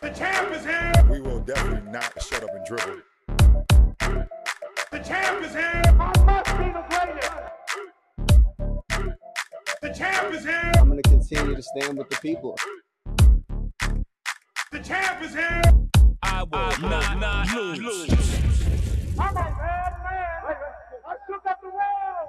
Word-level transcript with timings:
The 0.00 0.10
champ 0.10 0.52
is 0.52 0.64
here. 0.64 0.92
We 1.10 1.20
will 1.20 1.40
definitely 1.40 1.90
not 1.90 2.22
shut 2.22 2.42
up 2.42 2.50
and 2.54 2.64
dribble. 2.66 3.02
The 4.90 4.98
champ 4.98 5.44
is 5.44 5.52
here. 5.52 5.82
I 5.86 6.12
must 6.24 6.58
be 6.58 6.64
the 6.72 6.84
greatest. 6.88 7.32
The 9.82 9.90
champ 9.90 10.34
is 10.34 10.44
here. 10.44 10.72
I'm 10.78 10.88
going 10.88 11.02
to 11.02 11.08
continue 11.08 11.54
to 11.54 11.62
stand 11.62 11.98
with 11.98 12.08
the 12.08 12.16
people. 12.16 12.56
The 14.72 14.78
champ 14.80 15.22
is 15.22 15.34
here. 15.34 15.62
I 16.22 16.42
will 16.42 16.88
not, 16.88 17.18
not 17.18 17.48
lose. 17.56 18.10
I'm 19.18 19.30
a 19.30 19.34
bad 19.34 19.92
man. 20.04 20.56
I 21.06 21.16
shook 21.26 21.46
up 21.48 21.60
the 21.62 21.68
world. 21.68 22.28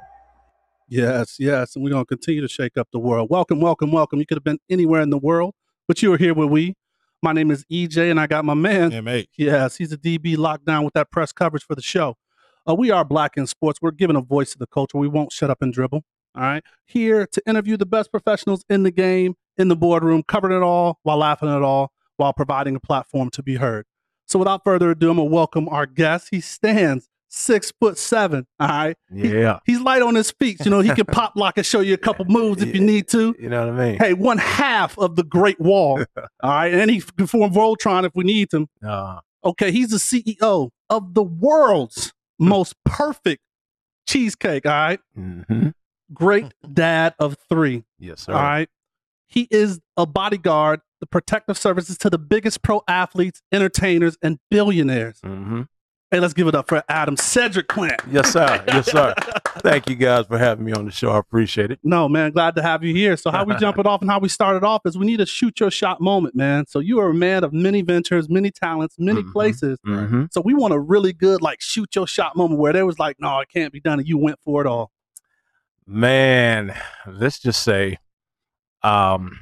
Yes, 0.90 1.38
yes, 1.40 1.76
and 1.76 1.84
we're 1.84 1.92
gonna 1.92 2.06
continue 2.06 2.42
to 2.42 2.48
shake 2.48 2.78
up 2.78 2.88
the 2.94 3.00
world. 3.00 3.30
Welcome, 3.30 3.60
welcome, 3.60 3.92
welcome. 3.92 4.20
You 4.20 4.26
could 4.26 4.38
have 4.38 4.44
been 4.46 4.60
anywhere 4.70 5.02
in 5.02 5.10
the 5.10 5.18
world, 5.18 5.54
but 5.88 6.02
you 6.02 6.14
are 6.14 6.18
here 6.18 6.34
with 6.34 6.50
we. 6.50 6.76
My 7.24 7.34
name 7.34 7.50
is 7.50 7.66
EJ, 7.72 8.12
and 8.12 8.20
I 8.20 8.28
got 8.28 8.46
my 8.46 8.54
man. 8.54 8.92
MH. 8.92 9.28
Yes, 9.38 9.78
he's 9.78 9.92
a 9.92 9.98
DB 9.98 10.38
locked 10.38 10.66
down 10.66 10.84
with 10.84 10.94
that 10.94 11.10
press 11.10 11.32
coverage 11.32 11.64
for 11.64 11.76
the 11.76 11.82
show. 11.82 12.16
Uh, 12.70 12.76
we 12.76 12.92
are 12.92 13.04
Black 13.06 13.38
in 13.38 13.48
Sports. 13.48 13.80
We're 13.82 13.92
giving 13.92 14.16
a 14.16 14.22
voice 14.22 14.52
to 14.52 14.60
the 14.60 14.68
culture. 14.68 14.98
We 14.98 15.08
won't 15.08 15.32
shut 15.32 15.50
up 15.50 15.62
and 15.62 15.74
dribble. 15.74 16.04
All 16.36 16.44
right, 16.44 16.64
here 16.86 17.26
to 17.26 17.42
interview 17.48 17.78
the 17.78 17.86
best 17.86 18.12
professionals 18.12 18.64
in 18.70 18.84
the 18.84 18.92
game, 18.92 19.36
in 19.58 19.70
the 19.70 19.76
boardroom, 19.76 20.22
covering 20.28 20.56
it 20.56 20.62
all 20.62 21.00
while 21.02 21.18
laughing 21.18 21.50
at 21.50 21.64
all, 21.64 21.92
while 22.18 22.34
providing 22.34 22.76
a 22.76 22.80
platform 22.80 23.32
to 23.32 23.42
be 23.42 23.56
heard. 23.56 23.86
So, 24.28 24.38
without 24.38 24.64
further 24.64 24.92
ado, 24.92 25.10
I'm 25.10 25.18
gonna 25.18 25.30
welcome 25.30 25.68
our 25.70 25.88
guest. 25.88 26.28
He 26.30 26.42
stands 26.42 27.10
six 27.38 27.72
foot 27.80 27.98
seven. 27.98 28.46
All 28.60 28.68
right, 28.68 28.98
He- 29.14 29.30
Yeah. 29.40 29.60
he's 29.66 29.80
light 29.80 30.02
on 30.02 30.16
his 30.16 30.32
feet. 30.32 30.64
You 30.66 30.72
know, 30.72 30.80
he 30.82 30.90
can 30.90 31.06
pop 31.12 31.34
lock 31.36 31.58
and 31.58 31.66
show 31.66 31.80
you 31.82 31.94
a 31.94 31.98
couple 31.98 32.26
moves 32.26 32.62
if 32.62 32.74
you 32.76 32.82
need 32.82 33.08
to. 33.10 33.36
You 33.40 33.50
know 33.50 33.68
what 33.68 33.80
I 33.80 33.88
mean? 33.90 33.98
Hey, 34.00 34.14
one 34.14 34.38
half 34.38 34.98
of 34.98 35.16
the 35.16 35.24
Great 35.24 35.60
Wall. 35.60 36.00
All 36.18 36.50
right, 36.50 36.74
and 36.74 36.90
he 36.92 37.02
can 37.02 37.28
form 37.28 37.52
Voltron 37.54 38.04
if 38.06 38.12
we 38.16 38.24
need 38.24 38.52
him. 38.54 38.68
Uh, 38.86 39.20
Okay, 39.46 39.72
he's 39.72 39.90
the 39.90 39.98
CEO 39.98 40.72
of 40.90 41.14
the 41.14 41.24
world's 41.24 42.12
most 42.40 42.74
perfect 42.84 43.42
cheesecake. 44.08 44.66
All 44.66 44.72
right, 44.72 45.00
mhm. 45.18 45.74
great 46.14 46.54
dad 46.74 47.14
of 47.20 47.38
three. 47.48 47.84
Yes, 48.00 48.22
sir. 48.22 48.34
All 48.34 48.42
right, 48.42 48.70
he 49.28 49.48
is 49.52 49.80
a 49.96 50.06
bodyguard, 50.06 50.82
the 51.00 51.06
protective 51.06 51.58
services 51.58 51.98
to 52.00 52.10
the 52.10 52.18
biggest 52.18 52.62
pro 52.62 52.82
athletes, 52.88 53.42
entertainers, 53.52 54.18
and 54.22 54.40
billionaires. 54.50 55.20
hmm 55.24 55.62
Hey, 56.10 56.22
let's 56.22 56.34
give 56.34 56.48
it 56.48 56.56
up 56.56 56.70
for 56.70 56.82
Adam 56.88 57.18
Cedric 57.18 57.68
Plant. 57.68 58.00
Yes, 58.10 58.32
sir. 58.32 58.64
Yes, 58.70 58.90
sir. 58.90 59.14
Thank 59.60 59.90
you 59.90 59.96
guys 59.98 60.26
for 60.26 60.38
having 60.38 60.64
me 60.64 60.72
on 60.72 60.86
the 60.86 60.92
show. 60.92 61.12
I 61.12 61.18
appreciate 61.18 61.70
it. 61.70 61.80
No, 61.84 62.08
man, 62.08 62.32
glad 62.32 62.56
to 62.56 62.62
have 62.62 62.82
you 62.82 62.94
here. 62.94 63.18
So, 63.18 63.30
how 63.30 63.44
we 63.44 63.56
jump 63.60 63.78
it 63.78 63.86
off 63.86 64.00
and 64.00 64.10
how 64.10 64.18
we 64.20 64.30
started 64.30 64.64
off 64.64 64.84
is 64.86 64.98
we 64.98 65.06
need 65.06 65.20
a 65.20 65.26
shoot 65.26 65.60
your 65.60 65.70
shot 65.70 66.00
moment, 66.00 66.34
man. 66.34 66.66
So, 66.66 66.80
you 66.80 67.00
are 67.00 67.10
a 67.10 67.14
man 67.14 67.44
of 67.44 67.52
many 67.52 67.82
ventures, 67.82 68.30
many 68.30 68.52
talents, 68.52 68.96
many 68.98 69.22
Mhm. 69.24 69.34
places. 69.34 69.80
hmm 69.84 70.26
So, 70.32 70.40
we 70.40 70.54
want 70.54 70.74
a 70.74 70.80
really 70.80 71.12
good, 71.12 71.42
like, 71.42 71.60
shoot 71.60 71.94
your 71.94 72.08
shot 72.08 72.38
moment 72.38 72.62
where 72.62 72.72
there 72.72 72.86
was 72.86 73.00
like, 73.00 73.18
no, 73.20 73.40
it 73.40 73.50
can't 73.50 73.74
be 73.74 73.82
done. 73.82 74.00
And 74.00 74.08
you 74.08 74.18
went 74.18 74.40
for 74.46 74.62
it 74.62 74.68
all. 74.68 74.92
Man, 75.86 76.74
let's 77.06 77.40
just 77.40 77.64
say, 77.64 77.98
um, 78.82 79.40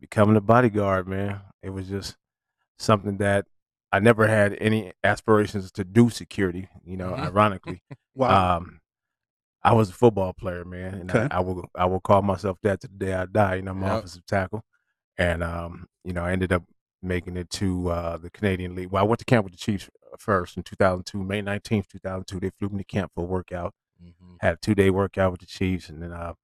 becoming 0.00 0.36
a 0.36 0.40
bodyguard, 0.40 1.06
man, 1.06 1.40
it 1.62 1.68
was 1.70 1.86
just 1.86 2.16
something 2.78 3.18
that 3.18 3.44
I 3.92 4.00
never 4.00 4.26
had 4.26 4.56
any 4.60 4.92
aspirations 5.04 5.70
to 5.72 5.84
do 5.84 6.10
security. 6.10 6.68
You 6.84 6.96
know, 6.96 7.10
Mhm. 7.10 7.18
ironically, 7.18 7.82
Wow. 8.14 8.56
um, 8.58 8.80
I 9.62 9.74
was 9.74 9.90
a 9.90 9.94
football 9.94 10.32
player, 10.32 10.64
man, 10.64 10.94
and 10.94 11.10
Okay. 11.10 11.28
I, 11.30 11.38
I 11.38 11.40
will 11.40 11.70
I 11.76 11.86
will 11.86 12.00
call 12.00 12.22
myself 12.22 12.58
that 12.62 12.80
to 12.82 12.88
the 12.88 12.94
day 12.96 13.14
I 13.14 13.26
die. 13.26 13.56
You 13.56 13.62
know, 13.62 13.72
I'm 13.72 13.82
an 13.82 13.88
Yep. 13.88 13.98
offensive 13.98 14.26
tackle, 14.26 14.64
and 15.18 15.42
um, 15.44 15.86
you 16.04 16.12
know, 16.12 16.24
I 16.24 16.32
ended 16.32 16.52
up 16.52 16.64
making 17.02 17.36
it 17.36 17.50
to 17.50 17.90
uh, 17.90 18.16
the 18.18 18.30
Canadian 18.30 18.74
League. 18.76 18.90
Well, 18.90 19.04
I 19.04 19.06
went 19.06 19.20
to 19.20 19.24
camp 19.24 19.44
with 19.44 19.52
the 19.52 19.58
Chiefs 19.58 19.90
first 20.18 20.56
in 20.56 20.62
2002, 20.64 21.22
May 21.22 21.42
19th, 21.42 21.88
2002. 21.88 22.40
They 22.40 22.50
flew 22.50 22.68
me 22.70 22.78
to 22.78 22.84
camp 22.84 23.12
for 23.14 23.22
a 23.24 23.26
workout. 23.26 23.74
Mhm. 24.02 24.38
Had 24.40 24.54
a 24.54 24.58
two 24.58 24.74
day 24.74 24.90
workout 24.90 25.32
with 25.32 25.40
the 25.40 25.46
Chiefs, 25.46 25.88
and 25.88 26.02
then 26.02 26.12
uh, 26.12 26.34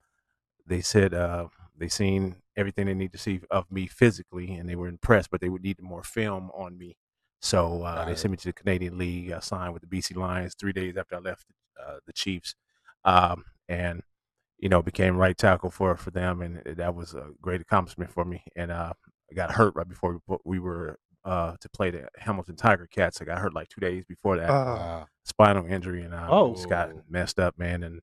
they 0.67 0.81
said 0.81 1.15
uh, 1.15 1.49
they 1.77 1.89
seen 1.89 2.37
everything 2.57 2.87
they 2.87 2.95
need 2.95 3.13
to 3.13 3.19
see 3.19 3.41
of 3.51 3.71
me 3.71 3.87
physically, 3.87 4.55
and 4.55 4.69
they 4.69 4.77
were 4.77 4.89
impressed, 4.89 5.31
but 5.31 5.41
they 5.41 5.49
would 5.49 5.63
need 5.63 5.81
more 5.83 6.03
film 6.03 6.51
on 6.55 6.79
me. 6.79 6.97
So 7.41 7.83
uh, 7.83 8.05
they 8.05 8.15
sent 8.17 8.33
me 8.33 8.37
to 8.39 8.47
the 8.47 8.53
Canadian 8.53 8.99
League. 8.99 9.31
I 9.33 9.41
signed 9.41 9.73
with 9.73 9.83
the 9.83 9.89
BC 9.97 10.17
Lions 10.17 10.55
three 10.59 10.73
days 10.73 10.97
after 10.97 11.17
I 11.17 11.19
left 11.19 11.45
uh, 11.81 11.99
the 12.07 12.13
Chiefs, 12.13 12.55
um, 13.05 13.45
and 13.69 14.03
you 14.59 14.69
know 14.69 14.83
became 14.83 15.17
right 15.17 15.37
tackle 15.37 15.71
for 15.71 15.97
for 15.97 16.11
them, 16.11 16.43
and 16.43 16.63
that 16.77 16.95
was 16.95 17.15
a 17.15 17.29
great 17.41 17.61
accomplishment 17.61 18.11
for 18.13 18.25
me. 18.25 18.43
And 18.57 18.71
uh, 18.73 18.93
I 19.31 19.35
got 19.35 19.53
hurt 19.53 19.75
right 19.77 19.89
before 19.89 20.19
we, 20.45 20.59
were 20.59 20.99
uh, 21.25 21.55
to 21.61 21.69
play 21.71 21.91
the 21.91 22.09
Hamilton 22.17 22.57
Tiger 22.57 22.89
Cats. 22.91 23.21
I 23.21 23.25
got 23.25 23.39
hurt 23.39 23.55
like 23.55 23.69
two 23.69 23.81
days 23.81 24.05
before 24.09 24.37
that 24.39 24.51
spinal 25.25 25.67
injury 25.67 26.03
and 26.03 26.15
uh, 26.15 26.27
Oh. 26.31 26.55
just 26.55 26.69
got 26.69 26.91
Oh. 26.91 27.03
messed 27.09 27.39
up, 27.39 27.57
man, 27.59 27.83
and 27.85 28.01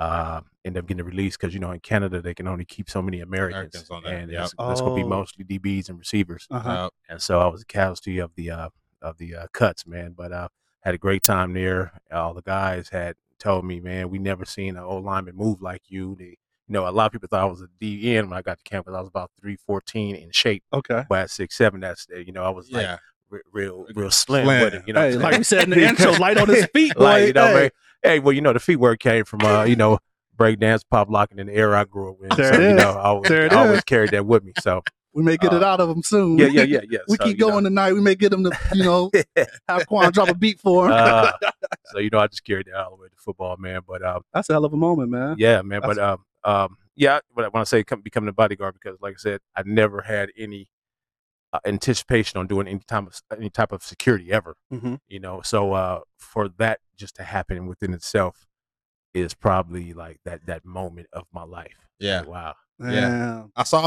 uh, 0.00 0.40
ended 0.64 0.82
up 0.82 0.88
getting 0.88 1.04
released 1.04 1.38
because 1.38 1.52
you 1.54 1.60
know 1.60 1.70
in 1.70 1.80
Canada 1.80 2.20
they 2.22 2.34
can 2.34 2.48
only 2.48 2.64
keep 2.64 2.88
so 2.90 3.00
many 3.02 3.20
Americans, 3.20 3.74
Americans 3.84 3.90
on 3.90 4.02
that, 4.02 4.12
and 4.14 4.32
yep. 4.32 4.44
it's, 4.44 4.54
it's 4.58 4.80
gonna 4.80 4.94
be 4.96 5.04
Oh. 5.04 5.08
mostly 5.08 5.44
DBs 5.44 5.88
and 5.90 5.98
receivers, 5.98 6.46
Uh-huh. 6.50 6.84
Yep. 6.84 6.92
and 7.10 7.22
so 7.22 7.38
I 7.40 7.46
was 7.46 7.62
a 7.62 7.66
casualty 7.66 8.18
of 8.18 8.34
the 8.34 8.50
uh, 8.50 8.68
of 9.02 9.18
the 9.18 9.36
uh, 9.36 9.46
cuts, 9.52 9.86
man. 9.86 10.14
But 10.16 10.32
uh, 10.32 10.48
had 10.80 10.94
a 10.94 10.98
great 10.98 11.22
time 11.22 11.52
there. 11.52 11.92
All 12.10 12.34
the 12.34 12.42
guys 12.42 12.88
had 12.88 13.14
told 13.38 13.64
me, 13.64 13.78
man, 13.80 14.10
we 14.10 14.18
never 14.18 14.44
seen 14.44 14.76
an 14.76 14.82
old 14.82 15.04
lineman 15.04 15.36
move 15.36 15.60
like 15.62 15.82
you. 15.88 16.16
They, 16.18 16.24
you 16.24 16.36
know, 16.68 16.88
a 16.88 16.90
lot 16.90 17.06
of 17.06 17.12
people 17.12 17.28
thought 17.28 17.42
I 17.42 17.44
was 17.46 17.62
a 17.62 17.68
DN 17.80 18.24
when 18.28 18.32
I 18.34 18.42
got 18.42 18.58
to 18.58 18.64
camp, 18.64 18.86
but 18.86 18.94
I 18.94 19.00
was 19.00 19.08
about 19.08 19.30
three 19.40 19.56
fourteen 19.56 20.16
in 20.16 20.30
shape. 20.30 20.62
Okay. 20.72 21.04
But 21.08 21.18
at 21.20 21.30
six 21.30 21.56
seven, 21.56 21.80
that's 21.80 22.06
uh, 22.14 22.18
you 22.18 22.32
know 22.32 22.42
I 22.44 22.50
was 22.50 22.70
Yeah. 22.70 22.92
re- 22.92 22.98
real 23.52 23.86
real 23.94 24.10
slim, 24.10 24.46
with 24.46 24.74
it. 24.74 24.82
You 24.86 24.92
know, 24.92 25.00
Hey, 25.00 25.16
like 25.16 25.38
we 25.38 25.44
said 25.44 25.64
in 25.64 25.70
the 25.70 25.82
intro, 25.88 26.12
light 26.12 26.36
on 26.38 26.48
his 26.48 26.66
feet. 26.74 26.96
like 26.98 27.26
you 27.28 27.32
know, 27.32 27.46
Hey. 27.48 27.54
man. 27.54 27.70
Hey, 28.02 28.18
well, 28.18 28.32
you 28.32 28.40
know, 28.40 28.52
the 28.54 28.60
feet 28.60 28.76
work 28.76 28.98
came 28.98 29.24
from 29.26 29.40
uh, 29.42 29.64
you 29.64 29.76
know, 29.76 29.98
breakdance, 30.36 30.82
pop 30.90 31.10
locking 31.10 31.38
in 31.38 31.48
the 31.48 31.54
era 31.54 31.80
I 31.80 31.84
grew 31.84 32.12
up 32.12 32.16
in. 32.22 32.28
There 32.36 32.54
so, 32.54 32.60
it 32.60 32.68
you 32.70 32.74
know, 32.76 32.90
I 32.92 33.02
always, 33.04 33.30
it 33.30 33.52
I 33.52 33.56
always 33.56 33.84
carried 33.84 34.12
that 34.12 34.24
with 34.26 34.42
me. 34.44 34.52
So 34.58 34.82
We 35.12 35.22
may 35.24 35.36
get 35.36 35.52
it 35.52 35.62
Uh, 35.62 35.66
out 35.66 35.80
of 35.80 35.90
him 35.90 36.02
soon. 36.04 36.38
yeah, 36.38 36.46
yeah, 36.46 36.62
yeah, 36.62 36.80
yeah. 36.88 36.98
we 37.08 37.16
so, 37.16 37.24
keep 37.24 37.38
you 37.38 37.44
know, 37.46 37.50
going 37.52 37.64
tonight. 37.64 37.92
We 37.92 38.00
may 38.00 38.14
get 38.14 38.32
him 38.32 38.44
to, 38.44 38.56
you 38.72 38.84
know, 38.84 39.10
have 39.68 39.86
Quan 39.88 40.12
drop 40.12 40.28
a 40.28 40.34
beat 40.34 40.60
for 40.60 40.86
him. 40.86 40.92
uh, 40.96 41.32
so 41.86 41.98
you 41.98 42.10
know, 42.10 42.20
I 42.20 42.28
just 42.28 42.44
carried 42.44 42.66
that 42.66 42.76
all 42.76 42.96
the 42.96 43.02
way 43.02 43.08
to 43.08 43.16
football, 43.16 43.56
man. 43.58 43.80
But 43.86 44.02
um, 44.04 44.22
That's 44.32 44.48
a 44.50 44.52
hell 44.54 44.64
of 44.64 44.72
a 44.72 44.76
moment, 44.76 45.10
man. 45.10 45.34
yeah, 45.36 45.62
man. 45.62 45.80
But 45.82 45.98
um, 45.98 46.24
um, 46.44 46.76
yeah. 46.96 47.18
But 47.34 47.52
when 47.52 47.60
I 47.60 47.64
say 47.64 47.82
come, 47.84 48.00
becoming 48.02 48.28
a 48.28 48.32
bodyguard, 48.32 48.74
because 48.80 48.98
like 49.02 49.14
I 49.14 49.18
said, 49.18 49.40
I 49.56 49.62
never 49.66 50.00
had 50.00 50.30
any 50.38 50.70
uh, 51.52 51.58
anticipation 51.64 52.38
on 52.38 52.46
doing 52.46 52.66
any 52.68 52.80
type 52.86 53.06
of 53.06 53.20
any 53.36 53.50
type 53.50 53.72
of 53.72 53.82
security 53.82 54.30
ever. 54.32 54.54
hmm 54.70 54.94
you 55.08 55.18
know 55.20 55.40
so 55.42 55.72
uh 55.72 56.00
for 56.18 56.48
that 56.58 56.78
just 56.96 57.16
to 57.16 57.22
happen 57.24 57.66
within 57.66 57.92
itself 57.94 58.46
is 59.14 59.34
probably 59.34 59.92
like 59.92 60.18
that 60.24 60.46
that 60.46 60.64
moment 60.64 61.08
of 61.12 61.24
my 61.32 61.42
life 61.42 61.88
Yeah. 61.98 62.20
Like, 62.20 62.28
wow 62.28 62.54
Yeah. 62.78 63.44
I 63.56 63.64
saw 63.64 63.82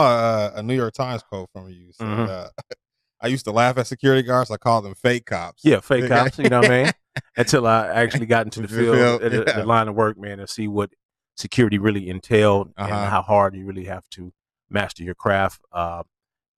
a, 0.50 0.54
a 0.56 0.64
New 0.64 0.76
York 0.76 0.94
Times 0.94 1.24
quote 1.24 1.50
from 1.54 1.70
you. 1.70 1.92
Mhm. 2.02 2.28
uh, 2.28 2.50
I 3.22 3.28
used 3.28 3.46
to 3.46 3.52
laugh 3.52 3.78
at 3.78 3.88
security 3.88 4.22
guards. 4.22 4.52
I 4.52 4.58
called 4.58 4.84
them 4.84 4.96
fake 4.96 5.26
cops. 5.28 5.64
yeah 5.64 5.80
fake 5.80 6.08
cops 6.14 6.38
you 6.40 6.50
know 6.50 6.60
what 6.62 6.72
i 6.72 6.84
mean 6.84 6.92
until 7.38 7.66
i 7.66 7.88
actually 7.88 8.26
got 8.26 8.46
into 8.46 8.60
the 8.66 8.68
field, 8.68 8.98
field, 8.98 9.24
uh, 9.24 9.30
the, 9.30 9.44
yeah. 9.48 9.60
the 9.62 9.66
line 9.66 9.88
of 9.88 9.96
work 9.96 10.18
man 10.18 10.40
and 10.42 10.50
see 10.50 10.68
what 10.68 10.90
security 11.38 11.78
really 11.78 12.10
entailed 12.10 12.74
Uh-huh. 12.78 12.94
and 12.94 13.10
how 13.10 13.22
hard 13.22 13.56
you 13.56 13.66
really 13.66 13.86
have 13.86 14.04
to 14.10 14.34
master 14.70 15.04
your 15.04 15.16
craft 15.16 15.62
uh 15.72 16.04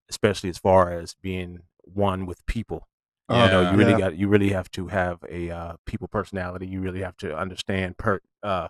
especially 0.09 0.49
as 0.49 0.57
far 0.57 0.91
as 0.91 1.15
being 1.21 1.59
one 1.81 2.25
with 2.25 2.45
people 2.45 2.87
you 3.29 3.35
know 3.37 3.61
you 3.61 3.75
really 3.75 3.91
Yeah. 3.93 3.97
got 3.97 4.15
you 4.15 4.27
really 4.27 4.49
have 4.51 4.69
to 4.71 4.87
have 4.87 5.23
a 5.29 5.49
uh, 5.49 5.73
people 5.87 6.07
personality 6.07 6.67
you 6.67 6.79
really 6.79 7.01
have 7.01 7.17
to 7.17 7.35
understand 7.35 7.97
per 7.97 8.19
uh 8.43 8.67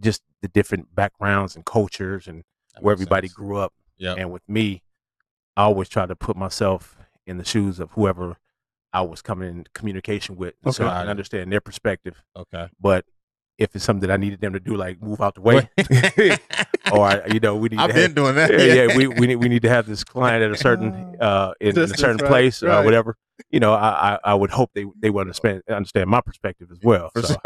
just 0.00 0.22
the 0.40 0.46
different 0.48 0.94
backgrounds 0.94 1.56
and 1.56 1.64
cultures 1.66 2.28
and 2.28 2.44
That 2.74 2.84
where 2.84 2.92
everybody 2.92 3.26
sense. 3.28 3.34
grew 3.36 3.56
up 3.58 3.72
Yep. 3.98 4.18
and 4.18 4.30
with 4.30 4.48
me 4.48 4.82
i 5.56 5.62
always 5.64 5.88
try 5.88 6.06
to 6.06 6.14
put 6.14 6.36
myself 6.36 6.96
in 7.26 7.38
the 7.38 7.44
shoes 7.44 7.80
of 7.80 7.90
whoever 7.92 8.36
i 8.92 9.00
was 9.02 9.20
coming 9.20 9.48
in 9.48 9.64
communication 9.74 10.36
with 10.36 10.54
so 10.72 10.86
i 10.86 11.00
can 11.00 11.08
understand 11.08 11.50
their 11.52 11.60
perspective 11.60 12.22
Okay. 12.36 12.68
but 12.80 13.04
if 13.58 13.74
it's 13.74 13.84
something 13.84 14.08
that 14.08 14.12
i 14.12 14.16
needed 14.16 14.40
them 14.40 14.52
to 14.52 14.60
do 14.60 14.76
like 14.76 15.00
move 15.02 15.20
out 15.20 15.34
the 15.34 15.40
way 15.40 15.68
or 16.92 17.22
you 17.28 17.40
know 17.40 17.56
we 17.56 17.68
need 17.68 17.78
I've 17.78 17.88
to 17.88 17.94
been 17.94 18.02
have, 18.02 18.14
doing 18.14 18.34
that. 18.36 18.50
yeah, 18.50 18.86
yeah, 18.86 18.96
we 18.96 19.06
we 19.06 19.26
need, 19.26 19.36
we 19.36 19.48
need 19.48 19.62
to 19.62 19.68
have 19.68 19.86
this 19.86 20.04
client 20.04 20.42
at 20.42 20.50
a 20.50 20.56
certain 20.56 21.16
uh 21.20 21.52
in, 21.60 21.70
in 21.70 21.78
a 21.78 21.88
certain 21.88 22.16
right, 22.18 22.28
place 22.28 22.62
or 22.62 22.68
right. 22.68 22.84
whatever. 22.84 23.16
You 23.50 23.60
know, 23.60 23.72
I, 23.74 24.14
I 24.14 24.18
I 24.24 24.34
would 24.34 24.50
hope 24.50 24.70
they 24.74 24.86
they 24.98 25.10
would 25.10 25.20
understand 25.22 25.62
understand 25.68 26.08
my 26.08 26.20
perspective 26.20 26.68
as 26.72 26.78
well. 26.82 27.10
So, 27.20 27.36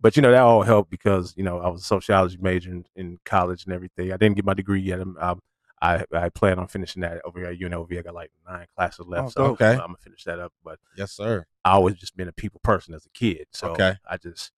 but 0.00 0.16
you 0.16 0.22
know 0.22 0.30
that 0.30 0.42
all 0.42 0.62
helped 0.62 0.90
because 0.90 1.34
you 1.36 1.44
know 1.44 1.58
I 1.58 1.68
was 1.68 1.82
a 1.82 1.84
sociology 1.84 2.38
major 2.40 2.70
in, 2.70 2.84
in 2.96 3.18
college 3.24 3.64
and 3.64 3.72
everything. 3.72 4.12
I 4.12 4.16
didn't 4.16 4.36
get 4.36 4.44
my 4.44 4.54
degree 4.54 4.80
yet. 4.80 5.00
I'm, 5.00 5.16
um, 5.18 5.40
I 5.82 6.04
I 6.12 6.28
plan 6.28 6.58
on 6.58 6.68
finishing 6.68 7.02
that 7.02 7.20
over 7.24 7.38
here 7.40 7.48
at 7.48 7.58
UNLV. 7.58 7.98
I 7.98 8.02
got 8.02 8.14
like 8.14 8.30
nine 8.48 8.66
classes 8.76 9.06
left, 9.06 9.28
Oh, 9.28 9.30
so. 9.30 9.44
Okay. 9.52 9.72
I'm 9.72 9.78
gonna 9.78 9.96
finish 10.00 10.24
that 10.24 10.38
up. 10.38 10.52
But 10.62 10.78
Yes, 10.96 11.12
sir. 11.12 11.46
I 11.64 11.72
always 11.72 11.96
just 11.96 12.16
been 12.16 12.28
a 12.28 12.32
people 12.32 12.60
person 12.62 12.94
as 12.94 13.06
a 13.06 13.10
kid, 13.10 13.46
so 13.52 13.68
Okay. 13.72 13.94
I 14.08 14.16
just 14.16 14.52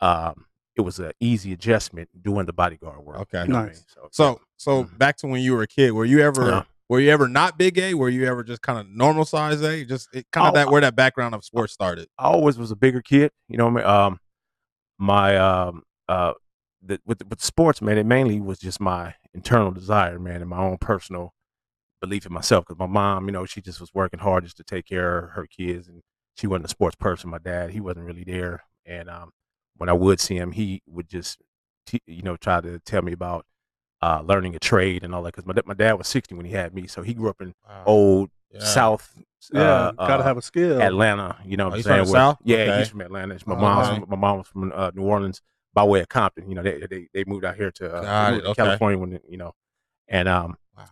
um 0.00 0.44
it 0.76 0.82
was 0.82 0.98
an 1.00 1.10
easy 1.18 1.52
adjustment 1.52 2.08
doing 2.22 2.46
the 2.46 2.52
bodyguard 2.52 3.00
work. 3.00 3.18
Okay. 3.22 3.42
you 3.42 3.48
know 3.48 3.54
what 3.56 3.60
I 3.62 3.66
Nice. 3.66 3.76
mean? 3.76 3.84
So 3.88 4.08
So, 4.12 4.40
so 4.56 4.84
Mhm. 4.84 4.98
back 4.98 5.16
to 5.18 5.26
when 5.26 5.40
you 5.42 5.54
were 5.54 5.62
a 5.62 5.66
kid, 5.66 5.90
were 5.92 6.04
you 6.04 6.20
ever 6.20 6.48
Yeah. 6.48 6.62
Were 6.90 7.00
you 7.00 7.10
ever 7.10 7.28
not 7.28 7.58
big 7.58 7.76
A? 7.78 7.92
Were 7.92 8.08
you 8.08 8.24
ever 8.24 8.42
just 8.42 8.62
kind 8.62 8.78
of 8.78 8.88
normal 8.88 9.26
size 9.26 9.60
A? 9.62 9.84
Just 9.84 10.08
it, 10.14 10.26
kind 10.32 10.46
of 10.46 10.52
Oh, 10.52 10.54
that 10.54 10.70
where 10.70 10.80
that 10.80 10.96
background 10.96 11.34
of 11.34 11.44
sports 11.44 11.74
started. 11.74 12.08
I 12.16 12.24
always 12.28 12.56
was 12.56 12.70
a 12.70 12.76
bigger 12.76 13.02
kid. 13.02 13.30
You 13.46 13.58
know, 13.58 13.66
what 13.68 13.84
I 13.84 14.06
mean? 14.06 14.06
um, 14.14 14.20
my 14.98 15.36
um, 15.36 15.82
uh, 16.08 16.32
the, 16.80 16.98
with 17.04 17.26
with 17.28 17.42
sports, 17.42 17.82
man, 17.82 17.98
it 17.98 18.06
mainly 18.06 18.40
was 18.40 18.58
just 18.58 18.80
my 18.80 19.14
internal 19.34 19.70
desire, 19.70 20.18
man, 20.18 20.40
and 20.40 20.48
my 20.48 20.58
own 20.58 20.78
personal 20.78 21.34
belief 22.00 22.24
in 22.24 22.32
myself. 22.32 22.64
Because 22.66 22.78
my 22.78 22.86
mom, 22.86 23.26
you 23.26 23.32
know, 23.32 23.44
she 23.44 23.60
just 23.60 23.80
was 23.80 23.92
working 23.92 24.20
hard 24.20 24.44
just 24.44 24.56
to 24.58 24.64
take 24.64 24.86
care 24.86 25.18
of 25.26 25.30
her 25.32 25.46
kids, 25.46 25.88
and 25.88 26.00
she 26.36 26.46
wasn't 26.46 26.66
a 26.66 26.68
sports 26.68 26.96
person. 26.96 27.28
My 27.28 27.38
dad, 27.38 27.70
he 27.70 27.80
wasn't 27.80 28.06
really 28.06 28.24
there, 28.24 28.62
and 28.86 29.10
um, 29.10 29.32
when 29.78 29.88
I 29.88 29.94
would 29.94 30.20
see 30.20 30.36
him, 30.36 30.52
he 30.52 30.82
would 30.86 31.08
just, 31.08 31.38
t- 31.86 32.02
you 32.06 32.22
know, 32.22 32.36
try 32.36 32.60
to 32.60 32.78
tell 32.80 33.02
me 33.02 33.12
about 33.12 33.46
uh, 34.02 34.20
learning 34.24 34.54
a 34.54 34.58
trade 34.58 35.02
and 35.04 35.14
all 35.14 35.22
that. 35.22 35.34
Because 35.34 35.46
my 35.46 35.54
my 35.64 35.74
dad 35.74 35.94
was 35.94 36.06
sixty 36.06 36.34
when 36.34 36.46
he 36.46 36.52
had 36.52 36.74
me, 36.74 36.86
so 36.86 37.02
he 37.02 37.14
grew 37.14 37.30
up 37.30 37.40
in 37.40 37.54
old 37.86 38.30
Yeah. 38.52 38.60
South. 38.60 39.12
Yeah, 39.52 39.60
uh, 39.62 39.92
gotta 39.92 40.22
uh, 40.22 40.26
have 40.26 40.36
a 40.36 40.42
skill. 40.42 40.82
Atlanta. 40.82 41.36
You 41.44 41.56
know 41.56 41.64
Oh, 41.64 41.66
what 41.68 41.72
I'm 41.74 41.76
he's 41.78 41.84
saying? 41.84 42.04
from 42.04 42.12
Where- 42.12 42.20
South? 42.20 42.38
Yeah, 42.44 42.56
Okay. 42.58 42.78
he's 42.78 42.88
from 42.88 43.00
Atlanta. 43.02 43.38
My 43.46 43.54
Oh, 43.54 43.58
mom's 43.58 43.88
from, 43.88 44.10
my 44.10 44.16
mom 44.16 44.38
was 44.38 44.46
from 44.48 44.72
uh, 44.74 44.90
New 44.94 45.02
Orleans 45.04 45.40
by 45.74 45.84
way 45.84 46.00
of 46.00 46.08
Compton. 46.08 46.48
You 46.48 46.56
know, 46.56 46.62
they 46.62 46.80
they, 46.90 47.08
they 47.14 47.24
moved 47.24 47.44
out 47.44 47.54
here 47.56 47.70
to, 47.72 47.94
uh, 47.94 48.30
to 48.32 48.44
okay. 48.48 48.54
California 48.54 48.98
when 48.98 49.20
you 49.28 49.36
know, 49.38 49.52
and 50.08 50.28
um, 50.28 50.56
Wow. 50.76 50.84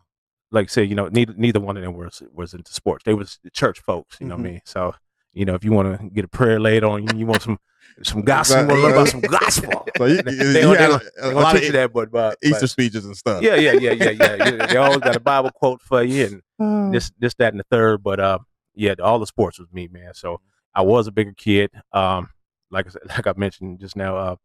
like 0.53 0.67
I 0.67 0.69
said, 0.69 0.88
you 0.88 0.94
know, 0.94 1.09
neither 1.09 1.35
neither 1.37 1.59
one 1.61 1.77
of 1.77 1.83
them 1.83 1.94
was 1.94 2.23
was 2.33 2.55
into 2.55 2.73
sports. 2.73 3.03
They 3.05 3.15
was 3.15 3.38
the 3.43 3.50
church 3.50 3.81
folks. 3.81 4.19
You 4.21 4.29
know 4.29 4.37
Mhm. 4.37 4.38
what 4.43 4.47
I 4.47 4.50
mean? 4.53 4.61
So 4.65 4.94
you 5.33 5.44
know, 5.44 5.55
if 5.55 5.65
you 5.65 5.73
want 5.73 5.99
to 6.00 6.09
get 6.11 6.25
a 6.25 6.29
prayer 6.29 6.59
laid 6.61 6.85
on 6.85 7.03
you, 7.03 7.19
you 7.19 7.27
want 7.27 7.43
some 7.43 7.59
some 8.03 8.23
gospel, 8.23 8.67
want 8.67 8.81
learn 8.81 8.93
about 8.93 9.09
some 9.09 9.21
gospel. 9.21 9.88
So 9.97 10.05
you, 10.05 10.21
They 10.23 10.33
you, 10.33 10.38
don't- 10.38 10.55
you 10.55 10.77
they 10.77 10.83
had 10.83 10.91
a, 10.91 10.99
they 10.99 11.21
gonna 11.23 11.35
lot 11.37 11.55
of 11.55 11.61
teach 11.61 11.67
you 11.69 11.73
that, 11.73 11.93
but, 11.93 12.11
but 12.11 12.37
Easter 12.43 12.61
but- 12.61 12.71
speeches 12.71 13.05
and 13.06 13.17
stuff. 13.17 13.43
yeah, 13.43 13.55
yeah, 13.55 13.73
yeah, 13.73 13.93
yeah, 13.93 14.11
yeah. 14.11 14.67
They 14.67 14.77
always 14.77 14.99
got 14.99 15.17
a 15.17 15.21
Bible 15.21 15.50
quote 15.55 15.81
for 15.83 16.03
you 16.03 16.43
and 16.59 16.93
this 16.94 17.11
this 17.19 17.35
that 17.35 17.53
and 17.53 17.61
the 17.61 17.65
third 17.71 18.03
but 18.03 18.21
uh 18.21 18.38
yeah 18.75 18.94
all 19.03 19.19
the 19.19 19.27
sports 19.27 19.59
was 19.59 19.69
me 19.73 19.88
man 19.91 20.12
so 20.15 20.41
i 20.75 20.83
was 20.83 21.06
a 21.06 21.11
bigger 21.12 21.33
kid 21.37 21.71
um 21.93 22.29
like 22.71 22.87
i 22.87 22.91
said 22.91 23.03
like 23.09 23.27
i 23.27 23.33
mentioned 23.37 23.79
just 23.81 23.97
now 23.97 24.17
uh 24.17 24.37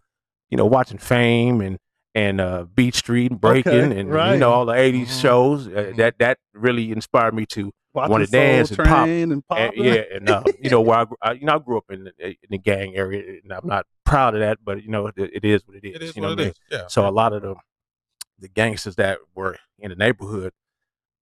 you 0.49 0.57
know 0.57 0.65
watching 0.65 0.97
fame 0.97 1.59
and 1.61 1.77
and 2.15 2.41
uh 2.41 2.65
Beat 2.75 2.95
Street 2.95 3.31
and 3.31 3.39
breaking 3.41 3.71
Okay, 3.73 3.99
and 3.99 4.11
right. 4.11 4.33
you 4.33 4.39
know 4.39 4.51
all 4.51 4.65
the 4.65 4.73
80s 4.73 5.07
Mhm. 5.07 5.21
shows 5.21 5.67
uh, 5.67 5.71
Mhm. 5.71 5.95
that 5.97 6.19
that 6.19 6.37
really 6.53 6.91
inspired 6.91 7.33
me 7.33 7.45
to 7.47 7.71
wanna 7.93 8.25
dance 8.27 8.69
and 8.71 8.77
pop. 8.77 9.07
And 9.07 9.47
pop. 9.47 9.57
and, 9.75 9.85
yeah 9.85 10.03
and 10.13 10.29
uh 10.29 10.43
you 10.59 10.69
know 10.69 10.81
where 10.81 10.99
I, 10.99 11.05
I 11.21 11.31
you 11.33 11.45
know 11.45 11.55
i 11.55 11.59
grew 11.59 11.77
up 11.77 11.85
in 11.89 12.05
the, 12.05 12.13
in 12.19 12.35
the 12.49 12.57
gang 12.57 12.95
area 12.95 13.39
and 13.43 13.51
i'm 13.53 13.67
not 13.67 13.85
proud 14.05 14.33
of 14.33 14.39
that 14.41 14.59
but 14.63 14.83
you 14.83 14.89
know 14.89 15.07
it, 15.07 15.13
it 15.17 15.45
is 15.45 15.65
what 15.67 15.77
it 15.77 15.85
is 15.85 15.95
It 15.95 16.01
is 16.03 16.15
you 16.15 16.21
know 16.21 16.29
what 16.29 16.39
it 16.39 16.43
mean? 16.45 16.53
Yeah. 16.71 16.87
So 16.87 17.07
a 17.07 17.11
lot 17.11 17.33
of 17.33 17.41
the 17.43 17.55
the 18.39 18.47
gangsters 18.49 18.95
that 18.95 19.19
were 19.35 19.55
in 19.77 19.89
the 19.91 19.95
neighborhood, 19.95 20.51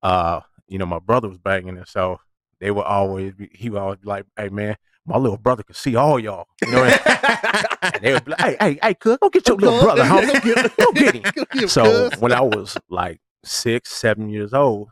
uh, 0.01 0.39
you 0.67 0.77
know, 0.77 0.85
my 0.85 0.99
brother 0.99 1.27
was 1.27 1.37
banging 1.37 1.75
it, 1.75 1.87
so 1.89 2.19
they 2.61 2.71
would 2.71 2.85
always 2.85 3.33
be, 3.33 3.49
he 3.53 3.69
would 3.69 3.79
always 3.81 3.99
be 3.99 4.07
like, 4.07 4.25
"Hey 4.37 4.47
man, 4.47 4.77
my 5.05 5.17
little 5.17 5.37
brother 5.37 5.63
could 5.63 5.75
see 5.75 5.95
all 5.95 6.19
y'all," 6.19 6.47
you 6.61 6.71
know, 6.71 6.83
and, 6.83 6.99
and 7.83 8.03
they 8.03 8.13
would 8.13 8.25
be 8.25 8.31
like, 8.31 8.39
"Hey, 8.41 8.57
hey, 8.59 8.79
hey, 8.81 8.93
cuz, 8.93 9.17
go 9.21 9.29
get 9.29 9.47
your 9.47 9.57
little 9.57 9.79
brother, 9.79 10.03
homie, 10.03 10.71
go 10.79 10.91
get 10.93 11.15
him." 11.15 11.67
So 11.69 12.09
when 12.19 12.31
I 12.33 12.41
was 12.41 12.77
like 12.89 13.19
six, 13.43 13.91
seven 13.91 14.29
years 14.29 14.53
old, 14.53 14.89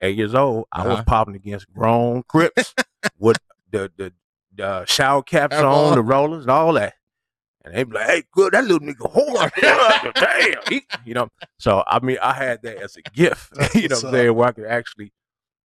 eight 0.00 0.16
years 0.16 0.34
old, 0.34 0.66
I 0.72 0.82
was 0.86 0.94
Uh-huh. 0.94 1.04
popping 1.06 1.34
against 1.36 1.72
grown 1.72 2.22
crips 2.28 2.74
with 3.18 3.38
the 3.70 3.90
the, 3.96 4.12
the 4.54 4.84
shower 4.86 5.22
caps 5.22 5.56
Cap 5.56 5.64
on, 5.64 5.88
on. 5.90 5.94
the 5.94 6.02
rollers, 6.02 6.42
and 6.44 6.50
all 6.50 6.72
that. 6.74 6.94
And 7.64 7.74
they 7.74 7.84
be 7.84 7.92
like, 7.94 8.06
"Hey, 8.06 8.22
good, 8.32 8.52
that 8.54 8.64
little 8.64 8.80
nigga 8.80 9.08
hard, 9.12 9.52
damn." 9.60 10.62
He, 10.68 10.82
you 11.04 11.14
know, 11.14 11.28
so 11.58 11.84
I 11.86 12.00
mean, 12.00 12.18
I 12.20 12.32
had 12.32 12.62
that 12.62 12.78
as 12.78 12.96
a 12.96 13.02
gift. 13.02 13.52
you 13.74 13.88
know, 13.88 13.96
what 13.96 14.04
I'm 14.06 14.10
saying 14.12 14.34
where 14.34 14.48
I 14.48 14.52
could 14.52 14.66
actually, 14.66 15.12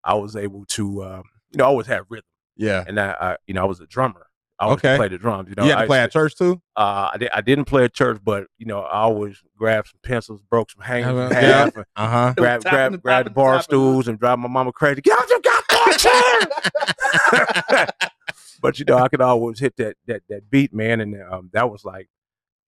I 0.03 0.15
was 0.15 0.35
able 0.35 0.65
to, 0.65 1.03
um, 1.05 1.23
you 1.51 1.57
know, 1.57 1.63
I 1.63 1.67
always 1.67 1.87
had 1.87 2.01
rhythm, 2.09 2.25
yeah. 2.57 2.83
and 2.87 2.99
I, 2.99 3.15
I 3.19 3.37
you 3.47 3.53
know, 3.53 3.61
I 3.61 3.65
was 3.65 3.79
a 3.79 3.87
drummer. 3.87 4.27
I 4.59 4.65
always 4.65 4.77
Okay. 4.79 4.95
played 4.95 5.11
the 5.11 5.17
drums. 5.17 5.49
You 5.49 5.55
know, 5.55 5.63
you 5.65 5.71
had 5.71 5.79
I 5.79 5.81
to 5.81 5.87
play 5.87 5.97
used 5.97 6.05
at 6.05 6.11
church 6.13 6.35
too. 6.37 6.61
uh, 6.77 7.09
I, 7.13 7.17
did, 7.17 7.29
I 7.33 7.41
didn't 7.41 7.65
play 7.65 7.83
at 7.83 7.93
church, 7.93 8.19
but 8.23 8.47
you 8.57 8.65
know, 8.65 8.81
I 8.81 8.99
always 9.01 9.37
grabbed 9.57 9.89
some 9.89 9.99
pencils, 10.03 10.41
broke 10.49 10.71
some 10.71 10.81
hangers 10.81 11.11
in 11.35 11.41
Yeah. 11.41 11.51
half, 11.65 11.75
and 11.75 11.85
Uh 11.95 12.07
huh. 12.07 12.33
grab, 12.37 12.63
grab, 12.63 12.93
and 12.93 13.01
grab 13.03 13.25
the 13.25 13.31
bar 13.31 13.53
tapping, 13.53 13.57
huh? 13.59 13.61
stools 13.63 14.07
and 14.07 14.17
drive 14.19 14.39
my 14.39 14.47
mama 14.47 14.71
crazy. 14.71 15.01
Get 15.01 15.19
out 15.19 15.29
your 15.29 15.39
goddamn 15.41 15.97
chair! 15.97 17.87
but 18.61 18.79
you 18.79 18.85
know, 18.85 18.97
I 18.97 19.07
could 19.09 19.21
always 19.21 19.59
hit 19.59 19.75
that 19.77 19.97
that 20.07 20.23
that 20.29 20.49
beat, 20.49 20.73
man, 20.73 21.01
and 21.01 21.21
um, 21.29 21.49
that 21.53 21.69
was 21.69 21.83
like 21.83 22.07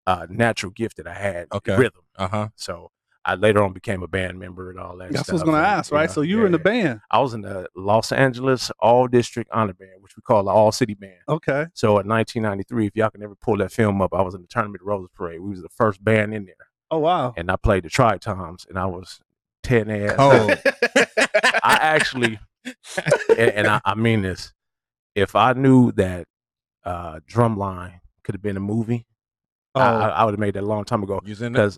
a 0.06 0.28
natural 0.30 0.72
gift 0.72 0.98
that 0.98 1.07
I 1.07 1.13
had, 1.13 1.48
Okay. 1.54 1.75
rhythm. 1.78 2.01
Uh 2.18 2.28
huh. 2.28 2.48
So 2.56 2.92
I 3.27 3.35
later 3.35 3.62
on 3.62 3.74
became 3.74 4.01
a 4.03 4.07
band 4.07 4.39
member 4.39 4.69
and 4.69 4.79
all 4.79 4.95
that. 4.97 5.12
That's 5.12 5.27
stuff. 5.27 5.27
what 5.27 5.31
I 5.33 5.33
was 5.33 5.44
gonna 5.44 5.57
and, 5.57 5.65
ask, 5.65 5.91
right? 5.91 6.07
know, 6.09 6.13
So 6.13 6.21
you 6.21 6.38
were 6.38 6.45
in 6.45 6.53
the 6.53 6.59
band. 6.59 7.01
I 7.12 7.19
was 7.19 7.33
in 7.33 7.41
the 7.41 7.68
Los 7.75 8.12
Angeles 8.12 8.71
All 8.79 9.07
District 9.07 9.50
Honor 9.53 9.74
Band, 9.74 10.01
which 10.01 10.15
we 10.15 10.21
call 10.21 10.44
the 10.45 10.51
All 10.51 10.71
City 10.71 10.94
Band. 10.94 11.19
Okay. 11.27 11.65
So 11.74 12.00
in 12.00 12.07
1993, 12.07 12.88
if 12.88 12.95
y'all 12.95 13.09
can 13.09 13.21
ever 13.21 13.35
pull 13.35 13.57
that 13.57 13.71
film 13.71 14.01
up, 14.01 14.13
I 14.13 14.21
was 14.21 14.33
in 14.33 14.41
the 14.41 14.47
Tournament 14.47 14.81
of 14.81 14.88
Roses 14.88 15.09
Parade. 15.13 15.41
We 15.41 15.50
was 15.50 15.62
the 15.62 15.69
first 15.69 16.01
band 16.03 16.33
in 16.33 16.45
there, 16.45 16.56
Oh 16.89 17.00
wow. 17.00 17.33
and 17.35 17.51
I 17.51 17.57
played 17.57 17.83
the 17.83 17.89
Tri 17.89 18.18
Toms, 18.18 18.65
and 18.69 18.79
I 18.79 18.85
was 18.85 19.19
ten 19.62 19.89
ass. 19.89 20.15
Oh. 20.18 20.50
I 21.63 21.77
actually, 21.81 22.39
and, 23.29 23.39
and 23.51 23.68
I, 23.68 23.81
I 23.83 23.95
mean 23.95 24.21
this, 24.21 24.53
if 25.15 25.35
I 25.35 25.53
knew 25.53 25.91
that 25.94 26.27
uh, 26.85 27.19
Drumline 27.29 28.00
could 28.24 28.35
have 28.35 28.41
been 28.41 28.57
a 28.57 28.62
movie, 28.62 29.06
Oh, 29.75 29.79
I, 29.81 29.91
I, 29.91 30.07
I 30.09 30.24
would 30.25 30.31
have 30.33 30.39
made 30.39 30.56
that 30.56 30.63
a 30.63 30.65
long 30.65 30.85
time 30.85 31.03
ago. 31.03 31.19
You 31.24 31.29
was 31.31 31.41
in? 31.44 31.53
Because 31.53 31.77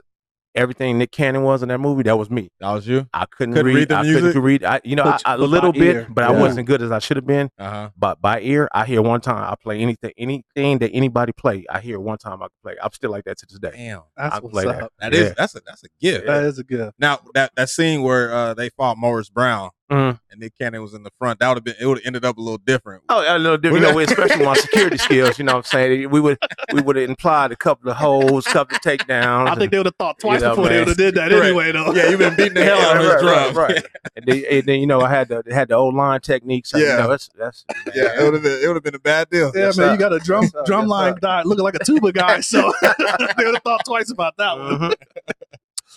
everything 0.56 0.98
Nick 0.98 1.12
Cannon 1.12 1.44
was 1.44 1.62
in 1.64 1.70
that 1.70 1.78
movie, 1.80 2.04
that 2.04 2.18
was 2.18 2.30
me. 2.30 2.50
That 2.60 2.72
was 2.72 2.88
you. 2.88 3.08
I 3.14 3.26
couldn't, 3.26 3.54
Couldn't 3.54 3.68
read. 3.68 3.76
read 3.76 3.88
the 3.90 3.96
I 3.96 4.02
music? 4.04 4.22
couldn't 4.24 4.42
read. 4.42 4.64
I, 4.64 4.82
you 4.84 4.96
know, 4.96 5.04
I, 5.04 5.12
But- 5.12 5.22
I- 5.26 5.34
a 5.36 5.38
but 5.38 5.50
little 5.50 5.72
bit, 5.74 5.96
ear. 5.96 6.08
but 6.10 6.24
I 6.24 6.32
wasn't 6.32 6.68
good 6.68 6.82
as 6.82 6.92
I 6.92 7.00
should 7.00 7.18
have 7.18 7.26
been. 7.28 7.50
Uh 7.58 7.70
huh. 7.70 7.90
But 7.98 8.22
by 8.22 8.42
ear, 8.42 8.68
I 8.74 8.86
hear 8.86 9.02
one 9.02 9.22
time. 9.22 9.44
I 9.52 9.56
play 9.62 9.80
anything, 9.80 10.12
anything 10.18 10.80
that 10.80 10.92
anybody 10.94 11.32
play. 11.32 11.66
I 11.70 11.80
hear 11.80 12.00
one 12.00 12.18
time. 12.18 12.42
I 12.42 12.46
can 12.48 12.56
play. 12.64 12.76
I'm 12.82 12.92
still 12.94 13.12
like 13.12 13.26
that 13.26 13.38
to 13.40 13.46
this 13.48 13.60
day. 13.60 13.72
Damn. 13.72 14.02
that's 14.18 14.36
I 14.36 14.40
what's 14.40 14.58
up. 14.66 14.80
that. 14.80 14.92
That 15.00 15.14
is 15.14 15.28
Yeah. 15.30 15.34
that's 15.38 15.56
a 15.56 15.62
that's 15.66 15.84
a 15.84 15.88
gift. 16.02 16.26
That 16.28 16.44
is 16.44 16.60
a 16.60 16.64
gift. 16.64 16.94
Now 17.00 17.20
that 17.34 17.52
that 17.56 17.70
scene 17.70 18.02
where 18.04 18.32
uh, 18.34 18.54
they 18.54 18.70
fought 18.70 18.98
Morris 18.98 19.30
Brown 19.30 19.70
Mhm. 19.90 20.20
and 20.32 20.40
Nick 20.40 20.58
Cannon 20.58 20.82
was 20.84 20.94
in 20.94 21.02
the 21.04 21.10
front, 21.18 21.40
that 21.40 21.48
would 21.48 21.58
have 21.58 21.64
been 21.64 21.76
it 21.80 21.86
would 21.88 21.98
have 21.98 22.06
ended 22.06 22.24
up 22.24 22.38
a 22.38 22.42
little 22.42 22.60
different. 22.60 23.04
Oh, 23.10 23.24
a 23.28 23.38
little 23.40 23.58
different, 23.58 23.86
you 23.86 23.92
know, 23.92 24.00
especially 24.00 24.46
my 24.46 24.54
security 24.54 24.98
skills. 25.08 25.40
You 25.40 25.46
know, 25.46 25.54
what 25.54 25.58
I'm 25.60 25.64
saying 25.64 26.10
we 26.12 26.20
would 26.20 26.38
we 26.74 26.82
would 26.82 26.96
have 26.96 27.10
implied 27.10 27.52
a 27.52 27.56
couple 27.56 27.90
of 27.90 27.98
holes, 27.98 28.46
couple 28.46 28.76
of 28.76 28.82
takedowns. 28.82 29.50
I 29.50 29.56
think 29.56 29.72
they 29.72 29.78
would 29.78 29.88
have 29.88 29.96
thought 29.96 30.20
twice 30.20 30.42
You 30.42 30.48
know, 30.48 30.56
before 30.56 30.70
they 30.70 30.80
would 30.80 30.88
have 30.90 30.98
did 30.98 31.16
that 31.16 31.30
Correct. 31.32 31.46
anyway, 31.46 31.72
though. 31.72 31.94
Yeah, 31.94 32.10
you've 32.10 32.20
been 32.20 32.36
beating 32.36 32.54
the 32.54 32.64
hell 32.64 32.80
out 32.82 32.98
of 32.98 33.04
his 33.04 33.12
right, 33.14 33.22
drums. 33.22 33.56
right, 33.56 33.70
right. 33.76 33.86
and, 34.16 34.26
then, 34.26 34.44
and 34.52 34.64
then 34.66 34.80
you 34.80 34.88
know 34.88 35.02
I 35.02 35.10
had 35.10 35.28
the 35.30 35.44
had 35.52 35.70
the 35.70 35.76
old 35.76 35.96
line 35.96 36.22
techniques. 36.22 36.70
So, 36.70 36.78
Yeah. 36.78 36.92
you 36.92 36.98
know, 37.04 37.08
that's 37.10 37.30
that's 37.38 37.66
yeah, 37.96 38.20
it 38.20 38.24
would 38.24 38.34
have 38.36 38.44
been 38.44 38.60
it 38.64 38.68
would 38.68 38.76
have 38.76 38.84
been 38.84 38.96
a 38.96 39.00
bad 39.00 39.30
deal. 39.30 39.52
Yeah, 39.56 39.66
Yes, 39.66 39.78
man, 39.78 39.88
sir. 39.88 39.92
you 39.94 39.98
got 39.98 40.14
a 40.14 40.20
drum 40.20 40.44
Yes, 40.44 40.54
drum 40.68 40.82
Yes, 40.82 40.90
line 40.90 41.16
guy 41.20 41.42
looking 41.44 41.64
like 41.64 41.76
a 41.76 41.84
tuba 41.84 42.12
guy, 42.12 42.42
so 42.42 42.72
they 42.82 43.46
would 43.46 43.56
have 43.56 43.64
thought 43.64 43.82
twice 43.86 44.12
about 44.12 44.38
that 44.38 44.58
one. 44.58 44.78
Mhm. 44.80 44.94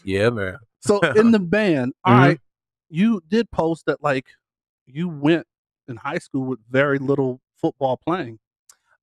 yeah, 0.05 0.31
man. 0.31 0.57
So 0.81 1.01
in 1.01 1.31
the 1.31 1.39
band, 1.39 1.93
all 2.05 2.15
Mhm. 2.15 2.19
right, 2.19 2.41
you 2.93 3.23
did 3.27 3.51
post 3.51 3.87
that 3.87 4.03
like 4.03 4.27
you 4.87 5.09
went 5.09 5.47
in 5.89 5.97
high 5.97 6.19
school 6.19 6.45
with 6.45 6.61
very 6.71 6.99
little 6.99 7.41
football 7.57 7.97
playing. 7.97 8.39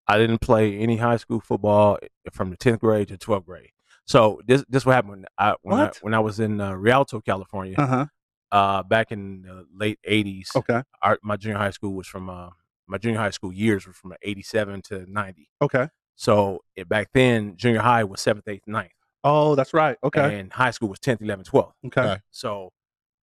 I 0.08 0.17
didn't 0.17 0.39
play 0.41 0.77
any 0.77 0.98
high 0.98 1.17
school 1.17 1.39
football 1.39 1.98
from 2.31 2.50
the 2.51 2.58
tenth 2.58 2.79
grade 2.79 3.08
to 3.10 3.17
twelfth 3.17 3.46
grade. 3.46 3.72
So 4.05 4.41
this 4.48 4.63
this 4.69 4.86
what 4.86 4.93
happened 4.96 5.12
when 5.12 5.25
I 5.38 5.55
when 5.62 5.79
I 5.79 5.91
when 6.01 6.13
I 6.13 6.19
was 6.19 6.39
in 6.39 6.60
uh, 6.62 6.74
Rialto, 6.74 7.19
California, 7.22 7.75
Uh 7.77 7.88
huh. 7.88 8.05
uh, 8.51 8.84
back 8.84 9.12
in 9.12 9.41
the 9.43 9.65
late 9.74 10.00
'80s. 10.08 10.55
Okay. 10.55 10.81
Our, 11.03 11.19
my 11.24 11.36
junior 11.38 11.58
high 11.58 11.69
school 11.72 11.93
was 11.93 12.08
from 12.08 12.29
uh, 12.29 12.50
my 12.88 12.98
junior 12.98 13.19
high 13.19 13.29
school 13.31 13.53
years 13.53 13.86
were 13.86 13.93
from 13.93 14.13
'87 14.22 14.81
to 14.84 15.05
'90. 15.12 15.50
Okay. 15.62 15.88
So 16.15 16.60
it, 16.75 16.89
back 16.89 17.10
then, 17.13 17.55
junior 17.55 17.79
high 17.81 18.03
was 18.03 18.19
seventh, 18.19 18.48
eighth, 18.48 18.67
ninth, 18.67 18.91
Oh, 19.24 19.55
that's 19.55 19.74
right. 19.74 19.98
Okay. 20.03 20.39
and 20.39 20.51
high 20.51 20.72
school 20.72 20.89
was 20.89 21.00
tenth, 21.00 21.22
eleventh, 21.22 21.48
twelfth. 21.50 21.75
Okay. 21.86 22.17
So 22.31 22.72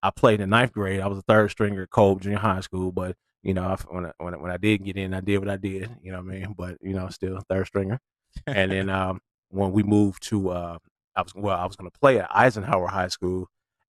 I 0.06 0.10
played 0.10 0.40
in 0.40 0.50
ninth 0.50 0.72
grade. 0.72 1.00
I 1.00 1.06
was 1.08 1.18
a 1.18 1.22
third 1.22 1.50
stringer 1.50 1.82
at 1.82 1.90
Kolb 1.90 2.22
Junior 2.22 2.38
High 2.38 2.60
School, 2.60 2.92
but 2.92 3.16
you 3.42 3.54
know, 3.54 3.64
I, 3.64 3.76
when 3.88 4.06
I, 4.06 4.12
when 4.18 4.34
I, 4.34 4.36
when 4.38 4.50
I 4.50 4.56
did 4.56 4.84
get 4.84 4.96
in, 4.96 5.14
I 5.14 5.20
did 5.20 5.38
what 5.38 5.48
I 5.48 5.56
did. 5.56 5.90
You 6.02 6.12
know 6.12 6.18
what 6.22 6.32
I 6.32 6.38
mean? 6.38 6.54
But 6.56 6.76
you 6.80 6.94
know, 6.94 7.08
still 7.08 7.40
third 7.48 7.66
stringer. 7.66 7.98
and 8.46 8.70
then 8.70 8.88
um, 9.00 9.20
when 9.50 9.72
we 9.72 9.82
moved 9.82 10.22
to, 10.28 10.50
uh, 10.50 10.78
I 11.14 11.22
was 11.22 11.34
well, 11.34 11.58
I 11.58 11.64
was 11.66 11.76
going 11.76 11.90
to 11.90 11.98
play 11.98 12.18
at 12.18 12.28
Eisenhower 12.34 12.88
High 12.88 13.08
School, 13.08 13.48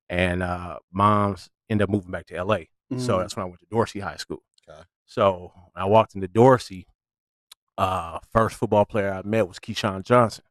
and 0.10 0.42
uh, 0.44 0.78
moms 0.92 1.50
ended 1.70 1.84
up 1.84 1.90
moving 1.90 2.12
back 2.12 2.26
to 2.28 2.36
L.A. 2.36 2.70
So 2.98 3.18
Mm. 3.18 3.20
that's 3.22 3.36
when 3.36 3.44
I 3.44 3.48
went 3.50 3.60
to 3.60 3.66
Dorsey 3.70 4.00
High 4.00 4.16
School. 4.16 4.44
Okay. 4.70 4.82
So 5.06 5.52
when 5.74 5.84
I 5.84 5.86
walked 5.86 6.16
into 6.16 6.28
Dorsey. 6.28 6.88
Uh, 7.78 8.18
first 8.34 8.56
football 8.56 8.86
player 8.86 9.12
I 9.14 9.22
met 9.24 9.48
was 9.48 9.60
Keyshawn 9.60 10.04
Johnson. 10.04 10.44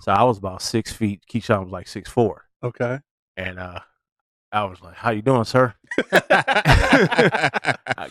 So 0.00 0.12
I 0.12 0.22
was 0.24 0.36
about 0.36 0.60
six 0.60 0.92
feet. 0.92 1.22
Keyshawn 1.26 1.62
was 1.64 1.72
like 1.72 1.88
six 1.88 2.10
four, 2.10 2.44
okay. 2.62 2.98
and 3.38 3.58
uh, 3.58 3.80
I 4.56 4.64
was 4.64 4.80
like, 4.80 4.94
"How 4.94 5.10
you 5.10 5.22
doing, 5.22 5.44
sir?" 5.44 5.74
uh, 6.12 6.28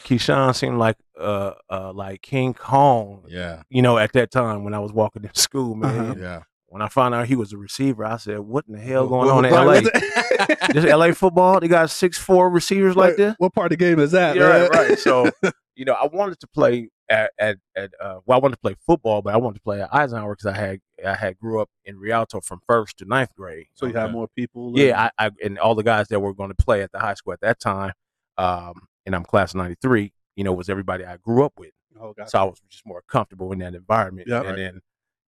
Keyshawn 0.05 0.55
seemed 0.55 0.77
like 0.77 0.97
uh, 1.19 1.51
uh 1.69 1.91
like 1.93 2.21
King 2.21 2.53
Kong, 2.53 3.23
yeah, 3.27 3.63
you 3.69 3.81
know, 3.81 3.97
at 3.97 4.13
that 4.13 4.31
time 4.31 4.63
when 4.63 4.73
I 4.73 4.79
was 4.79 4.93
walking 4.93 5.23
in 5.23 5.33
school, 5.35 5.75
man. 5.75 5.99
Uh-huh. 5.99 6.15
yeah. 6.19 6.41
when 6.67 6.81
I 6.81 6.87
found 6.89 7.15
out 7.15 7.27
he 7.27 7.35
was 7.35 7.53
a 7.53 7.57
receiver, 7.57 8.05
I 8.05 8.17
said, 8.17 8.39
"What 8.39 8.65
in 8.67 8.73
the 8.75 8.79
hell 8.81 9.07
going 9.07 9.27
What- 9.27 9.37
on 9.37 9.45
in 9.45 9.51
LA? 9.53 9.81
this 10.73 10.85
LA 10.85 11.11
football? 11.13 11.59
They 11.59 11.67
got 11.67 11.89
six 11.89 12.17
four 12.17 12.49
receivers 12.49 12.95
like 12.95 13.11
Wait, 13.11 13.17
this." 13.17 13.35
What 13.37 13.53
part 13.53 13.71
of 13.71 13.77
the 13.77 13.83
game 13.83 13.99
is 13.99 14.11
that? 14.11 14.35
Yeah, 14.35 14.47
man? 14.49 14.61
right, 14.69 14.89
right. 14.89 14.99
So, 14.99 15.29
you 15.75 15.85
know, 15.85 15.93
I 15.93 16.07
wanted 16.07 16.39
to 16.41 16.47
play 16.47 16.89
at 17.09 17.31
at, 17.37 17.57
at 17.75 17.91
uh, 18.01 18.19
well, 18.25 18.37
I 18.37 18.41
wanted 18.41 18.55
to 18.55 18.61
play 18.61 18.75
football, 18.85 19.21
but 19.21 19.33
I 19.33 19.37
wanted 19.37 19.55
to 19.55 19.61
play 19.61 19.81
at 19.81 19.93
Eisenhower 19.93 20.35
because 20.35 20.47
I 20.47 20.57
had 20.57 20.79
I 21.05 21.13
had 21.15 21.37
grew 21.37 21.61
up 21.61 21.69
in 21.85 21.97
Rialto 21.99 22.41
from 22.41 22.61
first 22.67 22.97
to 22.97 23.05
ninth 23.05 23.33
grade. 23.35 23.67
so 23.73 23.85
you 23.85 23.97
Okay. 23.97 24.11
more 24.11 24.27
people. 24.27 24.71
Yeah, 24.75 25.09
I, 25.19 25.27
I 25.27 25.31
and 25.43 25.59
all 25.59 25.75
the 25.75 25.83
guys 25.83 26.07
that 26.09 26.19
were 26.19 26.33
going 26.33 26.49
to 26.49 26.55
play 26.55 26.81
at 26.81 26.91
the 26.91 26.99
high 26.99 27.13
school 27.13 27.33
at 27.33 27.41
that 27.41 27.59
time, 27.59 27.93
um, 28.37 28.73
and 29.05 29.15
I'm 29.15 29.23
class 29.23 29.53
'93. 29.55 30.11
You 30.35 30.43
know, 30.43 30.53
was 30.53 30.69
everybody 30.69 31.05
I 31.05 31.17
grew 31.17 31.45
up 31.45 31.53
with, 31.57 31.71
oh, 31.99 32.13
gotcha. 32.13 32.29
so 32.31 32.39
I 32.39 32.43
was 32.43 32.59
just 32.69 32.85
more 32.85 33.01
comfortable 33.07 33.51
in 33.53 33.59
that 33.59 33.73
environment. 33.75 34.27
Yeah. 34.27 34.39
and 34.39 34.47
Right. 34.47 34.55
then, 34.57 34.81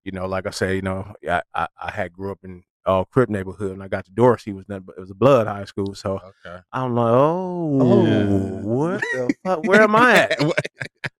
you 0.03 0.11
know, 0.11 0.25
like 0.25 0.45
I 0.45 0.49
say, 0.49 0.75
you 0.75 0.81
know, 0.81 1.13
I, 1.29 1.41
I, 1.53 1.67
I 1.81 1.91
had 1.91 2.11
grew 2.11 2.31
up 2.31 2.39
in 2.43 2.63
all 2.87 3.05
Crip 3.05 3.29
neighborhood, 3.29 3.71
and 3.71 3.83
I 3.83 3.87
got 3.87 4.05
to 4.05 4.11
Dorsey 4.11 4.53
was 4.53 4.67
nothing 4.69 4.83
but 4.85 4.95
it 4.97 5.01
was 5.01 5.11
a 5.11 5.15
blood 5.15 5.45
high 5.47 5.65
school. 5.65 5.93
So 5.95 6.19
Okay. 6.45 6.59
I'm 6.71 6.95
like, 6.95 7.05
oh, 7.11 7.79
Oh. 7.81 8.59
what 8.63 9.01
the 9.01 9.35
fuck? 9.45 9.63
Where 9.65 9.81
am 9.81 9.95
I 9.95 10.19
at? 10.29 10.39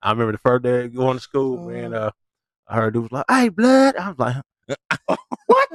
I 0.02 0.12
remember 0.12 0.32
the 0.32 0.38
first 0.40 0.64
day 0.64 0.88
going 0.88 1.18
to 1.18 1.22
school, 1.24 1.70
man. 1.70 1.94
Uh, 1.94 2.12
I 2.68 2.76
heard 2.76 2.94
dude 2.94 3.04
was 3.04 3.12
like, 3.12 3.26
"Hey, 3.30 3.50
blood." 3.50 3.96
I 3.96 4.10
was 4.10 4.20
like, 4.20 5.18
"What?" 5.46 5.70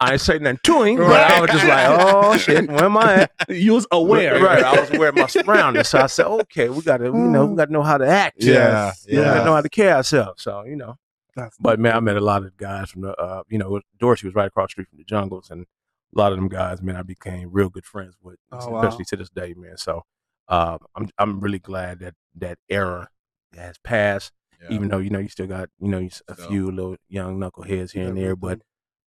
I 0.00 0.12
ain't 0.12 0.20
say 0.20 0.38
nothing 0.38 0.58
to 0.64 0.82
him, 0.82 0.96
but 0.96 1.20
I 1.30 1.40
was 1.40 1.50
just 1.50 1.66
like, 1.66 1.86
"Oh 1.88 2.36
shit, 2.38 2.68
where 2.70 2.84
am 2.84 2.96
I 2.96 3.14
at?" 3.22 3.30
you 3.48 3.74
was 3.74 3.86
aware, 3.92 4.42
right? 4.42 4.62
I 4.64 4.80
was 4.80 4.90
aware 4.90 5.10
of 5.10 5.16
my 5.16 5.26
surroundings, 5.26 5.88
so 5.88 5.98
I 6.00 6.06
said, 6.06 6.26
"Okay, 6.26 6.68
we 6.70 6.80
got 6.82 6.98
to, 6.98 7.06
you 7.06 7.12
know, 7.12 7.46
we 7.46 7.56
got 7.56 7.66
to 7.66 7.72
know 7.72 7.82
how 7.82 7.98
to 7.98 8.06
act. 8.06 8.36
Yeah. 8.42 8.52
Yes, 8.86 9.06
we 9.08 9.16
got 9.16 9.40
to 9.40 9.44
know 9.44 9.54
how 9.54 9.60
to 9.60 9.68
carry 9.68 9.92
ourselves." 9.92 10.42
So, 10.42 10.64
you 10.64 10.76
know, 10.76 10.96
That's- 11.36 11.56
but 11.60 11.78
man, 11.80 11.94
I 11.96 12.00
met 12.00 12.16
a 12.16 12.20
lot 12.20 12.44
of 12.44 12.56
guys 12.56 12.90
from 12.90 13.02
the, 13.02 13.14
uh, 13.16 13.42
you 13.48 13.58
know, 13.58 13.80
Dorsey 13.98 14.26
was 14.26 14.34
right 14.34 14.46
across 14.48 14.68
the 14.68 14.72
street 14.72 14.88
from 14.88 14.98
the 14.98 15.04
jungles, 15.04 15.50
and 15.50 15.62
a 15.62 16.18
lot 16.18 16.32
of 16.32 16.38
them 16.38 16.48
guys, 16.48 16.82
man, 16.82 16.96
I 16.96 17.02
became 17.02 17.50
real 17.52 17.68
good 17.68 17.84
friends 17.86 18.16
with, 18.20 18.38
Oh, 18.52 18.70
wow. 18.70 18.80
especially 18.80 19.04
to 19.06 19.16
this 19.16 19.30
day, 19.30 19.54
man. 19.56 19.76
So, 19.76 20.02
um, 20.48 20.78
I'm 20.96 21.08
I'm 21.18 21.40
really 21.40 21.58
glad 21.60 22.00
that 22.00 22.14
that 22.34 22.58
era 22.68 23.08
has 23.56 23.78
passed 23.78 24.32
Yeah. 24.60 24.68
even 24.74 24.88
though 24.88 24.98
you 24.98 25.10
know 25.10 25.18
you 25.20 25.28
still 25.28 25.46
got 25.46 25.68
you 25.80 25.88
know 25.88 26.08
a 26.28 26.34
So- 26.36 26.48
few 26.48 26.70
little 26.70 26.96
young 27.08 27.38
knuckleheads 27.38 27.92
here 27.92 28.08
and 28.08 28.16
there, 28.18 28.34
but 28.36 28.60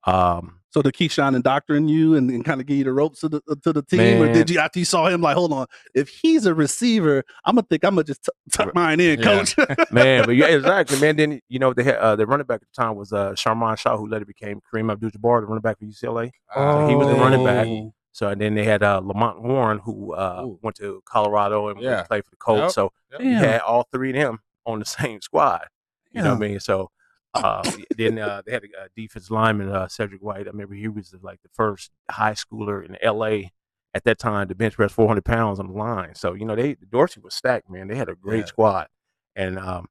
um, 0.06 0.60
So 0.72 0.82
did 0.82 0.94
Keyshawn 0.96 1.36
indoctrinate 1.36 1.90
you 1.90 2.16
and, 2.16 2.30
and 2.32 2.44
kind 2.44 2.60
of 2.60 2.68
give 2.68 2.78
you 2.78 2.84
the 2.84 2.92
ropes 2.94 3.20
to 3.22 3.30
the 3.30 3.42
to 3.64 3.72
the 3.74 3.82
team, 3.84 4.22
or 4.22 4.32
did 4.34 4.50
you 4.50 4.60
after 4.60 4.80
you 4.80 4.86
saw 4.86 5.08
him 5.08 5.22
like, 5.22 5.36
hold 5.36 5.54
on, 5.54 5.68
if 5.94 6.10
he's 6.10 6.46
a 6.46 6.54
receiver, 6.54 7.24
I'm 7.46 7.56
gonna 7.56 7.68
think 7.70 7.84
I'm 7.86 7.92
gonna 7.96 8.04
just 8.04 8.24
t- 8.26 8.32
tuck 8.52 8.74
mine 8.76 9.00
in, 9.00 9.20
Yeah. 9.20 9.26
coach. 9.26 9.56
man, 9.92 10.26
but 10.26 10.36
yeah, 10.36 10.48
exactly, 10.48 11.00
man. 11.00 11.16
Then 11.16 11.40
you 11.48 11.60
know 11.60 11.74
they 11.74 11.84
had 11.84 11.96
uh, 11.98 12.16
the 12.16 12.26
running 12.26 12.46
back 12.48 12.62
at 12.64 12.68
the 12.76 12.82
time 12.82 12.96
was 12.96 13.14
uh, 13.14 13.32
Sharmon 13.34 13.78
Shah, 13.78 13.98
who 13.98 14.08
later 14.08 14.26
became 14.26 14.62
Karim 14.72 14.90
Abdul-Jabbar, 14.90 15.42
the 15.42 15.48
running 15.48 15.62
back 15.62 15.78
for 15.80 15.86
UCLA. 15.86 16.32
Uh, 16.56 16.88
he 16.88 16.96
was 16.96 17.08
the 17.08 17.16
running 17.16 17.44
back. 17.44 17.68
Oh. 17.68 17.94
So 18.12 18.28
and 18.30 18.40
then 18.40 18.54
they 18.56 18.64
had 18.64 18.84
uh, 18.84 19.00
Lamont 19.04 19.42
Warren, 19.42 19.80
who 19.80 20.14
uh, 20.14 20.46
went 20.62 20.76
to 20.78 21.02
Colorado 21.06 21.70
and 21.70 21.82
Yeah. 21.82 22.04
played 22.04 22.24
for 22.26 22.30
the 22.32 22.38
Colts. 22.38 22.62
Yep. 22.62 22.72
So 22.72 22.92
Yep. 23.14 23.22
you 23.22 23.36
had 23.36 23.62
all 23.62 23.88
three 23.92 24.10
of 24.12 24.16
them 24.16 24.40
on 24.66 24.80
the 24.80 24.86
same 24.86 25.22
squad. 25.22 25.66
You 26.12 26.22
know 26.22 26.30
what 26.36 26.44
I 26.44 26.48
mean? 26.48 26.60
So 26.60 26.90
uh, 27.34 27.64
then 27.98 28.20
uh, 28.20 28.42
they 28.46 28.52
had 28.52 28.64
a, 28.64 28.86
a 28.86 28.88
defense 28.96 29.30
lineman, 29.32 29.70
uh, 29.70 29.88
Cedric 29.88 30.22
White. 30.22 30.48
I 30.48 30.52
remember 30.52 30.76
he 30.76 30.88
was 30.88 31.14
like 31.22 31.42
the 31.42 31.50
first 31.54 31.92
high 32.10 32.34
schooler 32.34 32.86
in 32.86 32.98
L.A. 33.02 33.52
at 33.94 34.04
that 34.06 34.20
time 34.20 34.48
to 34.48 34.56
bench 34.56 34.76
press 34.76 34.92
400 34.92 35.24
pounds 35.26 35.60
on 35.60 35.68
the 35.68 35.74
line. 35.74 36.16
So 36.16 36.34
you 36.34 36.46
know 36.46 36.56
they 36.56 36.76
Dorsey 36.76 37.20
was 37.22 37.34
stacked, 37.34 37.70
man. 37.70 37.88
They 37.88 37.96
had 37.96 38.10
a 38.10 38.16
great 38.16 38.42
Yeah. 38.42 38.46
squad, 38.46 38.88
and 39.36 39.58
um, 39.58 39.88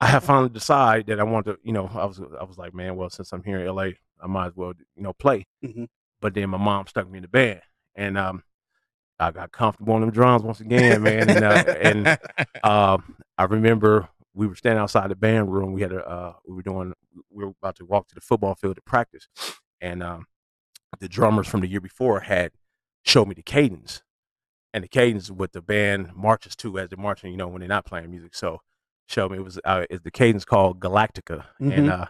I 0.00 0.06
have 0.08 0.24
finally 0.24 0.50
decided 0.50 1.06
that 1.06 1.20
I 1.20 1.24
want 1.24 1.46
to. 1.46 1.58
You 1.62 1.72
know, 1.72 1.90
I 1.92 2.04
was 2.04 2.20
I 2.20 2.44
was 2.44 2.58
like, 2.58 2.74
man, 2.74 2.96
well, 2.96 3.10
since 3.10 3.32
I'm 3.32 3.42
here 3.42 3.58
in 3.60 3.66
L.A., 3.66 3.96
I 4.22 4.26
might 4.26 4.48
as 4.48 4.56
well 4.56 4.72
you 4.96 5.02
know 5.02 5.12
play. 5.12 5.46
Mhm. 5.64 5.88
But 6.20 6.34
then 6.34 6.50
my 6.50 6.58
mom 6.58 6.86
stuck 6.86 7.08
me 7.10 7.18
in 7.18 7.22
the 7.22 7.28
band, 7.28 7.60
and 7.94 8.18
um, 8.18 8.42
I 9.18 9.30
got 9.30 9.52
comfortable 9.52 9.94
on 9.94 10.00
them 10.02 10.10
drums 10.10 10.42
once 10.42 10.60
again, 10.60 11.02
man. 11.02 11.30
And 11.30 11.44
uh, 11.44 11.74
and 11.80 12.18
um, 12.64 13.16
I 13.38 13.44
remember 13.44 14.08
we 14.36 14.46
were 14.46 14.54
standing 14.54 14.80
outside 14.80 15.10
the 15.10 15.16
band 15.16 15.52
room. 15.52 15.72
We 15.72 15.82
had 15.82 15.92
a 15.92 16.06
uh, 16.06 16.32
we 16.46 16.54
were 16.54 16.62
doing 16.62 16.92
we 17.30 17.44
were 17.44 17.52
about 17.60 17.76
to 17.76 17.86
walk 17.86 18.06
to 18.08 18.14
the 18.14 18.20
football 18.20 18.54
field 18.54 18.76
to 18.76 18.82
practice, 18.82 19.26
and 19.80 20.02
um, 20.02 20.26
the 21.00 21.08
drummers 21.08 21.48
from 21.48 21.62
the 21.62 21.68
year 21.68 21.80
before 21.80 22.20
had 22.20 22.52
showed 23.02 23.28
me 23.28 23.34
the 23.34 23.42
cadence, 23.42 24.02
and 24.74 24.84
the 24.84 24.88
cadence 24.88 25.24
is 25.24 25.32
what 25.32 25.52
the 25.52 25.62
band 25.62 26.10
marches 26.14 26.54
to 26.56 26.78
as 26.78 26.90
they're 26.90 26.98
marching. 26.98 27.32
You 27.32 27.38
know 27.38 27.48
when 27.48 27.60
they're 27.60 27.68
not 27.68 27.86
playing 27.86 28.10
music. 28.10 28.34
So 28.34 28.60
showed 29.06 29.32
me 29.32 29.38
it 29.38 29.44
was 29.44 29.58
uh, 29.64 29.86
is 29.88 30.02
the 30.02 30.10
cadence 30.10 30.44
called 30.44 30.80
Galactica, 30.80 31.44
and 31.58 31.90
uh, 31.90 32.06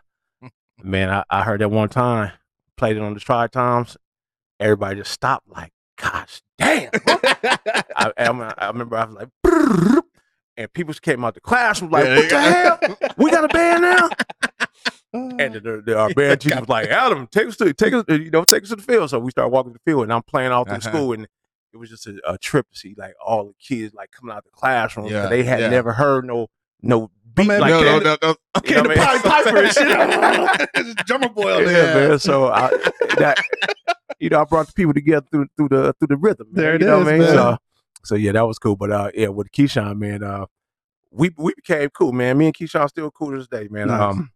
man, 0.82 1.10
I, 1.10 1.24
I 1.30 1.42
heard 1.44 1.60
that 1.60 1.70
one 1.70 1.88
time, 1.88 2.32
played 2.76 2.96
it 2.96 3.02
on 3.02 3.14
the 3.14 3.20
tri 3.20 3.46
toms. 3.46 3.96
Everybody 4.58 5.00
just 5.00 5.12
stopped, 5.12 5.48
like, 5.48 5.72
gosh, 5.96 6.42
damn. 6.58 6.90
I, 7.06 8.12
I, 8.16 8.54
I 8.58 8.66
remember 8.68 8.96
I 8.96 9.04
was 9.04 9.14
like, 9.14 9.28
and 10.56 10.72
people 10.72 10.94
came 10.94 11.24
out 11.24 11.34
the 11.34 11.40
classroom 11.40 11.90
like, 11.90 12.04
Yeah, 12.04 12.16
what 12.16 12.28
the 12.30 12.40
hell? 12.40 13.12
We 13.18 13.30
got 13.30 13.44
a 13.44 13.48
band 13.48 13.82
now? 13.82 14.08
And 15.12 15.54
the, 15.54 15.60
the, 15.60 15.82
the- 15.86 15.98
our 15.98 16.12
band 16.12 16.42
teacher 16.42 16.60
was 16.60 16.68
like, 16.68 16.88
Adam, 16.88 17.26
take 17.28 17.46
us 17.48 17.56
to 17.56 17.72
take 17.72 17.94
us, 17.94 18.04
you 18.08 18.30
know, 18.30 18.44
take 18.44 18.64
us 18.64 18.68
to 18.68 18.76
the 18.76 18.82
field. 18.82 19.08
So 19.08 19.18
we 19.18 19.30
started 19.30 19.48
walking 19.50 19.72
to 19.72 19.78
the 19.82 19.90
field, 19.90 20.02
and 20.02 20.12
I'm 20.12 20.22
playing 20.22 20.52
all 20.52 20.64
through 20.64 20.74
Uh-huh. 20.74 20.90
school, 20.90 21.12
and 21.14 21.26
it 21.72 21.76
was 21.78 21.88
just 21.88 22.06
a, 22.06 22.20
a 22.26 22.36
trip 22.36 22.68
to 22.70 22.78
see 22.78 22.94
like 22.98 23.14
all 23.24 23.46
the 23.46 23.54
kids 23.58 23.94
like 23.94 24.10
coming 24.10 24.34
out 24.36 24.44
the 24.44 24.50
classroom. 24.50 25.06
Yeah, 25.06 25.28
they 25.28 25.42
had 25.42 25.60
yeah. 25.60 25.68
never 25.68 25.92
heard 25.92 26.26
no 26.26 26.48
no 26.82 27.10
beat 27.34 27.46
man, 27.46 27.60
like 27.62 27.70
no, 27.70 27.80
no, 27.80 27.98
that. 28.00 28.18
no, 28.20 28.28
no. 28.28 28.36
Okay, 28.58 28.70
You 28.70 28.74
know 28.76 28.82
the 28.82 28.88
what 28.90 28.98
I 28.98 29.12
mean? 29.14 29.22
Pied 29.22 29.44
Piper 29.44 29.58
and 29.58 30.74
shit. 30.74 30.84
Just 30.84 30.96
drummer 31.06 31.28
boy 31.30 31.54
on 31.54 31.62
yeah, 31.62 31.66
there. 31.72 32.08
man. 32.10 32.18
So 32.18 32.48
I, 32.48 32.68
that, 33.18 33.38
you 34.18 34.28
know, 34.28 34.40
I 34.40 34.44
brought 34.44 34.66
the 34.66 34.72
people 34.74 34.92
together 34.92 35.26
through 35.30 35.46
through 35.56 35.68
the 35.70 35.94
through 35.98 36.08
the 36.08 36.16
rhythm. 36.18 36.48
Man, 36.52 36.62
There 36.62 36.74
it 36.74 36.80
you 36.82 36.86
know 36.88 37.00
is, 37.00 37.04
what 37.06 37.14
I 37.14 37.18
mean? 37.18 37.26
man. 37.26 37.34
So, 37.36 37.56
so 38.06 38.14
yeah, 38.14 38.32
that 38.32 38.46
was 38.46 38.58
cool. 38.58 38.76
But 38.76 38.90
uh, 38.90 39.10
yeah, 39.14 39.28
with 39.28 39.50
Keyshawn, 39.52 39.98
man, 39.98 40.22
uh, 40.22 40.46
we 41.10 41.30
we 41.36 41.54
became 41.54 41.90
cool, 41.90 42.12
man. 42.12 42.38
Me 42.38 42.46
and 42.46 42.54
Keyshawn 42.54 42.88
still 42.88 43.10
cool 43.10 43.32
to 43.32 43.38
this 43.38 43.48
day, 43.48 43.68
man. 43.70 43.88
Nice. 43.88 44.00
Um, 44.00 44.30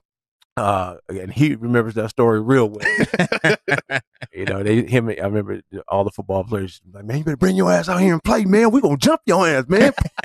uh, 0.57 0.97
and 1.09 1.33
he 1.33 1.55
remembers 1.55 1.95
that 1.95 2.11
story 2.11 2.41
real 2.41 2.69
well. 2.69 2.87
you 4.33 4.45
know, 4.45 4.63
they 4.63 4.83
him. 4.83 5.09
I 5.09 5.15
remember 5.23 5.61
all 5.89 6.05
the 6.05 6.11
football 6.11 6.45
players 6.45 6.81
like, 6.93 7.05
man, 7.05 7.19
you 7.19 7.25
better 7.25 7.37
bring 7.37 7.57
your 7.57 7.71
ass 7.73 7.89
out 7.89 8.01
here 8.01 8.13
and 8.13 8.23
play, 8.23 8.45
man. 8.45 8.71
We 8.71 8.81
gonna 8.81 8.97
jump 8.97 9.23
your 9.27 9.47
ass, 9.47 9.65
man. 9.69 9.93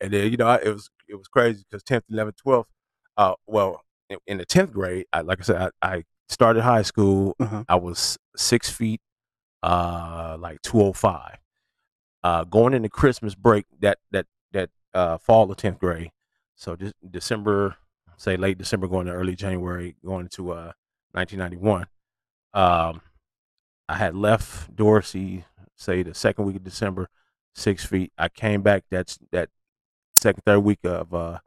and 0.00 0.12
then 0.12 0.30
you 0.30 0.36
know, 0.36 0.46
I, 0.46 0.56
it 0.56 0.72
was 0.72 0.88
it 1.08 1.16
was 1.16 1.28
crazy 1.28 1.64
because 1.68 1.82
10th, 1.82 2.02
11th, 2.10 2.36
12th. 2.46 2.64
Uh, 3.16 3.34
well, 3.46 3.82
in, 4.08 4.18
in 4.26 4.38
the 4.38 4.46
10th 4.46 4.72
grade, 4.72 5.06
I, 5.12 5.20
like 5.20 5.40
I 5.40 5.42
said, 5.42 5.70
I, 5.82 5.94
I 5.94 6.04
started 6.28 6.62
high 6.62 6.82
school. 6.82 7.36
Uh-huh. 7.38 7.64
I 7.68 7.76
was 7.76 8.18
six 8.36 8.70
feet, 8.70 9.00
uh, 9.62 10.36
like 10.40 10.62
205. 10.62 11.38
Uh, 12.24 12.42
going 12.42 12.72
into 12.74 12.88
Christmas 12.88 13.34
break, 13.36 13.66
that 13.80 13.98
that 14.10 14.26
that 14.52 14.70
uh, 14.94 15.18
fall 15.18 15.48
of 15.50 15.56
10th 15.58 15.78
grade. 15.78 16.10
So 16.56 16.74
just 16.74 16.94
December, 17.08 17.76
say 18.16 18.36
late 18.36 18.58
December, 18.58 18.88
going 18.88 19.06
to 19.06 19.12
early 19.12 19.36
January, 19.36 19.94
going 20.04 20.28
to 20.30 20.50
uh, 20.52 20.72
1991. 21.12 21.86
Um, 22.54 23.00
I 23.88 23.96
had 23.96 24.14
left 24.14 24.74
Dorsey, 24.74 25.44
say 25.76 26.02
the 26.02 26.14
second 26.14 26.46
week 26.46 26.56
of 26.56 26.64
December, 26.64 27.08
six 27.54 27.84
feet. 27.84 28.10
I 28.16 28.28
came 28.30 28.62
back 28.62 28.84
that's 28.90 29.18
that 29.30 29.50
second, 30.16 30.42
third 30.46 30.60
week 30.60 30.78
of 30.84 31.12
uh 31.12 31.40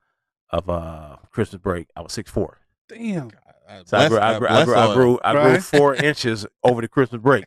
of 0.51 0.69
uh 0.69 1.15
Christmas 1.31 1.59
break. 1.61 1.87
I 1.95 2.01
was 2.01 2.13
six 2.13 2.29
four. 2.29 2.59
Damn. 2.87 3.31
So 3.85 3.97
I 3.97 4.07
grew, 4.07 4.19
I 4.19 4.37
grew, 4.39 4.47
I 4.47 4.63
grew, 4.65 4.75
I 4.75 4.93
grew, 4.93 5.19
I 5.25 5.31
grew 5.33 5.41
Right. 5.53 5.63
four 5.63 5.95
inches 6.09 6.45
over 6.63 6.81
the 6.81 6.87
Christmas 6.87 7.21
break. 7.21 7.45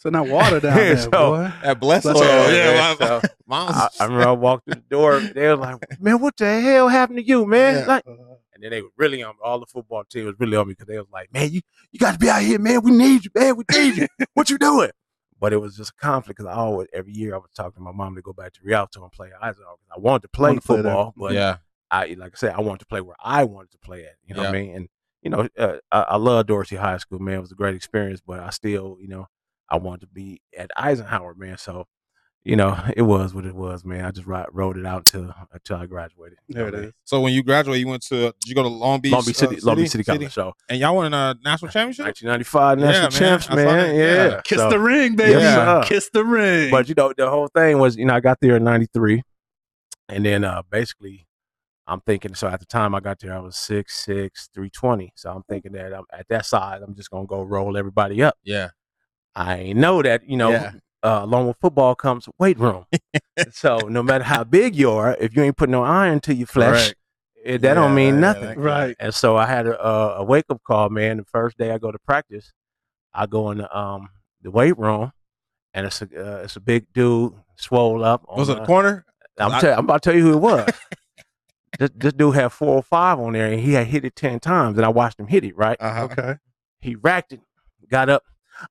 So 0.00 0.08
now 0.08 0.24
water 0.24 0.60
down 0.60 0.76
there, 0.76 0.96
So- 0.96 1.10
boy. 1.10 1.52
That 1.62 1.78
bless 1.78 2.02
Bless 2.04 2.16
oil. 2.16 2.22
oil, 2.22 2.52
Yeah, 2.52 2.96
man. 2.98 3.20
my, 3.46 3.66
So. 3.68 3.72
I, 3.74 3.88
I 4.00 4.04
remember 4.04 4.28
I 4.28 4.32
walked 4.32 4.64
through 4.64 4.74
the 4.76 4.80
door. 4.88 5.20
They 5.20 5.46
were 5.46 5.56
like, 5.56 5.76
"Man, 6.00 6.20
what 6.20 6.36
the 6.38 6.60
hell 6.60 6.88
happened 6.88 7.18
to 7.18 7.24
you, 7.26 7.44
man?" 7.46 7.80
Yeah. 7.80 7.86
Like, 7.86 8.04
and 8.06 8.62
then 8.62 8.70
they 8.70 8.80
were 8.82 8.88
really 8.96 9.22
on 9.22 9.34
all 9.44 9.60
the 9.60 9.66
football 9.66 10.04
team 10.04 10.24
was 10.24 10.34
really 10.38 10.56
on 10.56 10.66
me 10.68 10.72
because 10.72 10.86
they 10.86 10.96
was 10.98 11.06
like, 11.12 11.32
"Man, 11.34 11.50
you 11.52 11.60
you 11.92 11.98
got 11.98 12.12
to 12.12 12.18
be 12.18 12.30
out 12.30 12.40
here, 12.42 12.58
man. 12.58 12.80
We 12.82 12.92
need 12.92 13.24
you, 13.26 13.30
man. 13.34 13.56
We 13.56 13.64
need 13.72 13.96
you. 13.98 14.06
what 14.34 14.48
you 14.50 14.56
doing?" 14.58 14.90
But 15.38 15.52
it 15.52 15.58
was 15.58 15.76
just 15.76 15.90
a 15.90 15.94
conflict 16.02 16.38
because 16.38 16.50
I 16.50 16.54
always 16.56 16.88
every 16.94 17.12
year 17.12 17.34
I 17.34 17.38
was 17.38 17.50
talking 17.54 17.72
to 17.74 17.80
my 17.80 17.92
mom 17.92 18.14
to 18.14 18.22
go 18.22 18.32
back 18.32 18.52
to 18.54 18.60
Rialto 18.62 19.02
and 19.02 19.12
play 19.12 19.28
Eisenhower 19.40 19.76
because 19.78 19.96
I 19.96 20.00
wanted 20.00 20.22
to 20.22 20.28
play 20.28 20.48
Wanted 20.50 20.60
to 20.62 20.66
play 20.66 20.76
football, 20.76 21.14
but 21.16 21.32
yeah. 21.34 21.56
I 21.90 22.14
like 22.18 22.32
I 22.34 22.36
said, 22.36 22.54
I 22.54 22.60
wanted 22.60 22.80
to 22.80 22.86
play 22.86 23.00
where 23.02 23.16
I 23.22 23.44
wanted 23.44 23.72
to 23.72 23.78
play 23.78 24.04
at. 24.04 24.14
You 24.26 24.34
know 24.34 24.42
what 24.42 24.48
I 24.50 24.52
mean? 24.52 24.74
And 24.76 24.88
you 25.22 25.28
know, 25.30 25.48
uh, 25.58 25.76
I, 25.92 26.00
I 26.02 26.16
love 26.16 26.46
Dorsey 26.46 26.76
High 26.76 26.96
School, 26.98 27.18
man. 27.18 27.34
It 27.34 27.40
was 27.40 27.52
a 27.52 27.54
great 27.56 27.74
experience, 27.74 28.20
but 28.26 28.40
I 28.40 28.48
still, 28.50 28.96
you 29.00 29.08
know, 29.08 29.28
I 29.70 29.76
wanted 29.78 30.00
to 30.02 30.06
be 30.08 30.40
at 30.56 30.70
Eisenhower, 30.76 31.34
man. 31.34 31.56
So, 31.58 31.86
you 32.42 32.56
know, 32.56 32.76
it 32.96 33.02
was 33.02 33.34
what 33.34 33.44
it 33.46 33.54
was, 33.54 33.84
man. 33.84 34.04
I 34.04 34.10
just 34.10 34.26
ri- 34.26 34.44
rode 34.52 34.76
it 34.78 34.86
out 34.86 34.98
until 35.12 35.34
until 35.52 35.76
I 35.76 35.86
graduated. 35.86 36.38
You 36.48 36.54
There 36.54 36.62
know 36.64 36.68
it 36.68 36.74
what 36.74 36.84
is. 36.86 36.92
So 37.04 37.20
when 37.20 37.32
you 37.32 37.42
graduated, 37.42 37.80
you 37.80 37.88
went 37.88 38.02
to 38.04 38.16
did 38.40 38.46
you 38.46 38.54
go 38.54 38.62
to 38.62 38.68
Long 38.68 39.00
Beach? 39.00 39.12
Long 39.12 39.24
Beach 39.24 39.36
City, 39.36 39.56
uh, 39.56 39.60
Long 39.64 39.76
Beach 39.76 39.90
City 39.90 40.04
College. 40.04 40.32
So, 40.32 40.52
And 40.68 40.80
y'all 40.80 40.96
won 40.96 41.12
a 41.14 41.36
national 41.44 41.70
championship. 41.70 42.06
1995 42.06 42.78
Yeah, 42.78 42.84
national 42.84 43.02
man. 43.02 43.10
champs, 43.38 43.50
I 43.50 43.54
man. 43.56 43.94
Yeah. 43.94 44.04
Yeah. 44.28 44.40
Kiss 44.42 44.58
So- 44.58 44.70
the 44.70 44.78
ring, 44.80 45.16
baby. 45.16 45.32
Yes, 45.32 45.54
sir. 45.54 45.82
Kiss 45.88 46.10
the 46.12 46.24
ring. 46.24 46.70
But 46.70 46.88
you 46.88 46.94
know, 46.96 47.12
the 47.16 47.28
whole 47.30 47.48
thing 47.48 47.78
was, 47.78 47.96
you 47.96 48.04
know, 48.06 48.14
I 48.14 48.20
got 48.20 48.38
there 48.40 48.56
in 48.56 48.64
'93, 48.64 49.22
and 50.08 50.24
then 50.24 50.44
uh 50.44 50.62
basically, 50.70 51.26
I'm 51.86 52.00
thinking. 52.00 52.34
So 52.34 52.48
at 52.48 52.60
the 52.60 52.66
time 52.66 52.94
I 52.94 53.00
got 53.00 53.18
there, 53.20 53.34
I 53.34 53.40
was 53.40 53.56
six 53.56 53.98
six 54.04 54.48
three 54.54 54.70
twenty. 54.70 55.12
So 55.14 55.30
I'm 55.30 55.42
thinking 55.48 55.72
that 55.72 55.92
I'm 55.92 56.04
at 56.12 56.26
that 56.28 56.46
size. 56.46 56.80
I'm 56.82 56.94
just 56.94 57.10
gonna 57.10 57.26
go 57.26 57.42
roll 57.42 57.76
everybody 57.76 58.22
up. 58.22 58.36
Yeah. 58.44 58.70
I 59.34 59.72
know 59.72 60.02
that 60.02 60.28
you 60.28 60.36
know. 60.36 60.50
Yeah. 60.50 60.72
Uh, 61.02 61.20
along 61.22 61.46
with 61.46 61.56
football 61.62 61.94
comes 61.94 62.28
weight 62.38 62.58
room. 62.58 62.84
so 63.52 63.78
no 63.78 64.02
matter 64.02 64.22
how 64.22 64.44
big 64.44 64.76
you 64.76 64.90
are, 64.90 65.16
if 65.18 65.34
you 65.34 65.42
ain't 65.42 65.56
put 65.56 65.70
no 65.70 65.82
iron 65.82 66.20
to 66.20 66.34
your 66.34 66.46
flesh, 66.46 66.82
Correct. 66.88 66.94
it, 67.42 67.62
that 67.62 67.72
don't 67.72 67.94
mean 67.94 68.16
yeah, 68.16 68.20
nothing. 68.20 68.42
that- 68.48 68.58
Right. 68.58 68.96
And 69.00 69.14
so 69.14 69.34
I 69.34 69.46
had 69.46 69.66
a, 69.66 69.82
a, 69.82 70.16
a 70.16 70.24
wake 70.24 70.44
up 70.50 70.60
call, 70.62 70.90
man. 70.90 71.16
The 71.16 71.24
first 71.24 71.56
day 71.56 71.70
I 71.70 71.78
go 71.78 71.90
to 71.90 71.98
practice, 72.00 72.52
I 73.14 73.24
go 73.24 73.50
in 73.50 73.58
the, 73.58 73.74
um, 73.78 74.10
the 74.42 74.50
weight 74.50 74.76
room, 74.78 75.10
and 75.72 75.86
it's 75.86 76.02
a 76.02 76.04
uh, 76.04 76.42
it's 76.42 76.56
a 76.56 76.60
big 76.60 76.84
dude, 76.92 77.32
swole 77.56 78.04
up. 78.04 78.22
on 78.28 78.38
Was 78.38 78.50
it 78.50 78.56
the- 78.56 78.62
a 78.64 78.66
corner? 78.66 79.06
I'm, 79.38 79.52
I- 79.52 79.60
tell, 79.62 79.78
I'm 79.78 79.84
about 79.86 80.02
to 80.02 80.10
tell 80.10 80.18
you 80.18 80.24
who 80.26 80.32
it 80.34 80.40
was. 80.42 80.68
this, 81.78 81.88
this 81.94 82.12
dude 82.12 82.34
had 82.34 82.52
four 82.52 82.74
or 82.74 82.82
five 82.82 83.18
on 83.18 83.32
there, 83.32 83.46
and 83.50 83.58
he 83.58 83.72
had 83.72 83.86
hit 83.86 84.04
it 84.04 84.16
ten 84.16 84.38
times, 84.38 84.76
and 84.76 84.84
I 84.84 84.90
watched 84.90 85.18
him 85.18 85.28
hit 85.28 85.44
it. 85.44 85.56
Right, 85.56 85.78
Uh-huh. 85.80 86.02
Okay. 86.04 86.34
he 86.82 86.94
racked 86.96 87.32
it, 87.32 87.40
got 87.90 88.10
up. 88.10 88.22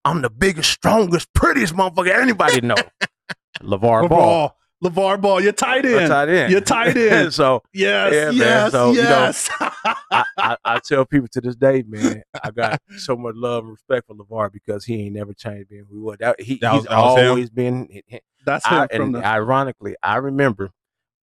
I'm 0.06 0.22
the 0.22 0.30
biggest, 0.30 0.70
strongest, 0.72 1.34
prettiest 1.34 1.74
motherfucker 1.74 2.14
anybody 2.16 2.62
know. 2.62 2.76
LeVar 3.62 4.08
Ball. 4.10 4.56
LeVar, 4.84 5.20
Ball, 5.20 5.42
you're 5.42 5.52
tight 5.52 5.84
You're 5.84 6.00
end. 6.00 6.10
tight 6.10 6.30
end. 6.30 6.52
You're 6.54 6.62
tight 6.62 6.96
end. 6.98 7.34
so 7.34 7.62
Yes, 7.74 8.14
Yeah, 8.14 8.26
man. 8.26 8.34
yes, 8.36 8.72
you 8.74 8.80
know, 8.80 8.92
yes. 8.94 9.50
I, 9.60 10.24
I, 10.38 10.58
I 10.64 10.80
tell 10.80 11.04
people 11.06 11.28
to 11.34 11.42
this 11.42 11.58
day, 11.58 11.84
man, 11.86 12.24
I 12.42 12.52
got 12.52 12.80
so 12.98 13.18
much 13.18 13.36
love 13.36 13.64
and 13.66 13.72
respect 13.74 14.08
for 14.08 14.16
LeVar 14.16 14.54
because 14.54 14.86
he 14.86 15.06
ain't 15.06 15.16
never 15.16 15.34
changed 15.34 15.68
being 15.70 15.86
who 15.90 15.96
he 15.98 16.02
was. 16.02 16.18
That, 16.22 16.40
he, 16.40 16.56
That 16.60 16.72
was- 16.74 16.84
he's 16.84 16.90
that 16.90 16.98
was 16.98 17.20
him? 17.20 17.28
always 17.30 17.50
been. 17.50 18.02
That's 18.46 18.66
him 18.66 18.74
I, 18.80 18.88
and 18.92 19.16
the. 19.16 19.26
ironically, 19.26 19.96
I 20.02 20.16
remember 20.16 20.72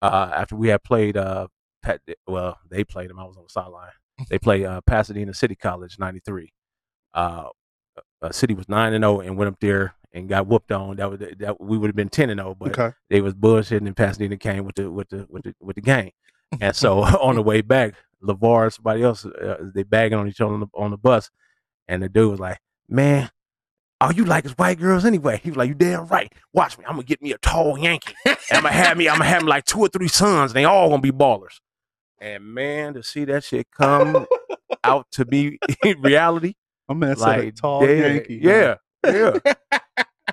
uh, 0.03 0.31
after 0.35 0.55
we 0.55 0.67
had 0.67 0.83
played. 0.83 1.17
Uh, 1.17 1.47
Pat, 1.81 2.01
well, 2.27 2.59
they 2.69 2.83
played 2.83 3.09
him. 3.09 3.17
I 3.19 3.23
was 3.23 3.35
on 3.37 3.43
the 3.43 3.49
sideline. 3.49 3.89
They 4.29 4.37
played 4.37 4.65
uh, 4.65 4.81
Pasadena 4.81 5.33
City 5.33 5.55
College 5.55 5.97
'93. 5.97 6.53
Uh, 7.15 7.45
uh, 8.21 8.31
City 8.31 8.53
was 8.53 8.69
nine 8.69 8.93
and 8.93 9.03
zero 9.03 9.19
and 9.19 9.37
went 9.37 9.49
up 9.49 9.59
there 9.59 9.95
and 10.13 10.27
got 10.27 10.47
whooped 10.47 10.71
on. 10.71 10.97
That 10.97 11.09
was 11.09 11.19
that 11.19 11.61
we 11.61 11.77
would 11.77 11.87
have 11.87 11.95
been 11.95 12.09
ten 12.09 12.29
and 12.29 12.39
zero, 12.39 12.55
but 12.55 12.77
okay. 12.77 12.95
they 13.09 13.21
was 13.21 13.33
bullshitting 13.33 13.87
and 13.87 13.95
Pasadena 13.95 14.37
came 14.37 14.65
with 14.65 14.75
the 14.75 14.91
with 14.91 15.09
the 15.09 15.25
with 15.29 15.43
the 15.43 15.55
with 15.59 15.75
the 15.75 15.81
game. 15.81 16.11
And 16.59 16.75
so 16.75 16.99
on 17.21 17.35
the 17.35 17.43
way 17.43 17.61
back, 17.61 17.95
Levar 18.23 18.63
and 18.63 18.73
somebody 18.73 19.03
else 19.03 19.25
uh, 19.25 19.57
they 19.73 19.83
bagging 19.83 20.17
on 20.17 20.27
each 20.27 20.41
other 20.41 20.53
on 20.53 20.59
the, 20.61 20.67
on 20.73 20.91
the 20.91 20.97
bus, 20.97 21.29
and 21.87 22.03
the 22.03 22.09
dude 22.09 22.31
was 22.31 22.39
like, 22.39 22.59
"Man, 22.87 23.29
all 24.01 24.11
you 24.11 24.25
like 24.25 24.45
is 24.45 24.57
white 24.57 24.79
girls 24.79 25.05
anyway." 25.05 25.39
He 25.43 25.51
was 25.51 25.57
like, 25.57 25.69
"You 25.69 25.75
damn 25.75 26.07
right. 26.07 26.31
Watch 26.53 26.77
me. 26.77 26.85
I'm 26.85 26.93
gonna 26.93 27.03
get 27.03 27.21
me 27.21 27.31
a 27.31 27.37
tall 27.37 27.77
Yankee. 27.77 28.15
And 28.25 28.37
I'm 28.51 28.63
gonna 28.63 28.73
have 28.73 28.97
me. 28.97 29.07
I'm 29.07 29.17
gonna 29.17 29.29
have 29.29 29.43
me 29.43 29.49
like 29.49 29.65
two 29.65 29.79
or 29.79 29.87
three 29.87 30.07
sons, 30.07 30.51
and 30.51 30.57
they 30.57 30.65
all 30.65 30.89
gonna 30.89 31.01
be 31.01 31.11
ballers." 31.11 31.59
And 32.21 32.43
man, 32.43 32.95
to 32.95 33.03
see 33.03 33.23
that 33.25 33.45
shit 33.45 33.67
come 33.71 34.25
out 34.83 35.07
to 35.11 35.25
be 35.25 35.57
reality, 35.99 36.55
My 36.89 36.95
man 36.95 37.15
said 37.15 37.25
like 37.25 37.43
a 37.47 37.51
tall 37.51 37.81
dead- 37.85 38.15
Yankee. 38.15 38.39
Yeah, 38.41 38.75
yeah. 39.05 39.37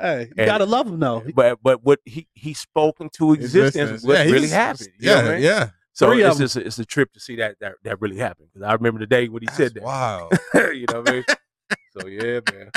Hey, 0.01 0.25
you 0.25 0.35
And- 0.37 0.47
gotta 0.47 0.67
love 0.67 0.87
him 0.89 0.99
though. 1.01 1.23
but 1.35 1.59
but 1.63 1.83
what 1.83 2.01
he 2.05 2.29
he 2.35 2.53
spoke 2.53 3.01
into 3.01 3.33
existence 3.33 3.77
Existence. 3.77 4.03
what 4.05 4.19
Yeah, 4.19 4.25
he 4.25 4.33
really 4.33 4.43
was- 4.43 4.53
happened. 4.53 4.89
you 4.99 5.07
know 5.07 5.13
Yeah, 5.15 5.23
what 5.23 5.31
I 5.31 5.35
mean? 5.35 5.43
yeah. 5.45 5.69
So 5.95 6.11
Three 6.13 6.23
of 6.23 6.33
it's 6.33 6.37
'em. 6.41 6.45
just 6.45 6.57
a, 6.57 6.67
it's 6.67 6.79
a 6.79 6.85
trip 6.85 7.13
to 7.15 7.21
see 7.21 7.37
that 7.37 7.57
that, 7.61 7.77
that 7.85 8.01
really 8.03 8.19
happened. 8.19 8.49
Because 8.53 8.69
I 8.69 8.75
remember 8.75 9.01
the 9.01 9.07
day 9.07 9.29
when 9.29 9.43
he 9.43 9.49
said 9.55 9.73
that. 9.73 9.83
Wow. 9.83 10.29
you 10.55 10.85
know 10.93 11.01
what 11.01 11.09
I 11.09 11.13
mean? 11.13 11.25
So 11.99 12.07
yeah, 12.09 12.41
man. 12.53 12.71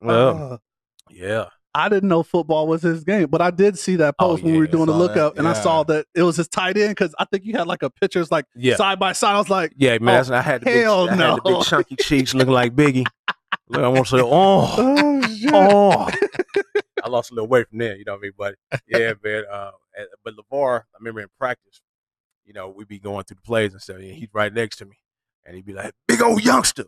Well, 0.00 0.52
Uh, 0.54 0.56
yeah. 1.10 1.44
I 1.76 1.88
didn't 1.88 2.08
know 2.08 2.22
football 2.22 2.68
was 2.68 2.82
his 2.82 3.02
game, 3.02 3.26
but 3.26 3.42
I 3.42 3.50
did 3.50 3.78
see 3.78 3.96
that 3.96 4.14
Oh, 4.18 4.28
post 4.28 4.42
when 4.44 4.52
we 4.52 4.58
were 4.58 4.66
doing 4.68 4.86
the 4.86 4.92
lookup, 4.92 5.38
and 5.38 5.48
I 5.48 5.54
saw 5.54 5.82
that 5.84 6.06
it 6.14 6.22
was 6.22 6.36
his 6.36 6.46
tight 6.48 6.76
end 6.76 6.90
because 6.90 7.14
I 7.18 7.24
think 7.24 7.44
you 7.44 7.54
had 7.56 7.66
like 7.66 7.82
a 7.82 7.90
pictures 7.90 8.30
like 8.30 8.44
Yeah. 8.54 8.76
side 8.76 8.98
by 9.00 9.12
side. 9.12 9.34
I 9.34 9.38
was 9.38 9.50
like, 9.50 9.72
Yeah, 9.76 9.98
man. 9.98 10.24
Oh, 10.30 10.34
I 10.34 10.40
had 10.40 10.60
the 10.60 10.66
big, 10.66 10.82
hell 10.82 11.08
I 11.10 11.14
had 11.16 11.36
the 11.36 11.40
big 11.44 11.62
chunky 11.62 11.96
cheeks 12.00 12.32
looking 12.34 12.52
like 12.52 12.74
Biggie. 12.76 13.06
Look, 13.68 13.82
I 13.82 13.88
want 13.88 14.06
to 14.06 14.10
say, 14.18 14.20
oh, 14.22 14.74
oh 14.78 15.22
shit. 15.28 15.50
oh. 15.52 16.10
I 17.04 17.08
lost 17.08 17.30
a 17.30 17.34
little 17.34 17.48
weight 17.48 17.68
from 17.68 17.78
there, 17.78 17.96
you 17.96 18.04
know 18.04 18.12
what 18.12 18.18
I 18.20 18.22
mean? 18.22 18.32
But 18.38 18.54
yeah, 18.86 19.12
man. 19.22 19.44
Uh, 19.50 19.70
but 20.24 20.34
Levar, 20.36 20.80
I 20.80 20.98
remember 21.00 21.20
in 21.22 21.28
practice, 21.38 21.80
you 22.44 22.52
know, 22.52 22.68
we'd 22.68 22.88
be 22.88 22.98
going 22.98 23.24
through 23.24 23.36
the 23.36 23.42
plays 23.42 23.72
and 23.72 23.82
stuff, 23.82 23.96
and 23.96 24.04
he'd 24.04 24.30
right 24.32 24.52
next 24.52 24.76
to 24.76 24.84
me, 24.86 24.96
and 25.44 25.54
he'd 25.56 25.66
be 25.66 25.72
like, 25.72 25.92
"Big 26.08 26.22
old 26.22 26.44
youngster, 26.44 26.84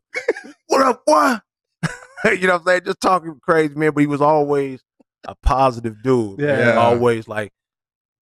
what 0.69 0.83
up, 0.83 1.05
boy?" 1.05 1.37
you 2.25 2.47
know 2.47 2.55
what 2.55 2.61
I'm 2.61 2.67
saying? 2.67 2.81
Just 2.87 3.01
talking 3.01 3.39
crazy, 3.43 3.75
man. 3.75 3.93
But 3.93 4.01
he 4.01 4.07
was 4.07 4.21
always 4.21 4.81
a 5.27 5.35
positive 5.35 6.03
dude. 6.03 6.39
man. 6.39 6.59
Yeah. 6.59 6.75
always 6.77 7.29
like 7.29 7.53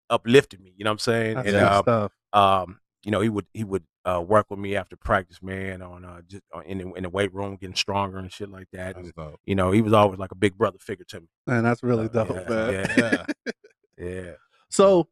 uplifted 0.09 0.61
me. 0.61 0.73
You 0.77 0.85
know 0.85 0.91
what 0.91 0.93
I'm 0.93 0.99
saying? 0.99 1.35
That's 1.35 1.47
and 1.47 1.55
good 1.57 1.63
uh, 1.63 1.81
stuff. 1.81 2.11
um, 2.33 2.79
you 3.03 3.11
know, 3.11 3.19
he 3.21 3.29
would 3.29 3.45
he 3.53 3.63
would 3.63 3.83
uh, 4.05 4.21
work 4.25 4.47
with 4.49 4.59
me 4.59 4.75
after 4.75 4.95
practice, 4.95 5.41
man, 5.41 5.81
on 5.81 6.05
uh, 6.05 6.21
just 6.27 6.43
uh, 6.55 6.59
in 6.59 6.77
the, 6.77 6.93
in 6.93 7.03
the 7.03 7.09
weight 7.09 7.33
room, 7.33 7.55
getting 7.55 7.75
stronger 7.75 8.17
and 8.17 8.31
shit 8.31 8.49
like 8.49 8.67
that. 8.73 8.95
And 8.97 9.11
you 9.45 9.55
know, 9.55 9.71
he 9.71 9.81
was 9.81 9.93
always 9.93 10.19
like 10.19 10.31
a 10.31 10.35
big 10.35 10.57
brother 10.57 10.77
figure 10.79 11.05
to 11.09 11.21
me. 11.21 11.27
Man, 11.47 11.63
that's 11.63 11.83
really 11.83 12.05
Uh, 12.05 12.09
dope, 12.09 12.29
yeah, 12.29 12.49
man. 12.49 12.73
Yeah, 12.73 12.85
Yeah. 12.97 13.51
yeah, 13.97 14.31
So, 14.69 15.07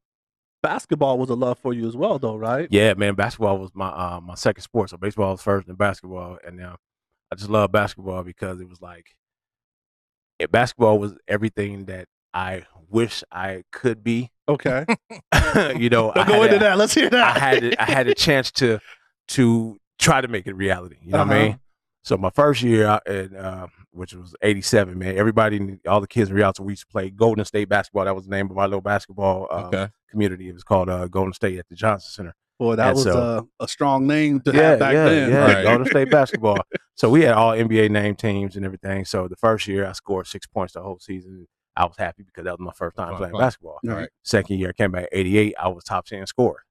basketball 0.62 1.17
was 1.17 1.30
a 1.30 1.36
love 1.36 1.58
for 1.60 1.74
you 1.74 1.88
as 1.88 1.96
well, 1.96 2.20
though, 2.20 2.36
right? 2.36 2.67
yeah, 2.72 2.94
man. 2.96 3.15
Basketball 3.15 3.58
was 3.58 3.72
my 3.74 3.88
uh, 3.89 4.20
my 4.22 4.36
second 4.36 4.63
sport, 4.63 4.89
so 4.89 4.98
baseball 4.98 5.32
was 5.32 5.41
first, 5.41 5.67
and 5.67 5.78
basketball, 5.78 6.38
and 6.46 6.58
now 6.58 6.78
I 7.32 7.36
just 7.36 7.50
love 7.50 7.72
basketball 7.72 8.24
because 8.24 8.60
it 8.60 8.67
was 8.70 8.82
like, 8.82 9.15
eh, 10.39 10.48
basketball 10.48 11.00
was 11.00 11.13
everything 11.28 11.86
that 11.86 12.08
I 12.34 12.63
wish 12.89 13.24
I 13.32 13.63
could 13.72 14.04
be. 14.04 14.32
Okay. 14.50 14.86
you 15.78 15.89
know, 15.89 16.12
I 16.12 16.24
Don't 16.24 16.28
go 16.28 16.44
into 16.44 16.58
a- 16.58 16.60
that. 16.60 16.78
Let's 16.78 16.94
hear 16.94 17.10
that. 17.10 17.38
I 17.38 17.39
had 17.39 17.63
a, 17.63 17.82
I 17.82 17.86
had 17.86 18.08
a 18.08 18.13
chance 18.26 18.52
to 18.54 18.80
to 19.30 19.78
try 20.00 20.20
to 20.22 20.28
make 20.28 20.48
it 20.48 20.56
reality. 20.56 20.98
You 21.02 21.13
know 21.13 21.20
what 21.20 21.30
I 21.30 21.36
Uh-huh. 21.36 21.46
mean? 21.50 21.60
So 22.04 22.17
my 22.17 22.32
first 22.32 22.63
year, 22.63 23.00
in, 23.06 23.36
uh, 23.36 23.67
which 23.91 24.13
was 24.13 24.36
'87, 24.41 24.98
man, 24.98 25.15
everybody, 25.17 25.78
all 25.88 26.02
the 26.02 26.08
kids 26.08 26.32
in 26.32 26.36
Rialto, 26.36 26.63
we 26.63 26.74
used 26.74 26.82
to 26.82 26.88
play 26.91 27.12
Golden 27.12 27.46
State 27.46 27.70
basketball. 27.70 28.06
That 28.06 28.15
was 28.15 28.26
the 28.26 28.32
name 28.32 28.50
of 28.50 28.58
our 28.58 28.67
little 28.67 28.82
basketball 28.82 29.48
uh, 29.52 29.67
Okay. 29.67 29.88
community. 30.10 30.50
It 30.50 30.54
was 30.54 30.63
called 30.63 30.89
uh, 30.89 31.08
Golden 31.08 31.34
State 31.34 31.60
at 31.60 31.67
the 31.70 31.76
Johnson 31.76 32.10
Center. 32.12 32.36
Boy, 32.62 32.76
that 32.76 32.89
And 32.89 32.95
was 32.95 33.04
so- 33.06 33.19
uh, 33.19 33.41
a 33.63 33.67
strong 33.67 34.06
name 34.06 34.39
to 34.41 34.52
yeah, 34.54 34.62
have 34.62 34.80
back 34.80 34.93
yeah, 34.93 35.10
then. 35.10 35.30
yeah, 35.32 35.38
Right. 35.54 35.63
Golden 35.63 35.88
State 35.88 36.12
basketball. 36.19 36.60
So 36.93 37.10
we 37.10 37.24
had 37.24 37.34
all 37.34 37.54
NBA 37.54 37.89
name 37.89 38.13
teams 38.13 38.56
and 38.56 38.63
everything. 38.63 39.04
So 39.04 39.28
the 39.28 39.36
first 39.36 39.67
year, 39.67 39.88
I 39.88 39.93
scored 39.93 40.28
six 40.28 40.45
points 40.45 40.74
the 40.74 40.82
whole 40.84 41.00
season. 41.00 41.47
I 41.76 41.86
was 41.86 41.95
happy 41.97 42.21
because 42.21 42.43
that 42.43 42.52
was 42.52 42.60
my 42.60 42.71
first 42.76 42.97
time 42.97 43.08
Fun, 43.10 43.17
playing 43.17 43.32
fun. 43.32 43.41
basketball. 43.41 43.80
Right. 43.84 44.10
Second 44.21 44.60
year, 44.60 44.69
I 44.69 44.74
came 44.74 44.91
back 44.91 45.08
88. 45.12 45.56
I 45.60 45.69
was 45.69 45.84
top 45.84 46.06
10 46.06 46.28
scorer. 46.28 46.63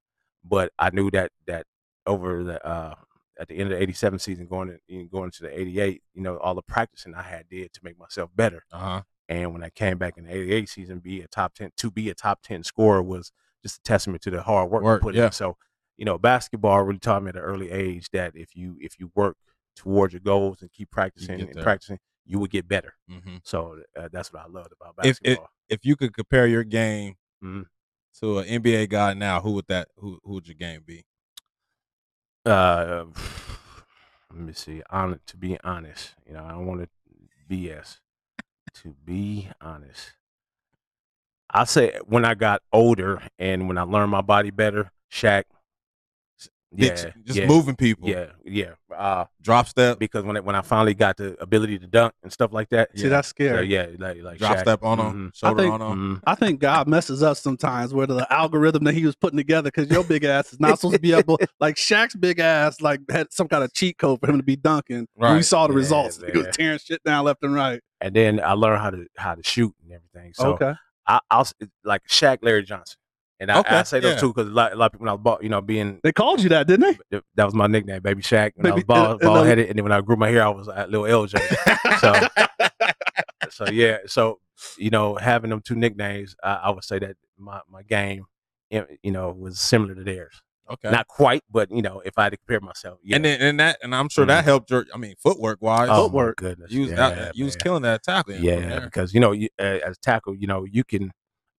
But 0.44 0.70
I 0.78 0.90
knew 0.90 1.10
that 1.10 1.32
that 1.48 1.66
over 2.06 2.44
the 2.44 2.64
uh, 2.64 2.94
at 3.40 3.48
the 3.48 3.54
end 3.56 3.72
of 3.72 3.76
the 3.78 3.82
87 3.82 4.18
season, 4.20 4.46
going 4.46 4.68
to, 4.88 5.04
going 5.06 5.24
into 5.24 5.42
the 5.42 5.60
88, 5.60 6.02
you 6.14 6.22
know, 6.22 6.36
all 6.36 6.54
the 6.54 6.62
practicing 6.62 7.16
I 7.16 7.22
had 7.22 7.48
did 7.48 7.72
to 7.72 7.80
make 7.82 7.98
myself 7.98 8.30
better. 8.36 8.62
Uh 8.70 8.78
huh. 8.78 9.02
And 9.28 9.52
when 9.52 9.64
I 9.64 9.70
came 9.70 9.98
back 9.98 10.16
in 10.18 10.24
the 10.24 10.32
88 10.32 10.68
season, 10.68 10.98
be 11.00 11.20
a 11.22 11.26
top 11.26 11.54
10 11.54 11.72
to 11.78 11.90
be 11.90 12.10
a 12.10 12.14
top 12.14 12.42
10 12.42 12.62
scorer 12.62 13.02
was 13.02 13.32
just 13.62 13.78
a 13.78 13.82
testament 13.82 14.22
to 14.22 14.30
the 14.30 14.42
hard 14.42 14.70
work, 14.70 14.82
Work, 14.84 15.02
put 15.02 15.14
yeah. 15.14 15.26
in. 15.26 15.32
So, 15.32 15.56
you 16.00 16.06
know, 16.06 16.16
basketball 16.16 16.82
really 16.82 16.98
taught 16.98 17.22
me 17.22 17.28
at 17.28 17.36
an 17.36 17.42
early 17.42 17.70
age 17.70 18.08
that 18.12 18.32
if 18.34 18.56
you 18.56 18.78
if 18.80 18.98
you 18.98 19.12
work 19.14 19.36
towards 19.76 20.14
your 20.14 20.20
goals 20.20 20.62
and 20.62 20.72
keep 20.72 20.90
practicing 20.90 21.38
and 21.42 21.52
practicing, 21.60 21.98
you 22.24 22.38
would 22.38 22.50
get 22.50 22.66
better. 22.66 22.94
hmm 23.06 23.36
So 23.44 23.78
uh, 23.94 24.08
that's 24.10 24.32
what 24.32 24.42
I 24.42 24.46
loved 24.48 24.72
about 24.80 24.94
If 25.04 25.18
it- 25.22 25.24
basketball. 25.24 25.50
If 25.68 25.84
you 25.84 25.94
could 25.96 26.14
compare 26.14 26.46
your 26.46 26.64
game 26.64 27.16
Mhm. 27.44 27.66
to 28.20 28.38
an 28.38 28.46
NBA 28.48 28.88
guy 28.88 29.12
now, 29.14 29.40
who 29.42 29.52
would 29.52 29.66
that? 29.68 29.88
Who 29.98 30.18
who 30.24 30.32
would 30.34 30.48
your 30.48 30.54
game 30.56 30.82
be? 30.86 31.04
uh, 32.46 33.04
let 34.32 34.40
me 34.40 34.52
see. 34.54 34.82
On 34.90 35.20
to 35.26 35.36
be 35.36 35.58
honest, 35.62 36.14
you 36.26 36.32
know, 36.32 36.44
I 36.44 36.52
don't 36.52 36.66
want 36.66 36.80
to 36.82 36.88
BS. 37.48 38.00
to 38.82 38.94
be 39.04 39.48
honest, 39.60 40.12
I 41.50 41.64
say 41.64 41.98
when 42.06 42.24
I 42.24 42.34
got 42.34 42.62
older 42.72 43.20
and 43.38 43.68
when 43.68 43.76
I 43.78 43.82
learned 43.82 44.10
my 44.10 44.22
body 44.22 44.50
better, 44.50 44.90
Shaq. 45.12 45.44
Big 46.72 46.90
Yeah, 46.90 46.94
sh- 46.94 47.12
just 47.24 47.38
yeah, 47.40 47.46
moving 47.48 47.74
people. 47.74 48.08
Yeah, 48.08 48.26
yeah. 48.44 48.74
Uh, 48.96 49.24
Drop 49.42 49.66
step. 49.66 49.98
because 49.98 50.22
when 50.24 50.36
I, 50.36 50.40
when 50.40 50.54
I 50.54 50.60
finally 50.62 50.94
got 50.94 51.16
the 51.16 51.36
ability 51.42 51.80
to 51.80 51.86
dunk 51.88 52.14
and 52.22 52.32
stuff 52.32 52.52
like 52.52 52.68
that, 52.68 52.96
See, 52.96 53.08
that's 53.08 53.26
so 53.28 53.30
scary. 53.30 53.66
yeah, 53.66 53.86
like 53.98 54.22
like 54.22 54.38
Drop 54.38 54.56
Shaq. 54.56 54.60
step 54.60 54.82
on 54.84 54.98
Mhm, 54.98 55.10
him. 55.10 55.32
Shoulder 55.34 55.62
think- 55.62 55.74
on 55.74 55.80
him. 55.82 56.16
mhm. 56.16 56.20
I 56.26 56.34
think 56.36 56.60
God 56.60 56.86
messes 56.86 57.24
up 57.24 57.36
sometimes 57.38 57.92
where 57.92 58.06
the 58.06 58.24
algorithm 58.32 58.84
that 58.84 58.94
he 58.94 59.04
was 59.04 59.16
putting 59.16 59.36
together 59.36 59.68
because 59.74 59.90
your 59.90 60.04
big 60.04 60.22
ass 60.22 60.52
is 60.52 60.60
not 60.60 60.78
supposed 60.78 60.94
to 60.94 61.00
be 61.00 61.12
able 61.12 61.38
like 61.60 61.74
Shaq's 61.74 62.14
big 62.14 62.38
ass 62.38 62.80
like 62.80 63.00
had 63.10 63.32
some 63.32 63.48
kind 63.48 63.64
of 63.64 63.72
cheat 63.72 63.98
code 63.98 64.20
for 64.20 64.30
him 64.30 64.36
to 64.36 64.44
be 64.44 64.54
dunking. 64.54 65.08
When 65.14 65.34
we 65.36 65.42
saw 65.42 65.66
the 65.66 65.72
Yeah, 65.72 65.76
results. 65.78 66.20
He 66.32 66.38
was 66.38 66.46
tearing 66.52 66.78
shit 66.78 67.02
down 67.02 67.24
left 67.24 67.42
and 67.42 67.52
right. 67.52 67.80
And 68.00 68.14
then 68.14 68.38
I 68.40 68.52
learned 68.52 68.80
how 68.80 68.90
to 68.90 69.06
how 69.16 69.34
to 69.34 69.42
shoot 69.42 69.74
and 69.82 69.92
everything. 69.92 70.34
So 70.34 70.52
okay. 70.54 70.74
I, 71.06 71.18
I'll 71.32 71.48
like 71.82 72.02
Shaq, 72.06 72.38
Larry 72.42 72.62
Johnson, 72.62 72.96
and 73.40 73.50
I, 73.50 73.58
Okay, 73.60 73.74
I 73.74 73.82
say 73.82 73.98
those 74.00 74.14
yeah. 74.14 74.20
two 74.20 74.32
because 74.32 74.48
a 74.48 74.52
lot, 74.52 74.72
a 74.72 74.76
lot 74.76 74.86
of 74.86 74.92
people 74.92 75.04
when 75.04 75.08
I 75.10 75.14
was 75.14 75.22
ball, 75.22 75.38
you 75.42 75.48
know 75.48 75.60
being 75.60 75.98
They 76.04 76.12
called 76.12 76.40
you 76.42 76.48
that, 76.50 76.66
didn't 76.68 76.98
they? 77.10 77.20
that 77.34 77.44
was 77.44 77.54
my 77.54 77.66
nickname, 77.66 78.00
Baby 78.02 78.22
Shaq. 78.22 78.52
When 78.56 78.66
I 78.66 78.70
was 78.70 78.74
Baby- 78.76 78.84
ball, 78.86 79.04
and- 79.12 79.20
and 79.22 79.28
ball 79.28 79.42
the- 79.42 79.48
headed, 79.48 79.68
and 79.70 79.78
then 79.78 79.82
when 79.84 79.92
I 79.92 80.00
grew 80.02 80.16
my 80.16 80.28
hair, 80.28 80.44
I 80.44 80.48
was 80.50 80.68
uh, 80.68 80.86
little 80.88 81.06
LJ. 81.06 81.38
so, 82.00 82.12
so 83.50 83.70
yeah, 83.72 83.98
so 84.06 84.40
you 84.78 84.90
know, 84.90 85.14
having 85.16 85.50
them 85.50 85.60
two 85.62 85.74
nicknames, 85.74 86.36
I, 86.42 86.54
I 86.54 86.70
would 86.70 86.84
say 86.84 86.98
that 86.98 87.16
my 87.38 87.60
my 87.68 87.82
game, 87.82 88.26
you 88.70 89.10
know, 89.10 89.30
was 89.30 89.58
similar 89.58 89.94
to 89.94 90.04
theirs. 90.04 90.42
Okay. 90.70 90.88
Not 90.90 91.08
quite, 91.08 91.42
but 91.50 91.68
you 91.72 91.82
know, 91.82 92.00
if 92.04 92.16
I 92.16 92.24
had 92.24 92.30
to 92.30 92.36
compare 92.36 92.60
myself, 92.60 93.00
yeah. 93.02 93.16
And 93.16 93.24
then 93.24 93.40
and 93.40 93.58
that 93.58 93.78
and 93.82 93.92
I'm 93.94 94.08
sure 94.08 94.24
that 94.26 94.42
Mhm. 94.42 94.46
helped 94.46 94.70
your. 94.70 94.86
I 94.94 94.98
mean, 94.98 95.14
footwork 95.20 95.60
wise. 95.60 95.88
oh 95.90 96.04
footwork. 96.04 96.36
goodness, 96.36 96.70
you 96.70 96.82
was 96.82 96.90
yeah, 96.92 97.06
out, 97.28 97.36
you 97.36 97.44
was 97.44 97.56
killing 97.56 97.82
that 97.82 98.04
tackling. 98.04 98.42
Yeah, 98.44 98.78
because 98.80 99.12
you 99.12 99.18
know, 99.18 99.32
you, 99.32 99.48
uh, 99.58 99.78
as 99.84 99.96
a 99.96 100.00
tackle, 100.00 100.36
you 100.36 100.46
know, 100.46 100.64
you 100.64 100.84
can 100.84 101.10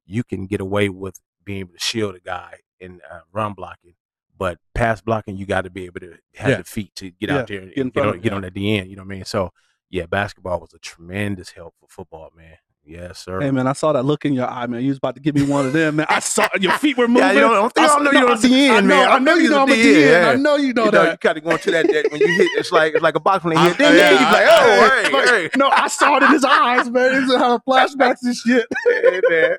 you 0.05 0.23
can 0.23 0.45
get 0.47 0.61
away 0.61 0.87
with 0.87 1.19
being 1.43 1.59
able 1.59 1.73
to 1.73 1.79
shield 1.79 2.15
a 2.15 2.19
guy 2.19 2.55
in 2.79 3.01
uh, 3.09 3.19
run 3.31 3.53
blocking, 3.53 3.93
but 4.37 4.57
pass 4.73 5.01
blocking, 5.01 5.37
you 5.37 5.45
got 5.45 5.61
to 5.61 5.69
be 5.69 5.85
able 5.85 5.99
to 6.01 6.17
have 6.35 6.49
Yeah. 6.49 6.57
the 6.57 6.63
feet 6.63 6.95
to 6.95 7.11
get 7.11 7.29
Yeah, 7.29 7.37
out 7.37 7.47
there 7.47 7.61
and 7.61 7.73
get 7.73 7.93
get 7.93 8.05
on, 8.05 8.19
get 8.21 8.33
on 8.33 8.43
at 8.45 8.53
the 8.53 8.77
end. 8.77 8.89
You 8.89 8.95
know 8.95 9.03
what 9.03 9.13
I 9.13 9.15
mean? 9.15 9.25
So 9.25 9.51
yeah, 9.89 10.05
basketball 10.05 10.59
was 10.59 10.73
a 10.73 10.79
tremendous 10.79 11.51
help 11.51 11.75
for 11.79 11.87
football, 11.89 12.31
man. 12.35 12.57
Yes, 12.83 13.19
sir. 13.19 13.39
Hey 13.39 13.51
man, 13.51 13.67
I 13.67 13.73
saw 13.73 13.93
that 13.93 14.03
look 14.03 14.25
in 14.25 14.33
your 14.33 14.47
eye, 14.49 14.65
man. 14.65 14.81
You 14.81 14.89
was 14.89 14.97
about 14.97 15.13
to 15.15 15.21
give 15.21 15.35
me 15.35 15.43
one 15.43 15.67
of 15.67 15.73
them, 15.73 15.97
man. 15.97 16.07
I 16.09 16.19
saw 16.19 16.47
your 16.59 16.71
feet 16.79 16.97
were 16.97 17.07
moving. 17.07 17.21
Yeah, 17.23 17.33
you 17.33 17.39
don't 17.41 17.71
think 17.73 17.87
I 17.87 17.93
don't 17.95 18.03
know 18.03 18.11
you're 18.11 18.29
I 18.29 18.33
a 18.33 18.37
DN, 18.37 18.69
I 18.71 18.79
know, 18.81 18.87
man. 18.87 19.07
I 19.09 19.17
know 19.19 19.33
you 19.35 19.49
know 19.49 19.61
I'm 19.61 19.69
a 19.69 19.73
DN. 19.73 20.25
I 20.27 20.35
know 20.35 20.55
you 20.55 20.73
know 20.73 20.85
you 20.85 20.91
know, 20.91 21.03
you 21.03 21.09
that. 21.09 21.21
kind 21.21 21.37
of 21.37 21.43
going 21.43 21.57
to 21.59 21.71
that, 21.71 21.85
that 21.87 22.11
when 22.11 22.21
you 22.21 22.27
hit. 22.27 22.47
It's 22.55 22.71
like 22.71 22.93
it's 22.95 23.03
like 23.03 23.15
a 23.15 23.19
box 23.19 23.43
when 23.45 23.55
they 23.55 23.61
hit. 23.61 23.77
Ding, 23.77 23.95
yeah, 23.95 24.09
you 24.11 24.15
like, 24.17 24.45
oh, 24.49 24.99
I- 24.99 25.03
hey, 25.03 25.13
Like, 25.13 25.29
hey. 25.29 25.49
No, 25.57 25.69
I 25.69 25.87
saw 25.89 26.17
it 26.17 26.23
in 26.23 26.31
his 26.31 26.43
eyes, 26.43 26.89
man. 26.89 27.21
He's 27.21 27.31
having 27.31 27.41
uh, 27.41 27.59
flashbacks 27.67 28.23
and 28.23 28.35
shit. 28.35 28.65
Hey, 28.87 29.21
man. 29.29 29.57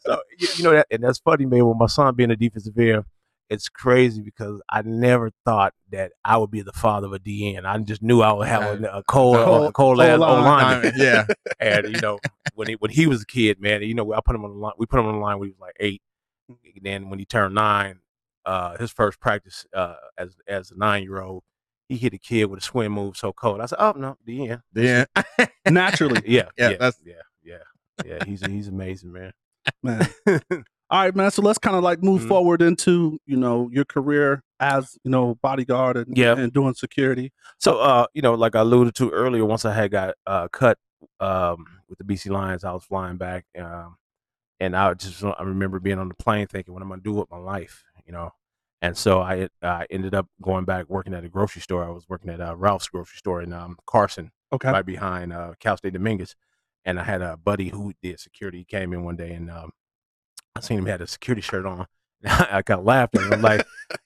So 0.00 0.20
you, 0.38 0.48
you 0.56 0.64
know 0.64 0.72
that, 0.72 0.86
and 0.90 1.04
that's 1.04 1.18
funny, 1.18 1.44
man. 1.46 1.66
With 1.66 1.76
my 1.76 1.86
son 1.86 2.14
being 2.14 2.30
a 2.30 2.36
defensive 2.36 2.76
end, 2.78 3.04
it's 3.50 3.68
crazy 3.68 4.22
because 4.22 4.60
I 4.70 4.82
never 4.82 5.30
thought 5.44 5.74
that 5.90 6.12
I 6.24 6.36
would 6.38 6.50
be 6.50 6.62
the 6.62 6.72
father 6.72 7.06
of 7.08 7.12
a 7.12 7.18
DN. 7.18 7.64
I 7.66 7.76
just 7.78 8.02
knew 8.02 8.20
I 8.22 8.32
would 8.32 8.48
have 8.48 8.62
a, 8.82 8.84
a 8.98 9.02
cold, 9.04 9.36
Cold- 9.36 9.68
a 9.68 9.72
cold, 9.72 9.74
cold 9.74 10.00
ass 10.00 10.18
line. 10.18 10.92
Yeah. 10.96 11.26
And 11.60 11.94
you 11.94 12.00
know, 12.00 12.18
when 12.54 12.68
he 12.68 12.74
when 12.74 12.90
he 12.90 13.06
was 13.06 13.22
a 13.22 13.26
kid, 13.26 13.60
man, 13.60 13.82
you 13.82 13.94
know, 13.94 14.12
I 14.12 14.20
put 14.24 14.34
him 14.34 14.44
on 14.44 14.50
the 14.52 14.56
line. 14.58 14.72
We 14.78 14.86
put 14.86 14.98
him 15.00 15.06
on 15.06 15.14
the 15.14 15.20
line 15.20 15.38
when 15.38 15.48
he 15.48 15.52
was 15.52 15.60
like 15.60 15.76
eight. 15.80 16.02
And 16.48 16.58
then 16.82 17.08
when 17.10 17.18
he 17.18 17.24
turned 17.24 17.54
nine, 17.54 18.00
uh, 18.44 18.76
his 18.76 18.90
first 18.90 19.18
practice 19.20 19.64
uh, 19.74 19.94
as 20.18 20.36
as 20.48 20.70
a 20.70 20.76
nine 20.76 21.02
year 21.04 21.22
old, 21.22 21.42
he 21.88 21.96
hit 21.96 22.12
a 22.12 22.18
kid 22.18 22.46
with 22.46 22.58
a 22.60 22.62
swim 22.62 22.92
move 22.92 23.16
so 23.16 23.32
cold. 23.32 23.60
I 23.60 23.66
said, 23.66 23.78
"Oh 23.78 23.92
no, 23.96 24.16
DN." 24.26 24.60
Yeah. 24.74 25.04
Naturally, 25.70 26.22
Yeah, 26.26 26.48
Yeah, 26.58 26.70
yeah, 26.70 26.76
that's- 26.76 27.00
yeah, 27.04 27.14
yeah, 27.42 27.56
yeah. 28.04 28.24
He's 28.24 28.44
he's 28.44 28.68
amazing, 28.68 29.12
man. 29.12 29.32
man. 29.82 30.06
All 30.94 31.00
right, 31.00 31.16
man. 31.16 31.32
So 31.32 31.42
let's 31.42 31.58
kind 31.58 31.74
of 31.76 31.82
like 31.82 32.04
move 32.04 32.22
Mhm. 32.22 32.28
forward 32.28 32.62
into 32.62 33.18
you 33.26 33.36
know 33.36 33.68
your 33.72 33.84
career 33.84 34.44
as 34.60 34.96
you 35.02 35.10
know 35.10 35.34
bodyguard 35.42 35.96
and, 35.96 36.16
Yeah. 36.16 36.36
and 36.36 36.52
doing 36.52 36.72
security. 36.74 37.32
So, 37.58 37.80
uh, 37.80 38.06
you 38.14 38.22
know, 38.22 38.34
like 38.34 38.54
I 38.54 38.60
alluded 38.60 38.94
to 38.96 39.10
earlier, 39.10 39.44
once 39.44 39.64
I 39.64 39.72
had 39.74 39.90
got 39.90 40.14
uh, 40.24 40.46
cut 40.52 40.78
um, 41.18 41.66
with 41.88 41.98
the 41.98 42.04
BC 42.04 42.30
Lions, 42.30 42.62
I 42.62 42.70
was 42.72 42.84
flying 42.84 43.16
back, 43.16 43.44
um, 43.58 43.96
and 44.60 44.76
I 44.76 44.94
just 44.94 45.24
I 45.24 45.42
remember 45.42 45.80
being 45.80 45.98
on 45.98 46.06
the 46.06 46.14
plane 46.14 46.46
thinking, 46.46 46.72
"What 46.72 46.80
am 46.84 46.92
I 46.92 46.94
gonna 46.94 47.02
do 47.02 47.14
with 47.14 47.28
my 47.28 47.38
life?" 47.38 47.82
You 48.06 48.12
know, 48.12 48.30
and 48.80 48.96
so 48.96 49.20
I 49.20 49.48
I 49.62 49.86
ended 49.90 50.14
up 50.14 50.28
going 50.42 50.64
back 50.64 50.88
working 50.88 51.12
at 51.12 51.24
a 51.24 51.28
grocery 51.28 51.62
store. 51.62 51.84
I 51.84 51.90
was 51.90 52.08
working 52.08 52.30
at 52.30 52.40
uh, 52.40 52.54
Ralph's 52.54 52.86
grocery 52.86 53.18
store 53.18 53.42
in 53.42 53.52
um, 53.52 53.78
Carson, 53.84 54.30
Okay. 54.52 54.70
right 54.70 54.86
behind 54.86 55.32
uh, 55.32 55.54
Cal 55.58 55.76
State 55.76 55.94
Dominguez, 55.94 56.36
and 56.84 57.00
I 57.00 57.02
had 57.02 57.20
a 57.20 57.36
buddy 57.36 57.70
who 57.70 57.94
did 58.00 58.20
security. 58.20 58.58
He 58.58 58.64
came 58.64 58.92
in 58.92 59.02
one 59.02 59.16
day, 59.16 59.32
and 59.32 59.50
um, 59.50 59.72
I 60.56 60.60
seen 60.60 60.78
him 60.78 60.86
had 60.86 61.00
a 61.00 61.06
security 61.06 61.42
shirt 61.42 61.66
on. 61.66 61.86
I 62.24 62.62
got 62.64 62.88
at. 62.88 63.10
I'm 63.32 63.42
like, 63.42 63.60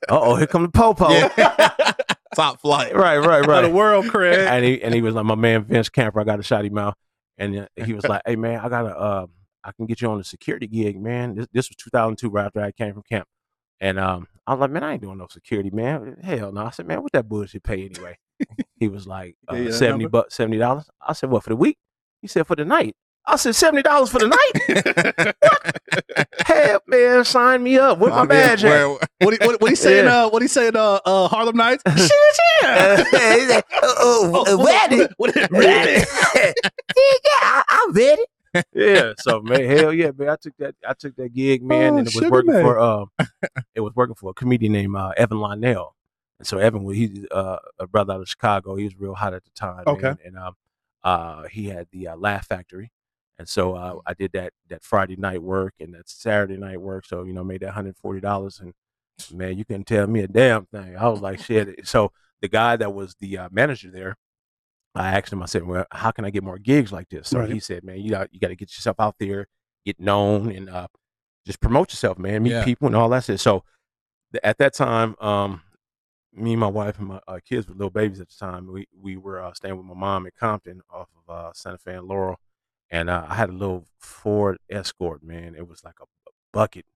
"Uh 0.08 0.18
oh, 0.20 0.36
here 0.36 0.46
come 0.46 0.62
the 0.62 0.68
popo!" 0.68 1.08
Yeah. 1.10 1.74
Top 2.34 2.60
flight. 2.60 2.94
right, 2.94 3.18
right, 3.18 3.46
right 3.46 3.62
the 3.62 3.70
world, 3.70 4.08
Craig. 4.08 4.38
and 4.38 4.64
he 4.64 4.82
and 4.82 4.94
he 4.94 5.02
was 5.02 5.14
like 5.14 5.24
my 5.24 5.34
man 5.34 5.64
Vince 5.64 5.88
Camper. 5.88 6.20
I 6.20 6.24
got 6.24 6.38
a 6.38 6.42
shout 6.42 6.70
mouth, 6.70 6.94
and 7.36 7.60
uh, 7.60 7.66
he 7.84 7.92
was 7.94 8.04
like, 8.04 8.22
"Hey 8.26 8.36
man, 8.36 8.60
I 8.60 8.68
got 8.68 8.82
to 8.82 8.96
uh, 8.96 9.26
I 9.64 9.72
can 9.72 9.86
get 9.86 10.00
you 10.00 10.10
on 10.10 10.20
a 10.20 10.24
security 10.24 10.66
gig, 10.66 11.00
man." 11.00 11.34
This 11.34 11.46
this 11.52 11.68
was 11.70 11.76
2002, 11.76 12.28
right 12.28 12.46
after 12.46 12.60
I 12.60 12.72
came 12.72 12.92
from 12.92 13.02
camp, 13.02 13.26
and 13.80 13.98
um, 13.98 14.26
I 14.46 14.52
was 14.52 14.60
like, 14.60 14.70
"Man, 14.70 14.82
I 14.84 14.92
ain't 14.92 15.02
doing 15.02 15.18
no 15.18 15.26
security, 15.30 15.70
man. 15.70 16.16
Hell 16.22 16.52
no." 16.52 16.66
I 16.66 16.70
said, 16.70 16.86
"Man, 16.86 17.02
what 17.02 17.12
that 17.12 17.28
bullshit 17.28 17.62
pay 17.62 17.84
anyway?" 17.86 18.18
he 18.76 18.88
was 18.88 19.06
like, 19.06 19.36
uh, 19.48 19.54
that 19.54 19.74
"70 19.74 20.06
bucks, 20.06 20.34
seventy 20.34 20.58
dollars." 20.58 20.88
I 21.00 21.12
said, 21.12 21.30
"What 21.30 21.44
for 21.44 21.50
the 21.50 21.56
week?" 21.56 21.78
He 22.20 22.28
said, 22.28 22.46
"For 22.46 22.56
the 22.56 22.64
night." 22.64 22.94
I 23.26 23.36
said, 23.36 23.54
70 23.54 23.82
dollars 23.82 24.10
for 24.10 24.18
the 24.20 24.28
night? 24.28 25.34
Hell, 26.46 26.80
man, 26.86 27.24
sign 27.24 27.62
me 27.62 27.78
up. 27.78 27.98
with 27.98 28.10
my 28.10 28.24
badge 28.26 28.64
at?" 28.64 28.70
Where- 28.70 28.98
what 29.20 29.34
he, 29.34 29.46
what, 29.46 29.60
what 29.60 29.70
he 29.70 29.76
saying? 29.76 30.06
Yeah. 30.06 30.24
Uh, 30.24 30.28
what 30.30 30.40
he 30.42 30.48
saying? 30.48 30.76
Uh, 30.76 31.00
uh, 31.04 31.28
Harlem 31.28 31.56
Nights. 31.56 31.82
Shit, 31.96 32.12
Uh, 32.64 33.04
yeah. 33.12 33.34
he's 33.36 33.48
like, 33.50 33.66
oh, 33.82 34.44
oh, 34.46 34.64
ready? 34.64 35.06
What- 35.18 35.34
what- 35.34 35.50
ready. 35.50 36.04
yeah, 36.34 36.52
I, 37.42 37.62
I'm 37.68 37.92
ready. 37.92 38.22
yeah, 38.72 39.12
so 39.18 39.40
man, 39.42 39.62
hell 39.68 39.92
yeah, 39.92 40.10
man. 40.16 40.30
I 40.30 40.36
took 40.36 40.56
that 40.58 40.74
I 40.86 40.94
took 40.94 41.14
that 41.16 41.34
gig, 41.34 41.62
man, 41.62 41.92
Oh, 41.94 41.96
and 41.98 42.08
it 42.08 42.14
was 42.14 42.30
working 42.30 42.52
man. 42.54 42.62
for 42.64 42.78
um 42.80 43.10
it 43.74 43.80
was 43.82 43.94
working 43.94 44.14
for 44.14 44.30
a 44.30 44.34
comedian 44.34 44.72
named 44.72 44.96
uh, 44.96 45.10
Evan 45.18 45.38
Lionel. 45.38 45.94
And 46.38 46.46
so 46.48 46.56
Evan 46.58 46.82
was 46.82 46.96
he's 46.96 47.26
uh, 47.30 47.58
a 47.78 47.86
brother 47.86 48.14
out 48.14 48.20
of 48.22 48.28
Chicago. 48.28 48.74
He 48.76 48.84
was 48.84 48.98
real 48.98 49.14
hot 49.14 49.34
at 49.34 49.44
the 49.44 49.50
time. 49.50 49.82
Okay. 49.86 50.02
man, 50.02 50.18
And 50.24 50.38
um 50.38 50.56
uh 51.04 51.42
he 51.48 51.66
had 51.66 51.88
the 51.92 52.08
uh, 52.08 52.16
Laugh 52.16 52.46
Factory. 52.46 52.90
And 53.38 53.48
so 53.48 53.74
uh, 53.74 53.98
I 54.06 54.14
did 54.14 54.32
that 54.32 54.52
that 54.68 54.82
Friday 54.82 55.16
night 55.16 55.42
work 55.42 55.74
and 55.80 55.94
that 55.94 56.08
Saturday 56.08 56.56
night 56.56 56.80
work. 56.80 57.06
So, 57.06 57.22
you 57.24 57.32
know, 57.32 57.44
made 57.44 57.60
that 57.60 57.72
hundred 57.72 57.96
forty 57.96 58.20
dollars 58.20 58.60
and 58.60 58.72
man, 59.32 59.56
you 59.58 59.64
couldn't 59.64 59.86
tell 59.86 60.06
me 60.06 60.20
a 60.20 60.28
damn 60.28 60.66
thing. 60.66 60.96
I 60.96 61.08
was 61.08 61.20
like, 61.20 61.40
shit. 61.40 61.86
So 61.86 62.12
the 62.40 62.48
guy 62.48 62.76
that 62.76 62.92
was 62.94 63.14
the 63.20 63.38
uh, 63.38 63.48
manager 63.52 63.90
there, 63.90 64.16
I 64.94 65.16
asked 65.16 65.32
him, 65.32 65.42
I 65.42 65.46
said, 65.46 65.64
Well, 65.64 65.86
how 65.92 66.10
can 66.10 66.24
I 66.24 66.30
get 66.30 66.42
more 66.42 66.58
gigs 66.58 66.92
like 66.92 67.08
this? 67.08 67.28
So 67.28 67.40
Right. 67.40 67.50
he 67.50 67.60
said, 67.60 67.84
Man, 67.84 68.00
you 68.00 68.10
got 68.10 68.32
you 68.32 68.40
got 68.40 68.48
to 68.48 68.56
get 68.56 68.70
yourself 68.76 68.96
out 68.98 69.14
there, 69.20 69.46
get 69.84 70.00
known, 70.00 70.50
and 70.50 70.68
uh, 70.68 70.88
just 71.46 71.60
promote 71.60 71.90
yourself, 71.92 72.18
man. 72.18 72.42
Meet 72.42 72.50
Yeah. 72.50 72.64
people 72.64 72.86
and 72.88 72.96
all 72.96 73.08
that 73.10 73.24
shit. 73.24 73.38
So 73.40 73.62
th- 74.32 74.42
at 74.42 74.58
that 74.58 74.74
time, 74.74 75.14
um, 75.20 75.62
me 76.32 76.52
and 76.52 76.60
my 76.60 76.66
wife 76.68 76.98
and 76.98 77.08
my 77.08 77.20
uh, 77.28 77.38
kids 77.44 77.66
were 77.68 77.74
little 77.74 77.90
babies 77.90 78.20
at 78.20 78.28
the 78.28 78.34
time. 78.38 78.70
We 78.72 78.86
we 79.00 79.16
were 79.16 79.40
uh, 79.42 79.52
staying 79.54 79.76
with 79.76 79.86
my 79.86 79.94
mom 79.94 80.26
in 80.26 80.32
Compton 80.38 80.80
off 80.90 81.08
of 81.28 81.32
uh, 81.34 81.52
Santa 81.54 81.78
Fe 81.78 81.94
and 81.94 82.06
Laurel, 82.06 82.38
and 82.90 83.10
uh, 83.10 83.26
I 83.28 83.34
had 83.34 83.50
a 83.50 83.52
little 83.52 83.86
Ford 83.98 84.58
Escort. 84.70 85.22
Man, 85.22 85.54
it 85.54 85.68
was 85.68 85.84
like 85.84 85.94
a, 86.00 86.04
bucket. 86.52 86.86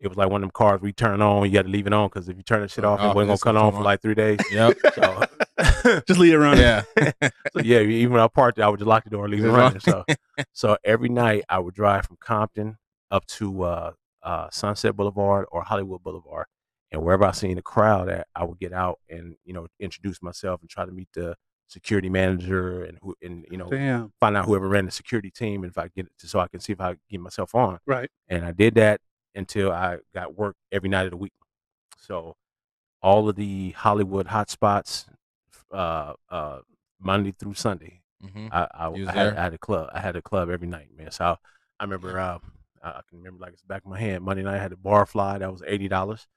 It 0.00 0.08
was 0.08 0.16
like 0.16 0.30
one 0.30 0.42
of 0.42 0.46
them 0.46 0.50
cars 0.52 0.80
we 0.80 0.92
turn 0.92 1.22
on. 1.22 1.44
You 1.46 1.52
got 1.52 1.62
to 1.62 1.68
leave 1.68 1.86
it 1.86 1.92
on 1.92 2.08
because 2.08 2.28
if 2.28 2.36
you 2.36 2.42
turn 2.42 2.62
that 2.62 2.70
shit 2.70 2.84
off, 2.84 3.00
it 3.00 3.14
wasn't 3.14 3.40
gonna 3.40 3.54
gonna 3.56 3.66
on 3.66 3.72
for 3.72 3.82
like 3.82 4.02
three 4.02 4.14
days. 4.14 4.38
Yep. 4.50 4.76
So, 4.94 5.24
Just 6.06 6.18
leave 6.18 6.32
it 6.32 6.38
running. 6.38 6.60
Yeah. 6.60 6.82
so 7.22 7.60
yeah, 7.62 7.80
even 7.80 8.14
when 8.14 8.22
I 8.22 8.28
parked 8.28 8.58
it, 8.58 8.62
I 8.62 8.68
would 8.68 8.78
just 8.78 8.88
lock 8.88 9.04
the 9.04 9.10
door 9.10 9.26
and 9.26 9.34
leave 9.34 9.44
it 9.44 9.48
running. 9.48 9.80
So, 9.80 10.04
so 10.52 10.76
every 10.84 11.08
night 11.08 11.44
I 11.48 11.58
would 11.58 11.74
drive 11.74 12.06
from 12.06 12.16
Compton 12.20 12.78
up 13.10 13.26
to 13.26 13.62
uh, 13.62 13.92
uh, 14.22 14.48
Sunset 14.50 14.96
Boulevard 14.96 15.46
or 15.52 15.62
Hollywood 15.62 16.02
Boulevard, 16.02 16.46
and 16.90 17.02
wherever 17.02 17.24
I 17.24 17.32
seen 17.32 17.58
a 17.58 17.62
crowd 17.62 18.08
at, 18.08 18.26
I 18.34 18.44
would 18.44 18.58
get 18.58 18.72
out 18.72 18.98
and 19.08 19.36
you 19.44 19.52
know 19.52 19.66
introduce 19.78 20.22
myself 20.22 20.60
and 20.60 20.70
try 20.70 20.84
to 20.84 20.92
meet 20.92 21.08
the 21.14 21.36
security 21.72 22.08
manager 22.10 22.84
and 22.84 22.98
who 23.02 23.14
and 23.22 23.46
you 23.50 23.56
know 23.56 23.68
Damn. 23.70 24.12
find 24.20 24.36
out 24.36 24.44
whoever 24.44 24.68
ran 24.68 24.84
the 24.84 24.90
security 24.90 25.30
team 25.30 25.62
and 25.64 25.70
if 25.70 25.78
I 25.78 25.88
get 25.88 26.06
it 26.06 26.12
so 26.18 26.38
I 26.38 26.48
can 26.48 26.60
see 26.60 26.72
if 26.72 26.80
I 26.80 26.90
can 26.92 27.00
get 27.10 27.20
myself 27.20 27.54
on. 27.54 27.78
Right. 27.86 28.10
And 28.28 28.44
I 28.44 28.52
did 28.52 28.74
that 28.74 29.00
until 29.34 29.72
I 29.72 29.98
got 30.14 30.36
work 30.36 30.56
every 30.70 30.88
night 30.90 31.04
of 31.06 31.10
the 31.10 31.16
week. 31.16 31.32
So 31.98 32.36
all 33.00 33.28
of 33.28 33.36
the 33.36 33.70
Hollywood 33.70 34.26
hotspots, 34.26 35.06
uh, 35.72 36.12
uh, 36.28 36.58
Monday 37.00 37.34
through 37.38 37.54
Sunday, 37.54 38.02
Mhm. 38.22 38.48
I, 38.52 38.68
I, 38.72 38.86
I, 38.86 39.12
had. 39.12 39.36
I 39.36 39.42
had 39.42 39.54
a 39.54 39.58
club. 39.58 39.90
I 39.92 39.98
had 39.98 40.14
a 40.14 40.22
club 40.22 40.48
every 40.50 40.68
night, 40.68 40.88
man. 40.96 41.10
So 41.10 41.24
I, 41.24 41.36
I 41.80 41.84
remember, 41.84 42.18
uh, 42.20 42.38
I 42.82 42.88
I 42.88 43.00
can 43.08 43.18
remember 43.18 43.40
like 43.40 43.52
it's 43.54 43.62
back 43.64 43.82
of 43.84 43.90
my 43.90 43.98
hand. 43.98 44.22
Monday 44.22 44.42
night 44.44 44.56
I 44.58 44.62
had 44.62 44.70
the 44.70 44.76
Barfly 44.76 45.38
that 45.40 45.50
was 45.50 45.62
eighty 45.66 45.88
dollars. 45.88 46.28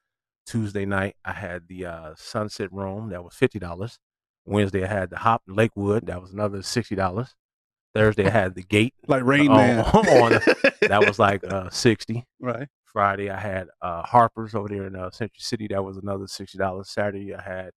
Tuesday 0.46 0.84
night 0.86 1.14
I 1.24 1.32
had 1.32 1.68
the 1.68 1.86
uh, 1.86 2.14
Sunset 2.16 2.72
Room 2.72 3.10
that 3.10 3.22
was 3.22 3.34
fifty 3.34 3.58
dollars. 3.60 3.98
Wednesday 4.46 4.84
I 4.84 4.86
had 4.88 5.10
the 5.10 5.18
Hop 5.18 5.42
in 5.48 5.54
Lakewood 5.54 6.06
that 6.06 6.20
was 6.22 6.32
another 6.32 6.62
sixty 6.62 6.94
dollars. 6.94 7.34
Thursday 7.94 8.26
I 8.26 8.30
had 8.30 8.54
the 8.54 8.62
Gate 8.62 8.94
Like 9.08 9.24
Rain 9.24 9.48
on- 9.50 9.56
Man. 9.56 9.80
on 9.84 10.30
that 10.82 11.04
was 11.06 11.18
like 11.18 11.42
uh, 11.50 11.70
sixty. 11.70 12.24
right. 12.40 12.68
Friday 12.92 13.28
I 13.28 13.38
had 13.38 13.68
uh, 13.82 14.02
Harper's 14.02 14.54
over 14.54 14.68
there 14.68 14.86
in 14.86 14.96
uh, 14.96 15.10
Century 15.10 15.36
City. 15.40 15.66
That 15.68 15.84
was 15.84 15.96
another 15.98 16.26
sixty 16.26 16.56
dollars. 16.58 16.88
Saturday 16.88 17.34
I 17.34 17.42
had 17.42 17.70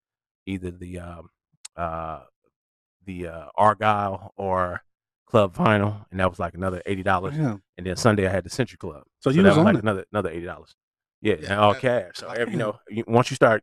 either 0.46 0.72
the 0.72 1.00
um, 1.00 1.30
uh, 1.76 2.22
the 3.06 3.28
uh, 3.28 3.46
Argyle 3.56 4.34
or 4.38 4.82
Club 5.28 5.54
Vinyl, 5.56 6.06
and 6.12 6.20
that 6.22 6.30
was 6.30 6.40
like 6.40 6.54
another 6.54 6.82
eighty 6.86 7.04
dollars. 7.04 7.36
Damn. 7.36 7.62
And 7.78 7.86
then 7.86 7.96
Sunday 7.98 8.28
I 8.28 8.32
had 8.32 8.44
the 8.46 8.50
Century 8.50 8.78
Club. 8.78 9.04
So 9.20 9.30
you 9.30 9.42
that 9.44 9.50
was 9.50 9.58
on 9.58 9.66
like 9.66 9.76
it. 9.76 9.82
another 9.84 10.06
another 10.14 10.30
eighty 10.30 10.46
dollars. 10.46 10.74
Yeah, 11.22 11.36
Yeah, 11.42 11.52
and 11.52 11.60
all 11.60 11.74
cash. 11.76 12.12
So 12.16 12.30
every, 12.30 12.54
you 12.54 12.60
know, 12.60 12.80
once 13.06 13.30
you 13.30 13.36
start, 13.36 13.62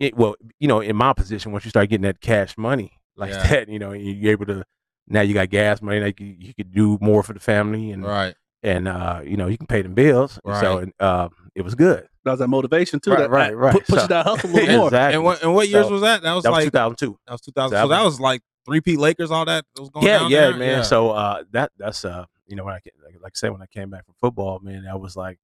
it, 0.00 0.16
well, 0.16 0.34
you 0.60 0.68
know, 0.68 0.80
in 0.80 0.96
my 0.96 1.12
position, 1.12 1.52
once 1.52 1.64
you 1.64 1.70
start 1.70 1.88
getting 1.88 2.02
that 2.02 2.20
cash 2.20 2.56
money 2.58 2.92
like 3.16 3.30
Yeah. 3.32 3.46
that, 3.48 3.68
you 3.68 3.78
know, 3.78 3.92
you're 3.92 4.32
able 4.32 4.46
to. 4.46 4.64
Now 5.08 5.20
you 5.20 5.34
got 5.34 5.48
gas 5.50 5.80
money. 5.80 6.00
Now 6.00 6.06
you, 6.06 6.12
could- 6.12 6.42
you 6.42 6.54
could 6.54 6.72
do 6.72 6.98
more 7.00 7.22
for 7.22 7.32
the 7.32 7.38
family, 7.40 7.92
and 7.92 8.04
Right. 8.04 8.34
and 8.62 8.88
uh, 8.88 9.20
you 9.24 9.36
know 9.36 9.46
you 9.46 9.56
can 9.56 9.68
pay 9.68 9.80
them 9.82 9.94
bills. 9.94 10.32
So 10.34 10.40
Right. 10.50 10.82
and, 10.82 10.92
uh, 10.98 11.28
it 11.54 11.62
was 11.62 11.74
good. 11.76 12.08
That 12.24 12.32
was 12.32 12.40
that 12.40 12.48
motivation 12.48 12.98
too. 12.98 13.10
Right, 13.12 13.20
that, 13.20 13.30
right, 13.30 13.50
that 13.50 13.56
right. 13.56 13.72
Put, 13.72 13.86
push 13.86 14.00
So- 14.00 14.06
that 14.08 14.26
hustle 14.26 14.50
a 14.50 14.52
little 14.54 14.76
more. 14.78 14.86
Exactly. 14.88 15.14
And 15.14 15.24
what 15.24 15.42
and 15.42 15.54
what 15.54 15.68
years 15.68 15.86
So, 15.86 15.92
was 15.92 16.02
that? 16.02 16.22
That 16.22 16.32
was 16.34 16.42
That 16.42 16.50
was 16.50 16.56
like 16.64 16.72
2002. 16.72 17.18
that 17.26 17.32
was 17.32 17.40
2000. 17.42 17.70
that 17.74 17.82
So 17.84 17.88
that 17.88 18.02
was- 18.04 18.14
was 18.14 18.20
like 18.20 18.42
three-peat 18.66 18.98
Lakers. 18.98 19.30
All 19.30 19.44
that 19.44 19.64
was 19.78 19.90
going 19.90 20.04
Yeah, 20.06 20.18
down 20.18 20.30
yeah, 20.32 20.40
there? 20.50 20.56
man. 20.58 20.84
So 20.84 21.10
uh, 21.12 21.44
that 21.52 21.70
that's 21.78 22.04
uh, 22.04 22.24
you 22.48 22.56
know, 22.56 22.64
when 22.64 22.74
I 22.74 22.80
like, 23.04 23.14
like 23.22 23.32
I 23.32 23.36
said, 23.36 23.52
when 23.52 23.62
I 23.62 23.66
came 23.66 23.88
back 23.90 24.04
from 24.04 24.14
football, 24.20 24.58
man, 24.60 24.86
I 24.90 24.96
was 24.96 25.14
like, 25.16 25.38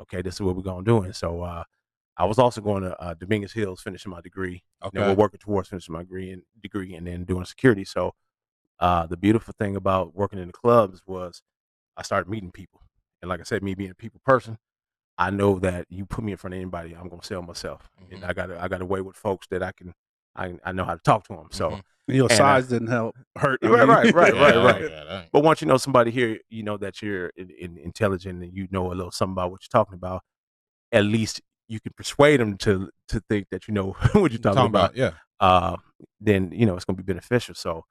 okay, 0.00 0.20
this 0.20 0.34
is 0.34 0.42
what 0.42 0.54
we're 0.56 0.62
gonna 0.62 0.84
do. 0.84 1.00
And 1.00 1.16
so 1.16 1.40
uh, 1.42 1.64
I 2.18 2.24
was 2.24 2.38
also 2.38 2.60
going 2.60 2.82
to 2.82 2.98
uh, 3.00 3.14
Dominguez 3.14 3.52
Hills, 3.52 3.80
finishing 3.82 4.10
my 4.10 4.20
degree. 4.20 4.62
Okay. 4.82 4.90
You 4.98 5.00
know, 5.00 5.08
we're 5.10 5.16
working 5.16 5.40
towards 5.40 5.68
finishing 5.68 5.92
my 5.92 6.00
degree 6.00 6.30
and 6.30 6.42
degree, 6.62 6.94
and 6.94 7.06
then 7.06 7.24
doing 7.24 7.44
security. 7.44 7.84
So, 7.84 8.14
uh, 8.80 9.06
the 9.06 9.16
beautiful 9.16 9.54
thing 9.58 9.76
about 9.76 10.14
working 10.14 10.38
in 10.38 10.46
the 10.48 10.52
clubs 10.52 11.02
was 11.06 11.42
I 11.96 12.02
started 12.02 12.28
meeting 12.30 12.50
people, 12.52 12.80
and 13.22 13.28
like 13.28 13.40
I 13.40 13.44
said, 13.44 13.62
me 13.62 13.74
being 13.74 13.90
a 13.90 13.94
people 13.94 14.20
person, 14.24 14.58
I 15.18 15.30
know 15.30 15.58
that 15.60 15.86
you 15.88 16.04
put 16.06 16.24
me 16.24 16.32
in 16.32 16.38
front 16.38 16.54
of 16.54 16.60
anybody, 16.60 16.94
I'm 16.94 17.08
gonna 17.08 17.22
sell 17.22 17.42
myself, 17.42 17.90
and 18.10 18.22
Mhm. 18.22 18.28
I 18.28 18.32
got 18.32 18.50
I 18.50 18.68
got 18.68 18.82
a 18.82 18.86
way 18.86 19.00
with 19.00 19.16
folks 19.16 19.46
that 19.48 19.62
I 19.62 19.72
can 19.72 19.94
I 20.34 20.58
I 20.64 20.72
know 20.72 20.84
how 20.84 20.94
to 20.94 21.00
talk 21.02 21.26
to 21.28 21.34
them. 21.34 21.48
So. 21.50 21.70
Mhm. 21.70 21.82
Your 22.08 22.28
And, 22.30 22.36
size 22.36 22.68
didn't 22.68 22.86
help 22.86 23.16
hurt. 23.36 23.58
I 23.64 23.66
Right, 23.68 23.84
right, 23.84 24.14
right, 24.14 24.32
Yeah, 24.32 24.44
right, 24.44 24.56
right. 24.80 24.90
yeah, 24.92 25.24
But 25.32 25.42
once 25.42 25.60
you 25.60 25.66
know 25.66 25.76
somebody 25.76 26.12
here, 26.12 26.38
you 26.48 26.62
know 26.62 26.76
that 26.76 27.02
you're 27.02 27.30
in, 27.30 27.50
in, 27.50 27.76
intelligent 27.78 28.44
and 28.44 28.54
you 28.54 28.68
know 28.70 28.92
a 28.92 28.94
little 28.94 29.10
something 29.10 29.32
about 29.32 29.50
what 29.50 29.62
you're 29.64 29.76
talking 29.76 29.94
about. 29.94 30.22
At 30.92 31.02
least 31.04 31.40
you 31.68 31.80
can 31.80 31.92
persuade 31.96 32.40
them 32.40 32.56
to 32.58 32.90
to 33.08 33.20
think 33.28 33.48
that 33.50 33.68
you 33.68 33.74
know 33.74 33.92
what 34.12 34.32
you're 34.32 34.40
talking, 34.40 34.56
talking 34.56 34.66
about. 34.66 34.94
about, 34.94 34.96
yeah. 34.96 35.12
Uh, 35.38 35.76
then 36.20 36.50
you 36.52 36.66
know 36.66 36.76
it's 36.76 36.84
going 36.84 36.96
to 36.96 37.02
be 37.02 37.12
beneficial. 37.12 37.54
So, 37.54 37.84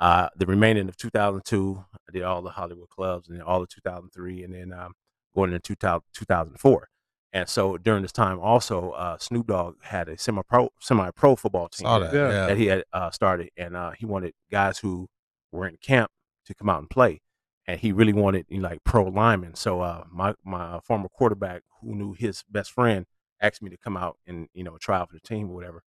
uh, 0.00 0.28
the 0.36 0.46
remaining 0.46 0.88
of 0.88 0.96
2002, 0.96 1.84
I 1.94 2.12
did 2.12 2.22
all 2.22 2.42
the 2.42 2.50
Hollywood 2.50 2.88
clubs 2.88 3.28
and 3.28 3.36
then 3.36 3.42
all 3.42 3.62
of 3.62 3.68
2003, 3.68 4.44
and 4.44 4.54
then 4.54 4.72
um, 4.72 4.92
going 5.34 5.50
into 5.52 5.60
2000, 5.60 6.02
2004. 6.12 6.88
And 7.32 7.48
so 7.48 7.78
during 7.78 8.02
this 8.02 8.12
time, 8.12 8.40
also 8.40 8.90
uh, 8.90 9.16
Snoop 9.18 9.46
Dogg 9.46 9.76
had 9.82 10.08
a 10.08 10.18
semi 10.18 10.42
pro 10.48 10.70
semi 10.80 11.10
pro 11.12 11.36
football 11.36 11.68
team 11.68 11.84
Saw 11.84 11.98
that. 12.00 12.12
Yeah. 12.12 12.28
Yeah. 12.28 12.46
that 12.46 12.56
he 12.56 12.66
had 12.66 12.84
uh, 12.92 13.10
started, 13.10 13.50
and 13.56 13.76
uh, 13.76 13.92
he 13.92 14.04
wanted 14.04 14.34
guys 14.50 14.78
who 14.78 15.08
were 15.52 15.66
in 15.66 15.76
camp 15.76 16.10
to 16.46 16.54
come 16.54 16.68
out 16.68 16.80
and 16.80 16.90
play, 16.90 17.20
and 17.66 17.78
he 17.78 17.92
really 17.92 18.12
wanted 18.12 18.46
you 18.48 18.60
know, 18.60 18.68
like 18.68 18.82
pro 18.84 19.04
linemen. 19.04 19.54
So 19.54 19.80
uh, 19.80 20.04
my 20.10 20.34
my 20.44 20.80
former 20.80 21.08
quarterback, 21.08 21.62
who 21.80 21.94
knew 21.94 22.14
his 22.14 22.42
best 22.50 22.72
friend, 22.72 23.06
asked 23.40 23.62
me 23.62 23.70
to 23.70 23.76
come 23.76 23.96
out 23.96 24.18
and 24.26 24.48
you 24.54 24.64
know 24.64 24.76
try 24.78 24.98
out 24.98 25.08
for 25.08 25.14
the 25.14 25.20
team 25.20 25.50
or 25.50 25.54
whatever. 25.54 25.82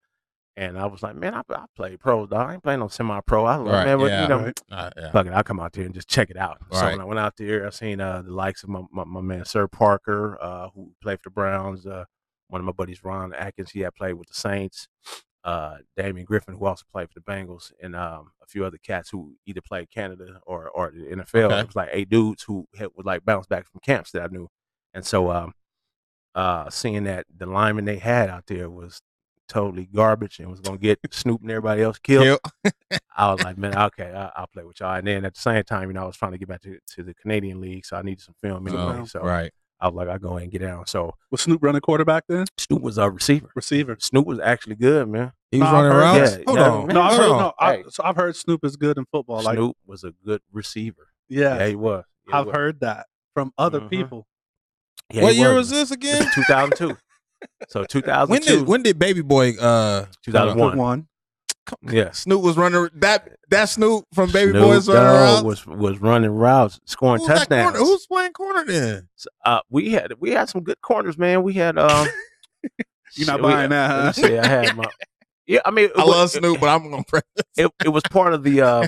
And 0.56 0.78
I 0.78 0.86
was 0.86 1.02
like, 1.02 1.16
man, 1.16 1.34
I, 1.34 1.42
I 1.50 1.66
play 1.76 1.98
pro, 1.98 2.28
dog. 2.28 2.50
I 2.50 2.54
ain't 2.54 2.64
playing 2.64 2.80
no 2.80 2.88
semi 2.88 3.20
pro. 3.22 3.46
I 3.46 3.56
love 3.56 3.74
Right, 3.74 3.86
man, 3.88 3.98
but 3.98 4.06
yeah. 4.06 4.22
you 4.22 4.28
know, 4.28 4.44
Right. 4.44 4.62
Uh, 4.72 4.90
yeah. 4.96 5.12
fuck 5.12 5.26
it, 5.26 5.34
I'll 5.34 5.44
come 5.44 5.60
out 5.60 5.74
there 5.74 5.86
and 5.86 5.96
just 5.96 6.08
check 6.08 6.30
it 6.30 6.38
out. 6.38 6.60
So 6.72 6.86
when 6.86 7.02
I 7.02 7.06
went 7.06 7.20
out 7.20 7.38
there, 7.38 7.66
I 7.66 7.72
seen 7.72 8.00
uh, 8.00 8.22
the 8.22 8.32
likes 8.32 8.62
of 8.62 8.70
my, 8.70 8.82
my, 8.92 9.04
my 9.04 9.22
man 9.22 9.46
Sir 9.46 9.68
Parker, 9.68 10.38
uh, 10.40 10.70
who 10.76 10.92
played 11.02 11.20
for 11.22 11.30
the 11.30 11.34
Browns. 11.34 11.88
Uh, 11.88 12.06
one 12.50 12.62
of 12.62 12.66
my 12.66 12.72
buddies, 12.72 13.04
Ron 13.04 13.34
Atkins, 13.34 13.72
he 13.72 13.80
had 13.80 13.96
played 13.96 14.14
with 14.14 14.28
the 14.28 14.36
Saints. 14.36 14.88
Uh, 15.44 15.78
Damian 15.98 16.26
Griffin, 16.26 16.56
who 16.56 16.66
also 16.66 16.86
played 16.90 17.10
for 17.10 17.20
the 17.20 17.32
Bengals, 17.32 17.74
and 17.82 17.96
um, 17.96 18.32
a 18.42 18.46
few 18.48 18.64
other 18.64 18.78
cats 18.78 19.10
who 19.10 19.36
either 19.46 19.60
played 19.60 19.92
Canada 19.92 20.40
or 20.46 20.70
or 20.70 20.92
the 20.92 21.04
NFL. 21.16 21.46
Okay. 21.46 21.60
It 21.60 21.68
was 21.68 21.76
like 21.76 21.90
eight 21.92 22.10
dudes 22.10 22.44
who 22.44 22.68
had, 22.78 22.90
would 22.96 23.06
like 23.06 23.26
bounce 23.26 23.48
back 23.48 23.68
from 23.70 23.82
camps 23.84 24.12
that 24.12 24.22
I 24.22 24.28
knew, 24.28 24.48
and 24.94 25.06
so 25.06 25.32
um, 25.32 25.54
uh, 26.36 26.70
seeing 26.70 27.04
that 27.06 27.26
the 27.36 27.46
lineman 27.46 27.86
they 27.86 27.98
had 27.98 28.30
out 28.30 28.46
there 28.48 28.70
was 28.70 29.02
totally 29.50 29.86
garbage 29.94 30.40
and 30.40 30.50
was 30.50 30.60
gonna 30.62 30.78
get 30.78 31.00
Snoop 31.12 31.42
and 31.42 31.52
everybody 31.52 31.82
else 31.84 32.00
killed. 32.00 32.40
Kill. 32.64 32.72
I 33.16 33.32
was 33.32 33.42
like, 33.44 33.58
man, 33.60 33.78
okay, 33.78 34.12
I, 34.14 34.32
I'll 34.36 34.48
play 34.48 34.64
with 34.64 34.80
y'all. 34.80 34.96
And 34.96 35.06
then 35.08 35.26
at 35.26 35.34
the 35.36 35.40
same 35.40 35.64
time, 35.64 35.90
you 35.90 35.94
know, 35.94 36.04
I 36.04 36.06
was 36.06 36.18
trying 36.18 36.32
to 36.32 36.38
get 36.38 36.48
back 36.48 36.62
to, 36.62 36.78
to 36.96 37.04
the 37.04 37.14
Canadian 37.14 37.62
League, 37.62 37.86
so 37.86 37.98
I 37.98 38.02
needed 38.02 38.22
some 38.22 38.36
film 38.42 38.68
anyway. 38.68 39.00
Oh, 39.02 39.06
so 39.06 39.20
right. 39.22 39.52
I 39.80 39.88
was 39.90 39.96
like, 39.96 40.08
I 40.08 40.18
go 40.18 40.30
ahead 40.30 40.44
and 40.44 40.52
get 40.52 40.62
down. 40.62 40.86
So 40.88 41.14
Was 41.30 41.42
Snoop 41.42 41.62
running 41.62 41.82
quarterback 41.82 42.24
then? 42.30 42.46
Snoop 42.58 42.82
was 42.82 42.98
a 42.98 43.12
receiver. 43.12 43.50
Receiver. 43.54 43.98
Snoop 44.00 44.26
was 44.26 44.40
actually 44.40 44.76
good, 44.76 45.10
man. 45.10 45.34
He 45.52 45.60
was 45.60 45.68
No, 45.70 45.74
running 45.74 45.92
around. 45.92 46.16
that. 46.20 46.44
Hold 46.48 46.58
Yeah, 46.58 46.70
on. 46.70 46.88
man. 46.88 46.94
No, 46.96 47.02
I've 47.02 47.18
heard, 47.18 47.30
on. 47.32 47.38
no, 47.40 47.54
I, 47.60 47.74
Hey. 47.76 47.84
so 47.90 48.04
I've 48.06 48.16
heard 48.16 48.36
Snoop 48.38 48.64
is 48.64 48.78
good 48.78 48.98
in 48.98 49.06
football. 49.12 49.42
Like, 49.44 49.58
Snoop 49.58 49.76
was 49.86 50.04
a 50.06 50.14
good 50.26 50.42
receiver. 50.54 51.10
yeah, 51.28 51.58
Yeah, 51.58 51.68
he 51.68 51.76
was. 51.76 52.06
He 52.26 52.32
I've 52.32 52.46
was. 52.46 52.56
heard 52.56 52.80
that 52.80 53.08
from 53.34 53.52
other 53.58 53.82
Mhm. 53.82 53.90
people. 53.90 54.28
Yeah, 55.12 55.24
what 55.24 55.36
year 55.36 55.54
was 55.54 55.70
this 55.70 55.90
This 55.90 55.92
again? 55.92 56.24
is 56.28 56.34
2002. 56.36 56.98
so 57.70 57.84
2002. 57.86 58.32
when 58.32 58.42
did 58.42 58.68
when 58.68 58.84
did 58.84 59.00
Baby 59.00 59.22
Boy 59.22 59.52
uh 59.58 60.06
2001. 60.24 60.78
One. 60.78 61.08
Yeah. 61.82 62.12
Snoop 62.12 62.42
was 62.42 62.58
running 62.58 62.90
that 62.96 63.30
that 63.50 63.70
Snoop 63.70 64.06
from 64.14 64.32
Baby 64.32 64.52
Snoop 64.52 64.64
Boys 64.64 64.88
running 64.88 65.04
Dogg 65.04 65.16
around? 65.16 65.46
was 65.46 65.66
was 65.66 66.00
running 66.00 66.32
routes, 66.32 66.80
scoring 66.86 67.20
Who's 67.22 67.28
touchdowns. 67.30 67.72
corner? 67.72 67.78
Who's 67.86 68.06
playing 68.08 68.34
corner 68.34 68.66
then? 68.66 69.08
Uh, 69.46 69.60
we 69.70 69.92
had 69.92 70.14
we 70.20 70.32
had 70.32 70.50
some 70.50 70.62
good 70.64 70.82
corners, 70.82 71.18
man. 71.18 71.44
We 71.44 71.54
had 71.54 71.78
um. 71.78 72.08
You're 73.16 73.28
not 73.28 73.36
shit, 73.36 73.46
we- 73.46 73.52
buying 73.52 73.70
that, 73.70 73.90
let 73.90 74.18
me 74.18 74.24
huh? 74.24 74.28
see, 74.28 74.38
I 74.40 74.48
had 74.48 74.76
my. 74.76 74.86
Yeah, 75.46 75.60
I 75.66 75.72
mean, 75.72 75.90
I 75.96 76.00
was- 76.04 76.10
love 76.16 76.30
Snoop, 76.32 76.60
but 76.60 76.70
I'm 76.70 76.90
gonna 76.90 77.04
press. 77.04 77.24
It, 77.56 77.72
it 77.86 77.90
was 77.90 78.04
part 78.10 78.34
of 78.34 78.44
the 78.44 78.62
uh, 78.62 78.88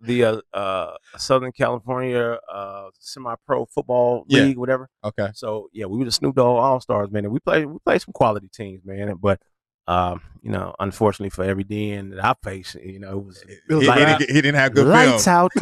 the 0.00 0.24
uh, 0.24 0.40
uh, 0.54 0.94
Southern 1.16 1.52
California 1.52 2.38
uh, 2.52 2.88
semi-pro 3.00 3.66
football 3.66 4.24
Yeah. 4.28 4.42
league, 4.44 4.58
whatever. 4.58 4.88
Okay. 5.04 5.28
So 5.34 5.68
yeah, 5.72 5.86
we 5.86 5.98
were 5.98 6.04
the 6.04 6.12
Snoop 6.12 6.36
Dogg 6.36 6.58
All 6.58 6.80
Stars, 6.80 7.10
man, 7.10 7.24
and 7.24 7.32
we 7.32 7.40
played 7.40 7.66
we 7.66 7.78
played 7.84 8.00
some 8.02 8.12
quality 8.12 8.48
teams, 8.48 8.84
man. 8.84 9.12
But 9.20 9.40
um, 9.88 10.20
you 10.42 10.50
know, 10.50 10.74
unfortunately 10.78 11.30
for 11.30 11.44
every 11.44 11.64
DN 11.64 12.10
that 12.14 12.24
I 12.24 12.34
faced, 12.44 12.74
you 12.76 13.00
know, 13.00 13.18
it 13.18 13.24
was, 13.24 13.42
It 13.42 13.58
He, 13.68 13.74
was 13.74 13.82
he 13.84 13.88
like 13.88 14.18
didn't, 14.18 14.34
he 14.36 14.42
didn't 14.42 14.54
have 14.56 14.74
good 14.74 14.86
lights 14.86 15.24
film. 15.24 15.36
out. 15.36 15.52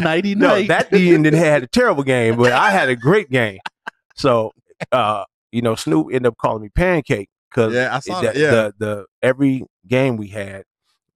nighty 0.00 0.34
no, 0.36 0.62
that 0.66 0.90
DN 0.90 1.22
didn't 1.24 1.34
had 1.38 1.62
a 1.62 1.66
terrible 1.66 2.02
game, 2.02 2.36
but 2.36 2.52
I 2.52 2.70
had 2.70 2.88
a 2.88 2.96
great 2.96 3.30
game. 3.30 3.58
So 4.16 4.52
uh, 4.92 5.24
you 5.52 5.62
know, 5.62 5.74
Snoop 5.74 6.06
ended 6.08 6.26
up 6.26 6.36
calling 6.38 6.62
me 6.62 6.68
Pancake 6.70 7.28
because 7.50 7.74
Yeah, 7.74 7.94
I 7.94 7.98
saw 8.00 8.20
the, 8.20 8.26
that. 8.28 8.36
Yeah. 8.36 8.50
the 8.50 8.74
the 8.78 9.06
every 9.22 9.64
game 9.86 10.16
we 10.16 10.28
had, 10.28 10.64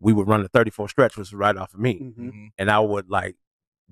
we 0.04 0.12
would 0.12 0.28
run 0.28 0.42
the 0.42 0.48
34 0.48 0.88
stretch, 0.88 1.16
which 1.16 1.32
was 1.32 1.34
right 1.34 1.56
off 1.56 1.74
of 1.74 1.80
me, 1.80 1.94
Mhm. 2.00 2.14
Mhm. 2.32 2.48
and 2.58 2.70
I 2.70 2.78
would 2.78 3.08
like 3.10 3.36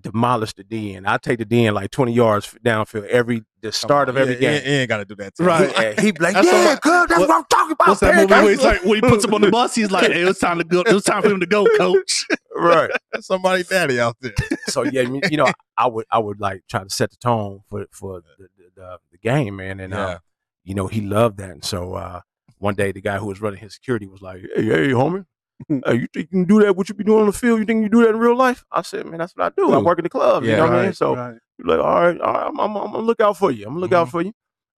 demolish 0.01 0.53
the 0.55 0.65
DN. 0.65 1.07
I 1.07 1.17
take 1.19 1.39
the 1.39 1.45
DN 1.45 1.75
like 1.75 1.91
20 1.91 2.13
yards 2.13 2.55
downfield 2.65 3.07
every 3.07 3.43
the 3.61 3.71
start 3.73 4.09
of 4.09 4.15
Come 4.17 4.23
on. 4.23 4.29
every 4.31 4.43
Yeah, 4.43 4.53
game. 4.55 4.63
He, 4.65 4.69
he 4.71 4.77
ain't 4.79 4.89
got 4.89 4.97
to 4.99 5.05
do 5.05 5.15
that. 5.17 5.35
To 5.37 5.45
Right. 5.45 5.73
And 5.77 6.01
he'd 6.01 6.21
like, 6.21 6.35
That's 6.35 6.47
"Yeah, 6.47 6.53
somebody- 6.53 6.81
cuz, 6.81 6.93
that's 7.09 7.21
what- 7.21 7.29
what 7.29 7.37
I'm 7.39 7.45
talking 7.49 7.73
about." 7.73 7.89
What's 7.89 8.01
that 8.01 8.15
movie 8.17 8.33
where 8.33 8.49
he's 8.51 8.63
like 8.65 8.83
when 8.85 8.95
he 8.97 9.01
puts 9.01 9.25
him 9.25 9.35
on 9.35 9.41
the 9.43 9.51
bus? 9.51 9.75
He's 9.75 9.91
like, 9.91 10.11
"Hey, 10.11 10.23
it 10.23 10.25
was 10.25 10.39
time 10.39 10.59
to 10.59 10.65
go. 10.65 10.81
It 10.81 10.93
was 10.93 11.05
time 11.05 11.23
for 11.23 11.29
him 11.31 11.41
to 11.41 11.47
go, 11.47 11.67
coach." 11.77 12.27
right. 12.57 12.91
That's 13.13 13.27
somebody 13.27 13.63
daddy 13.65 14.01
out 14.01 14.17
there. 14.21 14.33
so 14.69 14.83
yeah, 14.83 15.03
you 15.03 15.21
you 15.31 15.37
know, 15.37 15.47
I 15.79 15.87
would 15.87 16.07
I 16.11 16.19
would 16.19 16.41
like 16.41 16.63
try 16.69 16.83
to 16.83 16.91
set 16.91 17.11
the 17.11 17.17
tone 17.17 17.61
for 17.71 17.87
for 17.93 18.23
the 18.23 18.49
the, 18.57 18.65
the, 18.81 18.99
the 19.13 19.19
game, 19.19 19.57
man, 19.57 19.79
and 19.79 19.93
Yeah. 19.93 20.07
uh, 20.07 20.19
you 20.65 20.75
know 20.75 20.87
he 20.89 21.01
loved 21.01 21.37
that. 21.39 21.51
And 21.51 21.65
so 21.65 21.95
uh, 21.95 22.21
one 22.59 22.75
day, 22.75 22.91
the 22.93 23.01
guy 23.03 23.19
who 23.19 23.27
was 23.27 23.41
running 23.41 23.61
his 23.61 23.75
security 23.75 24.07
was 24.07 24.21
like, 24.23 24.41
"Hey, 24.57 24.65
hey, 24.65 24.89
homie, 24.89 25.27
hey, 25.87 25.95
you 25.95 26.07
think 26.13 26.17
you 26.17 26.27
can 26.27 26.45
do 26.45 26.61
that? 26.61 26.77
What 26.77 26.89
you 26.89 26.95
be 26.95 27.05
doing 27.05 27.21
on 27.21 27.27
the 27.27 27.33
field? 27.33 27.59
You 27.59 27.65
think 27.65 27.83
you 27.83 27.89
do 27.89 28.03
that 28.03 28.11
in 28.11 28.19
real 28.19 28.37
life?" 28.37 28.65
I 28.71 28.83
said, 28.83 29.07
"Man, 29.07 29.19
that's 29.19 29.35
what 29.37 29.47
I 29.47 29.61
do. 29.61 29.73
I 29.73 29.79
Ooh. 29.79 29.85
work 29.85 29.99
in 29.99 30.05
the 30.05 30.11
club. 30.11 30.45
you 30.45 30.57
know 30.57 30.65
what 30.65 30.75
I 30.75 30.85
mean?" 30.85 30.93
So 30.93 31.17
right. 31.17 31.35
you're 31.59 31.69
like, 31.69 31.79
"All 31.79 32.01
right, 32.03 32.21
all 32.21 32.33
right, 32.33 32.47
I'm, 32.47 32.61
I'm, 32.61 32.77
I'm 32.77 32.93
gonna 32.93 32.99
look 32.99 33.21
out 33.21 33.37
for 33.37 33.51
you. 33.51 33.67
I'm 33.67 33.73
gonna 33.73 33.81
look 33.81 33.93
out 33.93 34.11
for 34.11 34.23
you." 34.23 34.33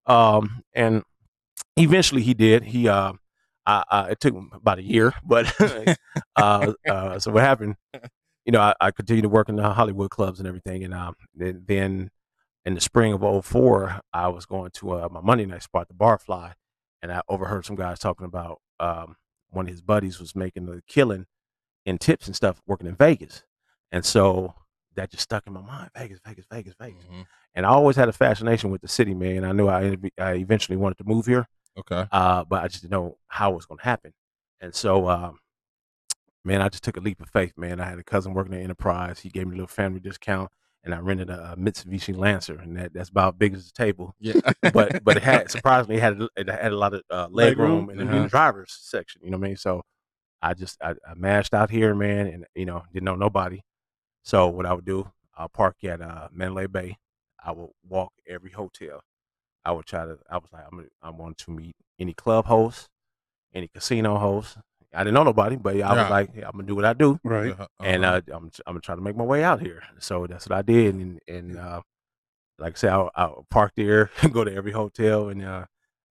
Um, 0.06 0.62
and 0.74 1.02
eventually 1.76 2.22
he 2.22 2.34
did. 2.34 2.64
He 2.64 2.88
uh, 2.88 3.12
I, 3.66 3.84
I, 3.90 4.10
it 4.10 4.20
took 4.20 4.34
him 4.34 4.50
about 4.52 4.78
a 4.78 4.82
year, 4.82 5.12
but 5.24 5.52
uh, 6.36 6.72
uh, 6.88 7.18
so 7.18 7.32
what 7.32 7.42
happened? 7.42 7.76
You 8.44 8.52
know, 8.52 8.60
I, 8.60 8.74
I 8.80 8.90
continued 8.90 9.22
to 9.22 9.28
work 9.28 9.48
in 9.48 9.56
the 9.56 9.72
Hollywood 9.72 10.10
clubs 10.10 10.38
and 10.38 10.46
everything, 10.46 10.84
and 10.84 10.92
um, 10.92 11.14
then, 11.34 11.64
then 11.66 12.10
in 12.64 12.74
the 12.74 12.80
spring 12.80 13.12
of 13.12 13.46
04, 13.46 14.00
I 14.12 14.28
was 14.28 14.46
going 14.46 14.70
to 14.72 14.92
uh, 14.92 15.08
my 15.10 15.20
Monday 15.20 15.46
night 15.46 15.62
spot, 15.62 15.88
the 15.88 15.94
Barfly, 15.94 16.52
and 17.02 17.12
I 17.12 17.22
overheard 17.28 17.64
some 17.64 17.76
guys 17.76 17.98
talking 17.98 18.26
about 18.26 18.60
um, 18.80 19.16
one 19.54 19.66
of 19.66 19.70
his 19.70 19.80
buddies 19.82 20.18
was 20.20 20.34
making 20.34 20.68
a 20.68 20.80
killing 20.86 21.26
in 21.86 21.98
tips 21.98 22.26
and 22.26 22.34
stuff 22.36 22.60
working 22.66 22.86
in 22.86 22.94
Vegas, 22.96 23.42
and 23.92 24.04
so 24.04 24.54
that 24.94 25.10
just 25.10 25.22
stuck 25.24 25.46
in 25.46 25.52
my 25.52 25.60
mind: 25.60 25.90
Vegas, 25.96 26.20
Vegas, 26.26 26.46
Vegas, 26.50 26.74
Vegas. 26.78 27.04
Mhm. 27.04 27.26
And 27.54 27.66
I 27.66 27.70
always 27.70 27.96
had 27.96 28.08
a 28.08 28.12
fascination 28.12 28.70
with 28.70 28.80
the 28.80 28.88
city, 28.88 29.14
man. 29.14 29.44
I 29.44 29.52
knew 29.52 29.68
I, 29.68 29.96
I 30.18 30.34
eventually 30.34 30.76
wanted 30.76 30.98
to 30.98 31.04
move 31.04 31.26
here 31.26 31.46
Okay. 31.76 32.06
uh, 32.10 32.44
but 32.44 32.62
I 32.62 32.68
just 32.68 32.82
didn't 32.82 32.92
know 32.92 33.18
how 33.28 33.52
it 33.52 33.56
was 33.56 33.66
going 33.66 33.78
to 33.78 33.84
happen. 33.84 34.12
And 34.60 34.74
so, 34.74 35.08
um, 35.08 35.38
man, 36.44 36.60
I 36.60 36.68
just 36.68 36.82
took 36.84 36.96
a 36.96 37.00
leap 37.00 37.20
of 37.20 37.28
faith, 37.30 37.52
man. 37.56 37.80
I 37.80 37.84
had 37.84 37.98
a 37.98 38.04
cousin 38.04 38.34
working 38.34 38.54
at 38.54 38.60
Enterprise. 38.60 39.20
He 39.20 39.28
gave 39.30 39.46
me 39.46 39.52
a 39.52 39.56
little 39.56 39.66
family 39.66 40.00
discount, 40.00 40.50
and 40.84 40.94
I 40.94 40.98
rented 40.98 41.30
a, 41.30 41.54
Mitsubishi 41.58 42.16
Lancer, 42.16 42.58
and 42.60 42.76
that, 42.76 42.92
that's 42.92 43.08
about 43.08 43.38
big 43.38 43.54
as 43.54 43.68
a 43.68 43.72
table. 43.72 44.14
Yeah. 44.20 44.34
But 44.72 45.02
but 45.04 45.16
it 45.16 45.22
had 45.22 45.50
surprisingly 45.50 45.96
it 45.96 46.02
had 46.02 46.20
a- 46.20 46.28
it 46.36 46.48
had 46.48 46.72
a 46.72 46.76
lot 46.76 46.94
of 46.94 47.02
uh, 47.10 47.28
leg 47.30 47.58
room 47.58 47.86
Legroom? 47.88 47.90
in, 47.92 47.96
the- 47.98 48.02
in 48.02 48.08
Mhm. 48.10 48.22
the 48.24 48.28
driver's 48.28 48.72
section. 48.78 49.22
You 49.24 49.30
know 49.30 49.38
what 49.38 49.46
I 49.46 49.48
mean? 49.48 49.56
So 49.56 49.82
I 50.42 50.54
just 50.54 50.76
I, 50.82 50.90
I 51.08 51.14
mashed 51.14 51.54
out 51.54 51.70
here, 51.70 51.94
man, 51.94 52.26
and 52.26 52.46
you 52.54 52.66
know 52.66 52.82
didn't 52.92 53.04
know 53.06 53.16
nobody. 53.16 53.60
So 54.22 54.48
what 54.48 54.66
I 54.66 54.72
would 54.74 54.84
do, 54.84 55.10
I'll 55.36 55.48
park 55.48 55.76
at 55.84 56.00
uh, 56.00 56.28
Mandalay 56.32 56.66
Bay. 56.66 56.96
I 57.42 57.52
would 57.52 57.70
walk 57.88 58.12
every 58.26 58.50
hotel. 58.50 59.00
I 59.64 59.72
would 59.72 59.86
try 59.86 60.04
to. 60.04 60.18
I 60.30 60.36
was 60.36 60.48
like, 60.52 60.64
I'm. 60.70 60.78
gonna- 60.78 60.88
I 61.02 61.10
want 61.10 61.38
to 61.38 61.50
meet 61.50 61.76
any 61.98 62.12
club 62.14 62.44
host, 62.46 62.88
any 63.54 63.68
casino 63.68 64.18
host. 64.18 64.58
I 64.94 65.00
didn't 65.04 65.14
know 65.14 65.22
nobody, 65.24 65.56
but 65.56 65.74
I 65.74 65.78
Yeah. 65.78 65.94
was 66.02 66.10
like, 66.10 66.30
yeah, 66.34 66.46
I'm 66.46 66.52
gonna 66.52 66.64
do 66.64 66.74
what 66.76 66.84
I 66.84 66.92
do, 66.92 67.18
Right. 67.24 67.52
Uh-huh. 67.52 67.66
and 67.80 68.04
uh, 68.04 68.20
I'm. 68.32 68.50
I'm 68.66 68.74
gonna 68.74 68.80
try 68.80 68.94
to 68.94 69.00
make 69.00 69.16
my 69.16 69.24
way 69.24 69.42
out 69.44 69.60
here. 69.60 69.82
So 69.98 70.26
that's 70.26 70.48
what 70.48 70.56
I 70.56 70.62
did, 70.62 70.94
and 70.94 71.20
and 71.28 71.58
uh, 71.58 71.80
like 72.58 72.74
I 72.74 72.76
said, 72.76 72.92
I, 72.92 73.08
I 73.16 73.30
park 73.50 73.72
there, 73.76 74.10
go 74.30 74.44
to 74.44 74.52
every 74.54 74.72
hotel, 74.72 75.28
and 75.28 75.44
uh, 75.44 75.64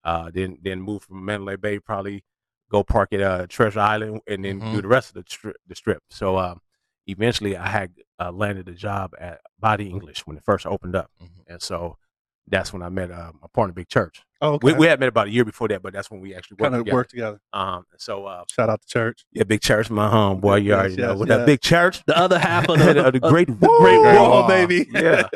uh, 0.04 0.30
then 0.34 0.58
then 0.62 0.82
move 0.82 1.04
from 1.04 1.24
Mandalay 1.26 1.56
Bay, 1.56 1.80
probably 1.80 2.24
go 2.70 2.84
park 2.84 3.14
at 3.14 3.22
uh, 3.22 3.48
Treasure 3.48 3.80
Island, 3.80 4.22
and 4.28 4.44
then 4.44 4.60
do 4.60 4.66
Mhm. 4.78 4.82
the 4.82 4.88
rest 4.88 5.10
of 5.10 5.16
the 5.16 5.24
strip. 5.30 5.58
The 5.68 5.76
strip. 5.76 6.04
So 6.10 6.38
um, 6.38 6.60
eventually, 7.08 7.56
I 7.56 7.68
had 7.68 7.92
uh, 8.20 8.32
landed 8.32 8.68
a 8.68 8.74
job 8.74 9.14
at 9.20 9.40
Body 9.60 9.90
English 9.90 10.26
when 10.28 10.38
it 10.38 10.44
first 10.44 10.66
opened 10.66 10.96
up. 10.96 11.10
Mhm. 11.22 11.28
And 11.48 11.62
so 11.62 11.98
that's 12.48 12.74
when 12.74 12.82
I 12.82 12.90
met 12.90 13.10
uh, 13.12 13.32
my 13.42 13.48
partner, 13.54 13.74
Big 13.74 13.88
Church. 13.88 14.22
Oh, 14.42 14.54
okay. 14.56 14.68
We, 14.68 14.74
we 14.74 14.88
had 14.88 15.00
met 15.00 15.08
about 15.10 15.28
a 15.28 15.30
year 15.30 15.46
before 15.46 15.70
that, 15.70 15.82
but 15.82 15.94
that's 15.94 16.12
when 16.12 16.20
we 16.20 16.36
actually 16.36 16.56
worked 16.60 16.64
kind 16.72 16.76
of 16.76 16.80
together. 16.82 16.96
work 16.96 17.08
together. 17.10 17.40
Um, 17.54 17.86
so 17.98 18.26
uh, 18.26 18.44
Shout 18.50 18.70
out 18.70 18.82
to 18.82 18.88
church. 18.88 19.26
yeah, 19.32 19.44
Big 19.44 19.62
Church, 19.62 19.90
my 19.90 20.10
homeboy. 20.12 20.62
You 20.64 20.70
Yes, 20.72 20.78
already 20.80 20.96
know 20.98 21.16
with 21.16 21.30
yes. 21.30 21.38
that 21.38 21.46
Big 21.46 21.62
Church. 21.62 22.04
The 22.06 22.18
other 22.18 22.38
half 22.40 22.68
of 22.68 22.78
the, 22.80 22.94
the, 23.04 23.12
the 23.12 23.20
great, 23.22 23.48
the 23.48 23.54
great 23.80 24.02
wall, 24.02 24.30
wall, 24.30 24.48
baby. 24.48 24.86
yeah. 24.92 25.28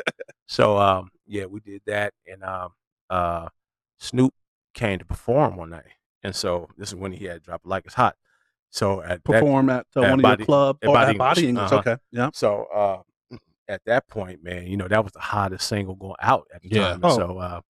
So 0.46 0.76
um, 0.76 1.08
yeah, 1.26 1.46
we 1.46 1.60
did 1.60 1.80
that, 1.86 2.12
and 2.30 2.42
um, 2.44 2.70
uh, 3.08 3.48
Snoop 3.98 4.34
came 4.74 4.98
to 4.98 5.04
perform 5.06 5.56
one 5.56 5.70
night, 5.70 5.84
and 6.22 6.36
so 6.36 6.68
this 6.76 6.88
is 6.90 6.94
when 6.94 7.12
he 7.12 7.24
had 7.24 7.42
dropped 7.42 7.64
like 7.66 7.86
it's 7.86 7.94
hot. 7.94 8.16
So 8.70 9.00
at 9.00 9.08
that, 9.08 9.24
Perform 9.24 9.70
at 9.70 9.86
uh, 9.96 10.02
at 10.02 10.10
one 10.10 10.20
Body- 10.20 10.34
of 10.34 10.38
your 10.40 10.46
club 10.46 10.78
at 10.82 10.88
or 10.88 10.94
Body 10.94 11.10
at 11.12 11.18
Body 11.18 11.48
English. 11.48 11.48
English. 11.72 11.72
Uh-huh. 11.72 11.90
Okay. 11.92 12.02
Yeah. 12.12 12.30
so 12.34 12.64
uh, 12.74 12.98
at 13.68 13.82
that 13.86 14.08
point, 14.08 14.42
man, 14.42 14.66
you 14.66 14.76
know 14.76 14.88
that 14.88 15.02
was 15.04 15.12
the 15.12 15.20
hottest 15.20 15.68
single 15.68 15.94
going 15.94 16.16
out 16.20 16.46
at 16.54 16.62
the 16.62 16.68
Yeah. 16.70 16.90
time. 16.92 17.00
Oh. 17.02 17.16
So 17.16 17.38
uh, 17.38 17.60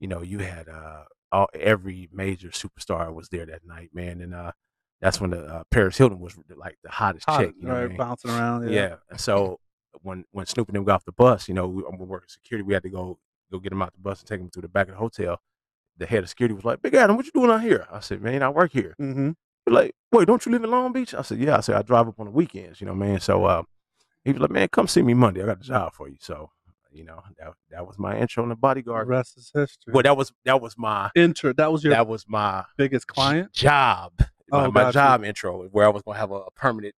you 0.00 0.08
know 0.08 0.22
you 0.22 0.38
had 0.40 0.68
uh, 0.68 1.04
all, 1.32 1.48
every 1.54 2.08
major 2.12 2.48
superstar 2.48 3.12
was 3.12 3.28
there 3.28 3.46
that 3.46 3.64
night, 3.66 3.90
man, 3.94 4.20
and 4.20 4.34
uh, 4.34 4.52
that's 5.00 5.20
when 5.20 5.30
the 5.30 5.44
uh, 5.44 5.62
Paris 5.70 5.96
Hilton 5.98 6.20
was 6.20 6.36
like 6.56 6.78
the 6.82 6.90
hottest 6.90 7.26
Hot, 7.28 7.40
chick. 7.40 7.54
You 7.58 7.68
know 7.68 7.74
what 7.74 7.82
I 7.82 7.86
mean? 7.88 7.96
bouncing 7.96 8.30
around. 8.30 8.68
Yeah. 8.70 8.80
Yeah. 8.80 8.94
And 9.10 9.20
so 9.20 9.60
when 10.02 10.24
when 10.32 10.46
Snoop 10.46 10.68
and 10.68 10.76
them 10.76 10.84
got 10.84 10.96
off 10.96 11.04
the 11.04 11.12
bus, 11.12 11.48
you 11.48 11.54
know, 11.54 11.66
we, 11.66 11.82
I'm 11.90 11.98
working 11.98 12.28
security. 12.28 12.62
We 12.66 12.74
had 12.74 12.82
to 12.82 12.90
go 12.90 13.18
go 13.50 13.58
get 13.58 13.72
him 13.72 13.80
out 13.82 13.92
the 13.92 14.00
bus 14.00 14.20
and 14.20 14.28
take 14.28 14.40
him 14.40 14.50
to 14.50 14.60
the 14.60 14.68
back 14.68 14.88
of 14.88 14.94
the 14.94 14.98
hotel. 14.98 15.40
The 15.98 16.04
head 16.06 16.22
of 16.22 16.28
security 16.28 16.54
was 16.54 16.64
like, 16.64 16.82
"Big 16.82 16.94
Adam, 16.94 17.16
what 17.16 17.24
you 17.24 17.32
doing 17.32 17.50
out 17.50 17.62
here?" 17.62 17.86
I 17.90 18.00
said, 18.00 18.20
"Man, 18.20 18.42
I 18.42 18.50
work 18.50 18.72
here." 18.72 18.94
Mm-hmm. 19.00 19.30
Like, 19.68 19.94
"Wait, 20.12 20.26
don't 20.26 20.44
you 20.44 20.52
live 20.52 20.62
in 20.62 20.70
Long 20.70 20.92
Beach?" 20.92 21.14
I 21.14 21.22
said, 21.22 21.38
"Yeah." 21.38 21.56
I 21.56 21.60
said, 21.60 21.76
"I 21.76 21.82
drive 21.82 22.06
up 22.08 22.20
on 22.20 22.26
the 22.26 22.32
weekends, 22.32 22.80
you 22.80 22.86
know, 22.86 22.94
man." 22.94 23.18
So 23.20 23.44
uh, 23.46 23.62
he 24.26 24.32
was 24.32 24.40
like, 24.42 24.50
"Man, 24.50 24.68
come 24.68 24.88
see 24.88 25.02
me 25.02 25.14
Monday. 25.14 25.42
I 25.42 25.46
got 25.46 25.58
a 25.60 25.62
job 25.62 25.94
for 25.94 26.08
you." 26.08 26.16
So 26.20 26.50
you 26.92 27.04
know, 27.04 27.20
that 27.38 27.52
that 27.70 27.86
was 27.86 27.98
my 27.98 28.18
intro 28.18 28.42
in 28.42 28.48
the 28.48 28.54
The 28.54 28.60
bodyguard. 28.60 29.06
rest 29.08 29.36
is 29.36 29.50
history. 29.54 29.92
Well, 29.92 30.02
that 30.02 30.16
was 30.16 30.32
that 30.44 30.60
was 30.60 30.76
my 30.78 31.10
Intro. 31.14 31.52
That 31.52 31.70
was 31.72 31.84
your 31.84 31.92
that 31.94 32.06
was 32.06 32.24
my 32.28 32.64
biggest 32.76 33.06
client. 33.06 33.52
job. 33.52 34.12
My, 34.48 34.66
Oh, 34.66 34.70
my 34.70 34.86
you. 34.86 34.92
job 34.92 35.24
intro 35.24 35.64
where 35.72 35.84
I 35.86 35.88
was 35.88 36.02
gonna 36.02 36.18
have 36.18 36.30
a, 36.30 36.36
a 36.36 36.50
permanent 36.52 36.94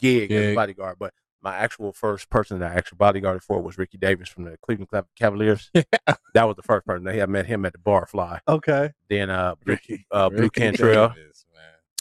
gig 0.00 0.32
as 0.32 0.46
a 0.46 0.54
bodyguard. 0.54 0.96
But 0.98 1.12
my 1.42 1.54
actual 1.54 1.92
first 1.92 2.28
person 2.30 2.58
that 2.60 2.72
I 2.72 2.74
actually 2.74 2.98
bodyguarded 2.98 3.42
for 3.42 3.60
was 3.60 3.78
Ricky 3.78 3.98
Davis 3.98 4.28
from 4.28 4.44
the 4.44 4.56
Cleveland 4.64 4.88
Cav- 4.90 5.04
Cavaliers. 5.16 5.70
that 5.74 6.44
was 6.44 6.56
the 6.56 6.62
first 6.62 6.84
person. 6.86 7.04
They 7.04 7.18
had 7.18 7.28
met 7.28 7.46
him 7.46 7.64
at 7.66 7.72
the 7.72 7.78
Barfly. 7.78 8.40
Okay. 8.48 8.92
Then 9.08 9.30
uh, 9.30 9.54
Blu, 9.64 9.74
Ricky- 9.74 10.06
uh, 10.10 10.28
Blu 10.30 10.50
Cantrell. 10.50 11.10
Davis. 11.10 11.44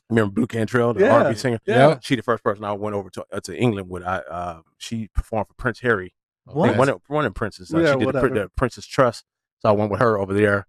Remember 0.09 0.31
Blu 0.31 0.45
Cantrell, 0.47 0.93
the 0.93 1.01
Yeah. 1.05 1.23
R&B 1.23 1.35
singer? 1.35 1.59
Yeah. 1.65 1.97
She 2.01 2.15
the 2.15 2.21
first 2.23 2.43
person 2.43 2.63
I 2.63 2.73
went 2.73 2.95
over 2.95 3.09
to 3.11 3.25
uh, 3.31 3.39
to 3.41 3.57
England 3.57 3.89
with. 3.89 4.03
I 4.03 4.17
uh, 4.17 4.61
she 4.77 5.07
performed 5.15 5.47
for 5.47 5.53
Prince 5.55 5.79
Harry. 5.79 6.13
What? 6.45 6.77
One 6.77 6.89
of 6.89 7.01
one 7.07 7.25
of 7.25 7.33
the 7.33 7.37
princes. 7.37 7.73
Uh, 7.73 7.79
Yeah, 7.79 7.93
she 7.93 7.99
did 8.05 8.13
the, 8.13 8.19
Prin- 8.19 8.33
the 8.35 8.49
Prince's 8.55 8.85
Trust. 8.85 9.25
So 9.59 9.69
I 9.69 9.71
went 9.71 9.89
with 9.89 9.99
her 10.01 10.17
over 10.19 10.33
there, 10.33 10.67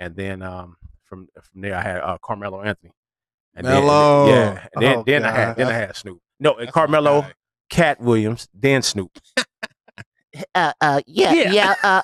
and 0.00 0.16
then 0.16 0.40
um, 0.42 0.76
from 1.04 1.28
from 1.42 1.60
there 1.60 1.76
I 1.76 1.82
had 1.82 2.00
uh, 2.00 2.16
Carmelo 2.22 2.62
Anthony. 2.62 2.92
And 3.54 3.66
Melo. 3.66 4.26
Then, 4.26 4.34
yeah, 4.54 4.66
and 4.74 4.82
then 4.82 4.96
Oh, 4.98 5.02
then 5.06 5.24
I 5.24 5.30
had 5.32 5.56
then 5.56 5.66
I 5.66 5.72
had 5.72 5.96
Snoop. 5.96 6.18
No, 6.40 6.52
and 6.54 6.62
That's 6.68 6.72
Carmelo. 6.72 7.26
Katt 7.68 8.00
Williams, 8.00 8.48
then 8.54 8.80
Snoop. 8.80 9.18
uh, 10.54 10.72
uh, 10.80 11.02
yeah, 11.06 11.32
Yeah. 11.34 11.52
yeah, 11.52 11.74
uh, 11.82 12.02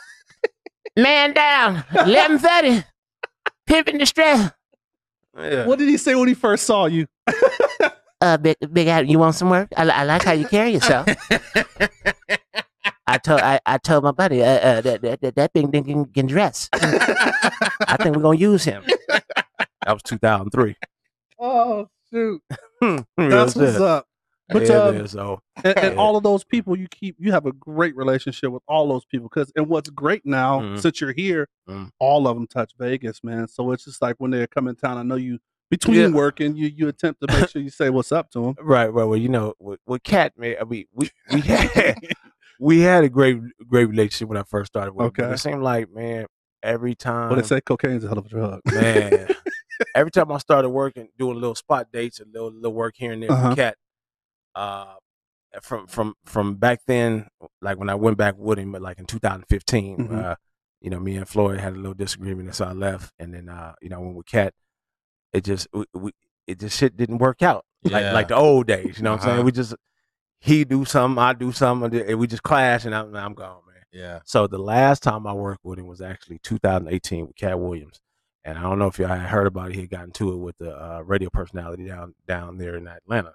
man 0.99 1.33
down, 1.33 1.85
eleven 1.95 2.39
thirty, 2.39 2.85
pimping 3.67 3.97
distress. 3.97 4.53
Yeah. 5.37 5.67
What 5.67 5.79
did 5.79 5.89
he 5.89 5.97
say 5.97 6.15
when 6.15 6.29
he 6.29 6.35
first 6.35 6.65
saw 6.65 6.87
you? 6.87 7.07
Uh, 8.21 8.39
big, 8.39 8.57
big 8.73 8.87
Adam, 8.87 9.11
you 9.11 9.19
want 9.19 9.35
some 9.35 9.51
work? 9.51 9.69
I, 9.77 9.87
I 9.87 10.05
like 10.05 10.23
how 10.23 10.33
you 10.33 10.47
carry 10.47 10.71
yourself. 10.71 11.07
I 13.07 13.19
told, 13.19 13.41
I, 13.43 13.61
I 13.67 13.77
told 13.77 14.05
my 14.05 14.13
buddy, 14.13 14.43
uh, 14.43 14.47
uh, 14.47 14.81
that, 14.81 15.03
that, 15.03 15.21
that, 15.21 15.35
that 15.35 15.53
big 15.53 15.67
nigga 15.67 15.85
can, 15.85 16.05
can 16.07 16.27
dress. 16.27 16.71
I 16.73 17.99
think 18.01 18.17
we're 18.17 18.23
gonna 18.23 18.39
use 18.39 18.65
him. 18.65 18.83
That 19.85 19.93
was 19.93 20.03
2003. 20.05 20.75
Oh 21.39 21.89
shoot. 22.11 22.41
That's 22.81 23.05
That's 23.19 23.57
what's 23.57 23.81
up. 23.81 24.07
But 24.49 24.69
yeah, 24.69 24.77
um, 24.77 25.07
so 25.09 25.41
and, 25.65 25.77
and 25.79 25.95
all 25.99 26.17
of 26.17 26.23
those 26.23 26.45
people 26.45 26.77
you 26.79 26.87
keep 26.89 27.17
you 27.19 27.33
have 27.33 27.47
a 27.47 27.53
great 27.53 27.97
relationship 27.97 28.51
with 28.51 28.63
all 28.69 28.89
those 28.89 29.05
people 29.05 29.29
because 29.33 29.51
and 29.57 29.69
what's 29.69 29.91
great 29.91 30.25
now 30.27 30.61
Mhm. 30.61 30.79
since 30.81 31.01
you're 31.01 31.13
here 31.13 31.49
Mhm. 31.69 31.91
all 31.99 32.29
of 32.29 32.37
them 32.37 32.47
touch 32.47 32.73
vegas 32.79 33.23
man 33.25 33.49
so 33.49 33.71
it's 33.73 33.85
just 33.85 34.03
like 34.03 34.17
when 34.19 34.31
they 34.31 34.47
come 34.47 34.69
in 34.69 34.75
town 34.77 34.99
i 34.99 35.03
know 35.03 35.15
you 35.15 35.39
between 35.71 35.97
Yeah. 35.97 36.09
working 36.09 36.57
you 36.57 36.67
you 36.69 36.89
attempt 36.89 37.21
to 37.23 37.33
make 37.33 37.49
sure 37.49 37.63
you 37.63 37.71
say 37.71 37.89
what's 37.91 38.13
up 38.13 38.31
to 38.33 38.43
them 38.43 38.55
Right, 38.61 38.93
right. 38.93 39.05
Well, 39.05 39.17
you 39.17 39.29
know, 39.31 39.55
with, 39.59 39.81
with 39.87 40.03
Katt, 40.03 40.33
man, 40.37 40.57
I 40.61 40.65
mean, 40.65 40.85
we 40.93 41.11
we 41.33 41.41
had 41.41 41.97
we 42.61 42.81
had 42.81 43.05
a 43.05 43.09
great 43.09 43.41
great 43.67 43.87
relationship 43.87 44.29
when 44.29 44.39
I 44.39 44.43
first 44.43 44.73
started 44.73 44.93
with. 44.93 45.05
him, 45.19 45.25
Okay. 45.25 45.35
it 45.35 45.39
seemed 45.39 45.63
like, 45.63 45.91
man, 45.91 46.27
every 46.63 46.95
time, 46.95 47.31
but 47.31 47.37
they 47.37 47.43
say 47.43 47.61
cocaine's 47.63 48.05
a 48.05 48.09
hell 48.09 48.19
of 48.19 48.27
a 48.27 48.29
drug 48.29 48.61
man, 48.67 49.29
every 49.95 50.11
time 50.11 50.31
I 50.31 50.39
started 50.39 50.69
working, 50.69 51.09
doing 51.19 51.37
little 51.37 51.55
spot 51.55 51.89
dates 51.93 52.21
and 52.21 52.33
little 52.33 52.53
little 52.53 52.75
work 52.75 52.95
here 52.97 53.13
and 53.13 53.23
there 53.23 53.31
Uh-huh. 53.33 53.55
Katt, 53.55 53.77
uh, 54.55 54.95
from 55.63 55.87
from 55.87 56.15
from 56.25 56.55
back 56.57 56.81
then, 56.87 57.29
like 57.63 57.79
when 57.79 57.89
I 57.91 57.95
went 57.95 58.17
back 58.19 58.37
with 58.39 58.59
him, 58.59 58.73
but 58.73 58.83
like 58.83 58.99
in 58.99 59.07
2015, 59.07 59.97
Mhm. 59.99 60.25
uh, 60.25 60.37
you 60.81 60.91
know, 60.91 61.01
me 61.01 61.17
and 61.17 61.29
Floyd 61.29 61.61
had 61.61 61.73
a 61.73 61.77
little 61.77 61.95
disagreement, 61.95 62.49
and 62.49 62.55
so 62.55 62.65
I 62.67 62.73
left, 62.73 63.13
and 63.19 63.33
then 63.35 63.49
uh, 63.49 63.75
you 63.81 63.89
know, 63.89 64.01
when 64.01 64.15
we 64.15 64.23
Katt, 64.25 64.53
it 65.33 65.45
just 65.45 65.67
we, 65.73 65.85
we 65.95 66.11
it 66.47 66.59
just 66.61 66.79
shit 66.79 66.97
didn't 66.97 67.19
work 67.19 67.43
out 67.43 67.65
like 67.85 68.03
Yeah. 68.03 68.13
like 68.13 68.29
the 68.29 68.37
old 68.37 68.67
days. 68.67 68.99
You 68.99 69.05
know 69.05 69.13
what 69.13 69.21
I'm 69.21 69.25
saying? 69.25 69.35
Uh-huh. 69.37 69.45
We 69.45 69.53
just 69.53 69.75
he 70.41 70.65
do 70.65 70.85
something, 70.85 71.23
I 71.23 71.33
do 71.33 71.53
something, 71.53 71.99
and 72.01 72.19
we 72.19 72.27
just 72.27 72.43
clash, 72.43 72.85
and 72.85 72.95
I'm, 72.95 73.15
I'm 73.17 73.33
gone, 73.33 73.63
man. 73.67 73.83
Yeah. 73.93 74.19
So 74.27 74.47
the 74.47 74.59
last 74.59 75.03
time 75.03 75.27
I 75.27 75.33
worked 75.33 75.65
with 75.65 75.79
him 75.79 75.87
was 75.87 76.03
actually 76.03 76.39
2018 76.43 77.29
with 77.29 77.37
Katt 77.37 77.59
Williams, 77.59 77.99
and 78.45 78.59
I 78.59 78.63
don't 78.63 78.79
know 78.79 78.89
if 78.89 78.99
y'all 78.99 79.09
had 79.09 79.21
heard 79.31 79.47
about 79.47 79.71
it. 79.71 79.75
He 79.77 79.83
had 79.83 79.91
gotten 79.91 80.11
to 80.13 80.33
it 80.35 80.37
with 80.37 80.59
the 80.59 80.75
uh, 80.77 81.01
radio 81.01 81.31
personality 81.31 81.87
down 81.87 82.15
down 82.27 82.59
there 82.59 82.77
in 82.77 82.87
Atlanta, 82.89 83.33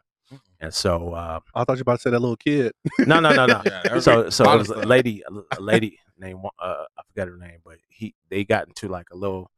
and 0.61 0.73
so 0.73 1.13
uh, 1.13 1.39
i 1.55 1.63
thought 1.63 1.73
you 1.77 1.79
were 1.79 1.81
about 1.83 1.95
to 1.97 2.01
say 2.01 2.09
that 2.09 2.19
little 2.19 2.35
kid 2.37 2.71
no, 2.99 3.19
no, 3.19 3.29
no, 3.33 3.45
no. 3.45 3.61
Yeah, 3.65 3.81
that 3.83 4.03
so 4.03 4.21
great. 4.23 4.33
so 4.33 4.51
it 4.53 4.57
was 4.57 4.69
a 4.69 4.85
lady, 4.85 5.23
a 5.57 5.61
lady 5.61 5.99
named 6.17 6.39
uh, 6.59 6.83
I 6.97 7.01
forgot 7.07 7.27
her 7.29 7.37
name, 7.37 7.59
but 7.63 7.77
he 7.87 8.13
they 8.29 8.43
got 8.43 8.67
into 8.67 8.87
like 8.89 9.07
a 9.11 9.15
little 9.15 9.49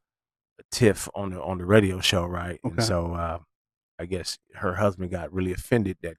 tiff 0.72 1.10
on 1.16 1.32
the 1.32 1.42
on 1.42 1.58
the 1.58 1.66
radio 1.66 2.00
show, 2.02 2.26
right? 2.26 2.60
Okay. 2.64 2.76
And 2.76 2.84
so 2.84 3.14
uh, 3.14 3.40
I 4.00 4.06
guess 4.06 4.38
her 4.56 4.76
husband 4.76 5.10
got 5.12 5.34
really 5.34 5.52
offended 5.54 5.98
that 6.04 6.18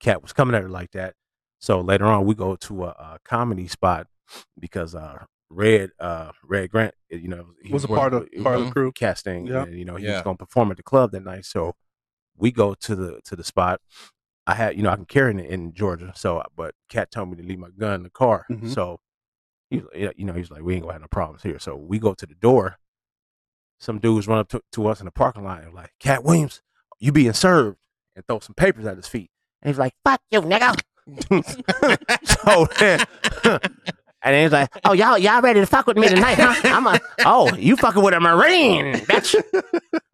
Katt 0.00 0.22
was 0.22 0.32
coming 0.32 0.54
at 0.54 0.62
her 0.62 0.68
like 0.70 0.92
that. 0.92 1.14
So 1.60 1.80
later 1.80 2.06
on, 2.06 2.24
we 2.24 2.34
go 2.34 2.56
to 2.56 2.84
a, 2.86 2.88
a 2.88 3.18
comedy 3.24 3.68
spot 3.68 4.06
because 4.58 4.94
uh, 4.94 5.24
Red 5.50 5.90
uh, 6.00 6.32
Red 6.42 6.70
Grant, 6.70 6.94
you 7.10 7.28
know, 7.28 7.48
he 7.62 7.72
Was 7.72 7.84
a 7.84 7.88
part 7.88 8.14
of- 8.14 8.28
with- 8.32 8.42
part 8.42 8.56
of 8.60 8.64
the 8.66 8.70
crew. 8.72 8.92
casting. 8.92 9.46
Yeah. 9.46 9.64
and, 9.64 9.78
you 9.78 9.84
know, 9.84 9.96
he 9.96 10.06
was 10.06 10.22
going 10.22 10.36
to 10.38 10.44
perform 10.46 10.70
at 10.70 10.78
the 10.78 10.82
club 10.82 11.12
that 11.12 11.22
night. 11.24 11.44
So 11.44 11.74
we 12.36 12.50
go 12.50 12.72
to 12.74 12.96
the 12.96 13.20
to 13.26 13.36
the 13.36 13.44
spot. 13.44 13.80
I 14.46 14.54
had, 14.54 14.76
you 14.76 14.82
know, 14.82 14.90
I 14.90 14.96
can 14.96 15.04
carry 15.04 15.34
it 15.36 15.46
in 15.50 15.72
Georgia. 15.72 16.12
So, 16.16 16.42
but 16.56 16.74
Katt 16.88 17.10
told 17.10 17.30
me 17.30 17.36
to 17.36 17.42
leave 17.42 17.58
my 17.58 17.70
gun 17.78 17.94
in 17.94 18.02
the 18.02 18.10
car. 18.10 18.44
Mhm. 18.50 18.72
So, 18.72 19.00
he, 19.70 19.82
you 19.94 20.24
know, 20.24 20.32
he's 20.32 20.50
like, 20.50 20.62
we 20.62 20.74
ain't 20.74 20.82
gonna 20.82 20.94
have 20.94 21.02
no 21.02 21.08
problems 21.08 21.42
here. 21.42 21.58
So 21.58 21.76
we 21.76 21.98
go 21.98 22.14
to 22.14 22.26
the 22.26 22.34
door. 22.34 22.78
Some 23.78 23.98
dudes 23.98 24.26
run 24.28 24.38
up 24.38 24.48
to, 24.50 24.60
to 24.72 24.86
us 24.88 25.00
in 25.00 25.06
the 25.06 25.12
parking 25.12 25.44
lot 25.44 25.62
and 25.62 25.74
like, 25.74 25.90
Katt 26.00 26.24
Williams, 26.24 26.62
you 27.00 27.10
being 27.12 27.32
served, 27.32 27.78
and 28.14 28.24
throw 28.26 28.38
some 28.40 28.54
papers 28.54 28.84
at 28.86 28.96
his 28.96 29.08
feet. 29.08 29.30
And 29.62 29.70
he's 29.70 29.78
like, 29.78 29.94
fuck 30.04 30.20
you, 30.30 30.40
nigga. 30.42 30.78
so 32.24 32.66
then, 32.78 33.00
And 34.24 34.34
then 34.34 34.44
he's 34.44 34.52
like, 34.52 34.70
oh, 34.84 34.92
y'all, 34.92 35.18
y'all 35.18 35.40
ready 35.42 35.58
to 35.58 35.66
fuck 35.66 35.88
with 35.88 35.96
me 35.96 36.08
tonight, 36.08 36.36
huh? 36.38 36.54
I'm 36.64 36.86
a, 36.86 37.00
oh, 37.24 37.52
you 37.56 37.74
fucking 37.76 38.02
with 38.02 38.14
a 38.14 38.20
Marine, 38.20 38.94
bitch. 38.94 39.34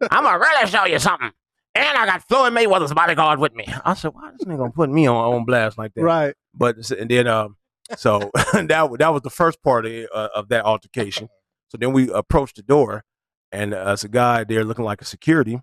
I'm 0.09 0.23
gonna 0.23 0.39
really 0.39 0.67
show 0.67 0.85
you 0.85 0.97
something. 0.97 1.29
And 1.75 1.97
I 1.97 2.05
got 2.05 2.27
Floyd 2.27 2.53
Mayweather's 2.53 2.93
bodyguard 2.93 3.39
with 3.39 3.53
me. 3.53 3.65
I 3.85 3.93
said, 3.93 4.13
why 4.13 4.31
this 4.31 4.43
nigga 4.45 4.57
gonna 4.57 4.71
put 4.71 4.89
me 4.89 5.07
on 5.07 5.15
on 5.15 5.45
blast 5.45 5.77
like 5.77 5.93
that? 5.93 6.03
right 6.03 6.35
But 6.53 6.89
and 6.91 7.09
then 7.09 7.27
um, 7.27 7.57
so 7.95 8.31
that 8.53 8.67
that 8.99 9.13
was 9.13 9.21
the 9.21 9.29
first 9.29 9.61
part 9.63 9.85
of, 9.85 10.07
uh, 10.13 10.29
of 10.35 10.49
that 10.49 10.65
altercation. 10.65 11.29
So 11.69 11.77
then 11.77 11.93
we 11.93 12.11
approached 12.11 12.55
the 12.55 12.63
door, 12.63 13.03
and 13.51 13.73
uh, 13.73 13.91
it's 13.93 14.03
a 14.03 14.09
guy 14.09 14.43
there 14.43 14.63
looking 14.63 14.85
like 14.85 15.01
a 15.01 15.05
security, 15.05 15.59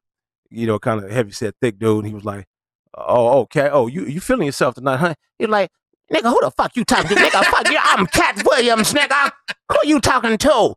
you 0.51 0.67
know, 0.67 0.79
kind 0.79 1.03
of 1.03 1.11
heavy 1.11 1.33
set, 1.33 1.55
thick 1.61 1.79
dude. 1.79 1.99
And 1.99 2.07
he 2.07 2.15
was 2.15 2.25
like, 2.25 2.47
"Oh, 2.97 3.41
okay, 3.41 3.69
oh, 3.71 3.89
you 3.89 4.07
you 4.07 4.21
feeling 4.21 4.47
yourself 4.47 4.77
tonight, 4.77 4.99
huh?" 4.99 5.15
He's 5.39 5.49
like, 5.49 5.71
nigga, 6.13 6.31
who 6.31 6.39
the 6.41 6.51
fuck 6.51 6.77
you 6.77 6.85
talking 6.85 7.17
to? 7.17 7.23
Nigga, 7.23 7.45
fuck 7.45 7.71
you. 7.71 7.79
I'm 7.81 8.07
Katt 8.07 8.43
Williams, 8.45 8.93
nigga. 8.93 9.33
Who 9.71 9.79
you 9.85 10.01
talking 10.01 10.39
to? 10.39 10.75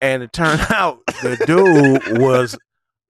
And 0.00 0.22
it 0.22 0.32
turned 0.32 0.60
out 0.70 1.04
the 1.22 1.36
dude 1.46 2.18
was 2.18 2.56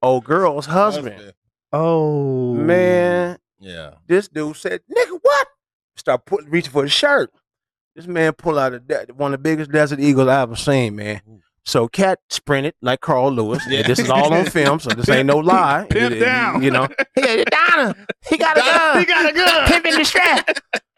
old 0.02 0.24
girl's 0.24 0.66
husband. 0.66 1.32
Oh 1.74 2.54
Man, 2.54 3.38
Yeah. 3.60 3.94
this 4.06 4.28
dude 4.28 4.56
said, 4.56 4.80
"Nigga, 4.90 5.18
what?" 5.20 5.48
Start 5.96 6.24
put, 6.26 6.44
reaching 6.46 6.72
for 6.72 6.82
his 6.82 6.92
shirt. 6.92 7.30
This 7.94 8.06
man 8.06 8.32
pull 8.32 8.58
out 8.58 8.72
a 8.74 8.80
de- 8.80 9.06
one 9.14 9.32
of 9.34 9.40
the 9.40 9.42
biggest 9.42 9.70
desert 9.70 10.00
eagles 10.00 10.28
I 10.28 10.42
ever 10.42 10.56
seen, 10.56 10.96
man. 10.96 11.20
So 11.66 11.88
Katt 11.88 12.18
sprinted 12.28 12.74
like 12.82 13.00
Carl 13.00 13.32
Lewis. 13.32 13.62
Yeah. 13.68 13.82
This 13.86 13.98
is 13.98 14.10
all 14.10 14.34
on 14.34 14.44
film, 14.46 14.80
so 14.80 14.90
this 14.90 15.08
ain't 15.08 15.26
no 15.26 15.38
lie. 15.52 15.86
Pimp 15.88 16.12
It- 16.12 16.18
it- 16.18 16.24
down. 16.24 16.62
you 16.62 16.70
know. 16.70 16.86
He 17.14 17.22
got 17.22 17.46
Donna. 17.50 18.06
He 18.28 18.36
got 18.36 18.56
a 18.56 18.60
gun. 18.60 18.98
he 19.00 19.04
got 19.06 19.30
a 19.30 19.32
gun 19.32 19.66
Pimp 19.68 19.86
in 19.86 19.96
distress. 19.98 20.44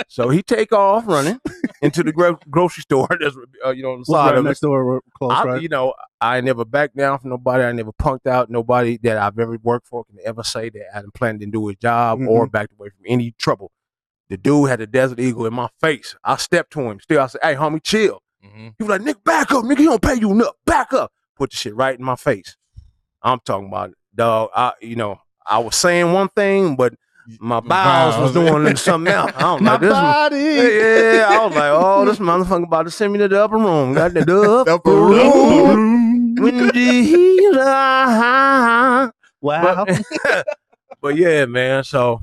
So 0.09 0.29
he 0.29 0.43
take 0.43 0.73
off 0.73 1.07
running. 1.07 1.39
into 1.83 2.03
the 2.03 2.13
gro- 2.13 2.39
grocery 2.51 2.83
store. 2.83 3.07
That's 3.21 3.37
uh, 3.65 3.71
you 3.71 3.83
know 3.83 3.91
on 3.93 3.97
the 3.99 3.99
Was 4.01 4.09
side 4.09 4.25
right 4.31 4.39
of 4.39 4.45
it. 4.45 4.49
next 4.49 4.61
door, 4.61 4.85
we're 4.85 5.01
close, 5.17 5.33
I, 5.33 5.45
right? 5.45 5.63
You 5.63 5.69
know, 5.69 5.95
I 6.21 6.41
never 6.41 6.65
backed 6.65 6.97
down 6.97 7.19
from 7.21 7.31
nobody. 7.31 7.63
I 7.65 7.73
never 7.73 7.93
punked 7.93 8.27
out 8.27 8.51
nobody 8.51 8.99
that 9.05 9.19
I've 9.19 9.39
ever 9.39 9.57
worked 9.63 9.87
for 9.87 10.05
can 10.05 10.17
ever 10.25 10.43
say 10.43 10.69
that 10.71 10.83
I 10.97 11.01
didn't 11.01 11.15
plan 11.15 11.39
to 11.39 11.47
do 11.47 11.67
his 11.69 11.77
job 11.77 12.19
Mm-hmm. 12.19 12.29
or 12.29 12.47
backed 12.49 12.73
away 12.73 12.89
from 12.89 13.05
any 13.07 13.33
trouble. 13.39 13.71
The 14.29 14.37
dude 14.37 14.69
had 14.69 14.81
a 14.81 14.87
Desert 14.89 15.21
Eagle 15.21 15.47
in 15.47 15.55
my 15.55 15.69
face. 15.81 16.17
I 16.25 16.37
stepped 16.37 16.73
to 16.73 16.81
him. 16.81 16.99
Still, 17.01 17.21
I 17.21 17.27
said, 17.29 17.41
"Hey, 17.43 17.55
homie, 17.55 17.83
chill." 17.83 18.21
Mhm. 18.47 18.75
He 18.79 18.85
was 18.85 18.89
like, 18.89 19.03
"Nick, 19.03 19.23
back 19.25 19.51
up, 19.53 19.65
nigga. 19.65 19.79
He 19.79 19.85
don't 19.85 20.03
pay 20.03 20.15
you 20.15 20.31
enough. 20.33 20.55
Back 20.65 20.93
up." 20.93 21.13
Put 21.37 21.51
the 21.51 21.57
shit 21.57 21.75
right 21.75 21.99
in 21.99 22.05
my 22.05 22.17
face. 22.17 22.57
I'm 23.23 23.41
talking 23.45 23.69
about 23.69 23.91
it. 23.91 23.97
dog. 24.15 24.51
I, 24.55 24.73
you 24.81 24.97
know, 24.97 25.21
I 25.47 25.59
was 25.59 25.77
saying 25.77 26.13
one 26.13 26.29
thing, 26.31 26.77
but 26.77 26.95
my 27.41 27.61
bowels 27.61 28.17
was 28.19 28.33
doing 28.33 28.75
something 28.77 29.13
else. 29.13 29.33
I 29.37 29.41
don't 29.41 29.63
My 29.63 29.73
know. 29.73 29.79
This 29.79 29.93
one- 29.93 30.03
body. 30.03 30.37
yeah, 30.39 31.27
I 31.31 31.47
was 31.47 31.55
like, 31.57 31.71
oh, 31.73 32.05
this 32.05 32.19
motherfucker 32.19 32.65
about 32.65 32.83
to 32.85 32.91
send 32.91 33.13
me 33.13 33.19
to 33.19 33.29
the 33.29 33.43
upper 33.45 33.57
room. 33.59 33.95
Got 33.95 34.15
the 34.15 34.21
upper 34.67 34.71
Upper 34.71 34.91
room. 34.91 35.95
When. 36.39 36.71
Wow. 39.41 39.85
But, 39.87 40.47
but 41.01 41.17
yeah, 41.17 41.47
man. 41.47 41.85
So, 41.85 42.21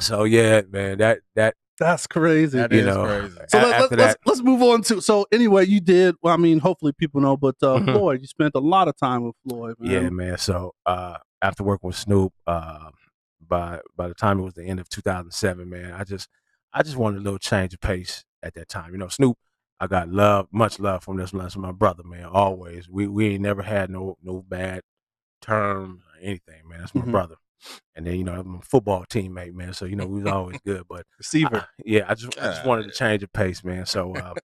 so 0.00 0.24
yeah, 0.24 0.62
man. 0.70 0.98
That 0.98 1.20
that 1.34 1.54
That's 1.78 2.06
crazy. 2.06 2.58
That 2.58 2.72
you 2.72 2.80
is 2.80 2.86
know. 2.86 3.04
crazy. 3.04 3.38
So 3.48 3.58
a- 3.58 3.60
let, 3.62 3.72
after 3.74 3.82
let, 3.82 3.90
that, 3.90 3.98
let's 3.98 4.16
let's 4.26 4.42
move 4.42 4.62
on 4.62 4.82
to 4.82 5.00
so 5.00 5.26
anyway 5.32 5.66
you 5.66 5.80
did 5.80 6.16
well 6.22 6.34
I 6.34 6.36
mean 6.36 6.58
hopefully 6.58 6.92
people 6.92 7.20
know 7.20 7.36
but 7.36 7.54
uh, 7.62 7.78
Mhm. 7.78 7.92
Floyd 7.92 8.20
you 8.20 8.26
spent 8.26 8.54
a 8.54 8.60
lot 8.60 8.88
of 8.88 8.96
time 8.96 9.24
with 9.24 9.36
Floyd 9.48 9.76
man. 9.78 9.90
yeah, 10.04 10.10
man. 10.10 10.38
So 10.38 10.74
uh, 10.86 11.18
after 11.40 11.62
working 11.62 11.86
with 11.88 11.96
Snoop, 11.96 12.32
uh, 12.46 12.90
by 13.46 13.80
by 13.96 14.08
the 14.08 14.14
time 14.14 14.40
it 14.40 14.42
was 14.42 14.54
the 14.54 14.64
end 14.64 14.80
of 14.80 14.88
2007, 14.88 15.68
man, 15.70 15.92
I 15.92 16.04
just 16.04 16.28
I 16.72 16.82
just 16.82 16.96
wanted 16.96 17.18
a 17.18 17.22
little 17.22 17.38
change 17.38 17.72
of 17.74 17.80
pace 17.80 18.24
at 18.42 18.54
that 18.54 18.68
time. 18.68 18.92
You 18.92 18.98
know, 18.98 19.08
Snoop, 19.08 19.36
I 19.80 19.86
got 19.86 20.08
love, 20.08 20.48
much 20.52 20.78
love 20.80 21.04
from 21.04 21.16
this 21.16 21.30
this 21.30 21.56
my 21.56 21.72
brother, 21.72 22.02
man. 22.04 22.24
Always, 22.26 22.88
we 22.90 23.06
we 23.06 23.28
ain't 23.34 23.42
never 23.42 23.62
had 23.62 23.88
no 23.90 24.16
no 24.22 24.42
bad 24.46 24.82
term 25.40 26.02
or 26.14 26.20
anything, 26.26 26.68
man. 26.68 26.80
That's 26.80 26.94
my 26.94 27.02
Mhm. 27.02 27.12
brother. 27.12 27.36
And 27.96 28.06
then 28.06 28.14
you 28.16 28.24
know, 28.24 28.34
I'm 28.40 28.54
a 28.56 28.62
football 28.62 29.04
teammate, 29.10 29.54
man. 29.54 29.72
So 29.72 29.84
you 29.84 29.96
know, 29.96 30.06
we 30.06 30.22
was 30.22 30.32
always 30.32 30.58
good. 30.64 30.84
But 30.88 31.04
receiver 31.18 31.56
I- 31.60 31.82
yeah, 31.84 32.04
I 32.08 32.14
just 32.14 32.38
I 32.38 32.46
just 32.48 32.64
wanted 32.64 32.84
to 32.84 32.92
change 32.92 33.22
the 33.22 33.28
pace, 33.28 33.64
man. 33.64 33.86
So 33.86 34.14
uh, 34.16 34.34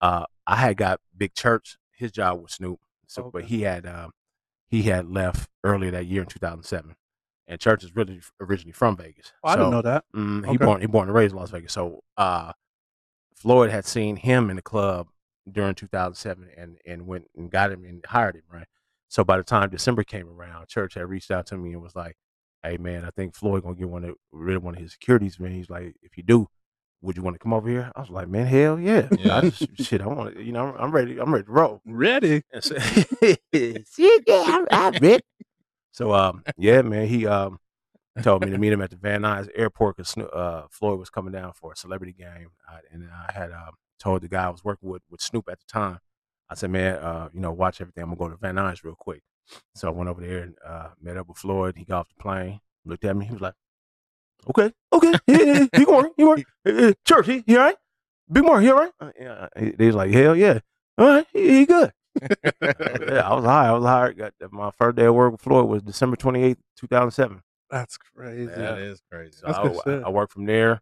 uh, 0.00 0.24
I 0.46 0.56
had 0.56 0.76
got 0.76 1.00
Big 1.16 1.34
Church. 1.34 1.76
His 1.92 2.12
job 2.12 2.40
was 2.42 2.52
Snoop. 2.52 2.78
So, 3.06 3.30
but 3.32 3.44
he 3.44 3.62
had 3.62 3.86
um, 3.86 4.12
he 4.68 4.82
had 4.82 5.08
left 5.10 5.48
earlier 5.64 5.90
that 5.90 6.06
year 6.06 6.22
in 6.22 6.28
2007, 6.28 6.94
and 7.48 7.60
Church 7.60 7.82
is 7.82 7.96
really 7.96 8.20
originally 8.40 8.72
from 8.72 8.96
Vegas. 8.96 9.32
Oh, 9.42 9.48
I 9.48 9.56
didn't 9.56 9.70
know 9.70 9.82
that 9.82 10.04
Mm, 10.14 10.44
he 10.46 10.54
Okay. 10.56 10.64
born 10.64 10.80
he 10.80 10.86
born 10.86 11.08
and 11.08 11.14
raised 11.16 11.32
in 11.32 11.38
Las 11.38 11.50
Vegas. 11.50 11.72
So 11.72 12.00
uh, 12.16 12.52
Floyd 13.34 13.70
had 13.70 13.84
seen 13.84 14.16
him 14.16 14.50
in 14.50 14.56
the 14.56 14.62
club 14.62 15.08
during 15.50 15.74
2007 15.74 16.48
and 16.56 16.78
and 16.86 17.06
went 17.06 17.26
and 17.36 17.50
got 17.50 17.72
him 17.72 17.84
and 17.84 18.04
hired 18.06 18.36
him. 18.36 18.42
Right. 18.52 18.66
So 19.08 19.24
by 19.24 19.36
the 19.38 19.42
time 19.44 19.70
December 19.70 20.04
came 20.04 20.28
around, 20.28 20.68
Church 20.68 20.94
had 20.94 21.08
reached 21.08 21.30
out 21.30 21.46
to 21.46 21.56
me 21.56 21.72
and 21.72 21.82
was 21.82 21.96
like, 21.96 22.16
"Hey 22.62 22.76
man, 22.76 23.04
I 23.04 23.10
think 23.10 23.34
Floyd 23.34 23.62
gonna 23.62 23.74
get 23.74 23.88
one 23.88 24.04
of 24.04 24.14
rid 24.32 24.56
of 24.56 24.62
one 24.62 24.74
of 24.74 24.80
his 24.80 24.92
securities. 24.92 25.38
Man, 25.40 25.52
he's 25.52 25.70
like, 25.70 25.94
if 26.02 26.16
you 26.16 26.22
do." 26.22 26.48
Would 27.02 27.16
you 27.16 27.22
want 27.22 27.34
to 27.34 27.38
come 27.38 27.54
over 27.54 27.66
here? 27.66 27.90
I 27.96 28.00
was 28.00 28.10
like, 28.10 28.28
man, 28.28 28.44
hell 28.44 28.78
yeah! 28.78 29.08
Yeah. 29.18 29.38
I 29.38 29.40
just, 29.48 29.82
shit, 29.82 30.02
I 30.02 30.06
want 30.06 30.34
to, 30.34 30.42
you 30.42 30.52
know, 30.52 30.76
I'm 30.78 30.90
ready. 30.90 31.18
I'm 31.18 31.32
ready 31.32 31.46
to 31.46 31.50
roll. 31.50 31.80
ready 31.86 32.42
so, 32.60 32.76
see, 33.54 34.20
yeah, 34.26 34.64
I'm, 34.70 34.92
ready. 34.92 35.22
So, 35.92 36.12
um, 36.12 36.42
yeah, 36.58 36.82
man, 36.82 37.06
he 37.08 37.26
um 37.26 37.58
told 38.22 38.44
me 38.44 38.50
to 38.50 38.58
meet 38.58 38.72
him 38.72 38.82
at 38.82 38.90
the 38.90 38.96
Van 38.96 39.22
Nuys 39.22 39.48
Airport 39.54 39.96
because 39.96 40.16
uh, 40.16 40.66
Floyd 40.70 40.98
was 40.98 41.10
coming 41.10 41.32
down 41.32 41.52
for 41.54 41.72
a 41.72 41.76
celebrity 41.76 42.12
game, 42.12 42.48
I, 42.68 42.80
and 42.92 43.08
I 43.10 43.32
had 43.32 43.50
um, 43.50 43.74
told 43.98 44.22
the 44.22 44.28
guy 44.28 44.44
I 44.44 44.50
was 44.50 44.64
working 44.64 44.88
with 44.88 45.02
with 45.10 45.20
Snoop 45.20 45.48
at 45.50 45.58
the 45.58 45.66
time. 45.66 45.98
I 46.48 46.54
said, 46.54 46.70
man, 46.70 46.96
uh, 46.96 47.28
you 47.32 47.40
know, 47.40 47.52
watch 47.52 47.80
everything. 47.80 48.02
I'm 48.02 48.10
gonna 48.10 48.18
go 48.18 48.28
to 48.28 48.36
Van 48.36 48.56
Nuys 48.56 48.82
real 48.84 48.96
quick. 48.98 49.22
So 49.74 49.88
I 49.88 49.90
went 49.90 50.08
over 50.08 50.20
there 50.20 50.42
and 50.42 50.54
uh, 50.66 50.88
met 51.00 51.16
up 51.16 51.28
with 51.28 51.38
Floyd. 51.38 51.74
He 51.76 51.84
got 51.84 52.00
off 52.00 52.08
the 52.08 52.22
plane, 52.22 52.60
looked 52.84 53.04
at 53.04 53.16
me. 53.16 53.26
He 53.26 53.32
was 53.32 53.40
like, 53.40 53.54
"Okay, 54.48 54.72
okay, 54.92 55.12
yeah, 55.26 55.36
yeah, 55.38 55.44
yeah. 55.60 55.66
he 55.76 55.84
going, 55.84 56.10
he 56.16 56.22
going, 56.22 56.44
Hey, 56.64 56.72
hey, 56.74 56.94
church, 57.06 57.26
he, 57.26 57.42
he 57.46 57.56
all 57.56 57.64
right? 57.64 57.76
Big 58.30 58.44
Mark, 58.44 58.62
he 58.62 58.70
all 58.70 58.78
right?" 58.78 58.92
Uh, 59.00 59.10
yeah, 59.18 59.48
he- 59.58 59.70
they 59.70 59.86
was 59.86 59.96
like, 59.96 60.10
"Hell 60.12 60.36
yeah, 60.36 60.60
all 60.98 61.06
right, 61.06 61.26
he, 61.32 61.48
he 61.60 61.66
good." 61.66 61.92
yeah, 62.62 63.22
I 63.24 63.34
was 63.34 63.44
high. 63.44 63.68
I 63.68 63.72
was 63.72 63.84
high. 63.84 64.12
Got 64.12 64.34
my 64.50 64.70
first 64.72 64.96
day 64.96 65.04
of 65.06 65.14
work 65.14 65.32
with 65.32 65.40
Floyd 65.40 65.68
was 65.68 65.82
December 65.82 66.16
twenty 66.16 66.42
eighth, 66.42 66.58
two 66.76 66.86
thousand 66.86 67.10
seven. 67.12 67.40
that's 67.70 67.96
crazy 67.96 68.46
That 68.46 68.78
is 68.78 69.00
crazy. 69.10 69.32
So 69.40 69.46
I, 69.48 69.52
I- 69.68 70.00
I 70.04 70.08
worked 70.10 70.32
from 70.32 70.46
there, 70.46 70.80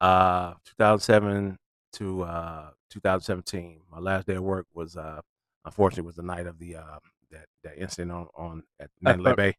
uh, 0.00 0.52
two 0.64 0.74
thousand 0.78 1.00
seven 1.04 1.58
to 1.94 2.22
uh, 2.22 2.70
two 2.90 3.00
thousand 3.00 3.24
seventeen. 3.24 3.80
My 3.90 3.98
last 3.98 4.26
day 4.26 4.34
of 4.36 4.42
work 4.44 4.66
was, 4.72 4.96
uh, 4.96 5.20
unfortunately, 5.64 6.06
was 6.06 6.16
the 6.16 6.22
night 6.22 6.46
of 6.46 6.58
the 6.58 6.76
uh, 6.76 6.98
that 7.32 7.46
that 7.64 7.78
incident 7.78 8.12
on 8.12 8.28
on 8.36 8.62
at 8.80 8.90
Mandalay 9.00 9.32
uh, 9.32 9.34
Bay. 9.34 9.56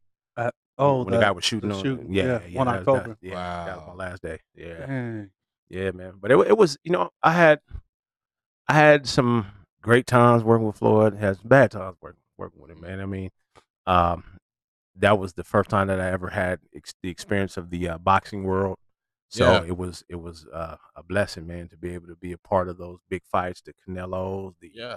oh 0.78 0.98
when 1.04 1.12
the, 1.12 1.18
the 1.18 1.20
guy 1.24 1.30
was 1.30 1.44
shooting 1.44 1.70
on, 1.72 1.82
shooting, 1.82 2.12
yeah, 2.12 2.24
yeah, 2.24 2.40
yeah, 2.48 2.58
one 2.58 2.66
that 2.66 2.76
was- 2.78 2.84
that- 2.86 2.92
October. 2.96 3.18
yeah, 3.20 3.64
that 3.66 3.76
was 3.76 3.86
my 3.96 4.04
last 4.04 4.22
day. 4.22 4.38
Yeah, 4.54 4.86
Dang. 4.86 5.30
yeah, 5.68 5.90
man. 5.92 6.14
But 6.20 6.30
it, 6.32 6.38
it 6.48 6.56
was, 6.58 6.76
you 6.82 6.92
know, 6.92 7.10
I 7.22 7.32
had, 7.32 7.60
I 8.68 8.72
had 8.74 9.06
some 9.06 9.46
great 9.82 10.06
times 10.06 10.42
working 10.42 10.66
with 10.66 10.76
Floyd. 10.78 11.16
Had 11.16 11.36
some 11.36 11.48
bad 11.48 11.70
times 11.70 11.96
working 12.00 12.20
working 12.38 12.60
with 12.60 12.70
him, 12.70 12.80
man. 12.80 13.00
I 13.00 13.06
mean, 13.06 13.30
um, 13.86 14.24
that 14.96 15.18
was 15.18 15.34
the 15.34 15.44
first 15.44 15.70
time 15.70 15.86
that 15.88 16.00
I 16.00 16.10
ever 16.10 16.30
had 16.30 16.60
ex- 16.74 16.94
the 17.02 17.08
experience 17.10 17.56
of 17.56 17.70
the 17.70 17.88
uh, 17.90 17.98
boxing 17.98 18.44
world. 18.44 18.78
So 19.28 19.52
Yeah. 19.52 19.64
it 19.68 19.76
was 19.76 20.04
it 20.08 20.16
was 20.16 20.46
uh, 20.52 20.76
a 20.96 21.02
blessing, 21.02 21.46
man, 21.46 21.68
to 21.68 21.76
be 21.76 21.90
able 21.94 22.06
to 22.08 22.16
be 22.16 22.32
a 22.32 22.38
part 22.38 22.68
of 22.68 22.78
those 22.78 22.98
big 23.08 23.22
fights, 23.30 23.62
the 23.62 23.72
Canelos, 23.86 24.54
the 24.60 24.70
Yeah. 24.74 24.96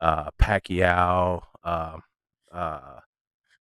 uh, 0.00 0.30
Pacquiao, 0.40 1.42
um, 1.64 2.02
uh, 2.54 3.00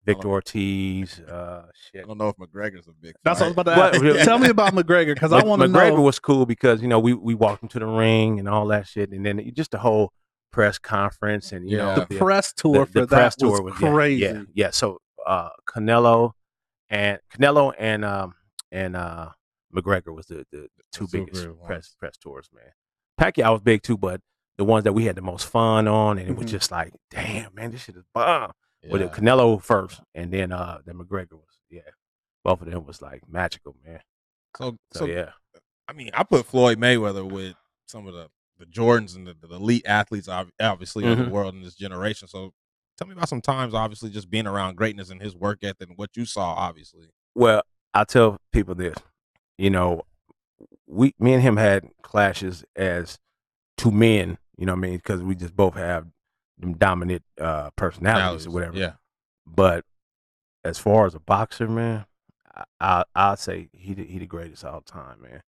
Victor 0.05 0.27
Ortiz, 0.27 1.19
uh, 1.21 1.65
I 1.95 1.99
don't 1.99 2.17
know 2.17 2.27
if 2.29 2.35
McGregor's 2.35 2.87
a 2.87 2.91
big. 2.91 3.13
That's 3.23 3.39
what 3.39 3.45
I 3.45 3.49
was 3.49 3.57
about 3.57 3.93
to 3.93 4.07
ask. 4.13 4.25
Tell 4.25 4.37
me 4.37 4.49
about 4.49 4.73
McGregor 4.73 5.13
because 5.13 5.31
I 5.31 5.41
want 5.43 5.61
to 5.61 5.67
know. 5.69 5.79
McGregor 5.79 6.03
was 6.03 6.19
cool 6.19 6.45
because 6.45 6.81
you 6.81 6.87
know 6.89 6.99
we 6.99 7.13
we 7.13 7.33
walked 7.35 7.63
him 7.63 7.69
to 7.69 7.79
the 7.79 7.85
ring 7.85 8.37
and 8.39 8.49
all 8.49 8.67
that 8.67 8.85
shit, 8.87 9.11
and 9.11 9.25
then 9.25 9.39
it- 9.39 9.55
just 9.55 9.71
the 9.71 9.77
whole 9.77 10.11
press 10.51 10.77
conference 10.77 11.51
and 11.53 11.69
you 11.69 11.77
Yeah. 11.77 11.95
know 11.95 12.05
the 12.09 12.17
press 12.17 12.53
tour 12.53 12.85
the- 12.85 12.91
for 12.91 13.01
the 13.01 13.07
press 13.07 13.35
tour 13.37 13.61
was 13.61 13.61
was 13.61 13.73
crazy. 13.75 14.21
Yeah, 14.23 14.41
yeah. 14.53 14.69
So 14.71 14.99
uh, 15.25 15.49
Canelo 15.67 16.33
and 16.89 17.19
Canelo 17.33 17.73
and 17.79 18.03
um 18.03 18.35
and 18.73 18.95
uh 18.97 19.29
McGregor 19.73 20.13
was 20.13 20.25
the 20.27 20.45
the 20.51 20.67
two 20.91 21.07
two 21.07 21.07
biggest 21.07 21.41
big 21.43 21.49
ones. 21.51 21.61
press 21.65 21.95
press 21.97 22.17
tours, 22.17 22.49
man. 22.53 22.65
Pacquiao 23.19 23.53
was 23.53 23.61
big 23.61 23.81
too, 23.83 23.97
but 23.97 24.19
the 24.57 24.65
ones 24.65 24.83
that 24.83 24.93
we 24.93 25.05
had 25.05 25.15
the 25.15 25.21
most 25.21 25.47
fun 25.47 25.87
on, 25.87 26.17
and 26.19 26.29
it 26.29 26.35
was 26.35 26.45
Mhm. 26.45 26.49
just 26.49 26.71
like, 26.71 26.93
damn, 27.09 27.55
man, 27.55 27.71
this 27.71 27.83
shit 27.85 27.95
is 27.95 28.03
bomb. 28.13 28.51
With 28.89 29.01
Yeah. 29.01 29.07
the 29.07 29.21
Canelo 29.21 29.61
first, 29.61 30.01
and 30.13 30.31
then 30.31 30.51
uh 30.51 30.79
then 30.85 30.95
McGregor 30.95 31.33
was 31.33 31.59
yeah, 31.69 31.81
both 32.43 32.61
of 32.61 32.69
them 32.69 32.85
was 32.85 33.01
like 33.01 33.21
magical, 33.27 33.75
man. 33.85 34.01
So, 34.57 34.77
So, 34.91 34.99
so 34.99 35.05
yeah, 35.05 35.31
I 35.87 35.93
mean, 35.93 36.11
I 36.13 36.23
put 36.23 36.45
Floyd 36.45 36.77
Mayweather 36.77 37.29
with 37.29 37.55
some 37.87 38.07
of 38.07 38.13
the 38.13 38.29
the 38.59 38.65
Jordans 38.65 39.15
and 39.15 39.25
the, 39.27 39.33
the 39.41 39.55
elite 39.55 39.83
athletes, 39.85 40.27
obviously, 40.29 41.05
of 41.07 41.17
Mhm. 41.17 41.25
the 41.25 41.31
world 41.31 41.55
in 41.55 41.63
this 41.63 41.75
generation. 41.75 42.27
So, 42.27 42.53
tell 42.97 43.07
me 43.07 43.13
about 43.13 43.27
some 43.27 43.41
times, 43.41 43.73
obviously, 43.73 44.11
just 44.11 44.29
being 44.29 44.45
around 44.45 44.75
greatness 44.77 45.09
and 45.09 45.19
his 45.21 45.35
work 45.35 45.63
ethic 45.63 45.89
and 45.89 45.97
what 45.97 46.15
you 46.15 46.25
saw, 46.25 46.53
obviously. 46.53 47.09
Well, 47.33 47.63
I 47.95 48.03
tell 48.03 48.37
people 48.51 48.75
this, 48.75 48.95
you 49.57 49.71
know, 49.71 50.03
we, 50.87 51.13
me 51.17 51.33
and 51.33 51.41
him 51.41 51.57
had 51.57 51.89
clashes 52.03 52.63
as 52.75 53.17
two 53.75 53.89
men, 53.91 54.37
you 54.55 54.67
know 54.67 54.73
what 54.73 54.77
I 54.77 54.81
mean? 54.81 54.97
Because 54.97 55.21
we 55.23 55.33
just 55.35 55.55
both 55.55 55.73
have 55.73 56.05
them 56.63 56.73
dominant 56.73 57.23
uh, 57.39 57.69
personalities 57.75 58.47
or 58.47 58.51
whatever. 58.51 58.77
Yeah. 58.77 58.93
But 59.45 59.85
as 60.63 60.79
far 60.79 61.05
as 61.05 61.13
a 61.15 61.19
boxer, 61.19 61.67
man, 61.67 62.05
I, 62.55 62.63
I 62.79 63.03
I'd 63.15 63.39
say 63.39 63.69
he 63.73 63.93
the, 63.93 64.03
he 64.05 64.19
the 64.19 64.25
greatest 64.25 64.63
all 64.65 64.81
time, 64.81 65.21
man. 65.21 65.41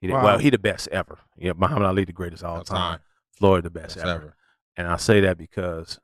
He 0.00 0.08
the, 0.08 0.14
Wow. 0.14 0.24
Well, 0.24 0.38
he 0.38 0.50
the 0.50 0.58
best 0.58 0.88
ever. 0.88 1.18
Yeah, 1.36 1.52
Muhammad 1.56 1.84
Ali 1.86 2.04
the 2.04 2.12
greatest 2.12 2.42
all 2.44 2.56
All 2.58 2.64
time. 2.64 2.76
time. 2.92 2.98
Floyd 3.32 3.64
the 3.64 3.70
best 3.70 3.96
Best 3.96 4.06
ever. 4.06 4.10
ever. 4.10 4.36
And 4.76 4.86
I 4.88 4.96
say 4.96 5.20
that 5.20 5.38
because 5.38 5.98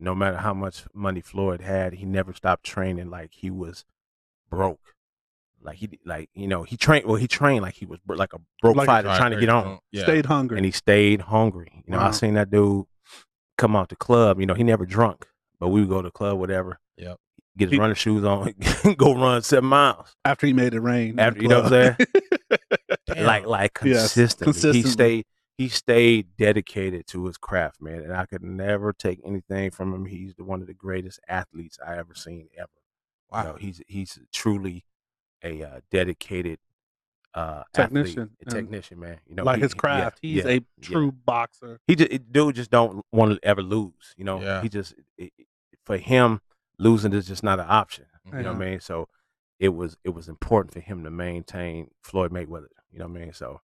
no 0.00 0.14
matter 0.14 0.36
how 0.38 0.54
much 0.54 0.84
money 0.94 1.20
Floyd 1.20 1.60
had, 1.60 1.94
he 1.94 2.04
never 2.04 2.32
stopped 2.32 2.64
training 2.64 3.10
like 3.10 3.30
he 3.32 3.50
was 3.50 3.84
broke. 4.50 4.94
Like 5.60 5.76
he, 5.78 5.88
like 6.04 6.30
you 6.34 6.46
know, 6.46 6.62
he 6.62 6.76
trained. 6.76 7.04
Well, 7.06 7.16
he 7.16 7.26
trained 7.26 7.62
like 7.62 7.74
he 7.74 7.84
was 7.86 7.98
like 8.06 8.32
a 8.32 8.38
broke 8.62 8.76
Like 8.76 8.86
a 8.86 8.90
fighter 8.92 9.08
trying 9.16 9.32
to 9.32 9.40
get 9.40 9.48
on, 9.48 9.78
Yeah. 9.92 10.04
Stayed 10.04 10.26
hungry. 10.26 10.56
and 10.58 10.64
he 10.64 10.70
stayed 10.72 11.20
hungry. 11.22 11.82
You 11.86 11.92
know, 11.92 11.98
Wow. 11.98 12.08
I 12.08 12.10
seen 12.12 12.34
that 12.34 12.50
dude 12.50 12.86
come 13.58 13.76
out 13.76 13.90
the 13.90 13.96
club. 13.96 14.40
You 14.40 14.46
know, 14.46 14.54
he 14.54 14.62
never 14.62 14.86
drunk, 14.86 15.26
but 15.60 15.68
we 15.68 15.80
would 15.80 15.90
go 15.90 16.00
to 16.00 16.08
the 16.08 16.12
club, 16.12 16.38
whatever. 16.38 16.78
Yep. 16.96 17.18
Get 17.58 17.66
his 17.66 17.72
He- 17.72 17.78
running 17.78 17.96
shoes 17.96 18.24
on, 18.24 18.54
go 18.96 19.14
run 19.14 19.42
seven 19.42 19.68
miles. 19.68 20.14
after 20.24 20.46
he 20.46 20.52
made 20.54 20.72
it 20.74 20.80
rain. 20.80 21.18
After- 21.18 21.42
you 21.42 21.48
know 21.48 21.62
what 21.62 21.72
I'm 21.74 21.94
club. 21.94 22.08
Like, 23.16 23.46
like 23.46 23.78
Yes, 23.84 24.14
consistently. 24.14 24.52
consistently. 24.52 24.82
He 24.82 24.88
stayed. 24.88 25.24
He 25.56 25.68
stayed 25.68 26.36
dedicated 26.36 27.08
to 27.08 27.26
his 27.26 27.36
craft, 27.36 27.80
man, 27.82 28.02
and 28.02 28.12
I 28.14 28.26
could 28.26 28.44
never 28.44 28.92
take 28.92 29.20
anything 29.24 29.72
from 29.72 29.92
him. 29.92 30.04
He's 30.04 30.34
the, 30.36 30.44
one 30.44 30.60
of 30.60 30.68
the 30.68 30.74
greatest 30.74 31.18
athletes 31.26 31.78
I 31.84 31.96
ever 31.98 32.14
seen 32.14 32.48
ever. 32.56 32.68
You 33.32 33.36
Wow. 33.38 33.42
know, 33.42 33.54
he's 33.58 33.82
he's 33.88 34.18
truly 34.32 34.84
a 35.42 35.62
uh, 35.64 35.80
dedicated 35.90 36.60
uh, 37.38 37.62
Technician, 37.72 38.30
athlete, 38.46 38.62
technician, 38.64 38.98
man. 39.00 39.18
You 39.28 39.36
know, 39.36 39.44
like 39.44 39.56
he- 39.56 39.62
his 39.62 39.72
yeah, 39.74 39.80
craft. 39.80 40.18
He's 40.22 40.44
yeah, 40.44 40.50
a 40.50 40.54
yeah. 40.54 40.60
true 40.82 41.12
boxer. 41.12 41.78
He 41.86 41.94
just 41.96 42.32
dude 42.32 42.54
just 42.56 42.70
don't 42.70 43.04
want 43.12 43.32
to 43.32 43.48
ever 43.48 43.62
lose. 43.62 44.14
You 44.16 44.24
know, 44.24 44.40
Yeah. 44.40 44.62
he 44.62 44.68
just 44.68 44.94
it, 45.16 45.32
for 45.84 45.96
him 45.96 46.40
losing 46.78 47.12
is 47.12 47.26
just 47.26 47.42
not 47.42 47.60
an 47.60 47.66
option. 47.68 48.06
You 48.24 48.32
know 48.42 48.52
what 48.52 48.62
I 48.62 48.70
mean? 48.70 48.80
So 48.80 49.08
it 49.58 49.70
was 49.70 49.96
it 50.04 50.10
was 50.10 50.28
important 50.28 50.72
for 50.72 50.80
him 50.80 51.04
to 51.04 51.10
maintain 51.10 51.90
Floyd 52.02 52.30
Mayweather. 52.32 52.66
You 52.92 52.98
know 52.98 53.06
what 53.08 53.16
I 53.16 53.24
mean? 53.24 53.32
So 53.32 53.60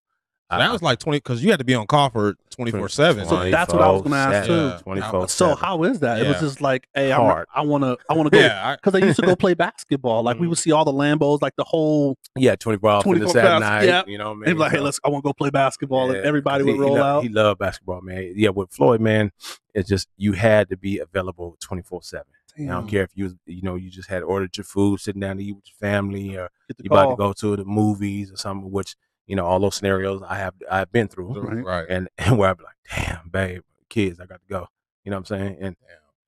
that 0.59 0.73
was 0.73 0.83
like 0.83 0.99
twenty 0.99 1.19
because 1.19 1.43
you 1.43 1.51
had 1.51 1.59
to 1.59 1.65
be 1.65 1.75
on 1.75 1.87
call 1.87 2.11
for 2.11 2.35
twenty 2.51 2.71
four 2.71 2.89
seven. 2.89 3.27
So 3.27 3.51
that's 3.51 3.73
what 3.73 3.83
I 3.83 3.91
was 3.91 4.03
gonna 4.03 4.17
ask, 4.17 4.47
too. 4.47 4.73
Twenty 4.83 5.01
four. 5.03 5.29
So 5.29 5.55
how 5.55 5.83
is 5.85 6.01
that? 6.01 6.21
It 6.21 6.29
was 6.29 6.41
just 6.41 6.61
like, 6.61 6.89
hey, 6.95 7.13
I'm, 7.13 7.21
Hard. 7.21 7.47
I 7.55 7.63
want 7.63 7.85
to, 7.85 7.97
I 8.09 8.15
want 8.15 8.27
to 8.33 8.39
go. 8.39 8.39
Yeah, 8.45 8.71
I- 8.71 8.75
Because 8.85 8.95
I 8.95 9.05
used 9.05 9.19
to 9.21 9.27
go 9.27 9.37
play 9.45 9.55
basketball. 9.55 10.23
Like 10.23 10.39
we 10.39 10.47
would 10.49 10.59
mm. 10.59 10.61
see 10.63 10.73
all 10.73 10.85
the 10.85 10.93
Lambos, 10.93 11.41
like 11.43 11.57
the 11.57 11.65
whole. 11.65 12.17
Yeah, 12.37 12.57
twenty 12.57 12.79
four 12.79 12.91
hours 12.91 13.05
24 13.05 13.29
Saturday 13.29 13.61
night. 13.61 13.85
yeah. 13.87 14.03
You 14.07 14.19
know 14.19 14.27
what 14.27 14.31
I 14.31 14.35
mean? 14.35 14.45
They'd 14.47 14.53
be 14.55 14.59
like, 14.59 14.73
hey, 14.73 14.81
let's. 14.81 15.01
I 15.05 15.09
want 15.09 15.25
to 15.25 15.29
go 15.29 15.33
play 15.33 15.51
basketball, 15.51 16.11
and 16.11 16.19
Yeah, 16.21 16.27
everybody 16.29 16.65
'cause 16.65 16.67
would 16.67 16.75
he, 16.75 16.81
roll 16.81 16.95
he 16.95 17.01
lo- 17.01 17.07
out. 17.19 17.23
He 17.23 17.29
loved 17.29 17.59
basketball, 17.59 18.01
man. 18.03 18.33
Yeah, 18.37 18.51
with 18.51 18.71
Floyd, 18.73 19.01
man, 19.01 19.31
it's 19.75 19.89
just 19.89 20.09
you 20.17 20.33
had 20.33 20.69
to 20.71 20.77
be 20.77 20.99
available 20.99 21.57
twenty 21.61 21.83
four 21.83 22.03
seven. 22.03 22.27
I 22.57 22.67
don't 22.67 22.87
care 22.87 23.03
if 23.03 23.11
you 23.17 23.25
was, 23.25 23.35
you 23.47 23.63
know, 23.63 23.75
you 23.75 23.91
just 23.91 24.09
had 24.09 24.23
ordered 24.23 24.57
your 24.57 24.63
food, 24.63 25.01
sitting 25.01 25.19
down 25.21 25.39
to 25.39 25.43
eat 25.43 25.57
with 25.57 25.65
your 25.67 25.75
family, 25.91 26.37
or 26.37 26.51
Get 26.69 26.77
the 26.77 26.85
you 26.85 26.89
about 26.89 27.11
to 27.11 27.17
go 27.17 27.33
to 27.33 27.57
the 27.57 27.65
movies 27.65 28.31
or 28.31 28.37
something. 28.37 28.71
Which 28.71 28.95
you 29.27 29.37
know, 29.37 29.47
all 29.47 29.59
those 29.59 29.75
scenarios 29.77 30.23
I 30.27 30.37
have 30.37 30.55
I've 30.71 30.93
been 30.93 31.09
through, 31.09 31.41
Right. 31.41 31.65
right. 31.65 31.87
and 31.89 32.09
and 32.19 32.39
where 32.39 32.51
I'd 32.51 32.59
be 32.59 32.65
like, 32.65 33.07
damn, 33.07 33.29
babe, 33.29 33.63
kids, 33.89 34.21
I 34.21 34.27
got 34.27 34.41
to 34.41 34.49
go. 34.49 34.67
You 35.05 35.11
know 35.11 35.17
what 35.19 35.31
I'm 35.31 35.39
saying? 35.39 35.57
And 35.61 35.77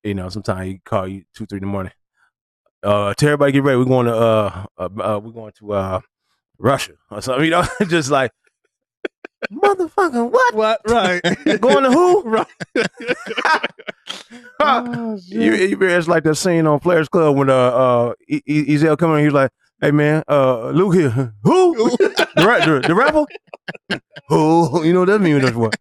you 0.02 0.14
know, 0.14 0.28
sometimes 0.28 0.66
he 0.66 0.78
call 0.84 1.08
you 1.08 1.24
two, 1.34 1.46
three 1.46 1.58
in 1.58 1.62
the 1.62 1.66
morning. 1.68 1.92
Uh, 2.82 3.14
tell 3.14 3.30
everybody 3.30 3.52
get 3.52 3.62
ready. 3.64 3.78
We're 3.78 3.84
going 3.84 4.06
to 4.06 4.14
uh, 4.14 4.66
uh, 4.78 4.84
uh 4.84 5.20
we're 5.22 5.32
going 5.32 5.52
to 5.58 5.72
uh 5.72 6.00
Russia 6.58 6.92
or 7.10 7.20
something. 7.20 7.44
You 7.46 7.50
know, 7.50 7.64
just 7.88 8.10
like 8.10 8.30
motherfucker, 9.52 10.30
what? 10.30 10.54
What? 10.54 10.80
Right. 10.88 11.22
Going 11.60 11.84
to 11.84 11.90
who? 11.90 12.22
right. 12.22 12.46
oh, 14.60 15.18
you, 15.26 15.54
you 15.54 15.82
it's 15.82 16.08
like 16.08 16.24
that 16.24 16.36
scene 16.36 16.66
on 16.66 16.80
Players 16.80 17.08
Club 17.08 17.36
when 17.36 17.50
uh 17.50 17.54
uh 17.54 18.14
Ezel 18.30 18.98
coming 18.98 19.16
in, 19.16 19.20
he 19.22 19.26
was 19.26 19.34
like, 19.34 19.50
"Hey 19.80 19.90
man, 19.90 20.22
uh 20.28 20.70
Luke 20.70 20.94
here, 20.94 21.10
who 21.42 21.74
the, 21.98 22.26
the, 22.36 22.84
the 22.86 22.94
rapper? 22.94 23.26
who? 24.28 24.84
You 24.84 24.92
know 24.92 25.00
what 25.00 25.08
that 25.08 25.20
means? 25.20 25.42
That's 25.42 25.56
what." 25.56 25.76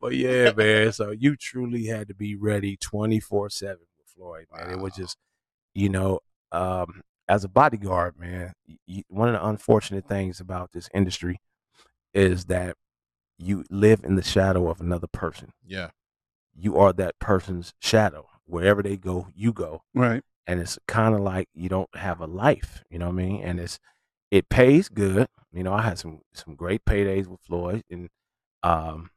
but 0.00 0.14
yeah, 0.14 0.52
man. 0.52 0.92
So 0.92 1.10
you 1.10 1.36
truly 1.36 1.86
had 1.86 2.08
to 2.08 2.14
be 2.14 2.36
ready 2.36 2.76
twenty 2.76 3.20
four 3.20 3.50
seven 3.50 3.86
with 3.98 4.08
Floyd, 4.08 4.46
man. 4.54 4.70
It 4.70 4.78
was 4.80 4.94
just, 4.94 5.16
you 5.74 5.88
know, 5.88 6.20
um, 6.52 7.02
as 7.28 7.44
a 7.44 7.48
bodyguard, 7.48 8.18
man. 8.18 8.52
y- 8.68 8.76
y- 8.88 9.04
one 9.08 9.28
of 9.28 9.34
the 9.34 9.46
unfortunate 9.46 10.06
things 10.06 10.40
about 10.40 10.72
this 10.72 10.88
industry 10.94 11.40
is 12.14 12.46
that 12.46 12.76
you 13.38 13.64
live 13.70 14.02
in 14.04 14.16
the 14.16 14.22
shadow 14.22 14.68
of 14.68 14.80
another 14.80 15.06
person 15.06 15.52
Yeah. 15.64 15.90
you 16.54 16.76
are 16.76 16.92
that 16.94 17.18
person's 17.20 17.72
shadow. 17.80 18.26
Wherever 18.44 18.82
they 18.82 18.96
go, 18.96 19.28
you 19.34 19.52
go. 19.52 19.82
Right. 19.94 20.22
And 20.50 20.60
it's 20.60 20.78
kind 20.88 21.14
of 21.14 21.20
like 21.20 21.48
you 21.54 21.68
don't 21.68 21.94
have 21.94 22.20
a 22.20 22.26
life, 22.26 22.82
you 22.90 22.98
know 22.98 23.06
what 23.06 23.20
I 23.20 23.24
mean? 23.24 23.42
And 23.42 23.60
it's 23.60 23.78
it 24.30 24.48
pays 24.48 24.88
good. 24.88 25.28
You 25.52 25.62
know, 25.62 25.72
I 25.72 25.82
had 25.82 25.98
some 25.98 26.20
some 26.34 26.54
great 26.54 26.84
paydays 26.84 27.26
with 27.26 27.40
Floyd 27.40 27.82
and 27.90 28.08
um 28.62 29.10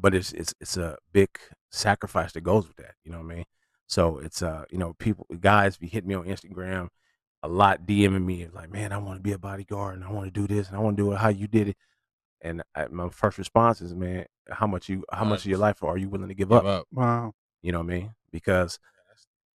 but 0.00 0.14
it's 0.14 0.32
it's 0.32 0.54
it's 0.60 0.76
a 0.76 0.96
big 1.12 1.30
sacrifice 1.70 2.32
that 2.32 2.42
goes 2.42 2.66
with 2.66 2.76
that, 2.76 2.94
you 3.04 3.12
know 3.12 3.18
what 3.18 3.32
I 3.32 3.36
mean? 3.36 3.44
So 3.86 4.18
it's 4.18 4.42
uh, 4.42 4.64
you 4.70 4.78
know, 4.78 4.94
people 4.98 5.26
guys 5.40 5.76
be 5.78 5.86
hitting 5.88 6.08
me 6.08 6.14
on 6.14 6.24
Instagram 6.24 6.88
a 7.42 7.48
lot 7.48 7.86
DMing 7.86 8.24
me 8.24 8.48
like, 8.52 8.70
"Man, 8.70 8.92
I 8.92 8.98
want 8.98 9.18
to 9.18 9.22
be 9.22 9.32
a 9.32 9.38
bodyguard 9.38 9.94
and 9.94 10.04
I 10.04 10.10
want 10.10 10.26
to 10.26 10.40
do 10.40 10.52
this 10.52 10.68
and 10.68 10.76
I 10.76 10.80
want 10.80 10.96
to 10.96 11.02
do 11.02 11.12
it 11.12 11.18
how 11.18 11.28
you 11.28 11.46
did 11.46 11.68
it." 11.68 11.76
And 12.40 12.62
I, 12.74 12.86
my 12.88 13.08
first 13.10 13.38
response 13.38 13.80
is, 13.80 13.94
"Man, 13.94 14.26
how 14.50 14.66
much 14.66 14.88
you 14.88 15.04
how 15.12 15.24
much 15.24 15.40
of 15.40 15.46
your 15.46 15.58
life 15.58 15.82
are 15.82 15.96
you 15.96 16.08
willing 16.08 16.28
to 16.28 16.34
give 16.34 16.48
Give 16.48 16.58
up?" 16.58 16.64
up. 16.64 16.86
Wow. 16.92 17.34
You 17.62 17.72
know 17.72 17.78
what 17.78 17.92
I 17.92 17.98
mean? 17.98 18.14
Because 18.30 18.78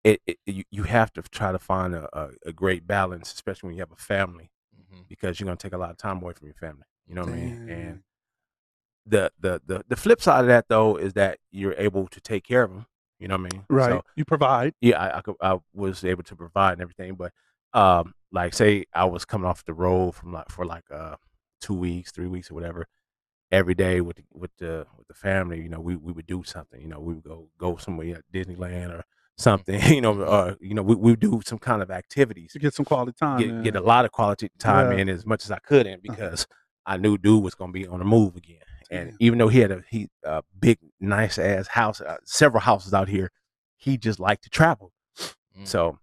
it, 0.04 0.20
it 0.26 0.38
you, 0.46 0.64
you 0.70 0.82
have 0.84 1.12
to 1.14 1.22
try 1.22 1.52
to 1.52 1.58
find 1.58 1.94
a, 1.94 2.08
a, 2.18 2.30
a 2.46 2.52
great 2.52 2.86
balance, 2.86 3.32
especially 3.32 3.68
when 3.68 3.76
you 3.76 3.82
have 3.82 3.92
a 3.92 3.96
family, 3.96 4.50
Mhm. 4.76 5.06
because 5.08 5.38
you're 5.38 5.46
gonna 5.46 5.56
take 5.56 5.72
a 5.72 5.78
lot 5.78 5.90
of 5.90 5.96
time 5.96 6.22
away 6.22 6.32
from 6.32 6.46
your 6.48 6.54
family. 6.56 6.84
You 7.06 7.14
know 7.14 7.22
what 7.22 7.30
I 7.34 7.36
mean? 7.36 7.68
And 7.70 8.02
the, 9.06 9.32
the 9.40 9.60
the 9.66 9.84
the 9.88 9.96
flip 9.96 10.22
side 10.22 10.40
of 10.40 10.46
that 10.46 10.66
though 10.68 10.96
is 10.96 11.14
that 11.14 11.38
you're 11.50 11.74
able 11.76 12.06
to 12.08 12.20
take 12.20 12.44
care 12.44 12.62
of 12.62 12.70
them. 12.70 12.86
You 13.18 13.28
know 13.28 13.36
what 13.36 13.52
I 13.52 13.54
mean? 13.56 13.64
Right. 13.68 13.90
So, 13.90 14.02
you 14.16 14.24
provide. 14.24 14.74
yeah, 14.80 15.00
I, 15.00 15.18
I, 15.18 15.20
could, 15.20 15.36
I 15.40 15.58
was 15.72 16.04
able 16.04 16.24
to 16.24 16.34
provide 16.36 16.72
and 16.74 16.82
everything, 16.82 17.14
but 17.14 17.32
um, 17.72 18.14
like 18.32 18.52
say 18.54 18.84
I 18.94 19.04
was 19.04 19.24
coming 19.24 19.46
off 19.46 19.64
the 19.64 19.74
road 19.74 20.12
from 20.16 20.32
like 20.32 20.50
for 20.50 20.64
like 20.64 20.84
uh 20.90 21.16
two 21.60 21.74
weeks, 21.74 22.10
three 22.10 22.26
weeks 22.26 22.50
or 22.50 22.54
whatever, 22.54 22.86
every 23.52 23.74
day 23.74 24.00
with 24.00 24.16
the, 24.16 24.24
with 24.32 24.50
the 24.58 24.86
with 24.96 25.06
the 25.08 25.14
family, 25.14 25.60
you 25.62 25.68
know, 25.68 25.80
we, 25.80 25.94
we 25.96 26.12
would 26.12 26.26
do 26.26 26.42
something, 26.44 26.80
you 26.80 26.88
know, 26.88 27.00
we 27.00 27.14
would 27.14 27.24
go 27.24 27.48
go 27.58 27.76
somewhere 27.76 28.16
at 28.16 28.24
Disneyland 28.32 28.90
or 28.92 29.04
something, 29.38 29.80
you 29.92 30.00
know, 30.00 30.22
or 30.22 30.56
you 30.60 30.74
know, 30.74 30.82
we 30.82 30.94
we 30.94 31.16
do 31.16 31.40
some 31.44 31.58
kind 31.58 31.82
of 31.82 31.90
activities, 31.90 32.52
to 32.52 32.58
get 32.58 32.74
some 32.74 32.84
quality 32.84 33.12
time. 33.18 33.38
get 33.38 33.62
get 33.64 33.76
a 33.76 33.80
lot 33.80 34.04
of 34.04 34.12
quality 34.12 34.50
time 34.58 34.92
Yeah. 34.92 34.98
in 34.98 35.08
as 35.08 35.24
much 35.26 35.44
as 35.44 35.50
I 35.50 35.58
could 35.58 35.86
in 35.86 36.00
because 36.02 36.46
I 36.86 36.96
knew 36.96 37.16
dude 37.18 37.42
was 37.42 37.54
gonna 37.54 37.72
be 37.72 37.86
on 37.86 37.98
the 37.98 38.04
move 38.04 38.36
again, 38.36 38.58
and 38.90 39.10
Damn. 39.10 39.16
even 39.20 39.38
though 39.38 39.48
he 39.48 39.60
had 39.60 39.70
a 39.70 39.82
he 39.90 40.08
a 40.24 40.42
big 40.58 40.78
nice 41.00 41.38
ass 41.38 41.68
house, 41.68 42.00
uh, 42.00 42.16
several 42.24 42.60
houses 42.60 42.92
out 42.94 43.08
here, 43.08 43.30
he 43.76 43.96
just 43.96 44.18
liked 44.20 44.44
to 44.44 44.50
travel. 44.50 44.92
Mm. 45.58 45.66
So 45.66 45.98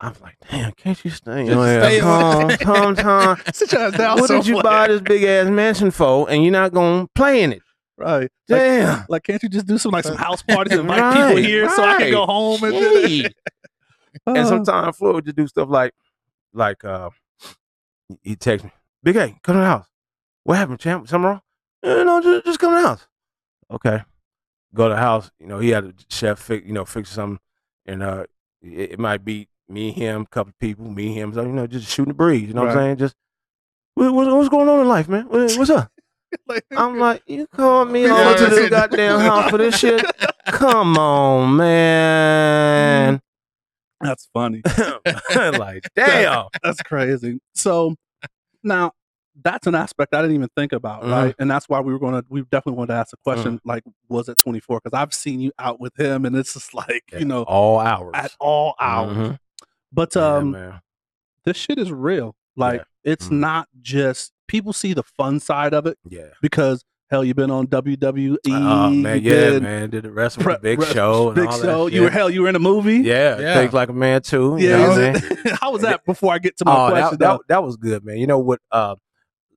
I'm 0.00 0.14
like, 0.20 0.36
damn, 0.50 0.72
can't 0.72 1.02
you 1.04 1.10
stay? 1.10 1.44
Here? 1.44 1.54
stay 1.54 2.00
on- 2.00 2.48
Come, 2.58 2.58
come, 2.58 2.96
time. 2.96 3.38
Sit 3.54 3.72
your 3.72 3.82
ass 3.82 3.96
down 3.96 4.20
What 4.20 4.28
did 4.28 4.46
you 4.46 4.60
buy 4.62 4.88
this 4.88 5.00
big 5.00 5.22
ass 5.24 5.48
mansion 5.48 5.90
for? 5.90 6.28
And 6.28 6.42
you're 6.42 6.52
not 6.52 6.72
gonna 6.72 7.06
play 7.14 7.42
in 7.42 7.52
it? 7.52 7.62
Right. 7.96 8.22
Like, 8.22 8.30
Damn. 8.48 9.04
like, 9.08 9.22
can't 9.22 9.42
you 9.42 9.48
just 9.48 9.66
do 9.66 9.78
some 9.78 9.92
like 9.92 10.04
some 10.04 10.16
house 10.16 10.42
parties 10.48 10.72
and 10.72 10.80
invite 10.82 11.00
Right, 11.00 11.28
people 11.28 11.42
here 11.48 11.68
so 11.70 11.84
I 11.84 11.98
can 11.98 12.10
go 12.10 12.26
home 12.26 12.62
and 12.64 12.74
Shit. 12.74 13.34
and 14.26 14.38
Uh, 14.38 14.44
sometimes 14.46 14.96
Floyd 14.96 15.14
would 15.16 15.24
just 15.24 15.36
do 15.36 15.46
stuff 15.46 15.68
like, 15.68 15.92
like 16.52 16.84
uh, 16.84 17.10
he 18.22 18.36
texts 18.36 18.64
me, 18.64 18.72
Big 19.02 19.16
A, 19.16 19.28
come 19.42 19.54
to 19.54 19.60
the 19.60 19.66
house. 19.66 19.86
What 20.42 20.56
happened, 20.58 20.80
champ? 20.80 21.08
Something 21.08 21.26
wrong? 21.30 21.40
"Eh, 21.82 22.02
no, 22.04 22.20
just, 22.20 22.44
just 22.46 22.58
come 22.58 22.74
to 22.74 22.80
the 22.82 22.88
house. 22.88 23.06
Okay. 23.70 24.02
Go 24.74 24.88
to 24.88 24.94
the 24.94 25.00
house. 25.00 25.30
You 25.38 25.46
know, 25.46 25.58
he 25.58 25.70
had 25.70 25.84
a 25.84 25.94
chef 26.10 26.38
fix, 26.38 26.66
you 26.66 26.72
know, 26.72 26.84
fix 26.84 27.10
something, 27.10 27.38
and 27.86 28.02
uh, 28.02 28.24
it, 28.60 28.92
it 28.92 28.98
might 28.98 29.24
be 29.24 29.48
me, 29.68 29.92
him, 29.92 30.26
couple 30.26 30.50
of 30.50 30.58
people, 30.58 30.90
me, 30.90 31.14
him. 31.14 31.32
So 31.32 31.42
you 31.42 31.52
know, 31.52 31.66
just 31.66 31.88
shooting 31.90 32.10
the 32.10 32.14
breeze. 32.14 32.48
You 32.48 32.54
know 32.54 32.62
what 32.62 32.70
I'm 32.70 32.76
saying? 32.76 32.96
Just 32.96 33.14
what, 33.94 34.12
what's 34.12 34.48
going 34.48 34.68
on 34.68 34.80
in 34.80 34.88
life, 34.88 35.08
man? 35.08 35.26
What, 35.28 35.56
what's 35.56 35.70
up? 35.70 35.90
like, 36.46 36.64
I'm 36.76 36.98
like, 36.98 37.22
you 37.26 37.46
called 37.46 37.90
me 37.90 38.06
over 38.10 38.38
to 38.38 38.46
this 38.54 38.70
goddamn 38.70 39.20
house 39.20 39.50
for 39.50 39.58
this 39.58 39.78
shit? 39.78 40.04
Come 40.46 40.96
on, 40.98 41.56
man. 41.56 43.20
that's 44.00 44.28
funny. 44.32 44.62
like, 45.34 45.88
damn. 45.94 46.46
That's 46.62 46.82
crazy. 46.82 47.40
So 47.54 47.94
now 48.62 48.92
that's 49.42 49.66
an 49.66 49.74
aspect 49.74 50.14
I 50.14 50.20
didn't 50.22 50.36
even 50.36 50.48
think 50.56 50.72
about, 50.72 51.02
Mhm. 51.02 51.10
right? 51.10 51.34
And 51.38 51.50
that's 51.50 51.68
why 51.68 51.80
we 51.80 51.92
were 51.92 51.98
going 51.98 52.14
to, 52.14 52.24
we 52.28 52.42
definitely 52.42 52.74
wanted 52.78 52.92
to 52.94 52.98
ask 53.00 53.12
a 53.12 53.16
question 53.24 53.60
like, 53.64 53.82
was 54.08 54.28
it 54.28 54.38
24? 54.38 54.80
Because 54.82 54.96
I've 54.96 55.12
seen 55.12 55.40
you 55.40 55.52
out 55.58 55.80
with 55.80 55.98
him 55.98 56.24
and 56.24 56.36
it's 56.36 56.54
just 56.54 56.72
like, 56.74 57.02
you 57.18 57.24
know, 57.24 57.42
all 57.44 57.80
hours. 57.80 58.12
at 58.14 58.32
all 58.38 58.74
hours. 58.78 59.16
Mhm. 59.16 59.38
But 59.92 60.16
um, 60.16 60.50
man. 60.52 60.80
this 61.44 61.56
shit 61.56 61.78
is 61.78 61.90
real. 61.90 62.36
Like, 62.56 62.84
it's 63.04 63.28
Mhm. 63.28 63.38
not 63.40 63.68
just 63.80 64.32
people 64.48 64.72
see 64.72 64.92
the 64.92 65.02
fun 65.02 65.40
side 65.40 65.74
of 65.74 65.86
it 65.86 65.98
Yeah. 66.08 66.28
because 66.42 66.84
hell, 67.10 67.22
you've 67.24 67.36
been 67.36 67.50
on 67.50 67.66
WWE. 67.66 68.38
Oh 68.46 68.90
man, 68.90 69.22
yeah, 69.22 69.50
been 69.50 69.62
man. 69.62 69.90
Did 69.90 70.02
the 70.04 70.10
rest 70.10 70.36
of 70.38 70.46
Re- 70.46 70.54
the 70.54 70.60
big 70.60 70.80
re- 70.80 70.86
show 70.86 71.28
and 71.28 71.36
Big 71.36 71.46
all 71.46 71.60
show. 71.60 71.84
that. 71.84 71.94
You 71.94 72.02
were 72.02 72.10
hell. 72.10 72.28
You 72.30 72.42
were 72.42 72.48
in 72.48 72.56
a 72.56 72.60
movie. 72.60 72.98
Yeah, 72.98 73.38
Yeah. 73.38 73.54
Think 73.54 73.72
like 73.72 73.88
a 73.88 73.92
man 73.92 74.22
too. 74.22 74.56
you 74.58 74.68
Yeah. 74.70 74.76
know 74.78 74.88
what 74.88 74.98
I 74.98 75.12
mean? 75.12 75.22
it- 75.44 75.58
How 75.60 75.70
was 75.72 75.82
that? 75.82 76.04
Before 76.04 76.32
I 76.32 76.38
get 76.38 76.56
to 76.58 76.64
my 76.64 76.72
Oh, 76.86 76.90
question, 76.90 77.18
that, 77.18 77.38
that, 77.38 77.40
that 77.48 77.62
was 77.62 77.76
good, 77.76 78.04
man. 78.04 78.16
You 78.18 78.26
know 78.26 78.38
what? 78.38 78.60
Uh, 78.72 78.96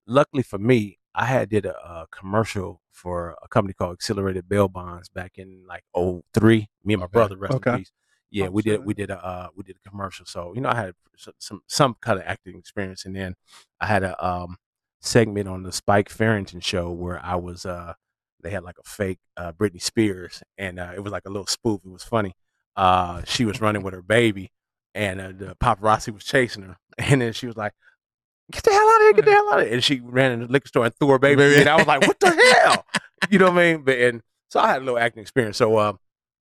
luckily 0.05 0.43
for 0.43 0.57
me, 0.59 0.99
I 1.15 1.25
had 1.25 1.49
did 1.49 1.65
a, 1.65 1.75
uh 1.77 2.05
commercial 2.11 2.81
for 2.91 3.35
a 3.43 3.47
company 3.47 3.73
called 3.73 3.93
Accelerated 3.93 4.47
Bail 4.49 4.67
Bonds 4.67 5.09
back 5.09 5.33
in 5.37 5.63
like 5.67 5.83
03. 5.95 6.67
Me 6.83 6.93
and 6.95 6.99
my 7.01 7.05
Okay. 7.05 7.11
brother, 7.13 7.37
rest 7.37 7.53
Okay. 7.55 7.71
in 7.71 7.77
peace. 7.79 7.91
Yeah, 8.29 8.47
Oh, 8.47 8.51
we 8.51 8.61
did 8.61 8.85
we 8.85 8.93
did 8.93 9.09
a 9.09 9.23
uh, 9.25 9.47
we 9.55 9.63
did 9.63 9.77
a 9.83 9.89
commercial. 9.89 10.25
So 10.25 10.53
you 10.55 10.61
know, 10.61 10.69
I 10.69 10.75
had 10.75 10.93
some 11.39 11.61
some 11.67 11.95
kind 12.01 12.19
of 12.19 12.25
acting 12.25 12.57
experience, 12.57 13.05
and 13.05 13.15
then 13.15 13.35
I 13.79 13.87
had 13.87 14.03
a 14.03 14.25
um 14.25 14.57
segment 15.01 15.47
on 15.47 15.63
the 15.63 15.71
Spike 15.71 16.09
Feresten 16.09 16.61
show 16.63 16.91
where 16.91 17.23
I 17.23 17.35
was 17.35 17.65
uh 17.65 17.93
they 18.41 18.49
had 18.51 18.63
like 18.63 18.77
a 18.79 18.87
fake 18.87 19.19
uh, 19.35 19.51
Britney 19.51 19.81
Spears, 19.81 20.43
and 20.57 20.79
uh, 20.79 20.91
it 20.95 20.99
was 21.03 21.11
like 21.11 21.23
a 21.25 21.29
little 21.29 21.47
spoof. 21.47 21.81
It 21.85 21.89
was 21.91 22.03
funny. 22.03 22.33
Uh, 22.75 23.23
she 23.25 23.45
was 23.45 23.59
running 23.61 23.81
with 23.81 23.93
her 23.93 24.01
baby, 24.03 24.51
and 24.93 25.19
uh, 25.19 25.31
the 25.35 25.55
paparazzi 25.55 26.13
was 26.13 26.23
chasing 26.23 26.63
her, 26.63 26.77
and 26.97 27.21
then 27.21 27.33
she 27.33 27.47
was 27.47 27.57
like, 27.57 27.73
"Get 28.51 28.63
the 28.63 28.71
hell 28.71 28.87
out 28.89 28.95
of 28.95 29.01
here! 29.01 29.13
Get 29.13 29.25
the 29.25 29.31
hell 29.37 29.49
out 29.53 29.59
of 29.59 29.65
here!" 29.65 29.73
And 29.73 29.83
she 29.83 29.99
ran 30.01 30.31
in 30.33 30.39
the 30.41 30.47
liquor 30.47 30.67
store 30.67 30.85
and 30.85 30.95
threw 30.95 31.09
her 31.09 31.19
baby. 31.19 31.37
Baby. 31.37 31.61
And 31.61 31.69
I 31.69 31.75
was 31.75 31.87
like, 31.87 32.05
"What 32.07 32.19
the 32.19 32.31
hell?" 32.63 32.85
You 33.29 33.39
know 33.39 33.51
what 33.51 33.59
I 33.59 33.73
mean? 33.73 33.83
But 33.83 33.97
and 33.97 34.21
so 34.49 34.59
I 34.59 34.67
had 34.69 34.81
a 34.81 34.85
little 34.85 34.99
acting 34.99 35.21
experience. 35.21 35.57
So 35.57 35.79
um, 35.79 35.99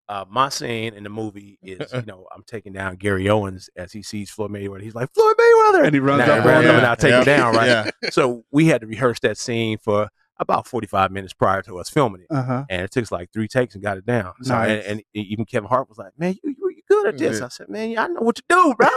uh, 0.07 0.25
my 0.29 0.49
scene 0.49 0.93
in 0.93 1.03
the 1.03 1.09
movie 1.09 1.57
is, 1.63 1.91
you 1.93 2.03
know, 2.05 2.27
I'm 2.35 2.43
taking 2.45 2.73
down 2.73 2.95
Gary 2.97 3.27
Owens 3.29 3.69
as 3.75 3.91
he 3.91 4.01
sees 4.03 4.29
Floyd 4.29 4.51
Mayweather. 4.51 4.81
He's 4.81 4.95
like, 4.95 5.13
Floyd 5.13 5.35
Mayweather. 5.37 5.85
And 5.85 5.93
he 5.93 5.99
runs 5.99 6.19
Now- 6.27 6.33
up 6.39 6.45
runs 6.45 6.65
on 6.67 6.75
up 6.75 6.77
and 6.77 6.85
I 6.85 6.95
take 6.95 7.13
him 7.13 7.23
down, 7.23 7.55
right? 7.55 7.67
Yeah. 8.01 8.09
So 8.11 8.45
we 8.51 8.67
had 8.67 8.81
to 8.81 8.87
rehearse 8.87 9.19
that 9.21 9.37
scene 9.37 9.77
for 9.77 10.09
about 10.37 10.67
45 10.67 11.11
minutes 11.11 11.33
prior 11.33 11.61
to 11.63 11.79
us 11.79 11.89
filming 11.89 12.21
it. 12.21 12.27
Uh 12.29 12.43
huh. 12.43 12.65
And 12.69 12.81
it 12.81 12.91
took 12.91 13.03
us 13.03 13.11
like 13.11 13.31
three 13.31 13.47
takes 13.47 13.73
and 13.73 13.81
got 13.83 13.97
it 13.97 14.05
down. 14.05 14.33
So, 14.41 14.53
Nice. 14.53 14.83
and, 14.85 14.89
and 14.97 15.03
even 15.13 15.45
Kevin 15.45 15.69
Hart 15.69 15.87
was 15.89 15.97
like, 15.97 16.11
man, 16.19 16.35
you, 16.43 16.55
you 16.59 16.64
good 16.87 17.07
at 17.07 17.17
this. 17.17 17.41
I 17.41 17.49
said, 17.49 17.69
man, 17.69 17.89
yeah, 17.89 18.03
I 18.03 18.07
know 18.07 18.21
what 18.21 18.35
to 18.37 18.43
do, 18.47 18.75
bro. 18.77 18.87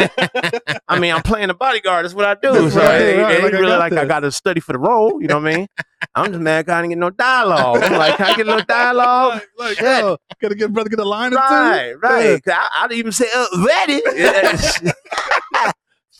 I 0.88 0.98
mean, 0.98 1.12
I'm 1.14 1.22
playing 1.22 1.50
a 1.50 1.54
bodyguard. 1.54 2.04
That's 2.04 2.14
what 2.14 2.24
I 2.24 2.34
do. 2.34 2.52
That's 2.62 2.74
so 2.74 2.80
right, 2.80 3.00
it, 3.00 3.18
right, 3.22 3.42
like 3.42 3.54
I 3.54 3.58
really 3.58 3.66
got 3.68 3.78
like 3.78 3.92
I 3.92 4.04
got 4.04 4.20
to 4.20 4.32
study 4.32 4.60
for 4.60 4.72
the 4.72 4.78
role. 4.78 5.20
You 5.20 5.28
know 5.28 5.38
what 5.38 5.52
I 5.52 5.56
mean? 5.56 5.66
I'm 6.14 6.32
just 6.32 6.40
mad 6.40 6.68
I 6.68 6.80
didn't 6.80 6.90
get 6.90 6.98
no 6.98 7.10
dialogue. 7.10 7.82
I'm 7.82 7.92
like, 7.92 8.16
can 8.16 8.26
I 8.26 8.36
get 8.36 8.46
a 8.46 8.50
little 8.50 8.64
dialogue? 8.68 9.42
like, 9.58 9.78
Shit. 9.78 10.04
oh, 10.04 10.18
gotta 10.40 10.54
get 10.54 10.72
brother 10.72 10.90
get 10.90 11.00
a 11.00 11.04
line 11.04 11.32
or 11.32 11.36
two. 11.36 11.42
Right, 11.42 11.92
right. 12.00 12.40
I, 12.46 12.68
I'd 12.76 12.92
even 12.92 13.12
say, 13.12 13.26
uh, 13.34 13.46
ready. 13.64 14.00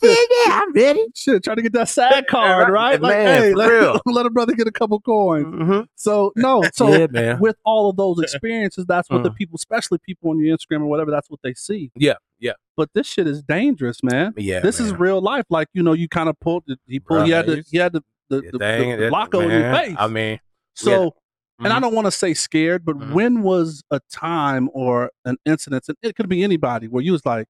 yeah, 0.01 0.15
yeah, 0.45 0.61
I'm 0.61 0.73
ready. 0.73 1.05
Shit, 1.15 1.43
trying 1.43 1.57
to 1.57 1.61
get 1.63 1.73
that 1.73 1.89
sad 1.89 2.27
card, 2.27 2.71
right? 2.71 2.99
Like, 3.01 3.11
Man, 3.17 3.41
hey, 3.41 3.53
let, 3.53 4.01
let 4.05 4.25
a 4.25 4.29
brother 4.29 4.53
get 4.53 4.67
a 4.67 4.71
couple 4.71 4.99
coins. 4.99 5.45
Mhm. 5.47 5.85
So 5.95 6.31
no, 6.35 6.63
so 6.73 6.87
yeah, 6.89 7.07
man. 7.09 7.39
with 7.39 7.55
all 7.65 7.89
of 7.89 7.97
those 7.97 8.19
experiences, 8.23 8.85
that's 8.87 9.09
what 9.09 9.23
the 9.23 9.29
Mm. 9.31 9.35
people, 9.35 9.55
especially 9.55 9.97
people 9.99 10.29
on 10.31 10.39
your 10.39 10.55
Instagram 10.57 10.81
or 10.81 10.85
whatever, 10.87 11.11
that's 11.11 11.29
what 11.29 11.39
they 11.43 11.53
see. 11.53 11.91
Yeah, 11.95 12.13
yeah. 12.39 12.53
But 12.77 12.89
this 12.93 13.07
shit 13.07 13.27
is 13.27 13.43
dangerous, 13.43 14.01
man. 14.03 14.33
Yeah, 14.37 14.59
this 14.61 14.79
is 14.79 14.93
real 14.93 15.21
life. 15.21 15.45
Like 15.49 15.67
you 15.73 15.83
know, 15.83 15.93
you 15.93 16.07
kind 16.07 16.29
of 16.29 16.39
pulled. 16.39 16.63
He 16.87 16.99
pulled. 16.99 17.25
He 17.25 17.31
had 17.31 17.45
the. 17.45 17.63
He 17.69 17.77
had 17.77 17.93
the 17.93 18.01
the, 18.29 18.41
Yeah, 18.43 18.49
the, 18.53 18.57
dang, 18.59 18.89
the, 18.91 18.97
the 19.05 19.09
lock 19.09 19.33
on 19.33 19.49
your 19.49 19.73
face. 19.73 19.95
I 19.97 20.07
mean, 20.07 20.39
so, 20.75 21.15
and 21.57 21.73
I 21.73 21.77
mhm. 21.77 21.81
don't 21.81 21.95
want 21.95 22.05
to 22.05 22.11
say 22.11 22.33
scared, 22.35 22.85
but 22.85 22.95
Mhm. 22.95 23.13
when 23.13 23.41
was 23.41 23.83
a 23.91 23.99
time 24.11 24.69
or 24.73 25.09
an 25.25 25.37
incident, 25.45 25.85
and 25.87 25.97
it 26.03 26.15
could 26.15 26.29
be 26.29 26.43
anybody, 26.43 26.87
where 26.87 27.03
you 27.03 27.11
was 27.11 27.25
like, 27.25 27.47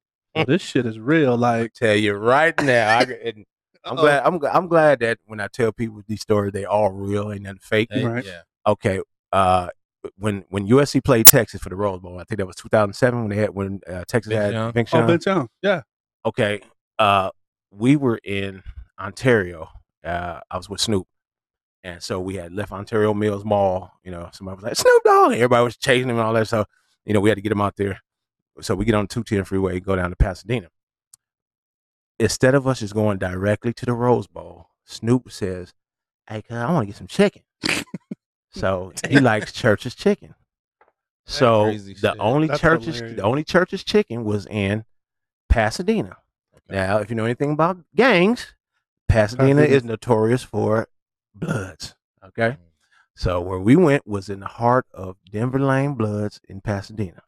"This 0.47 0.61
shit 0.61 0.85
is 0.85 0.99
real." 0.99 1.37
Like, 1.37 1.73
tell 1.73 1.95
you 1.95 2.13
right 2.13 2.59
now. 2.61 2.99
I, 2.99 3.01
and 3.01 3.45
I'm 3.85 3.97
Uh-oh. 3.97 4.01
glad. 4.01 4.23
I'm, 4.25 4.45
I'm 4.45 4.67
glad 4.67 4.99
that 4.99 5.19
when 5.25 5.39
I 5.39 5.47
tell 5.47 5.71
people 5.71 6.01
these 6.07 6.21
stories, 6.21 6.51
they 6.51 6.65
all 6.65 6.91
real 6.91 7.31
and 7.31 7.43
nothing 7.43 7.59
fake. 7.61 7.89
Hey, 7.91 8.03
Right. 8.05 8.25
Yeah. 8.25 8.41
Okay. 8.67 9.01
Uh, 9.31 9.69
when 10.17 10.45
when 10.49 10.67
USC 10.67 11.03
played 11.03 11.27
Texas 11.27 11.61
for 11.61 11.69
the 11.69 11.75
Rose 11.75 11.99
Bowl, 11.99 12.19
I 12.19 12.23
think 12.23 12.37
that 12.37 12.45
was 12.45 12.55
2007 12.57 13.19
when 13.19 13.29
they 13.29 13.37
had 13.37 13.49
when 13.51 13.81
uh, 13.87 14.03
Texas 14.07 14.31
Vince 14.31 14.43
had 14.43 14.53
Young. 14.53 14.73
Vince 14.73 14.89
oh, 14.93 14.97
Young. 14.97 15.07
Vince 15.07 15.25
Young, 15.25 15.47
yeah, 15.61 15.81
okay. 16.25 16.61
Uh, 16.97 17.29
we 17.71 17.95
were 17.95 18.19
in 18.23 18.63
Ontario. 18.99 19.69
Uh, 20.03 20.39
I 20.49 20.57
was 20.57 20.69
with 20.69 20.81
Snoop. 20.81 21.07
And 21.83 22.03
so 22.03 22.19
we 22.19 22.35
had 22.35 22.51
left 22.53 22.71
Ontario 22.71 23.13
Mills 23.13 23.45
Mall. 23.45 23.91
You 24.03 24.11
know, 24.11 24.29
somebody 24.33 24.55
was 24.55 24.63
like, 24.63 24.75
Snoop 24.75 25.03
Dogg. 25.03 25.33
Everybody 25.33 25.63
was 25.63 25.77
chasing 25.77 26.09
him 26.09 26.17
and 26.17 26.25
all 26.25 26.33
that. 26.33 26.47
So, 26.47 26.65
you 27.05 27.13
know, 27.13 27.21
we 27.21 27.29
had 27.29 27.35
to 27.35 27.41
get 27.41 27.51
him 27.51 27.61
out 27.61 27.77
there. 27.77 28.01
So 28.62 28.76
we 28.76 28.86
get 28.86 28.95
on 28.95 29.07
210 29.07 29.45
freeway 29.45 29.78
and 29.78 29.86
go 29.86 29.95
down 29.95 30.10
to 30.10 30.16
Pasadena. 30.16 30.70
Instead 32.20 32.55
of 32.55 32.68
us 32.68 32.80
just 32.82 32.93
going 32.93 33.18
directly 33.18 33.74
to 33.74 33.86
the 33.86 33.93
Rose 33.93 34.28
Bowl, 34.28 34.68
Snoop 34.86 35.32
says, 35.32 35.74
Hey, 36.28 36.41
cuz, 36.41 36.57
I 36.57 36.72
want 36.72 36.84
to 36.84 36.88
get 36.88 36.95
some 36.97 37.07
chicken. 37.07 37.43
so 38.51 38.91
he 39.07 39.20
likes 39.20 39.51
Church's 39.51 39.95
chicken. 39.95 40.36
So 41.26 41.72
the 41.72 41.95
shit. 41.95 42.16
only 42.20 42.47
That's 42.47 42.60
Church's 42.60 42.95
hilarious. 42.95 43.18
the 43.18 43.24
only 43.24 43.43
Church's 43.43 43.84
chicken 43.84 44.24
was 44.24 44.45
in 44.47 44.84
Pasadena. 45.47 46.18
Now, 46.70 46.97
if 46.97 47.10
you 47.10 47.16
know 47.16 47.26
anything 47.26 47.51
about 47.51 47.78
gangs, 47.95 48.53
Pasadena 49.07 49.62
Pasadena. 49.62 49.76
is 49.76 49.84
notorious 49.84 50.43
for 50.43 50.88
bloods. 51.34 51.95
Okay. 52.24 52.49
Mm. 52.51 52.57
So 53.16 53.41
where 53.41 53.60
we 53.60 53.76
went 53.76 54.07
was 54.07 54.30
in 54.30 54.39
the 54.39 54.47
heart 54.47 54.86
of 54.93 55.18
Denver 55.32 55.60
Lane 55.60 55.95
Bloods 55.95 56.39
in 56.47 56.62
Pasadena. 56.62 57.22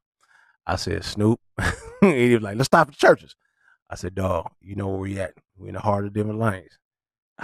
I 0.71 0.77
said, 0.77 1.03
Snoop. 1.03 1.37
he 2.01 2.33
was 2.33 2.41
like, 2.43 2.55
let's 2.55 2.67
stop 2.67 2.87
at 2.87 2.93
the 2.93 2.97
churches. 2.97 3.35
I 3.89 3.95
said, 3.95 4.15
dog, 4.15 4.51
you 4.61 4.75
know 4.75 4.87
where 4.87 4.99
we 4.99 5.19
at? 5.19 5.33
We 5.57 5.67
in 5.67 5.73
the 5.73 5.81
heart 5.81 6.05
of 6.05 6.13
Denver 6.13 6.33
Lanes. 6.33 6.77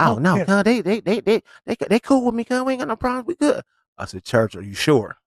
Oh, 0.00 0.14
no, 0.14 0.36
yeah. 0.36 0.44
cuz, 0.46 0.62
they, 0.62 0.80
they, 0.80 1.00
they, 1.00 1.20
they, 1.20 1.42
they, 1.66 1.76
they 1.90 2.00
cool 2.00 2.24
with 2.24 2.34
me, 2.34 2.44
cuz. 2.44 2.62
We 2.62 2.72
ain't 2.72 2.80
got 2.80 2.88
no 2.88 2.96
problems. 2.96 3.26
We 3.26 3.34
good. 3.34 3.62
I 3.98 4.06
said, 4.06 4.24
church, 4.24 4.56
are 4.56 4.62
you 4.62 4.72
sure? 4.72 5.18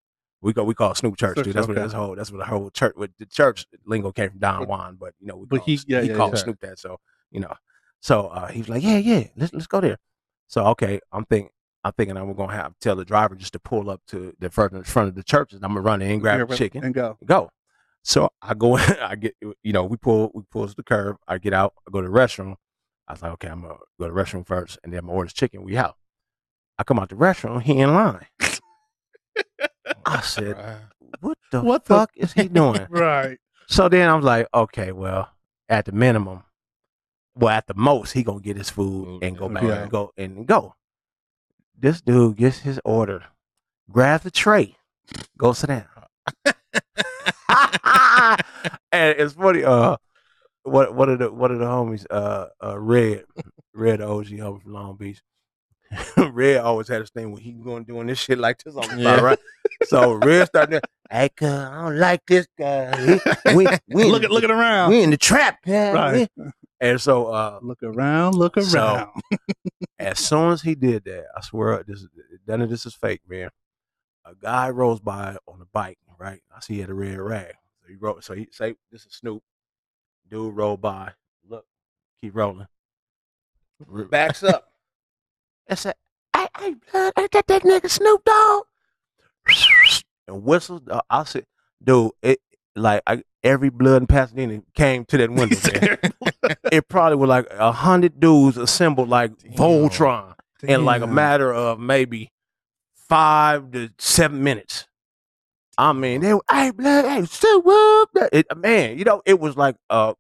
We 0.41 0.51
go, 0.51 0.63
we 0.63 0.73
call 0.73 0.95
Snoop 0.95 1.15
Church, 1.15 1.35
Church, 1.35 1.45
dude. 1.45 1.53
That's 1.53 1.67
what 1.67 1.73
okay. 1.77 1.81
that's 1.81 1.93
whole. 1.93 2.15
That's 2.15 2.31
what 2.31 2.39
the 2.39 2.45
whole 2.45 2.71
church. 2.71 2.95
With 2.95 3.11
the 3.19 3.27
church 3.27 3.67
lingo 3.85 4.11
came 4.11 4.31
from 4.31 4.39
Don 4.39 4.67
Juan, 4.67 4.97
but 4.99 5.13
you 5.19 5.27
know, 5.27 5.35
we 5.35 5.45
But 5.45 5.57
call 5.57 5.65
he- 5.67 5.79
yeah, 5.85 6.01
he 6.01 6.07
yeah, 6.07 6.15
called 6.15 6.33
yeah. 6.33 6.39
Snoop 6.39 6.59
that. 6.61 6.79
So 6.79 6.97
you 7.29 7.41
know, 7.41 7.53
so 7.99 8.27
uh, 8.29 8.47
he 8.47 8.57
was 8.61 8.69
like, 8.69 8.81
yeah, 8.81 8.97
yeah, 8.97 9.27
let's 9.35 9.53
let's 9.53 9.67
go 9.67 9.79
there. 9.79 9.99
So 10.47 10.65
okay, 10.67 10.99
I'm 11.11 11.25
thinking, 11.25 11.51
I'm 11.83 11.91
thinking 11.91 12.17
I'm 12.17 12.33
gonna 12.33 12.53
have 12.53 12.73
tell 12.79 12.95
the 12.95 13.05
driver 13.05 13.35
just 13.35 13.53
to 13.53 13.59
pull 13.59 13.91
up 13.91 14.01
to 14.07 14.33
the 14.39 14.49
front 14.49 14.73
of, 14.73 14.87
front 14.87 15.09
of 15.09 15.13
the 15.15 15.21
church, 15.23 15.53
and 15.53 15.63
I'm 15.63 15.71
gonna 15.71 15.81
run 15.81 16.01
in 16.01 16.19
grab 16.19 16.39
Yeah, 16.39 16.45
the 16.45 16.57
chicken, 16.57 16.85
and 16.85 16.93
go. 16.95 17.19
go. 17.23 17.51
So 18.03 18.29
I 18.41 18.53
go, 18.53 18.77
in, 18.77 18.81
I 19.01 19.15
get, 19.15 19.35
you 19.63 19.73
know, 19.73 19.83
we 19.85 19.97
pull, 19.97 20.31
we 20.33 20.41
pull 20.51 20.67
to 20.67 20.75
the 20.75 20.83
curb. 20.83 21.17
I 21.27 21.37
get 21.37 21.53
out, 21.53 21.73
I 21.87 21.91
go 21.91 22.01
to 22.01 22.07
the 22.07 22.13
restroom. 22.13 22.55
I 23.07 23.13
was 23.13 23.21
like, 23.21 23.31
okay, 23.33 23.47
I'm 23.49 23.61
gonna 23.61 23.75
go 23.99 24.07
to 24.07 24.13
the 24.13 24.19
restroom 24.21 24.45
first, 24.45 24.79
and 24.83 24.91
then 24.93 24.99
I'm 24.99 25.05
gonna 25.07 25.17
order 25.17 25.29
chicken. 25.31 25.63
We 25.63 25.77
out. 25.77 25.95
I 26.79 26.83
come 26.83 26.97
out 26.99 27.09
the 27.09 27.15
restroom, 27.15 27.61
he 27.61 27.79
in 27.79 27.93
line. 27.93 28.25
I 30.05 30.21
said, 30.23 30.55
what 31.19 31.37
the 31.51 31.61
What 31.61 31.85
the- 31.85 31.93
fuck 31.95 32.11
is 32.15 32.33
he 32.33 32.47
doing? 32.47 32.87
Right. 32.89 33.37
So 33.67 33.87
then 33.87 34.09
I 34.09 34.15
was 34.15 34.25
like, 34.25 34.47
okay, 34.53 34.91
well, 34.91 35.29
at 35.69 35.85
the 35.85 35.91
minimum, 35.93 36.43
well, 37.35 37.53
at 37.55 37.67
the 37.67 37.73
most, 37.73 38.11
he 38.11 38.23
gonna 38.23 38.41
get 38.41 38.57
his 38.57 38.69
food 38.69 39.23
and 39.23 39.37
go 39.37 39.47
back 39.47 39.63
Yeah. 39.63 39.83
and 39.83 39.91
go 39.91 40.11
and 40.17 40.45
go. 40.47 40.75
This 41.77 42.01
dude 42.01 42.35
gets 42.37 42.59
his 42.59 42.79
order, 42.83 43.23
grabs 43.89 44.23
the 44.23 44.31
tray, 44.31 44.75
goes 45.37 45.59
sit 45.59 45.67
down. 45.67 45.85
and 48.91 49.15
it's 49.19 49.33
funny, 49.33 49.63
uh 49.63 49.97
what 50.63 50.93
what 50.95 51.09
are 51.09 51.17
the 51.17 51.31
what 51.31 51.51
are 51.51 51.57
the 51.57 51.65
homies, 51.65 52.05
uh 52.09 52.47
uh 52.63 52.77
Red, 52.79 53.23
Red 53.73 53.99
the 53.99 54.07
OG 54.07 54.27
homie 54.27 54.61
from 54.61 54.73
Long 54.73 54.95
Beach. 54.97 55.21
Red 56.17 56.61
always 56.61 56.87
had 56.87 57.01
this 57.01 57.09
thing 57.09 57.31
where 57.31 57.41
he 57.41 57.51
going 57.51 57.83
doing 57.83 58.07
this 58.07 58.19
shit 58.19 58.37
like 58.37 58.63
this 58.63 58.75
on 58.75 58.87
the 58.95 59.01
Yeah. 59.03 59.19
right? 59.19 59.39
So 59.85 60.13
Red 60.13 60.47
started, 60.47 60.81
hey, 61.09 61.29
cuz, 61.35 61.49
I 61.49 61.81
don't 61.83 61.97
like 61.97 62.21
this 62.25 62.47
guy. 62.57 63.19
We, 63.53 63.55
we, 63.55 63.67
we 63.89 64.03
Look 64.05 64.23
at 64.23 64.31
looking 64.31 64.51
around. 64.51 64.91
we 64.91 65.01
in 65.03 65.09
the 65.09 65.17
trap, 65.17 65.57
yeah. 65.65 65.91
Right. 65.91 66.29
And 66.79 66.99
so 67.01 67.27
uh 67.27 67.59
Look 67.61 67.83
around. 67.83 68.35
Look 68.35 68.57
around. 68.57 68.67
So- 68.69 69.11
as 69.99 70.17
soon 70.19 70.51
as 70.51 70.61
he 70.63 70.73
did 70.75 71.03
that, 71.05 71.25
I 71.37 71.41
swear 71.41 71.83
this 71.85 72.05
none 72.47 72.61
of 72.61 72.69
this 72.69 72.85
is 72.85 72.95
fake, 72.95 73.21
man. 73.27 73.49
A 74.25 74.35
guy 74.35 74.69
rolls 74.69 74.99
by 74.99 75.37
on 75.47 75.61
a 75.61 75.65
bike, 75.73 75.97
right? 76.19 76.41
I 76.55 76.59
see 76.59 76.75
he 76.75 76.81
had 76.81 76.89
a 76.89 76.93
red 76.93 77.17
rag. 77.19 77.53
So 77.81 77.87
he 77.89 77.95
wrote 77.95 78.23
so 78.23 78.33
he 78.33 78.47
say 78.51 78.75
this 78.91 79.05
is 79.05 79.13
Snoop. 79.13 79.41
Dude 80.29 80.55
roll 80.55 80.77
by. 80.77 81.13
Look, 81.47 81.65
keep 82.21 82.35
rolling. 82.35 82.67
Backs 84.09 84.43
up. 84.43 84.71
I 85.69 85.75
said, 85.75 85.95
hey, 86.35 86.47
hey, 86.57 86.75
blood, 86.91 87.13
ain't 87.17 87.31
that 87.31 87.47
that 87.47 87.63
nigga 87.63 87.89
Snoop 87.89 88.23
Dogg? 88.25 88.63
And 90.27 90.43
whistles. 90.43 90.81
uh, 90.89 91.01
I 91.09 91.23
said, 91.23 91.45
dude, 91.83 92.11
it 92.21 92.39
like 92.75 93.01
I, 93.07 93.23
every 93.43 93.69
blood 93.69 94.03
in 94.03 94.07
Pasadena 94.07 94.61
came 94.75 95.03
to 95.05 95.17
that 95.17 95.31
window, 95.31 95.57
man. 95.79 96.55
it 96.71 96.87
probably 96.87 97.15
was 97.17 97.27
like 97.27 97.47
a 97.51 97.71
hundred 97.71 98.19
dudes 98.19 98.55
assembled 98.55 99.09
like 99.09 99.35
Voltron 99.55 100.35
in 100.63 100.85
like 100.85 101.01
a 101.01 101.07
matter 101.07 101.51
of 101.51 101.79
maybe 101.79 102.31
five 103.11 103.71
to 103.71 103.89
seven 103.99 104.41
minutes. 104.41 104.87
I 105.77 105.91
mean, 105.91 106.21
they 106.21 106.33
were, 106.33 106.43
hey, 106.49 106.71
blood, 106.71 107.03
hey, 107.05 107.25
so 107.25 107.59
what? 107.61 108.09
It, 108.31 108.45
man, 108.55 108.97
you 108.97 109.03
know, 109.03 109.21
it 109.25 109.37
was 109.37 109.57
like, 109.57 109.75
uh, 109.89 110.13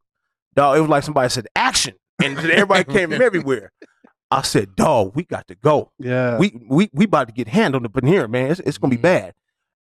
dog, 0.55 0.77
it 0.77 0.81
was 0.81 0.89
like 0.89 1.03
somebody 1.03 1.29
said 1.29 1.47
action, 1.55 1.95
and 2.21 2.37
everybody 2.37 2.83
came 2.93 3.11
from 3.11 3.21
everywhere. 3.21 3.71
I 4.29 4.41
said, 4.41 4.75
dog, 4.75 5.13
we 5.15 5.23
got 5.23 5.47
to 5.47 5.55
go. 5.55 5.91
Yeah. 5.99 6.37
We 6.37 6.51
we 6.67 6.89
we 6.93 7.05
about 7.05 7.27
to 7.29 7.33
get 7.33 7.47
handled 7.47 7.85
up 7.85 7.97
in 7.97 8.07
here, 8.07 8.27
man. 8.27 8.51
It's, 8.51 8.59
it's 8.61 8.77
gonna 8.77 8.91
be 8.91 8.97
Mhm. 8.97 9.01
bad. 9.03 9.33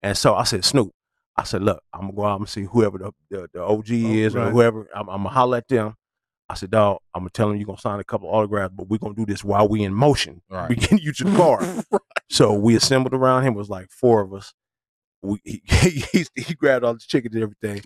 And 0.03 0.15
so 0.17 0.35
I 0.35 0.43
said, 0.43 0.63
Snoop, 0.63 0.91
I 1.35 1.43
said, 1.43 1.63
look, 1.63 1.81
I'm 1.93 2.01
gonna 2.01 2.13
go 2.13 2.25
out 2.25 2.39
and 2.39 2.47
see 2.49 2.63
whoever 2.63 2.97
the 2.99 3.11
the, 3.31 3.49
the 3.53 3.63
OG 3.63 3.89
is 3.89 4.35
or 4.35 4.39
right. 4.39 4.51
whoever. 4.51 4.87
I'm, 4.93 5.09
I'm 5.09 5.17
gonna 5.23 5.29
holler 5.29 5.57
at 5.57 5.67
them. 5.67 5.95
I 6.51 6.55
said, 6.55 6.71
dog, 6.71 6.97
I'm 7.13 7.21
gonna 7.21 7.29
tell 7.29 7.47
them 7.49 7.57
you're 7.57 7.67
gonna 7.67 7.77
sign 7.79 7.99
a 7.99 8.03
couple 8.03 8.27
autographs, 8.27 8.73
but 8.75 8.87
we're 8.89 8.97
gonna 8.97 9.13
do 9.13 9.25
this 9.25 9.43
while 9.43 9.67
we 9.67 9.83
in 9.83 9.93
motion. 9.93 10.41
Right. 10.49 10.67
We 10.69 10.75
getting 10.77 10.97
you 10.99 11.13
to 11.13 11.23
the 11.25 11.37
car. 11.91 11.99
So 12.29 12.53
we 12.53 12.75
assembled 12.75 13.13
around 13.13 13.43
him. 13.45 13.53
It 13.53 13.57
was 13.57 13.69
like 13.69 13.89
four 13.89 14.21
of 14.21 14.33
us. 14.33 14.53
We 15.21 15.39
he 15.45 16.03
he, 16.13 16.25
he 16.35 16.53
grabbed 16.55 16.85
all 16.85 16.93
the 16.93 16.99
chickens 16.99 17.35
and 17.35 17.43
everything. 17.43 17.83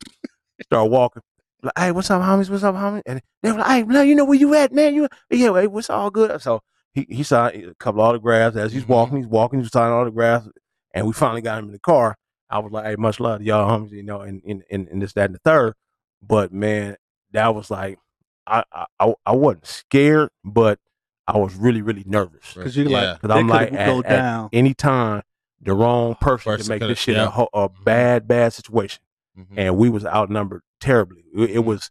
Started 0.64 0.92
walking. 0.92 1.22
Like, 1.64 1.74
hey, 1.78 1.92
what's 1.92 2.12
up, 2.12 2.22
homies? 2.22 2.50
What's 2.50 2.64
up, 2.64 2.76
homies? 2.76 3.04
And 3.06 3.22
they 3.42 3.52
were 3.52 3.60
like, 3.60 3.68
hey, 3.68 3.84
man, 3.84 4.08
you 4.08 4.16
know 4.16 4.26
where 4.26 4.38
you 4.40 4.54
at, 4.56 4.74
man? 4.74 4.94
You 4.96 5.08
yeah, 5.32 5.54
hey, 5.54 5.68
what's 5.68 5.90
all 5.90 6.12
good? 6.12 6.42
So 6.42 6.62
he 6.94 7.06
he 7.10 7.24
signed 7.24 7.66
a 7.66 7.76
couple 7.76 8.02
autographs 8.02 8.58
as 8.58 8.74
he's 8.74 8.84
Mhm. 8.86 8.90
walking. 8.90 9.18
He's 9.18 9.28
walking. 9.28 9.60
He's 9.62 9.72
signing 9.72 9.94
autographs, 9.94 10.48
and 10.94 11.08
we 11.08 11.14
finally 11.14 11.42
got 11.42 11.60
him 11.60 11.66
in 11.66 11.72
the 11.72 11.80
car. 11.80 12.16
I 12.50 12.60
was 12.60 12.72
like, 12.72 12.86
hey, 12.86 12.96
much 12.98 13.20
love 13.20 13.40
to 13.40 13.46
y'all, 13.46 13.70
homies, 13.70 13.92
you 13.92 14.04
know, 14.04 14.22
and 14.22 14.42
and 14.48 14.64
and, 14.72 14.88
and 14.90 15.02
this, 15.02 15.14
that, 15.14 15.26
and 15.26 15.36
the 15.36 15.40
third. 15.46 15.74
But 16.22 16.54
man, 16.54 16.98
that 17.32 17.56
was 17.56 17.72
like, 17.72 17.98
I 18.46 18.64
I, 19.00 19.14
I 19.26 19.32
wasn't 19.32 19.66
scared, 19.68 20.30
but 20.44 20.80
I 21.28 21.38
was 21.38 21.56
really 21.56 21.82
really 21.82 22.04
nervous. 22.06 22.54
Because 22.54 22.76
you 22.76 22.88
Yeah. 22.90 23.12
like, 23.12 23.22
Because 23.22 23.38
I'm 23.38 23.48
like, 23.48 23.74
at, 23.74 23.86
go 23.86 24.00
at 24.00 24.10
down. 24.10 24.50
any 24.54 24.74
time, 24.74 25.24
the 25.62 25.74
wrong 25.74 26.16
person 26.16 26.52
Person 26.52 26.66
can 26.66 26.80
make 26.80 26.88
this 26.90 27.00
shit 27.00 27.16
yeah. 27.16 27.32
a, 27.36 27.46
a 27.58 27.70
Mhm. 27.70 27.84
bad, 27.86 28.28
bad 28.28 28.54
situation. 28.54 29.02
Mhm. 29.38 29.46
and 29.58 29.78
we 29.78 29.90
was 29.90 30.06
outnumbered 30.06 30.62
terribly. 30.80 31.24
It, 31.36 31.50
it 31.52 31.66
was 31.66 31.90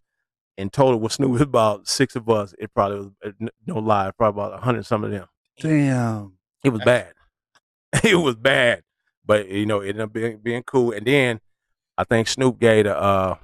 in 0.56 0.70
total 0.70 1.00
with 1.00 1.12
Snoop, 1.12 1.30
it 1.30 1.32
was 1.32 1.40
about 1.40 1.88
six 1.88 2.14
of 2.14 2.28
us. 2.28 2.54
It 2.58 2.72
probably 2.74 2.98
was 2.98 3.10
uh, 3.24 3.48
no 3.66 3.78
lie, 3.78 4.10
probably 4.16 4.42
about 4.44 4.58
a 4.60 4.62
hundred 4.62 4.86
some 4.86 5.02
of 5.02 5.10
them. 5.10 5.26
Damn. 5.58 6.34
It 6.62 6.68
was 6.70 6.82
bad. 6.84 7.12
it 8.04 8.14
was 8.16 8.36
bad, 8.36 8.82
but 9.26 9.48
you 9.48 9.66
know, 9.66 9.80
it 9.80 9.88
ended 9.88 10.02
up 10.02 10.12
being, 10.12 10.38
being 10.38 10.62
cool. 10.62 10.92
And 10.92 11.04
then 11.06 11.40
I 11.98 12.04
think 12.04 12.28
Snoop 12.28 12.60
gave 12.60 12.84
the 12.84 12.96
uh, 12.96 13.36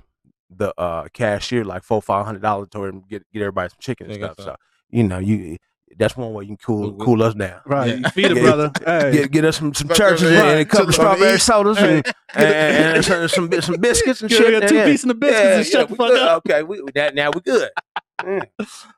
the 0.48 0.72
uh, 0.80 1.08
cashier 1.12 1.64
like 1.64 1.82
four 1.82 2.00
five 2.00 2.24
hundred 2.24 2.42
dollars 2.42 2.68
to 2.72 2.84
him 2.84 3.02
get 3.10 3.24
get 3.32 3.42
everybody 3.42 3.70
some 3.70 3.78
chicken 3.80 4.06
and 4.10 4.16
stuff. 4.16 4.32
stuff. 4.34 4.44
So 4.46 4.56
you 4.90 5.02
know, 5.02 5.18
you 5.18 5.56
that's 5.96 6.16
one 6.16 6.32
way 6.32 6.44
you 6.44 6.48
can 6.48 6.56
cool 6.58 6.94
cool 6.96 7.22
us 7.22 7.34
down. 7.34 7.60
Right. 7.66 7.98
Yeah. 7.98 8.08
Feed 8.10 8.26
it, 8.32 8.36
Yeah. 8.36 8.42
brother. 8.42 8.72
Hey. 8.84 9.12
Get, 9.12 9.30
get 9.30 9.44
us 9.44 9.56
some, 9.58 9.72
some 9.74 9.88
churches 9.88 10.24
right, 10.30 10.32
and 10.44 10.60
a 10.60 10.64
couple 10.64 10.88
of 10.88 10.94
strawberry 10.94 11.34
eat. 11.34 11.40
sodas 11.40 11.78
Hey. 11.78 11.96
and, 11.96 12.06
and, 12.34 12.96
and 12.96 13.04
some, 13.04 13.28
some 13.50 13.60
some 13.62 13.76
biscuits 13.76 14.20
and 14.20 14.30
Get- 14.30 14.36
shit. 14.38 14.60
get 14.60 14.68
two 14.68 14.84
pieces 14.84 15.10
of 15.10 15.18
biscuits 15.20 15.42
yeah, 15.44 15.56
and 15.56 15.66
shut 15.66 15.74
yeah, 15.80 15.84
the 15.86 15.92
we 15.92 15.96
fuck 15.96 16.08
good. 16.08 16.22
up. 16.22 16.42
Okay, 16.46 16.62
we, 16.62 16.82
that 16.94 17.14
now 17.14 17.30
we're 17.34 17.40
good. 17.40 17.70
Mm. 18.20 18.46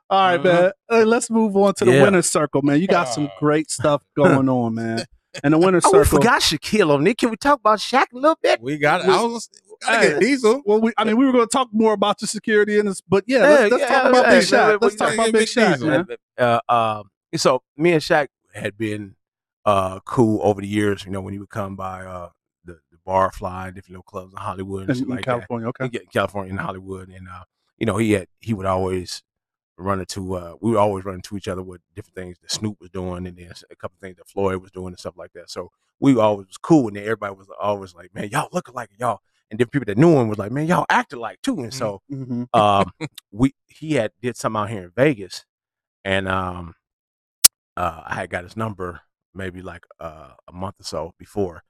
All 0.09 0.21
right, 0.31 0.41
Mhm. 0.41 0.45
man. 0.45 0.73
Hey, 0.89 1.05
let's 1.05 1.31
move 1.31 1.57
on 1.57 1.75
to 1.75 1.85
the 1.85 1.93
Yeah. 1.93 2.03
winner's 2.03 2.27
circle, 2.31 2.63
man. 2.63 2.81
You 2.81 2.87
got 2.87 3.05
some 3.09 3.27
Oh. 3.27 3.39
great 3.39 3.71
stuff 3.71 4.03
going 4.17 4.49
on, 4.49 4.75
man. 4.75 5.05
And 5.45 5.55
the 5.55 5.59
winner's 5.59 5.85
Oh, 5.87 5.97
we 5.99 6.05
circle. 6.05 6.19
forgot 6.19 6.41
Shaquille 6.43 6.91
O'Neal. 6.91 7.15
Can 7.15 7.31
we 7.31 7.37
talk 7.37 7.61
about 7.61 7.79
Shaq 7.79 8.07
a 8.13 8.17
little 8.17 8.39
bit? 8.43 8.61
We 8.61 8.79
got. 8.79 9.03
I 9.03 9.23
was. 9.23 9.49
Gotta 9.83 9.99
Hey. 9.99 10.09
get 10.13 10.21
Diesel. 10.21 10.63
Well, 10.65 10.81
we, 10.81 10.93
I 10.99 11.05
mean, 11.05 11.17
we 11.17 11.25
were 11.27 11.33
going 11.33 11.47
to 11.47 11.51
talk 11.51 11.69
more 11.73 11.93
about 11.93 12.19
the 12.19 12.27
security 12.27 12.79
in 12.79 12.87
this, 12.87 13.01
but 13.01 13.25
yeah, 13.27 13.39
let's, 13.41 13.71
let's 13.73 13.81
Yeah, 13.83 13.89
talk 13.89 14.11
about 14.11 14.25
yeah, 14.27 14.39
Big 14.41 14.51
yeah, 14.51 14.59
Shaq. 14.59 14.79
Let's 14.83 14.95
we- 14.95 14.99
talk 14.99 15.15
about 15.15 15.27
yeah, 15.27 15.33
Big 15.33 15.33
Big 15.33 15.49
Shaq, 15.49 15.73
Diesel. 15.75 15.89
man. 15.89 16.07
Uh, 16.39 16.61
um, 16.69 17.11
so 17.37 17.63
me 17.77 17.93
and 17.93 18.03
Shaq 18.03 18.29
had 18.55 18.77
been 18.77 19.15
uh, 19.65 20.01
cool 20.01 20.41
over 20.43 20.61
the 20.61 20.67
years. 20.69 21.05
You 21.05 21.11
know, 21.13 21.21
when 21.21 21.33
he 21.33 21.39
would 21.39 21.51
come 21.51 21.77
by 21.77 22.05
uh, 22.05 22.29
the, 22.65 22.81
the 22.91 22.99
Barfly 23.07 23.67
different 23.75 23.91
little 23.91 24.03
clubs 24.03 24.33
in 24.33 24.39
Hollywood 24.39 24.83
and 24.83 24.91
In, 24.91 24.97
shit 24.97 25.05
in 25.05 25.09
like 25.11 25.19
that. 25.21 25.25
California, 25.27 25.69
okay. 25.69 25.85
in 25.93 26.07
California 26.13 26.51
and 26.51 26.61
Hollywood, 26.61 27.09
and 27.09 27.29
uh, 27.29 27.45
you 27.79 27.87
know 27.87 27.97
he 27.97 28.13
had 28.13 28.27
he 28.41 28.53
would 28.55 28.67
always 28.67 29.23
run 29.79 29.99
into 30.01 30.35
uh, 30.35 30.55
we 30.61 30.71
would 30.73 30.79
always 30.79 31.05
run 31.07 31.15
into 31.17 31.37
each 31.39 31.49
other 31.49 31.63
with 31.63 31.81
different 31.95 32.15
things 32.15 32.37
that 32.43 32.51
Snoop 32.51 32.77
was 32.81 32.91
doing, 32.91 33.27
and 33.27 33.37
then 33.39 33.51
a 33.71 33.77
couple 33.77 33.97
things 34.01 34.17
that 34.17 34.29
Floyd 34.29 34.61
was 34.61 34.71
doing 34.71 34.89
and 34.89 34.99
stuff 34.99 35.15
like 35.17 35.33
that. 35.33 35.49
So 35.51 35.71
we 36.01 36.19
always 36.19 36.47
was 36.49 36.57
cool, 36.59 36.89
and 36.89 36.97
then 36.97 37.05
everybody 37.05 37.35
was 37.35 37.49
always 37.61 37.95
like, 37.95 38.15
"Man, 38.15 38.29
y'all 38.31 38.49
look 38.53 38.69
alike, 38.69 38.91
y'all." 38.99 39.21
And 39.51 39.59
different 39.59 39.73
people 39.73 39.87
that 39.87 39.99
knew 39.99 40.17
him 40.19 40.29
was 40.29 40.39
like, 40.39 40.53
"Man, 40.53 40.67
y'all 40.67 40.87
acted 40.89 41.19
like 41.19 41.43
too." 41.43 41.61
And 41.61 41.75
so 41.75 42.01
hmm 42.09 42.45
um, 42.55 42.93
we 43.33 43.55
he 43.67 43.95
had 43.95 44.13
did 44.23 44.37
something 44.37 44.61
out 44.61 44.71
here 44.71 44.85
in 44.85 44.93
Vegas, 44.97 45.45
and 46.05 46.29
um, 46.29 46.75
uh, 47.77 48.03
I 48.07 48.15
had 48.15 48.31
got 48.31 48.45
his 48.45 48.57
number 48.57 49.01
maybe 49.35 49.63
like 49.63 49.85
uh, 50.01 50.31
a 50.49 50.53
month 50.53 50.77
or 50.81 50.85
so 50.85 51.15
before, 51.19 51.63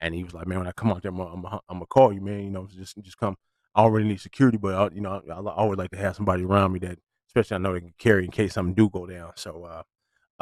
and 0.00 0.14
he 0.14 0.24
was 0.24 0.34
like, 0.34 0.46
"Man, 0.46 0.58
when 0.58 0.66
I 0.68 0.72
come 0.72 0.90
out 0.90 1.02
there, 1.02 1.10
I'm 1.10 1.16
gonna, 1.18 1.60
I'm 1.68 1.78
gonna, 1.78 1.86
call 1.86 2.12
you, 2.12 2.20
man. 2.20 2.44
You 2.44 2.50
know, 2.50 2.66
just 2.66 2.96
just 3.02 3.18
come. 3.18 3.36
I 3.74 3.80
already 3.82 4.06
need 4.06 4.20
security, 4.20 4.56
but 4.58 4.74
I, 4.74 4.94
you 4.94 5.02
know, 5.02 5.20
I, 5.30 5.34
I 5.34 5.54
always 5.54 5.78
like 5.78 5.90
to 5.90 5.98
have 5.98 6.16
somebody 6.16 6.44
around 6.44 6.72
me 6.72 6.78
that, 6.80 6.98
especially 7.28 7.56
I 7.56 7.58
know 7.58 7.74
they 7.74 7.80
can 7.80 7.94
carry 7.98 8.24
in 8.24 8.30
case 8.30 8.54
something 8.54 8.74
do 8.74 8.88
go 8.88 9.04
down. 9.06 9.32
So, 9.36 9.64
uh, 9.64 9.82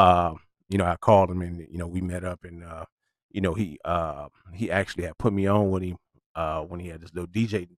uh, 0.01 0.35
you 0.69 0.79
know, 0.79 0.85
I 0.85 0.97
called 0.97 1.31
him, 1.31 1.43
and 1.43 1.59
you 1.71 1.79
know, 1.79 1.89
we 1.89 2.01
met 2.01 2.25
up, 2.25 2.45
and 2.45 2.63
uh, 2.63 2.85
you 3.31 3.41
know, 3.41 3.55
he 3.55 3.79
uh, 3.85 4.29
he 4.53 4.71
actually 4.71 5.05
had 5.05 5.19
put 5.19 5.33
me 5.33 5.47
on 5.47 5.71
with 5.71 5.83
him 5.83 5.97
uh, 6.35 6.61
when 6.63 6.81
he 6.81 6.89
had 6.89 7.01
this 7.01 7.13
little 7.15 7.29
DJ 7.29 7.69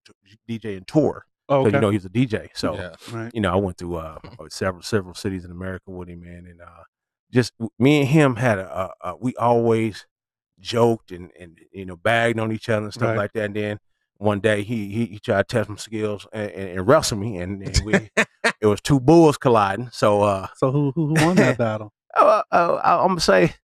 DJ 0.48 0.76
and 0.76 0.86
tour. 0.86 1.26
Oh, 1.48 1.60
okay. 1.66 1.76
you 1.76 1.80
know, 1.80 1.90
he's 1.90 2.04
a 2.04 2.08
DJ. 2.08 2.48
So 2.54 2.74
yeah. 2.74 2.94
right. 3.12 3.30
you 3.32 3.40
know, 3.40 3.52
I 3.52 3.56
went 3.56 3.78
to 3.78 3.96
uh, 3.96 4.18
several 4.50 4.82
several 4.82 5.14
cities 5.14 5.44
in 5.44 5.50
America 5.50 5.90
with 5.90 6.08
him, 6.08 6.20
man, 6.22 6.46
and 6.48 6.60
uh, 6.60 6.82
just 7.32 7.52
me 7.78 8.00
and 8.00 8.08
him 8.08 8.36
had 8.36 8.58
a, 8.58 8.90
a, 9.02 9.10
a 9.10 9.16
we 9.16 9.34
always 9.36 10.06
joked 10.58 11.12
and 11.12 11.30
and 11.38 11.58
you 11.72 11.84
know 11.84 11.96
bagged 11.96 12.38
on 12.40 12.50
each 12.52 12.68
other 12.68 12.84
and 12.86 12.94
stuff 12.94 13.08
Right. 13.10 13.16
like 13.16 13.32
that. 13.34 13.44
And 13.44 13.54
then 13.56 13.78
one 14.16 14.40
day 14.40 14.62
he 14.62 14.88
he, 14.88 15.06
he 15.06 15.18
tried 15.18 15.48
to 15.48 15.56
test 15.56 15.68
my 15.68 15.76
skills 15.76 16.26
and, 16.32 16.50
and, 16.50 16.68
and 16.78 16.88
wrestle 16.88 17.18
me, 17.18 17.36
and, 17.38 17.62
and 17.62 17.80
we 17.84 17.94
it 18.60 18.66
was 18.66 18.80
two 18.80 18.98
bulls 18.98 19.36
colliding. 19.36 19.90
So 19.92 20.22
uh, 20.22 20.48
So 20.56 20.72
who 20.72 20.92
who, 20.96 21.14
who 21.14 21.24
won 21.24 21.36
that 21.36 21.58
battle? 21.58 21.92
uh, 22.16 22.42
uh, 22.50 22.80
I'm 22.82 23.08
gonna 23.08 23.20
say 23.20 23.54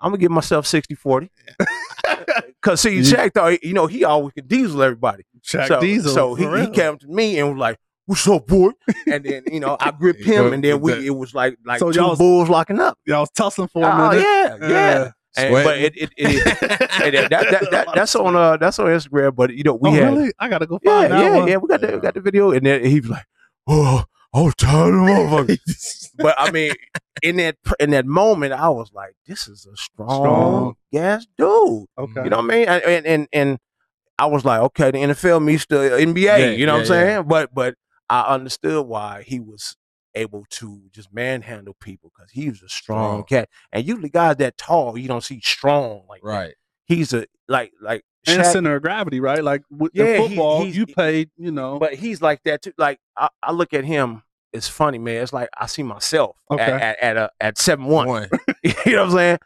I'm 0.00 0.10
gonna 0.10 0.18
give 0.18 0.30
myself 0.30 0.66
60-40. 0.66 1.30
Cause 2.62 2.80
see, 2.80 2.98
Shaq 3.00 3.32
thought 3.34 3.62
you 3.62 3.72
know 3.72 3.86
he 3.86 4.04
always 4.04 4.32
could 4.32 4.48
diesel 4.48 4.82
everybody. 4.82 5.24
Shaq 5.42 5.68
so, 5.68 5.80
Diesel. 5.80 6.12
So 6.12 6.34
he, 6.34 6.44
he 6.62 6.70
came 6.70 6.98
to 6.98 7.06
me 7.06 7.38
and 7.38 7.50
was 7.50 7.58
like, 7.58 7.78
"What's 8.06 8.26
up, 8.28 8.46
boy?" 8.46 8.70
And 9.06 9.24
then 9.24 9.44
you 9.50 9.60
know 9.60 9.76
I 9.78 9.92
gripped 9.92 10.24
him, 10.24 10.52
and 10.52 10.62
then 10.64 10.80
we 10.80 11.06
it 11.06 11.10
was 11.16 11.34
like 11.34 11.56
like 11.64 11.78
So 11.78 11.92
two 11.92 12.00
y'all 12.00 12.10
was- 12.10 12.18
bulls 12.18 12.48
locking 12.48 12.80
up. 12.80 12.98
Y'all 13.06 13.20
was 13.20 13.30
tussling 13.30 13.68
for 13.68 13.84
a 13.84 13.90
Oh 13.92 14.10
minute. 14.10 14.22
yeah, 14.22 14.56
yeah. 14.60 14.68
Yeah. 14.68 15.10
And, 15.38 15.52
but 15.52 15.78
it, 15.78 15.94
it, 15.96 16.10
it, 16.16 16.46
it- 16.46 16.60
that, 16.60 17.28
that, 17.30 17.70
that, 17.70 17.88
that's 17.94 18.16
on 18.16 18.34
uh 18.34 18.56
that's 18.56 18.78
on 18.78 18.86
Instagram. 18.86 19.36
But 19.36 19.54
you 19.54 19.62
know 19.64 19.74
we 19.74 19.90
oh, 19.90 19.92
had 19.92 20.12
really? 20.14 20.32
I 20.38 20.48
gotta 20.48 20.66
go 20.66 20.80
yeah 20.82 21.00
find 21.00 21.12
that 21.12 21.20
yeah 21.20 21.36
one. 21.38 21.48
yeah 21.48 21.56
we 21.58 21.68
got 21.68 21.80
the 21.82 21.92
we 21.92 21.98
got 22.00 22.14
the 22.14 22.20
video, 22.20 22.50
and 22.52 22.64
then 22.66 22.84
he 22.84 23.00
was 23.00 23.10
like, 23.10 23.26
"Oh, 23.68 24.04
Was 24.42 24.54
tired 24.56 24.94
of 24.94 25.00
motherfuckers." 25.00 26.10
but 26.18 26.34
I 26.38 26.50
mean, 26.50 26.72
in 27.22 27.36
that 27.36 27.56
in 27.80 27.90
that 27.90 28.06
moment, 28.06 28.52
I 28.52 28.68
was 28.68 28.92
like, 28.92 29.14
"This 29.26 29.48
is 29.48 29.66
a 29.66 29.76
strong, 29.76 30.08
Strong. 30.10 30.74
gas 30.92 31.26
dude." 31.38 31.86
Okay. 31.98 32.24
You 32.24 32.30
know 32.30 32.36
what 32.38 32.44
I 32.52 32.56
mean? 32.56 32.68
And 32.68 33.06
and 33.06 33.28
and, 33.32 33.58
I 34.18 34.24
was 34.26 34.46
like, 34.46 34.60
okay, 34.62 34.90
the 34.90 34.98
NFL 34.98 35.44
meets 35.44 35.66
the 35.66 35.76
NBA. 35.76 36.16
Yeah, 36.22 36.36
you 36.50 36.64
know 36.64 36.78
what 36.78 36.86
I'm 36.86 36.92
yeah, 36.92 37.00
yeah. 37.04 37.06
saying? 37.16 37.28
But 37.28 37.52
but 37.54 37.74
I 38.08 38.22
understood 38.34 38.86
why 38.86 39.22
he 39.26 39.38
was 39.40 39.76
able 40.14 40.46
to 40.48 40.80
just 40.90 41.12
manhandle 41.12 41.76
people 41.82 42.10
because 42.16 42.30
he 42.30 42.48
was 42.48 42.62
a 42.62 42.68
strong 42.70 43.18
Strong. 43.18 43.24
cat. 43.24 43.48
And 43.72 43.86
usually 43.86 44.08
guys 44.08 44.36
that 44.36 44.56
tall, 44.56 44.96
you 44.96 45.06
don't 45.08 45.22
see 45.22 45.40
strong 45.42 46.04
like 46.08 46.22
that. 46.22 46.28
Right. 46.28 46.54
He's 46.86 47.12
a 47.12 47.26
like 47.48 47.72
like 47.82 48.04
and 48.26 48.40
Shaq- 48.42 48.52
center 48.52 48.76
of 48.76 48.82
gravity, 48.82 49.20
right? 49.20 49.44
Like 49.44 49.62
with 49.70 49.90
Yeah, 49.94 50.16
he- 50.16 50.28
football, 50.28 50.62
he's- 50.62 50.74
you 50.76 50.86
played, 50.86 51.28
you 51.36 51.50
know. 51.52 51.78
but 51.78 51.92
he's 51.94 52.22
like 52.22 52.40
that 52.44 52.62
too. 52.62 52.72
Like 52.78 52.98
I, 53.18 53.28
I 53.42 53.52
look 53.52 53.74
at 53.74 53.84
him. 53.84 54.22
It's 54.52 54.68
funny, 54.68 54.98
man. 54.98 55.22
It's 55.22 55.32
like 55.32 55.48
I 55.58 55.66
see 55.66 55.82
myself 55.82 56.36
Okay. 56.50 56.62
at 56.62 56.80
at 56.82 56.98
at, 57.00 57.16
a, 57.16 57.30
at 57.40 57.58
seven 57.58 57.86
one. 57.86 58.06
One. 58.08 58.28
you 58.62 58.72
know 58.86 59.04
what 59.04 59.08
I'm 59.08 59.10
saying? 59.12 59.38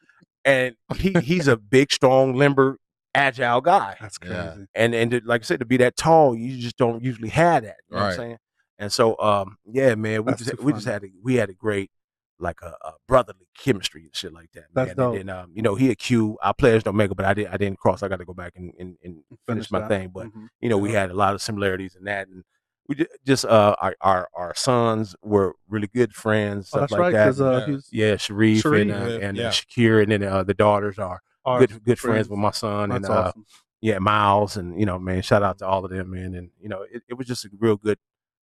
And 0.45 0.75
he 0.97 1.13
he's 1.21 1.49
a 1.49 1.57
big, 1.57 1.93
strong, 1.93 2.35
limber, 2.35 2.79
agile 3.15 3.61
guy. 3.61 3.97
That's 4.01 4.19
crazy. 4.19 4.35
Yeah. 4.35 4.57
and 4.75 4.95
and 4.95 5.11
to, 5.11 5.21
like 5.25 5.43
I 5.43 5.45
said, 5.45 5.61
to 5.61 5.67
be 5.67 5.77
that 5.79 5.97
tall, 5.97 6.35
you 6.37 6.59
just 6.61 6.77
don't 6.77 7.03
usually 7.03 7.29
have 7.31 7.65
that. 7.65 7.77
You 7.91 7.97
know 7.97 8.03
what 8.03 8.11
I'm 8.13 8.17
saying? 8.17 8.37
And 8.79 8.91
so, 8.93 9.19
um, 9.21 9.57
yeah, 9.67 9.95
man, 9.95 10.25
we 10.25 10.33
That's 10.33 10.45
just 10.45 10.63
we 10.63 10.73
just 10.73 10.87
had 10.87 11.05
a, 11.05 11.09
we 11.23 11.35
had 11.37 11.51
a 11.51 11.55
great 11.55 11.91
like 12.39 12.57
a, 12.63 12.75
a 12.83 12.93
brotherly 13.07 13.47
chemistry 13.59 14.05
and 14.05 14.17
shit 14.17 14.33
like 14.33 14.51
that. 14.55 14.65
That's 14.73 14.95
dope. 14.95 15.17
And 15.19 15.29
then, 15.29 15.37
um, 15.37 15.51
you 15.55 15.61
know, 15.61 15.75
he 15.75 15.91
a 15.91 15.95
Q. 15.95 16.39
Our 16.43 16.55
players 16.55 16.83
don't 16.83 16.97
make 16.97 17.11
it, 17.11 17.17
but 17.17 17.27
I 17.27 17.35
did 17.35 17.49
I 17.49 17.59
didn't 17.59 17.79
cross. 17.79 18.03
I 18.03 18.09
got 18.09 18.17
to 18.21 18.25
go 18.25 18.33
back 18.33 18.55
and, 18.57 18.73
and, 18.79 18.97
and 19.05 19.17
finish, 19.47 19.71
my 19.71 19.81
that. 19.81 19.89
thing. 19.89 20.11
But 20.15 20.29
Mhm. 20.29 20.47
you 20.61 20.71
know, 20.71 20.79
we 20.79 20.93
had 20.93 21.11
a 21.11 21.15
lot 21.15 21.35
of 21.35 21.43
similarities 21.43 21.95
in 21.97 22.05
that, 22.05 22.29
and 22.29 22.43
we 22.91 23.07
just 23.25 23.45
uh 23.45 23.75
our 23.81 23.95
our, 24.01 24.29
our 24.35 24.55
sons 24.57 25.15
were 25.23 25.55
really 25.69 25.87
good 25.95 26.13
friends, 26.13 26.67
Oh, 26.73 26.79
stuff 26.79 26.81
that's 26.81 26.93
like 26.93 27.01
right. 27.01 27.13
that. 27.35 27.41
Uh, 27.41 27.67
Yeah. 27.67 27.67
he 27.67 27.99
yeah, 27.99 28.15
Shareef, 28.15 28.63
Shareef, 28.63 28.81
and 28.83 28.91
uh, 28.91 28.95
yeah, 29.07 29.29
and 29.29 29.37
yeah. 29.39 29.49
Uh, 29.49 29.51
Shaqir, 29.53 30.03
and 30.03 30.11
then 30.13 30.23
uh, 30.25 30.43
the 30.43 30.55
daughters 30.55 30.99
are 30.99 31.21
our 31.45 31.61
good 31.61 31.85
good 31.85 31.99
friends 31.99 32.29
with 32.29 32.39
my 32.41 32.51
son, 32.51 32.89
That's 32.91 33.05
and 33.07 33.15
uh, 33.15 33.23
awesome. 33.29 33.47
yeah, 33.81 33.99
Miles, 34.01 34.57
and 34.57 34.79
you 34.79 34.85
know, 34.87 34.99
man, 34.99 35.23
shout 35.23 35.43
out 35.43 35.59
to 35.59 35.67
all 35.67 35.85
of 35.85 35.91
them, 35.93 36.11
man, 36.11 36.35
and 36.35 36.51
you 36.61 36.69
know, 36.69 36.83
it, 36.83 37.03
it 37.09 37.15
was 37.15 37.27
just 37.29 37.45
a 37.45 37.51
real 37.61 37.77
good, 37.77 37.99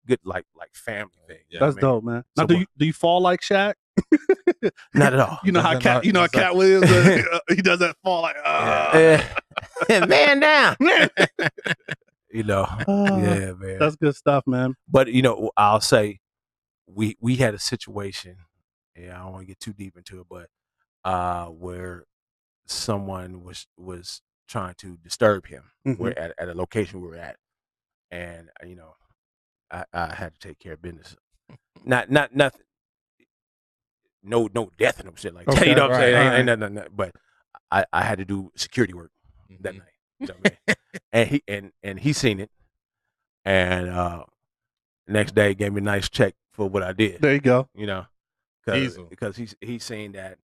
good 0.08 0.20
like 0.24 0.46
like 0.58 0.74
family 0.74 1.12
thing. 1.28 1.40
Yeah, 1.50 1.60
That's 1.60 1.76
man. 1.76 1.82
dope, 1.82 2.04
man. 2.06 2.24
Now, 2.38 2.44
So 2.44 2.48
do 2.48 2.58
you 2.60 2.66
do 2.78 2.86
you 2.86 2.94
fall 2.94 3.20
like 3.22 3.42
Shaq? 3.42 3.74
Not 4.94 5.14
at 5.14 5.20
all. 5.20 5.40
You 5.44 5.52
know 5.52 5.60
how 5.62 5.74
Doesn't 5.74 5.82
cat, 5.84 5.96
not- 5.98 6.06
you 6.06 6.12
know 6.14 6.20
how 6.22 6.26
it's 6.26 6.34
Katt 6.36 6.56
Williams, 6.56 6.90
uh, 7.34 7.40
he 7.50 7.62
does 7.62 7.80
that 7.80 7.96
fall 8.04 8.22
like, 8.22 8.36
ah. 8.46 9.24
Uh, 9.90 10.06
man 10.08 10.40
down. 10.40 10.76
You 12.38 12.44
know, 12.44 12.66
Ah, 12.88 13.18
yeah, 13.18 13.54
man. 13.54 13.80
That's 13.80 13.96
good 13.96 14.16
stuff, 14.16 14.44
man. 14.48 14.76
but 14.88 15.08
you 15.12 15.22
know, 15.22 15.52
I'll 15.58 15.82
say 15.82 16.20
we 16.88 17.18
we 17.20 17.36
had 17.38 17.54
a 17.54 17.60
situation. 17.60 18.38
Yeah, 18.96 19.16
I 19.20 19.24
don't 19.24 19.32
want 19.34 19.42
to 19.44 19.48
get 19.48 19.60
too 19.60 19.74
deep 19.74 19.96
into 19.98 20.20
it, 20.22 20.28
but 20.30 20.50
uh, 21.04 21.46
where 21.48 22.06
someone 22.66 23.44
was 23.44 23.68
was 23.78 24.22
trying 24.48 24.76
to 24.80 24.98
disturb 24.98 25.48
him. 25.48 25.64
Mhm. 25.86 25.98
We're 26.00 26.12
at, 26.12 26.34
at 26.40 26.50
a 26.50 26.54
location 26.54 27.02
we 27.02 27.08
were 27.08 27.16
at, 27.16 27.36
and 28.12 28.50
uh, 28.64 28.66
you 28.68 28.76
know, 28.76 28.96
I, 29.72 29.84
I 29.94 30.14
had 30.16 30.34
to 30.34 30.40
take 30.40 30.60
care 30.60 30.74
of 30.74 30.82
business. 30.82 31.16
Not 31.86 32.10
not 32.10 32.36
nothing. 32.36 32.62
No 34.24 34.50
no 34.54 34.72
death 34.78 35.00
and 35.00 35.10
no 35.10 35.16
shit 35.16 35.34
like 35.34 35.46
that. 35.46 35.56
Okay, 35.58 35.70
you 35.70 35.76
know 35.76 35.84
what 35.88 35.96
I'm 35.96 36.02
saying? 36.02 36.16
Ain't- 36.16 36.30
right. 36.30 36.38
ain't 36.40 36.60
nothing- 36.60 36.74
nothing- 36.76 36.92
but 36.96 37.12
I, 37.72 37.86
I 37.94 38.04
had 38.04 38.18
to 38.20 38.26
do 38.26 38.52
security 38.56 38.94
work 38.94 39.12
that 39.62 39.74
Mhm. 39.74 39.80
night. 39.80 39.88
You 40.20 40.28
know 40.28 40.34
what 40.42 40.54
I 40.54 40.60
mean? 40.68 40.76
And 41.12 41.30
he 41.30 41.44
and 41.48 41.72
and 41.84 42.00
he 42.00 42.14
seen 42.14 42.40
it, 42.40 42.50
and 43.46 43.90
uh, 43.90 44.24
next 45.08 45.36
day 45.36 45.54
gave 45.54 45.74
me 45.74 45.80
a 45.80 45.84
nice 45.84 46.10
check 46.10 46.34
for 46.54 46.70
what 46.70 46.84
I 46.84 46.94
did. 46.94 47.22
There 47.22 47.34
you 47.34 47.40
go. 47.40 47.70
You 47.76 47.88
know, 47.88 48.06
cause, 48.66 48.76
Diesel. 48.76 49.06
because 49.06 49.38
he's 49.38 49.56
he's 49.62 49.84
saying 49.84 50.14
that, 50.14 50.38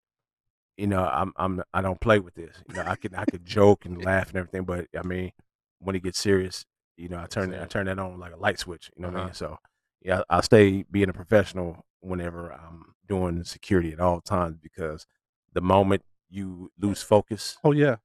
you 0.78 0.88
know, 0.88 1.06
I'm 1.06 1.34
I'm 1.36 1.64
I 1.74 1.82
don't 1.82 2.00
play 2.00 2.20
with 2.20 2.36
this. 2.36 2.56
You 2.68 2.76
know, 2.76 2.84
I 2.86 2.96
can 2.96 3.16
I 3.16 3.26
could 3.26 3.46
joke 3.46 3.86
and 3.86 4.04
laugh 4.04 4.30
and 4.30 4.38
everything, 4.38 4.64
but 4.64 4.88
I 4.98 5.06
mean, 5.06 5.32
when 5.80 5.96
it 5.96 6.04
gets 6.04 6.20
serious, 6.20 6.66
you 6.98 7.10
know, 7.10 7.20
I 7.20 7.26
turn 7.26 7.54
it, 7.54 7.62
I 7.62 7.66
turn 7.66 7.86
that 7.88 8.00
on 8.00 8.20
like 8.20 8.34
a 8.34 8.38
light 8.38 8.60
switch. 8.60 8.92
You 8.96 9.02
know 9.02 9.08
what 9.10 9.16
I 9.16 9.20
Uh-huh. 9.20 9.26
mean? 9.28 9.34
So 9.34 9.58
yeah, 10.02 10.22
I 10.30 10.42
stay 10.42 10.84
being 10.92 11.10
a 11.10 11.14
professional 11.14 11.86
whenever 12.02 12.52
I'm 12.52 12.94
doing 13.08 13.44
security 13.44 13.94
at 13.94 14.00
all 14.00 14.22
times 14.22 14.58
because 14.62 15.06
the 15.54 15.62
moment 15.62 16.04
you 16.30 16.72
lose 16.80 17.02
focus 17.04 17.58
Oh 17.64 17.72
yeah. 17.72 17.98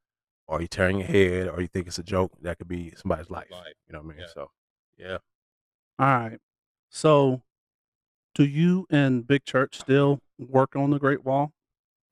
Or 0.49 0.63
you 0.63 0.67
tearing 0.67 0.99
your 0.99 1.07
head, 1.07 1.49
or 1.49 1.61
you 1.61 1.69
think 1.69 1.87
it's 1.87 1.99
a 1.99 2.03
joke, 2.03 2.33
that 2.41 2.59
could 2.59 2.69
be 2.69 2.93
somebody's 2.97 3.31
life. 3.31 3.51
Life. 3.51 3.75
You 3.87 3.93
know 3.93 4.01
what 4.01 4.07
I 4.07 4.09
mean? 4.09 4.21
Yeah. 4.21 4.27
So, 4.35 4.51
yeah. 4.97 5.19
All 5.99 6.07
right. 6.07 6.39
So, 6.89 7.43
do 8.35 8.45
you 8.45 8.87
and 8.91 9.27
Big 9.27 9.45
Church 9.45 9.79
still 9.79 10.21
work 10.39 10.75
on 10.75 10.91
the 10.91 10.99
Great 10.99 11.25
Wall, 11.25 11.53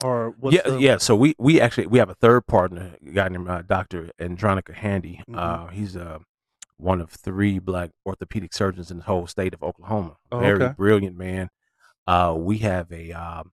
or 0.05 0.34
what's 0.39 0.55
yeah, 0.55 0.62
the, 0.68 0.78
yeah. 0.78 0.99
So 0.99 1.16
we 1.16 1.34
we 1.39 1.61
actually 1.61 1.87
we 1.87 1.99
have 1.99 2.11
a 2.11 2.14
third 2.14 2.47
partner, 2.47 2.97
a 3.05 3.11
guy 3.11 3.28
named 3.28 3.49
uh, 3.49 3.62
Doctor 3.62 4.11
Andronica 4.20 4.74
Handy. 4.74 5.22
Mhm. 5.28 5.37
Uh, 5.37 5.68
he's 5.68 5.97
uh, 5.97 6.18
one 6.76 7.01
of 7.01 7.11
three 7.11 7.59
black 7.59 7.91
orthopedic 8.05 8.53
surgeons 8.53 8.91
in 8.91 8.99
the 8.99 9.05
whole 9.05 9.26
state 9.26 9.55
of 9.55 9.62
Oklahoma. 9.62 10.16
Oh, 10.30 10.41
Very 10.41 10.62
okay. 10.62 10.74
brilliant 10.76 11.16
man. 11.16 11.49
Uh, 12.07 12.34
we 12.37 12.59
have 12.59 12.93
a 12.93 13.12
um, 13.12 13.53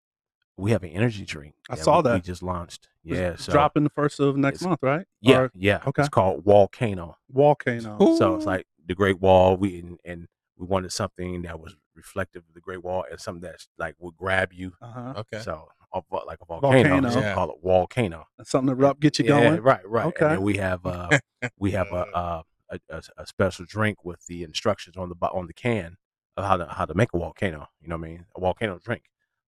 we 0.58 0.72
have 0.72 0.84
an 0.84 0.90
energy 0.90 1.26
drink. 1.26 1.56
I 1.70 1.76
saw 1.76 2.02
we, 2.02 2.14
we 2.14 2.22
just 2.22 2.44
launched. 2.44 2.88
It's 3.04 3.20
Yeah, 3.20 3.36
so 3.36 3.52
dropping 3.52 3.84
the 3.84 3.90
first 3.90 4.20
of 4.20 4.38
next 4.38 4.62
month, 4.62 4.80
right? 4.82 5.06
yeah, 5.22 5.38
Or 5.40 5.52
yeah. 5.54 5.82
okay. 5.86 6.02
It's 6.02 6.10
called 6.10 6.44
Volcano. 6.44 7.18
Volcano. 7.30 7.98
So 8.18 8.36
it's 8.36 8.46
like 8.46 8.66
the 8.86 8.96
Great 8.96 9.20
Wall. 9.20 9.58
We 9.58 9.80
and, 9.80 10.00
and 10.06 10.28
we 10.58 10.66
wanted 10.68 10.92
something 10.92 11.42
that 11.44 11.60
was 11.60 11.76
reflective 11.96 12.44
of 12.48 12.54
the 12.54 12.62
Great 12.62 12.84
Wall 12.84 13.04
and 13.10 13.20
something 13.20 13.42
that's 13.42 13.68
like 13.78 13.96
would 14.00 14.16
grab 14.16 14.54
you. 14.54 14.74
Uh 14.82 14.92
huh. 14.92 15.14
Okay. 15.18 15.42
So 15.44 15.68
a 15.94 16.02
vo- 16.10 16.24
like 16.26 16.40
a 16.42 16.46
volcano. 16.46 16.72
Volcano. 16.90 17.10
So 17.10 17.20
Yeah. 17.20 17.34
call 17.34 17.50
it 17.52 17.58
volcano. 17.64 18.28
Something 18.44 18.70
to 18.70 18.76
rub, 18.76 19.00
get 19.00 19.20
you 19.20 19.26
Yeah, 19.26 19.40
going. 19.42 19.62
right, 19.62 19.88
right. 19.88 20.06
Okay. 20.08 20.26
And 20.26 20.34
then 20.36 20.42
we 20.42 20.58
have 20.58 20.86
uh 20.86 21.20
we 21.58 21.72
have 21.72 21.88
a, 21.92 22.06
uh, 22.16 22.42
a, 22.70 22.80
a 22.90 23.02
a 23.18 23.26
special 23.26 23.66
drink 23.68 24.06
with 24.06 24.26
the 24.28 24.44
instructions 24.44 24.98
on 24.98 25.10
the 25.10 25.16
on 25.28 25.48
the 25.48 25.54
can 25.54 25.98
of 26.38 26.46
how 26.46 26.58
to 26.58 26.66
how 26.68 26.86
to 26.86 26.94
make 26.94 27.10
a 27.14 27.18
volcano. 27.18 27.70
You 27.82 27.88
know 27.90 27.98
what 27.98 28.06
I 28.08 28.10
mean? 28.10 28.26
A 28.36 28.40
volcano 28.40 28.80
drink. 28.84 29.04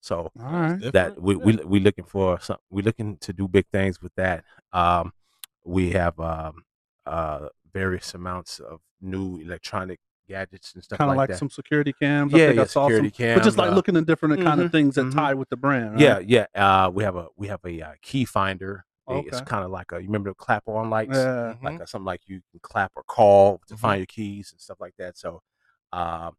So 0.06 0.32
All 0.40 0.52
right. 0.52 0.92
that 0.94 1.20
we 1.20 1.36
we 1.36 1.56
we 1.66 1.80
looking 1.80 2.06
for 2.06 2.40
some 2.40 2.58
we 2.70 2.84
looking 2.84 3.18
to 3.18 3.34
do 3.34 3.48
big 3.48 3.66
things 3.72 4.04
with 4.04 4.14
that. 4.18 4.44
Um, 4.72 5.14
we 5.64 5.92
have 5.94 6.20
um 6.20 6.64
uh 7.08 7.48
various 7.74 8.14
amounts 8.14 8.60
of 8.60 8.82
new 9.02 9.40
electronic 9.40 10.00
gadgets 10.30 10.76
and 10.76 10.84
stuff 10.84 11.00
like 11.00 11.00
that. 11.00 11.04
Kind 11.06 11.12
of 11.12 11.18
like, 11.18 11.30
like, 11.30 11.30
that. 11.30 11.40
some 11.40 11.50
security 11.50 11.92
cams. 11.92 12.34
I 12.36 12.38
Yeah, 12.38 12.48
think 12.48 12.60
I 12.60 12.62
yeah, 12.62 12.68
saw 12.68 12.88
security 12.88 13.14
some, 13.18 13.34
But 13.34 13.44
just 13.44 13.58
like 13.58 13.72
uh, 13.72 13.76
looking 13.76 13.98
at 13.98 14.06
different 14.06 14.40
kind 14.44 14.62
of 14.62 14.72
things 14.72 14.94
that 14.96 15.08
mhm. 15.08 15.16
tie 15.16 15.34
with 15.34 15.50
the 15.50 15.58
brand. 15.58 15.96
Right? 15.96 16.02
Yeah, 16.02 16.46
yeah. 16.54 16.86
Uh, 16.86 16.90
we 16.92 17.04
have 17.04 17.16
a 17.16 17.28
we 17.36 17.48
have 17.48 17.62
a 17.66 17.82
uh, 17.82 17.94
key 18.04 18.26
finder. 18.26 18.86
Okay. 19.08 19.28
It's 19.28 19.42
kind 19.42 19.64
of 19.66 19.72
like 19.72 19.92
a 19.92 20.00
you 20.00 20.08
remember 20.08 20.30
the 20.30 20.36
clap 20.36 20.68
on 20.68 20.92
lights, 20.92 21.16
Yeah. 21.18 21.56
like 21.64 21.80
a, 21.80 21.88
something 21.88 22.06
like 22.06 22.22
you 22.28 22.42
can 22.52 22.60
clap 22.62 22.92
or 22.96 23.02
call 23.04 23.60
to 23.68 23.74
Mhm. 23.74 23.80
find 23.80 24.00
your 24.00 24.06
keys 24.08 24.52
and 24.52 24.62
stuff 24.62 24.80
like 24.80 24.94
that. 25.00 25.18
So, 25.18 25.42
um, 25.94 26.34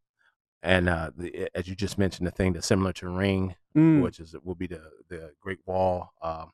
and 0.66 0.88
uh, 0.88 1.10
the, 1.16 1.48
as 1.54 1.68
you 1.68 1.74
just 1.74 1.96
mentioned, 1.96 2.26
the 2.26 2.30
thing 2.30 2.52
that's 2.52 2.66
similar 2.66 2.92
to 2.94 3.08
Ring, 3.08 3.54
Mm. 3.76 4.02
which 4.02 4.20
is 4.20 4.34
will 4.42 4.54
be 4.54 4.66
the 4.66 4.82
the 5.08 5.32
Great 5.40 5.58
Wall 5.66 6.10
um, 6.22 6.50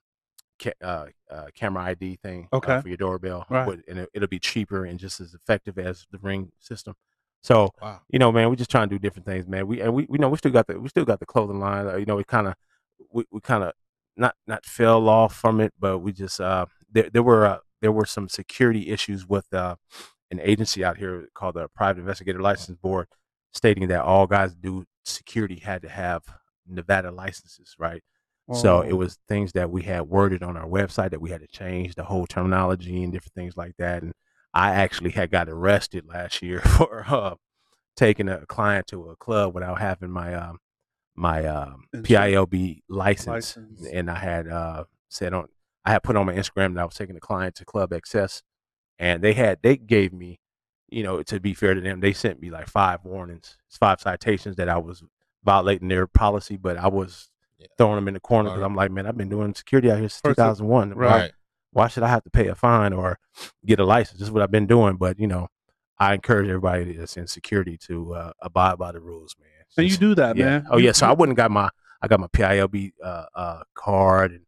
ca- 0.61 0.73
uh, 0.83 1.07
uh, 1.31 1.47
camera 1.55 1.85
ID 1.85 2.17
thing 2.17 2.49
uh, 2.53 2.57
Okay. 2.57 2.81
for 2.81 2.89
your 2.89 2.97
doorbell, 2.97 3.47
Right. 3.49 3.79
And 3.89 3.99
it, 4.01 4.11
it'll 4.13 4.29
be 4.29 4.41
cheaper 4.41 4.85
and 4.85 4.99
just 4.99 5.21
as 5.21 5.33
effective 5.33 5.79
as 5.79 6.07
the 6.11 6.19
Ring 6.19 6.51
system. 6.59 6.95
So, 7.43 7.71
Wow. 7.81 8.01
you 8.09 8.19
know, 8.19 8.31
man, 8.33 8.49
we're 8.51 8.57
just 8.57 8.71
trying 8.71 8.89
to 8.89 8.95
do 8.97 8.99
different 8.99 9.27
things, 9.27 9.47
man. 9.49 9.67
We 9.69 9.81
and 9.81 9.95
we, 9.95 10.07
we 10.09 10.19
know 10.19 10.29
we 10.29 10.37
still 10.37 10.51
got 10.53 10.67
the 10.67 10.81
we 10.81 10.89
still 10.89 11.05
got 11.05 11.21
the 11.21 11.27
clothing 11.27 11.61
line. 11.61 11.87
Uh, 11.87 11.97
you 11.97 12.07
know, 12.07 12.17
we 12.17 12.25
kind 12.25 12.47
of 12.49 12.55
we, 13.13 13.25
we 13.31 13.41
kind 13.41 13.63
of 13.65 13.73
not 14.17 14.35
not 14.47 14.65
fell 14.67 15.09
off 15.09 15.35
from 15.35 15.61
it, 15.61 15.73
but 15.79 15.99
we 16.01 16.13
just 16.13 16.41
uh 16.41 16.67
there 16.91 17.09
there 17.11 17.23
were 17.23 17.47
uh, 17.47 17.59
there 17.81 17.93
were 17.93 18.07
some 18.07 18.29
security 18.29 18.91
issues 18.91 19.29
with 19.29 19.53
uh 19.55 19.77
an 20.33 20.41
agency 20.41 20.85
out 20.85 20.97
here 20.99 21.29
called 21.35 21.55
the 21.55 21.69
Private 21.69 22.01
Investigator 22.01 22.41
License 22.41 22.79
Board, 22.79 23.07
stating 23.53 23.88
that 23.88 24.03
all 24.03 24.26
guys 24.26 24.55
do 24.55 24.84
security 25.05 25.57
had 25.61 25.82
to 25.82 25.88
have 25.88 26.22
Nevada 26.66 27.11
licenses, 27.11 27.74
right? 27.78 28.03
So 28.53 28.80
it 28.82 28.92
Oh. 28.92 28.96
was 28.96 29.18
things 29.28 29.53
that 29.53 29.70
we 29.70 29.82
had 29.82 30.03
worded 30.03 30.42
on 30.42 30.57
our 30.57 30.66
website 30.66 31.11
that 31.11 31.20
we 31.20 31.30
had 31.30 31.40
to 31.40 31.46
change 31.46 31.94
the 31.94 32.05
whole 32.05 32.26
terminology 32.26 33.03
and 33.03 33.12
different 33.12 33.34
things 33.34 33.57
like 33.57 33.74
that. 33.78 34.03
And 34.03 34.12
I 34.53 34.72
actually 34.72 35.11
had 35.12 35.30
got 35.30 35.48
arrested 35.48 36.07
last 36.07 36.42
year 36.42 36.61
for 36.76 37.05
uh, 37.09 37.34
taking 37.96 38.28
a 38.28 38.44
client 38.46 38.86
to 38.88 39.09
a 39.11 39.16
club 39.16 39.55
without 39.55 39.78
having 39.80 40.11
my 40.11 40.34
um, 40.34 40.59
my 41.14 41.44
um, 41.46 41.84
PILB 41.94 42.80
license, 42.88 43.26
License. 43.57 43.86
and 43.86 44.11
I 44.11 44.18
had 44.18 44.48
uh, 44.48 44.84
said 45.09 45.32
on 45.34 45.46
I 45.84 45.92
had 45.92 46.03
put 46.03 46.16
on 46.16 46.26
my 46.26 46.34
Instagram 46.34 46.74
that 46.74 46.80
I 46.80 46.84
was 46.84 46.94
taking 46.94 47.16
a 47.16 47.20
client 47.20 47.55
to 47.57 47.64
Club 47.64 47.90
XS, 47.90 48.42
and 48.98 49.22
they 49.22 49.32
had 49.34 49.59
they 49.62 49.76
gave 49.76 50.12
me, 50.12 50.40
you 50.93 51.03
know, 51.03 51.22
to 51.22 51.40
be 51.40 51.55
fair 51.55 51.74
to 51.74 51.80
them, 51.80 52.01
they 52.01 52.12
sent 52.12 52.40
me 52.40 52.51
like 52.51 52.68
five 52.68 53.01
warnings, 53.05 53.57
five 53.70 54.01
citations 54.01 54.57
that 54.57 54.68
I 54.68 54.76
was 54.78 55.03
violating 55.45 55.88
their 55.88 56.07
policy, 56.07 56.57
but 56.57 56.76
I 56.76 56.88
was 56.88 57.30
Yeah. 57.59 57.66
throwing 57.78 57.97
them 57.97 58.09
in 58.09 58.14
the 58.14 58.20
corner 58.20 58.49
because 58.51 58.61
Right. 58.61 58.66
I'm 58.66 58.74
like, 58.76 58.90
man, 58.90 59.07
I've 59.07 59.16
been 59.16 59.28
doing 59.28 59.55
security 59.55 59.90
out 59.90 59.99
here 59.99 60.09
since 60.09 60.20
First- 60.20 60.36
2001. 60.38 60.95
Right. 60.95 61.32
Why, 61.72 61.88
should 61.88 62.03
I 62.03 62.09
have 62.09 62.22
to 62.24 62.30
pay 62.30 62.49
a 62.49 62.55
fine 62.55 62.93
or 62.93 63.18
get 63.64 63.80
a 63.80 63.84
license? 63.84 64.18
This 64.18 64.28
is 64.28 64.32
what 64.32 64.43
I've 64.43 64.51
been 64.51 64.66
doing. 64.66 64.97
But 64.97 65.18
you 65.18 65.26
know, 65.26 65.49
I 65.99 66.12
encourage 66.14 66.49
everybody 66.49 66.97
that's 66.97 67.16
in 67.16 67.26
security 67.26 67.78
to 67.86 68.14
uh, 68.14 68.32
abide 68.40 68.78
by 68.78 68.93
the 68.93 69.01
rules, 69.01 69.36
man. 69.40 69.49
and 69.78 69.90
you 69.90 69.97
do 69.97 70.14
that, 70.16 70.36
yeah. 70.36 70.45
man. 70.45 70.66
Oh 70.70 70.76
yeah. 70.78 70.93
So 70.93 71.07
I 71.07 71.12
wouldn't 71.12 71.36
got 71.36 71.51
my 71.51 71.70
I 72.03 72.09
got 72.09 72.20
my 72.20 72.26
PILB 72.26 72.93
uh, 73.03 73.24
uh, 73.34 73.62
card 73.74 74.32
and 74.32 74.43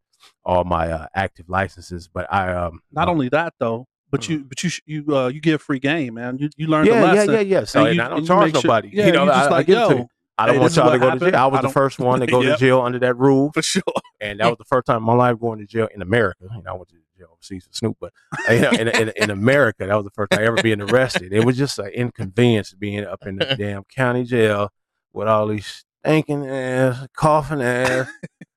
all 0.45 0.64
my 0.64 0.90
uh, 0.90 1.07
active 1.14 1.49
licenses, 1.49 2.09
but 2.09 2.30
I 2.32 2.53
um 2.53 2.80
not 2.92 3.09
only 3.09 3.28
that 3.30 3.55
though, 3.59 3.86
but 4.15 4.21
Mhm. 4.23 4.29
you 4.31 4.45
but 4.45 4.62
you 4.65 4.71
you 4.87 5.17
uh, 5.17 5.29
you 5.29 5.41
give 5.41 5.61
free 5.62 5.79
game, 5.81 6.15
man. 6.15 6.39
You 6.39 6.49
you 6.57 6.67
learn 6.69 6.85
the 6.85 6.93
yeah 6.93 7.01
yeah 7.05 7.12
lesson. 7.12 7.35
yeah 7.35 7.41
yeah. 7.41 7.65
So 7.65 7.81
and 7.81 7.89
and 7.89 7.97
you- 7.97 8.03
I 8.03 8.09
don't 8.09 8.25
charge 8.27 8.53
make 8.53 8.62
sure- 8.62 8.69
nobody. 8.69 8.91
Yeah, 8.93 9.07
you 9.07 9.12
know, 9.12 9.23
I, 9.29 9.49
like 9.49 9.53
I 9.53 9.62
give 9.65 9.79
it 9.79 9.89
to 9.89 9.95
yo. 9.97 10.09
I 10.37 10.47
don't 10.47 10.55
hey, 10.57 10.61
want 10.61 10.77
y'all 10.77 10.91
to 10.93 10.99
go 10.99 11.11
to 11.11 11.19
jail. 11.19 11.35
I 11.37 11.47
was 11.47 11.59
I 11.59 11.62
the 11.62 11.69
first 11.69 11.99
one 11.99 12.21
to 12.21 12.27
go 12.35 12.41
Yep. 12.43 12.59
to 12.59 12.61
jail 12.65 12.81
under 12.81 12.99
that 13.01 13.17
rule. 13.17 13.51
for 13.53 13.62
sure. 13.62 13.83
and 14.21 14.41
that 14.41 14.49
was 14.49 14.59
the 14.59 14.65
first 14.65 14.87
time 14.87 14.97
in 14.99 15.03
my 15.05 15.15
life 15.15 15.39
going 15.39 15.59
to 15.61 15.67
jail 15.67 15.89
in 15.95 16.03
America. 16.03 16.45
You 16.57 16.62
know, 16.62 16.71
I 16.71 16.75
went 16.75 16.89
to 16.89 16.95
jail 17.19 17.29
overseas 17.33 17.65
for 17.67 17.73
Snoop, 17.73 17.97
but 18.01 18.12
you 18.51 18.61
know, 18.61 18.71
in, 18.71 18.89
in, 18.89 19.12
in 19.17 19.31
America, 19.31 19.87
that 19.87 19.95
was 19.95 20.05
the 20.05 20.11
first 20.11 20.31
time 20.33 20.43
ever 20.43 20.61
being 20.62 20.81
arrested. 20.81 21.33
It 21.33 21.45
was 21.45 21.57
just 21.57 21.79
an 21.79 21.87
inconvenience 21.89 22.73
being 22.75 23.05
up 23.05 23.25
in 23.27 23.37
the 23.37 23.45
damn 23.59 23.85
county 23.85 24.25
jail 24.25 24.71
with 25.12 25.29
all 25.29 25.47
these 25.47 25.85
stinking 26.05 26.47
ass, 26.49 27.07
coughing 27.17 27.62
ass, 27.62 28.09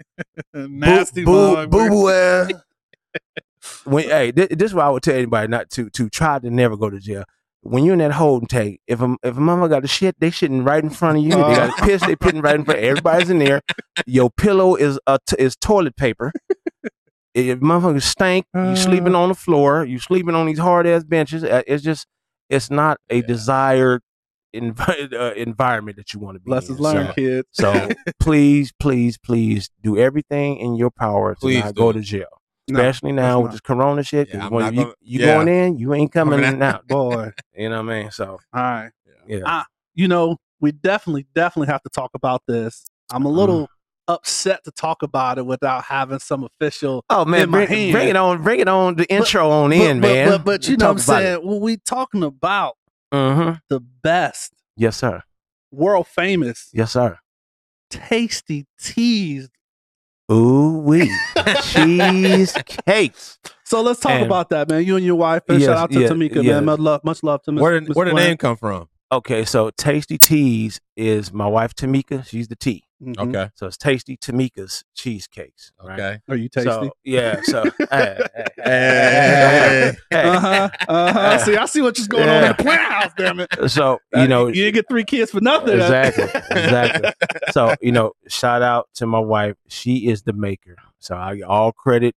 Nasty 0.53 1.23
boo 1.25 1.67
boo 1.67 1.89
boo 1.89 2.09
ass. 2.09 2.51
When 3.85 4.03
hey, 4.05 4.31
this, 4.31 4.47
this 4.51 4.71
is 4.71 4.73
what 4.73 4.85
I 4.85 4.89
would 4.89 5.03
tell 5.03 5.15
anybody 5.15 5.47
not 5.47 5.69
to 5.71 5.89
to 5.91 6.09
try 6.09 6.39
to 6.39 6.49
never 6.49 6.75
go 6.77 6.89
to 6.89 6.99
jail. 6.99 7.23
When 7.61 7.83
you're 7.83 7.93
in 7.93 7.99
that 7.99 8.11
holding 8.13 8.47
tank, 8.47 8.79
if 8.87 9.01
a 9.01 9.15
if 9.23 9.35
a 9.35 9.39
mama 9.39 9.67
got 9.67 9.83
a 9.83 9.87
shit, 9.87 10.15
they 10.19 10.29
shitting 10.31 10.65
right 10.65 10.83
in 10.83 10.89
front 10.89 11.17
of 11.17 11.23
you. 11.23 11.31
They 11.31 11.37
got 11.37 11.77
a 11.79 11.83
piss, 11.83 12.01
they 12.05 12.15
putting 12.15 12.41
right 12.41 12.55
in 12.55 12.63
front. 12.65 12.79
Of 12.79 12.85
everybody's 12.85 13.29
in 13.29 13.39
there. 13.39 13.61
Your 14.05 14.29
pillow 14.29 14.75
is 14.75 14.99
a 15.07 15.19
t- 15.25 15.35
is 15.39 15.55
toilet 15.55 15.95
paper. 15.97 16.31
If 17.33 17.59
motherfuckers 17.59 18.03
stink, 18.03 18.45
you 18.55 18.75
sleeping 18.75 19.15
Uh. 19.15 19.19
on 19.19 19.29
the 19.29 19.35
floor. 19.35 19.85
You 19.85 19.99
sleeping 19.99 20.33
on 20.33 20.45
these 20.47 20.59
hard 20.59 20.87
ass 20.87 21.03
benches. 21.03 21.43
Uh, 21.43 21.61
It's 21.67 21.83
just 21.83 22.07
it's 22.49 22.71
not 22.71 22.99
a 23.09 23.21
desired 23.21 24.01
envi- 24.55 25.13
uh, 25.19 25.33
environment 25.35 25.97
that 25.97 26.13
you 26.13 26.19
want 26.19 26.35
to 26.35 26.39
be 26.39 26.49
Lessons 26.49 26.77
in. 26.79 26.83
learned, 26.83 27.07
So- 27.09 27.13
kids. 27.13 27.47
so 27.51 27.89
please, 28.19 28.71
please, 28.79 29.17
please 29.17 29.69
do 29.83 29.97
everything 29.97 30.57
in 30.57 30.75
your 30.75 30.89
power 30.89 31.35
to 31.35 31.39
Please 31.39 31.63
not 31.63 31.75
go 31.75 31.91
to 31.91 31.99
jail. 32.01 32.25
No, 32.69 32.79
Especially 32.79 33.13
now 33.13 33.39
with 33.39 33.51
this 33.51 33.61
corona 33.61 34.03
shit. 34.03 34.29
Yeah, 34.29 34.49
when 34.49 34.73
you, 34.73 34.81
gonna- 34.83 34.93
you 35.01 35.19
yeah. 35.21 35.25
going 35.35 35.47
in, 35.47 35.77
you 35.77 35.93
ain't 35.93 36.11
coming 36.11 36.41
Coming 36.41 36.61
out. 36.61 36.87
boy. 36.87 37.31
You 37.55 37.69
know 37.69 37.81
what 37.83 37.93
I 37.93 38.01
mean? 38.01 38.11
So 38.11 38.39
All 38.53 38.61
right. 38.61 38.91
yeah. 39.25 39.39
Ah, 39.45 39.65
you 39.95 40.07
know, 40.07 40.37
we 40.59 40.71
definitely, 40.73 41.27
definitely 41.33 41.67
have 41.71 41.81
to 41.83 41.89
talk 41.89 42.11
about 42.13 42.41
this. 42.47 42.83
I'm 43.11 43.25
a 43.25 43.29
Uh-huh. 43.29 43.37
little 43.39 43.69
upset 44.09 44.63
to 44.65 44.71
talk 44.71 45.01
about 45.03 45.37
it 45.37 45.45
without 45.45 45.83
having 45.83 46.19
some 46.19 46.43
official. 46.43 47.03
Oh 47.09 47.23
man, 47.25 47.43
in 47.43 47.51
bring, 47.51 47.67
bring 47.91 48.07
it 48.09 48.15
on, 48.17 48.41
bring 48.43 48.59
it 48.59 48.67
on 48.67 48.95
the 48.95 49.05
intro 49.05 49.49
on 49.49 49.71
in, 49.71 50.01
but, 50.01 50.07
man. 50.07 50.29
But, 50.29 50.43
but, 50.45 50.67
you 50.67 50.75
know 50.77 50.87
what 50.87 50.91
I'm 50.93 50.99
saying? 50.99 51.39
Well, 51.47 51.59
we 51.59 51.77
talking 51.77 52.23
about. 52.23 52.75
Mhm. 53.13 53.61
the 53.69 53.79
best, 53.79 54.53
Yes, 54.75 54.97
sir. 54.97 55.23
world 55.71 56.07
famous, 56.07 56.69
Yes, 56.73 56.91
sir. 56.91 57.17
tasty 57.89 58.65
teas. 58.77 59.49
Ooh 60.31 60.79
wee, 60.79 61.09
cheesecakes. 61.63 63.37
So 63.63 63.81
let's 63.81 63.99
talk 63.99 64.11
And- 64.13 64.25
about 64.25 64.49
that, 64.49 64.69
man. 64.69 64.83
You 64.83 64.95
and 64.97 65.05
your 65.05 65.15
wife. 65.15 65.43
And 65.47 65.59
Yes, 65.59 65.67
shout 65.67 65.77
out 65.77 65.91
to 65.91 66.01
yeah, 66.01 66.07
Tamika, 66.09 66.43
yeah. 66.43 66.53
man. 66.55 66.65
Much 66.65 66.79
love, 66.79 67.03
much 67.03 67.23
love 67.23 67.43
to 67.43 67.51
Miss, 67.51 67.61
Where 67.61 67.79
did 67.79 67.87
Miss 67.87 67.95
where 67.95 68.05
the 68.07 68.13
name 68.13 68.37
come 68.37 68.57
from? 68.57 68.89
Okay, 69.11 69.45
so 69.45 69.69
Tasty 69.69 70.17
Teas 70.17 70.81
is 70.97 71.31
my 71.31 71.47
wife 71.47 71.73
Tamika. 71.73 72.25
She's 72.25 72.47
the 72.49 72.55
T. 72.57 72.83
Mhm. 73.01 73.19
Okay. 73.29 73.49
So 73.53 73.67
it's 73.67 73.77
Tasty 73.77 74.17
Tamika's 74.17 74.83
cheesecakes. 74.95 75.71
right? 75.83 75.99
Okay. 75.99 76.19
Are 76.29 76.35
you 76.35 76.49
tasty? 76.49 76.69
So 76.69 76.91
yeah, 77.03 77.41
so 77.43 77.69
hey, 77.91 78.17
hey, 78.33 78.51
Hey. 78.57 79.97
hey. 80.09 80.23
uh 80.23 80.39
huh. 80.39 80.69
Uh 80.87 81.13
huh. 81.13 81.37
See, 81.39 81.55
I 81.55 81.65
see 81.67 81.81
what 81.81 81.97
you're 81.99 82.07
going 82.07 82.27
on 82.29 82.43
in 82.43 82.49
the 82.49 82.55
plant 82.55 82.81
house. 82.91 83.11
Damn 83.17 83.39
it. 83.41 83.49
So 83.67 83.99
Uh, 84.15 84.21
you 84.21 84.27
know 84.27 84.47
you 84.47 84.53
didn't 84.55 84.73
get 84.73 84.89
three 84.89 85.03
kids 85.03 85.31
for 85.31 85.41
nothing. 85.41 85.75
exactly, 85.79 86.29
exactly. 86.51 87.11
So 87.51 87.75
you 87.81 87.91
know, 87.91 88.13
shout 88.27 88.61
out 88.61 88.89
to 88.95 89.05
my 89.05 89.19
wife. 89.19 89.55
She 89.67 90.07
is 90.09 90.23
the 90.23 90.33
maker. 90.33 90.75
So 90.99 91.15
I 91.15 91.35
get 91.37 91.43
all 91.43 91.71
credit 91.71 92.15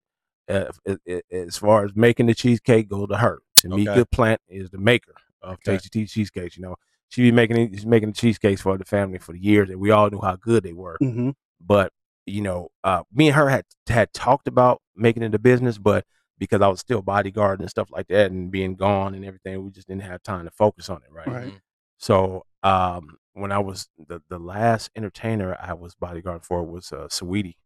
uh, 0.49 0.65
uh, 0.89 0.97
uh, 1.09 1.21
as 1.31 1.57
far 1.59 1.85
as 1.85 1.93
making 1.95 2.27
the 2.27 2.35
cheesecake 2.35 2.89
go 2.89 3.07
to 3.07 3.17
her. 3.17 3.41
Tamika 3.63 3.89
Okay. 3.99 4.05
Plant 4.11 4.41
is 4.49 4.71
the 4.71 4.79
maker 4.79 5.13
of 5.43 5.55
Okay. 5.59 5.73
Tasty 5.73 5.89
Tea 5.91 6.07
cheesecakes. 6.07 6.57
You 6.57 6.63
know, 6.63 6.77
she 7.11 7.23
be 7.23 7.33
making 7.33 7.57
it- 7.59 7.75
she's 7.75 7.85
making 7.87 8.09
the 8.11 8.15
cheesecakes 8.15 8.63
for 8.63 8.79
the 8.79 8.85
family 8.85 9.19
for 9.19 9.33
the 9.33 9.39
years, 9.43 9.69
and 9.71 9.79
we 9.79 9.91
all 9.91 10.09
knew 10.11 10.21
how 10.23 10.37
good 10.37 10.63
they 10.65 10.73
were. 10.73 10.97
Mm-hmm. 11.03 11.31
but 11.61 11.93
you 12.27 12.41
know, 12.43 12.69
uh, 12.85 13.03
me 13.13 13.27
and 13.29 13.37
her 13.37 13.49
had 13.49 13.65
had 13.89 14.13
talked 14.13 14.47
about 14.49 14.81
making 14.97 15.23
it 15.23 15.35
a 15.35 15.39
business, 15.39 15.79
but 15.79 16.05
because 16.39 16.61
I 16.63 16.69
was 16.69 16.81
still 16.81 17.03
bodyguarding 17.03 17.61
and 17.61 17.71
stuff 17.71 17.89
like 17.91 18.07
that, 18.09 18.31
and 18.31 18.51
being 18.51 18.75
gone 18.77 19.15
and 19.15 19.25
everything. 19.25 19.63
We 19.65 19.71
just 19.71 19.89
didn't 19.89 20.03
have 20.03 20.23
time 20.23 20.45
to 20.47 20.51
focus 20.51 20.89
on 20.89 20.99
it, 20.99 21.13
right? 21.13 21.27
Right. 21.27 21.61
So 21.99 22.45
um, 22.63 23.17
when 23.35 23.53
I 23.53 23.59
was 23.59 23.89
the 23.99 24.23
the 24.29 24.39
last 24.39 24.91
entertainer 24.97 25.57
I 25.61 25.73
was 25.75 25.95
bodyguard 25.97 26.45
for 26.45 26.63
was 26.65 26.93
uh, 26.93 27.09
Saweetie. 27.11 27.57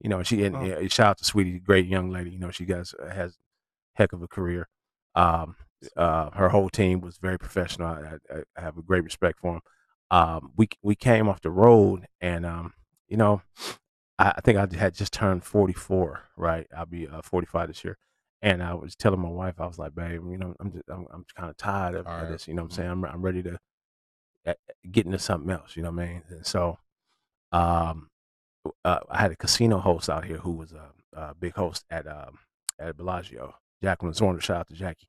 You 0.00 0.08
know, 0.10 0.22
she 0.22 0.42
and 0.44 0.56
Oh. 0.56 0.62
yeah, 0.64 0.88
shout 0.88 1.08
out 1.10 1.18
to 1.18 1.24
Saweetie, 1.24 1.62
great 1.62 1.86
young 1.86 2.10
lady. 2.10 2.30
You 2.30 2.38
know, 2.38 2.50
she 2.50 2.64
guys 2.64 2.94
has 3.12 3.36
heck 3.94 4.12
of 4.12 4.22
a 4.22 4.28
career. 4.28 4.68
Um, 5.14 5.56
uh, 5.96 6.30
her 6.30 6.48
whole 6.50 6.68
team 6.70 7.00
was 7.00 7.18
very 7.18 7.38
professional. 7.38 7.88
I, 7.88 8.18
I, 8.34 8.42
I 8.56 8.60
have 8.60 8.76
a 8.78 8.82
great 8.82 9.04
respect 9.04 9.40
for 9.40 9.52
them. 9.54 9.60
Um, 10.10 10.52
we 10.56 10.68
we 10.82 10.94
came 10.94 11.28
off 11.28 11.40
the 11.40 11.50
road, 11.50 12.06
and 12.20 12.44
um, 12.46 12.74
you 13.08 13.16
know, 13.16 13.42
I, 14.18 14.34
I 14.36 14.40
think 14.42 14.58
I 14.58 14.66
had 14.76 14.94
just 14.94 15.12
turned 15.12 15.44
forty 15.44 15.72
four. 15.72 16.20
Right, 16.36 16.66
I'll 16.76 16.86
be 16.86 17.08
uh, 17.08 17.22
forty 17.22 17.46
five 17.46 17.68
this 17.68 17.84
year. 17.84 17.98
And 18.42 18.62
I 18.62 18.74
was 18.74 18.94
telling 18.94 19.20
my 19.20 19.30
wife, 19.30 19.54
I 19.58 19.66
was 19.66 19.78
like, 19.78 19.94
"Babe, 19.94 20.20
you 20.30 20.36
know, 20.36 20.54
I'm 20.60 20.70
just, 20.70 20.84
I'm, 20.88 21.06
I'm 21.12 21.24
kind 21.34 21.48
of 21.50 21.56
tired 21.56 21.94
of, 21.94 22.04
Tired. 22.04 22.30
this. 22.30 22.46
You 22.46 22.54
know, 22.54 22.62
what 22.62 22.66
I'm 22.66 22.70
Mhm. 22.72 22.76
saying 22.76 22.90
I'm, 22.90 23.04
I'm 23.06 23.22
ready 23.22 23.42
to 23.42 23.58
uh, 24.46 24.54
get 24.90 25.06
into 25.06 25.18
something 25.18 25.50
else. 25.50 25.76
You 25.76 25.82
know 25.82 25.90
what 25.90 26.02
I 26.02 26.06
mean? 26.06 26.22
And 26.28 26.44
so, 26.46 26.78
um, 27.52 28.10
uh, 28.84 29.00
I 29.10 29.20
had 29.20 29.32
a 29.32 29.36
casino 29.36 29.78
host 29.78 30.10
out 30.10 30.24
here 30.26 30.38
who 30.38 30.52
was 30.52 30.72
a, 30.72 30.90
a 31.14 31.34
big 31.34 31.54
host 31.54 31.84
at 31.90 32.06
um, 32.06 32.38
at 32.78 32.96
Bellagio. 32.96 33.54
Jacqueline 33.82 34.14
Zorner, 34.14 34.40
shout 34.42 34.58
out 34.58 34.68
to 34.68 34.74
Jackie. 34.74 35.06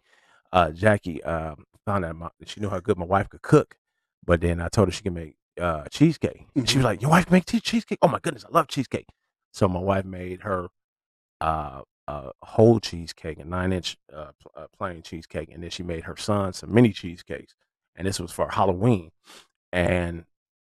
Uh, 0.56 0.72
Jackie 0.72 1.22
um, 1.26 1.66
found 1.86 2.06
out 2.06 2.16
my, 2.16 2.30
she 2.46 2.62
knew 2.62 2.70
how 2.70 2.80
good 2.80 2.98
my 2.98 3.06
wife 3.06 3.28
could 3.28 3.42
cook, 3.42 3.76
but 4.26 4.40
then 4.40 4.62
I 4.62 4.70
told 4.70 4.88
her 4.88 4.92
she 4.94 5.04
could 5.04 5.14
make 5.14 5.36
uh, 5.60 5.84
cheesecake. 5.92 6.48
And 6.56 6.70
she 6.70 6.78
was 6.78 6.86
like, 6.86 7.02
"Your 7.02 7.12
wife 7.12 7.26
can 7.26 7.34
make 7.34 7.46
cheesecake? 7.46 8.00
Oh 8.02 8.08
my 8.08 8.20
goodness, 8.20 8.46
I 8.46 8.52
love 8.52 8.70
cheesecake." 8.70 9.10
So 9.52 9.68
my 9.68 9.82
wife 9.82 10.06
made 10.06 10.44
her 10.44 10.70
uh, 11.42 11.82
a 12.08 12.32
whole 12.42 12.80
cheesecake, 12.80 13.38
a 13.40 13.44
nine 13.44 13.74
inch 13.74 13.98
uh, 14.14 14.32
pl- 14.42 14.52
uh, 14.56 14.68
plain 14.78 15.02
cheesecake, 15.02 15.50
and 15.52 15.62
then 15.62 15.72
she 15.72 15.84
made 15.84 16.06
her 16.06 16.16
son 16.16 16.54
some 16.54 16.74
mini 16.74 16.94
cheesecakes, 16.94 17.54
and 17.98 18.08
this 18.08 18.22
was 18.22 18.32
for 18.32 18.48
Halloween. 18.50 19.12
And 19.74 20.24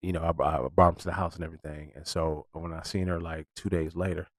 you 0.02 0.14
know, 0.14 0.22
I, 0.22 0.30
I 0.30 0.68
brought 0.70 0.92
them 0.92 0.96
to 1.02 1.06
the 1.08 1.14
house 1.14 1.36
and 1.36 1.44
everything. 1.44 1.92
And 1.94 2.08
so 2.08 2.46
when 2.54 2.72
I 2.72 2.84
seen 2.84 3.08
her 3.08 3.20
like 3.20 3.48
two 3.58 3.70
days 3.70 3.98
later, 3.98 4.30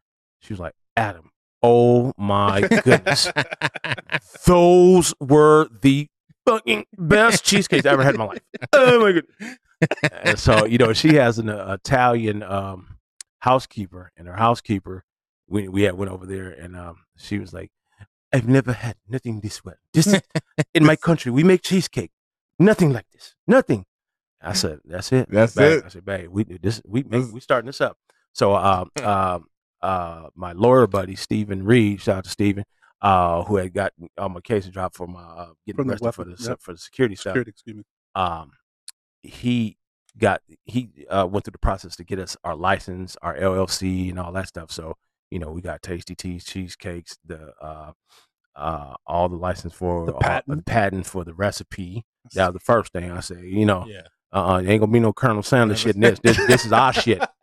she 0.40 0.54
was 0.54 0.60
like, 0.60 0.74
"Adam, 0.96 1.32
oh 1.64 2.12
my 2.18 2.60
goodness, 2.60 3.30
those 4.46 5.14
were 5.20 5.68
the 5.82 6.08
fucking 6.46 6.84
best 6.98 7.44
cheesecakes 7.44 7.86
I 7.86 7.92
ever 7.92 8.02
had 8.04 8.14
in 8.14 8.18
my 8.18 8.26
life. 8.26 8.42
Oh 8.72 9.00
my 9.00 9.12
goodness." 9.12 9.58
and 10.24 10.38
so 10.38 10.64
you 10.66 10.78
know, 10.78 10.92
she 10.92 11.14
has 11.16 11.38
an 11.38 11.48
uh, 11.48 11.76
Italian 11.80 12.42
um, 12.42 12.98
housekeeper, 13.40 14.12
and 14.16 14.26
her 14.28 14.36
housekeeper, 14.36 15.04
we 15.48 15.68
we 15.68 15.82
had 15.82 15.94
went 15.94 16.10
over 16.12 16.26
there, 16.26 16.50
and 16.50 16.76
um, 16.76 16.96
she 17.16 17.38
was 17.38 17.52
like, 17.52 17.70
"I've 18.32 18.48
never 18.48 18.72
had 18.72 18.96
nothing 19.08 19.40
this 19.40 19.64
well. 19.64 19.74
This 19.92 20.06
is- 20.06 20.22
in 20.74 20.84
my 20.84 20.96
country, 20.96 21.30
we 21.32 21.44
make 21.44 21.62
cheesecake, 21.62 22.12
nothing 22.58 22.92
like 22.92 23.06
this, 23.12 23.34
nothing." 23.46 23.86
I 24.40 24.52
said, 24.52 24.80
"That's 24.84 25.10
it. 25.12 25.28
That's 25.30 25.54
babe." 25.54 25.78
it. 25.78 25.84
I 25.84 25.88
said, 25.88 26.04
"Babe, 26.04 26.28
we 26.30 26.44
this. 26.44 26.80
We 26.86 27.02
make, 27.02 27.32
we 27.32 27.40
starting 27.40 27.66
this 27.66 27.80
up." 27.80 27.96
So, 28.32 28.54
um, 28.56 28.90
um, 29.02 29.46
uh, 29.84 30.28
my 30.34 30.52
lawyer 30.52 30.86
buddy 30.86 31.14
Stephen 31.14 31.64
Reed, 31.64 32.00
shout 32.00 32.18
out 32.18 32.24
to 32.24 32.30
Stephen, 32.30 32.64
uh, 33.02 33.42
who 33.44 33.56
had 33.56 33.72
got 33.74 33.92
all 34.18 34.28
my 34.30 34.40
cases 34.40 34.70
dropped 34.70 34.96
for 34.96 35.06
my 35.06 35.20
uh, 35.22 35.48
getting 35.66 35.76
From 35.76 35.86
the 35.88 35.92
arrested 35.94 36.12
for 36.14 36.24
the 36.24 36.36
yep. 36.48 36.60
for 36.60 36.72
the 36.72 36.78
security 36.78 37.14
stuff 37.16 37.32
Security, 37.32 37.50
excuse 37.50 37.76
me. 37.76 37.82
um, 38.14 38.50
he 39.22 39.76
got 40.18 40.40
he 40.64 40.90
uh, 41.10 41.26
went 41.30 41.44
through 41.44 41.52
the 41.52 41.58
process 41.58 41.96
to 41.96 42.04
get 42.04 42.18
us 42.18 42.36
our 42.44 42.56
license, 42.56 43.16
our 43.22 43.36
LLC, 43.36 44.10
and 44.10 44.18
all 44.18 44.32
that 44.32 44.48
stuff. 44.48 44.70
So 44.70 44.94
you 45.30 45.38
know, 45.38 45.50
we 45.50 45.60
got 45.60 45.82
Tasty 45.82 46.14
T's, 46.14 46.44
cheesecakes, 46.44 47.16
the 47.26 47.52
uh, 47.60 47.92
uh, 48.54 48.94
all 49.06 49.28
the 49.28 49.36
license 49.36 49.74
for 49.74 50.06
The 50.06 50.12
all- 50.14 50.20
patent. 50.20 50.56
the 50.58 50.62
patent 50.62 51.06
for 51.06 51.24
the 51.24 51.34
recipe. 51.34 52.04
That 52.34 52.46
was 52.48 52.54
the 52.54 52.60
first 52.60 52.92
thing 52.92 53.10
I 53.10 53.20
said. 53.20 53.42
You 53.44 53.66
know, 53.66 53.84
Yeah. 53.86 54.02
uh, 54.32 54.54
uh 54.54 54.58
ain't 54.60 54.80
gonna 54.80 54.92
be 54.92 55.00
no 55.00 55.12
Colonel 55.12 55.42
Sanders 55.42 55.80
shit 55.80 55.94
in 55.96 56.00
this. 56.02 56.18
This 56.20 56.36
this 56.46 56.64
is 56.64 56.72
our 56.72 56.92
shit. 56.92 57.22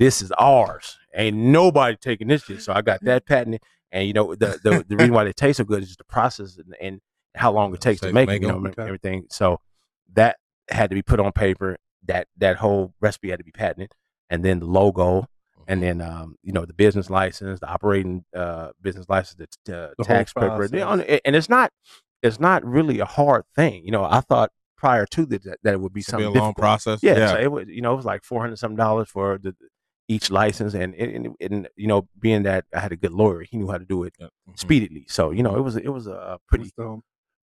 This 0.00 0.22
is 0.22 0.32
ours. 0.38 0.98
Ain't 1.14 1.36
nobody 1.36 1.96
taking 1.96 2.26
this 2.28 2.42
shit. 2.44 2.62
So 2.62 2.72
I 2.72 2.80
got 2.82 3.04
that 3.04 3.26
patent. 3.32 3.62
And 3.92 4.06
you 4.06 4.12
know 4.14 4.34
the 4.34 4.58
the, 4.64 4.84
the 4.88 4.96
reason 4.96 5.14
why 5.14 5.24
they 5.24 5.32
taste 5.32 5.58
so 5.58 5.64
good 5.64 5.82
is 5.82 5.88
just 5.88 5.98
the 5.98 6.04
process 6.04 6.56
and, 6.56 6.74
and 6.80 7.00
how 7.34 7.52
long 7.52 7.74
it 7.74 7.80
takes 7.80 8.00
to 8.00 8.08
to 8.08 8.12
make, 8.12 8.28
it, 8.28 8.40
you 8.40 8.48
know, 8.48 8.56
'em. 8.56 8.64
and 8.66 8.74
Okay. 8.78 8.86
everything. 8.86 9.26
So 9.30 9.58
that 10.14 10.36
had 10.70 10.90
to 10.90 10.94
be 10.94 11.02
put 11.02 11.20
on 11.20 11.32
paper. 11.32 11.76
That 12.06 12.26
that 12.38 12.56
whole 12.56 12.94
recipe 13.00 13.30
had 13.30 13.38
to 13.40 13.44
be 13.44 13.52
patented, 13.52 13.92
and 14.30 14.44
then 14.44 14.60
the 14.60 14.66
logo, 14.66 15.26
and 15.68 15.82
then 15.82 16.00
um, 16.00 16.36
you 16.42 16.52
know 16.52 16.64
the 16.64 16.72
business 16.72 17.10
license, 17.10 17.60
the 17.60 17.68
operating 17.68 18.24
uh, 18.34 18.70
business 18.80 19.06
license, 19.08 19.34
the, 19.34 19.46
t- 19.66 19.72
uh, 19.76 19.88
The 19.98 20.04
tax 20.04 20.32
paper, 20.32 20.62
you 20.64 20.78
know, 20.78 20.86
process. 20.96 21.20
and 21.24 21.36
it's 21.36 21.48
not 21.48 21.70
it's 22.22 22.40
not 22.40 22.64
really 22.64 23.00
a 23.00 23.04
hard 23.04 23.44
thing. 23.54 23.84
You 23.84 23.90
know, 23.90 24.04
I 24.04 24.20
thought 24.20 24.50
prior 24.76 25.04
to 25.06 25.26
that 25.26 25.42
that, 25.44 25.58
that 25.62 25.74
it 25.74 25.80
would 25.80 25.92
be 25.92 25.98
be 25.98 26.02
something 26.02 26.26
a 26.26 26.30
long 26.30 26.54
process. 26.54 27.02
Yeah, 27.02 27.32
so 27.32 27.38
it 27.40 27.50
was 27.52 27.66
you 27.68 27.82
know 27.82 27.92
it 27.92 27.96
was 27.96 28.06
like 28.06 28.22
four 28.24 28.40
hundred 28.40 28.56
something 28.60 28.76
dollars 28.76 29.08
for 29.10 29.36
the 29.36 29.54
each 30.14 30.30
license, 30.30 30.72
and, 30.74 30.94
and 30.94 31.36
and 31.40 31.68
you 31.76 31.86
know 31.90 32.00
being 32.18 32.42
that 32.48 32.64
I 32.74 32.80
had 32.80 32.92
a 32.92 32.96
good 32.96 33.12
lawyer, 33.12 33.40
he 33.48 33.56
knew 33.58 33.68
how 33.72 33.78
to 33.78 33.84
do 33.94 33.98
it 34.06 34.14
Yeah. 34.18 34.26
Mhm. 34.48 34.58
speedily. 34.64 35.04
So 35.08 35.30
you 35.36 35.42
know 35.44 35.54
it 35.56 35.64
was 35.68 35.76
it 35.76 35.92
was 35.98 36.06
a 36.06 36.38
pretty 36.48 36.70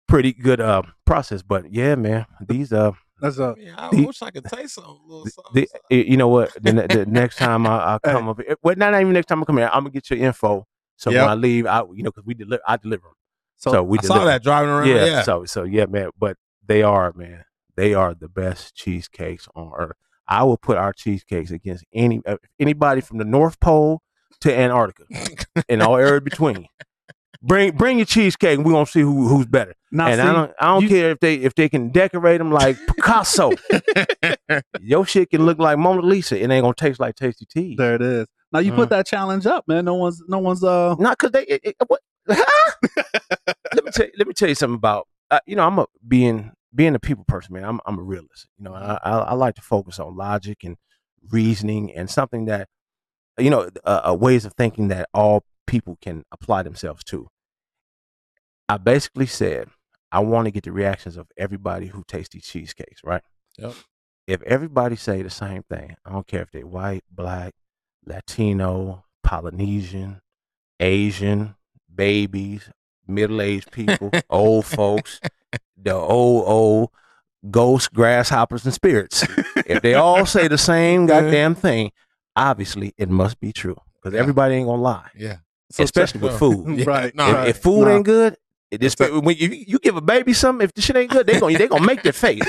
pretty 0.08 0.32
good 0.32 0.60
uh, 0.60 0.82
process. 1.04 1.42
But 1.42 1.72
yeah, 1.72 1.94
man, 1.94 2.26
these 2.52 2.72
uh 2.72 2.92
that's 3.20 3.38
a 3.38 3.54
Yeah, 3.58 3.74
I 3.78 3.90
The- 3.90 4.06
wish 4.06 4.20
I 4.22 4.30
could 4.30 4.44
taste 4.44 4.74
some 4.74 4.98
little 5.06 5.26
something. 5.26 5.54
the, 5.62 5.68
something. 5.72 6.10
you 6.12 6.16
know 6.16 6.28
what 6.28 6.52
the, 6.60 6.72
the 6.96 7.06
next 7.20 7.36
time 7.36 7.66
I, 7.66 7.94
I 7.94 7.98
come 8.04 8.28
up, 8.28 8.40
well 8.62 8.74
not 8.76 8.94
even 9.00 9.12
next 9.12 9.26
time 9.26 9.40
I 9.42 9.44
come 9.46 9.58
here, 9.58 9.70
I'm 9.72 9.84
gonna 9.84 9.90
get 9.98 10.10
your 10.10 10.18
info. 10.18 10.66
So 10.96 11.10
Yep. 11.10 11.22
when 11.22 11.30
I 11.30 11.34
leave, 11.34 11.66
I 11.66 11.78
you 11.94 12.02
know 12.02 12.10
because 12.10 12.24
we 12.26 12.34
deliver, 12.34 12.62
I 12.66 12.76
deliver 12.76 13.08
them. 13.08 13.14
so, 13.56 13.70
So, 13.72 13.82
we 13.82 13.98
I 13.98 14.02
saw 14.02 14.24
that 14.24 14.42
driving 14.42 14.70
around. 14.70 14.88
yeah, 14.88 15.04
Yeah. 15.06 15.22
So 15.22 15.44
so 15.44 15.62
yeah, 15.62 15.86
man. 15.86 16.10
But 16.18 16.36
they 16.66 16.82
are 16.82 17.12
man. 17.14 17.44
They 17.76 17.94
are 17.94 18.12
the 18.14 18.28
best 18.28 18.74
cheesecakes 18.74 19.46
on 19.54 19.70
earth. 19.76 19.96
I 20.29 20.45
will 20.45 20.57
put 20.59 20.77
our 20.77 20.93
cheesecakes 20.93 21.51
against 21.51 21.85
any 21.93 22.20
uh, 22.27 22.37
anybody 22.61 23.01
from 23.01 23.18
the 23.18 23.24
North 23.24 23.59
Pole 23.61 24.01
to 24.41 24.55
Antarctica 24.57 25.05
and 25.68 25.83
all 25.83 25.97
area 25.97 26.20
between. 26.20 26.66
Bring 27.43 27.77
bring 27.77 27.99
your 27.99 28.07
cheesecake, 28.07 28.57
and 28.57 28.66
we 28.66 28.72
gonna 28.72 28.87
see 28.87 29.03
who 29.03 29.29
who's 29.29 29.47
better. 29.47 29.74
now 29.93 30.07
and 30.07 30.16
see, 30.16 30.22
I 30.27 30.33
don't 30.33 30.53
I 30.59 30.66
don't 30.66 30.83
you- 30.83 30.89
care 30.89 31.11
if 31.11 31.20
they 31.20 31.35
if 31.37 31.55
they 31.55 31.68
can 31.68 31.91
decorate 31.91 32.39
them 32.39 32.51
like 32.51 32.77
Picasso. 32.87 33.53
Your 34.81 35.05
shit 35.07 35.31
can 35.31 35.45
look 35.45 35.59
like 35.59 35.79
Mona 35.79 36.01
Lisa. 36.03 36.37
It 36.43 36.51
ain't 36.51 36.62
gonna 36.62 36.74
taste 36.74 36.99
like 36.99 37.14
Tasty 37.14 37.45
tea. 37.47 37.74
there 37.77 37.95
it 37.97 38.03
is. 38.03 38.27
Now 38.53 38.61
you 38.61 38.72
put 38.72 38.89
that 38.91 39.07
challenge 39.07 39.45
up, 39.47 39.64
man. 39.68 39.85
No 39.85 39.95
one's 39.95 40.22
no 40.29 40.39
one's 40.39 40.64
uh 40.64 40.95
Not 40.99 41.18
because 41.18 41.33
they. 41.33 41.45
It, 41.45 41.61
it, 41.64 41.77
what? 41.87 42.01
let 42.29 43.85
me 43.85 43.91
tell. 43.93 44.07
You, 44.07 44.12
let 44.18 44.27
me 44.29 44.35
tell 44.35 44.49
you 44.49 44.55
something 44.55 44.77
about. 44.77 45.07
Uh, 45.31 45.41
you 45.47 45.57
know, 45.57 45.66
I'm 45.66 45.79
a 45.79 45.87
being 46.07 46.53
being 46.77 46.95
a 46.95 47.01
people 47.01 47.24
person, 47.27 47.55
man. 47.55 47.64
I'm 47.64 47.81
I'm 47.87 47.99
a 47.99 48.03
realist. 48.03 48.47
You 48.59 48.64
know, 48.64 48.74
I 48.74 48.99
I, 49.03 49.18
I 49.18 49.35
like 49.35 49.55
to 49.57 49.62
focus 49.62 49.99
on 49.99 50.16
logic 50.16 50.59
and 50.62 50.77
reasoning 51.31 51.93
and 51.93 52.09
something 52.09 52.45
that, 52.45 52.68
you 53.39 53.51
know, 53.51 53.68
uh, 53.85 54.16
ways 54.18 54.45
of 54.45 54.53
thinking 54.53 54.89
that 54.89 55.09
all 55.12 55.43
people 55.66 55.99
can 56.01 56.24
apply 56.31 56.62
themselves 56.62 57.03
to. 57.05 57.29
I 58.68 58.77
basically 58.77 59.27
said 59.27 59.68
I 60.12 60.20
want 60.20 60.47
to 60.47 60.51
get 60.51 60.64
the 60.64 60.72
reactions 60.72 61.16
of 61.16 61.27
everybody 61.37 61.89
who 61.89 62.05
tastes 62.07 62.35
these 62.35 62.47
cheesecakes, 62.47 63.03
right? 63.05 63.22
Yep. 63.59 63.74
If 64.27 64.43
everybody 64.43 64.97
say 64.97 65.22
the 65.22 65.31
same 65.31 65.62
thing, 65.64 65.97
I 66.05 66.12
don't 66.12 66.27
care 66.27 66.43
if 66.43 66.51
they're 66.51 66.66
white, 66.66 67.05
black, 67.11 67.55
Latino, 68.05 69.05
Polynesian, 69.22 70.20
Asian, 70.81 71.55
babies, 71.93 72.70
middle 73.07 73.41
aged 73.41 73.70
people, 73.70 74.11
old 74.31 74.66
folks, 74.66 75.20
the 75.76 75.94
old, 75.94 76.44
old 76.47 76.90
ghosts, 77.51 77.88
grasshoppers, 77.88 78.64
and 78.64 78.74
spirits. 78.74 79.24
if 79.66 79.82
they 79.82 79.94
all 79.94 80.26
say 80.26 80.49
the 80.49 80.59
same 80.59 81.07
goddamn 81.12 81.55
thing, 81.55 81.92
obviously 82.34 82.94
it 82.99 83.09
must 83.09 83.38
be 83.40 83.53
true. 83.53 83.76
Because 84.03 84.14
Yeah. 84.14 84.20
everybody 84.20 84.55
ain't 84.57 84.66
gonna 84.66 84.82
lie. 84.82 85.11
yeah. 85.16 85.36
Especially 85.78 86.20
with 86.20 86.38
food. 86.38 86.78
Yeah, 86.78 86.84
Right, 86.86 87.14
no, 87.14 87.28
If, 87.28 87.34
right. 87.34 87.49
if 87.49 87.57
food 87.59 87.88
Nah. 87.88 87.94
ain't 87.97 88.05
good, 88.05 88.36
it 88.70 88.80
just 88.80 88.99
when 88.99 89.36
you, 89.36 89.49
you 89.49 89.78
give 89.78 89.97
a 89.97 90.01
baby 90.01 90.32
something, 90.32 90.64
if 90.64 90.74
the 90.74 90.82
shit 90.82 90.97
ain't 90.97 91.11
good, 91.11 91.26
they 91.26 91.38
gonna 91.38 91.57
they 91.57 91.68
gonna 91.68 91.86
make 91.86 92.03
their 92.03 92.12
face. 92.12 92.42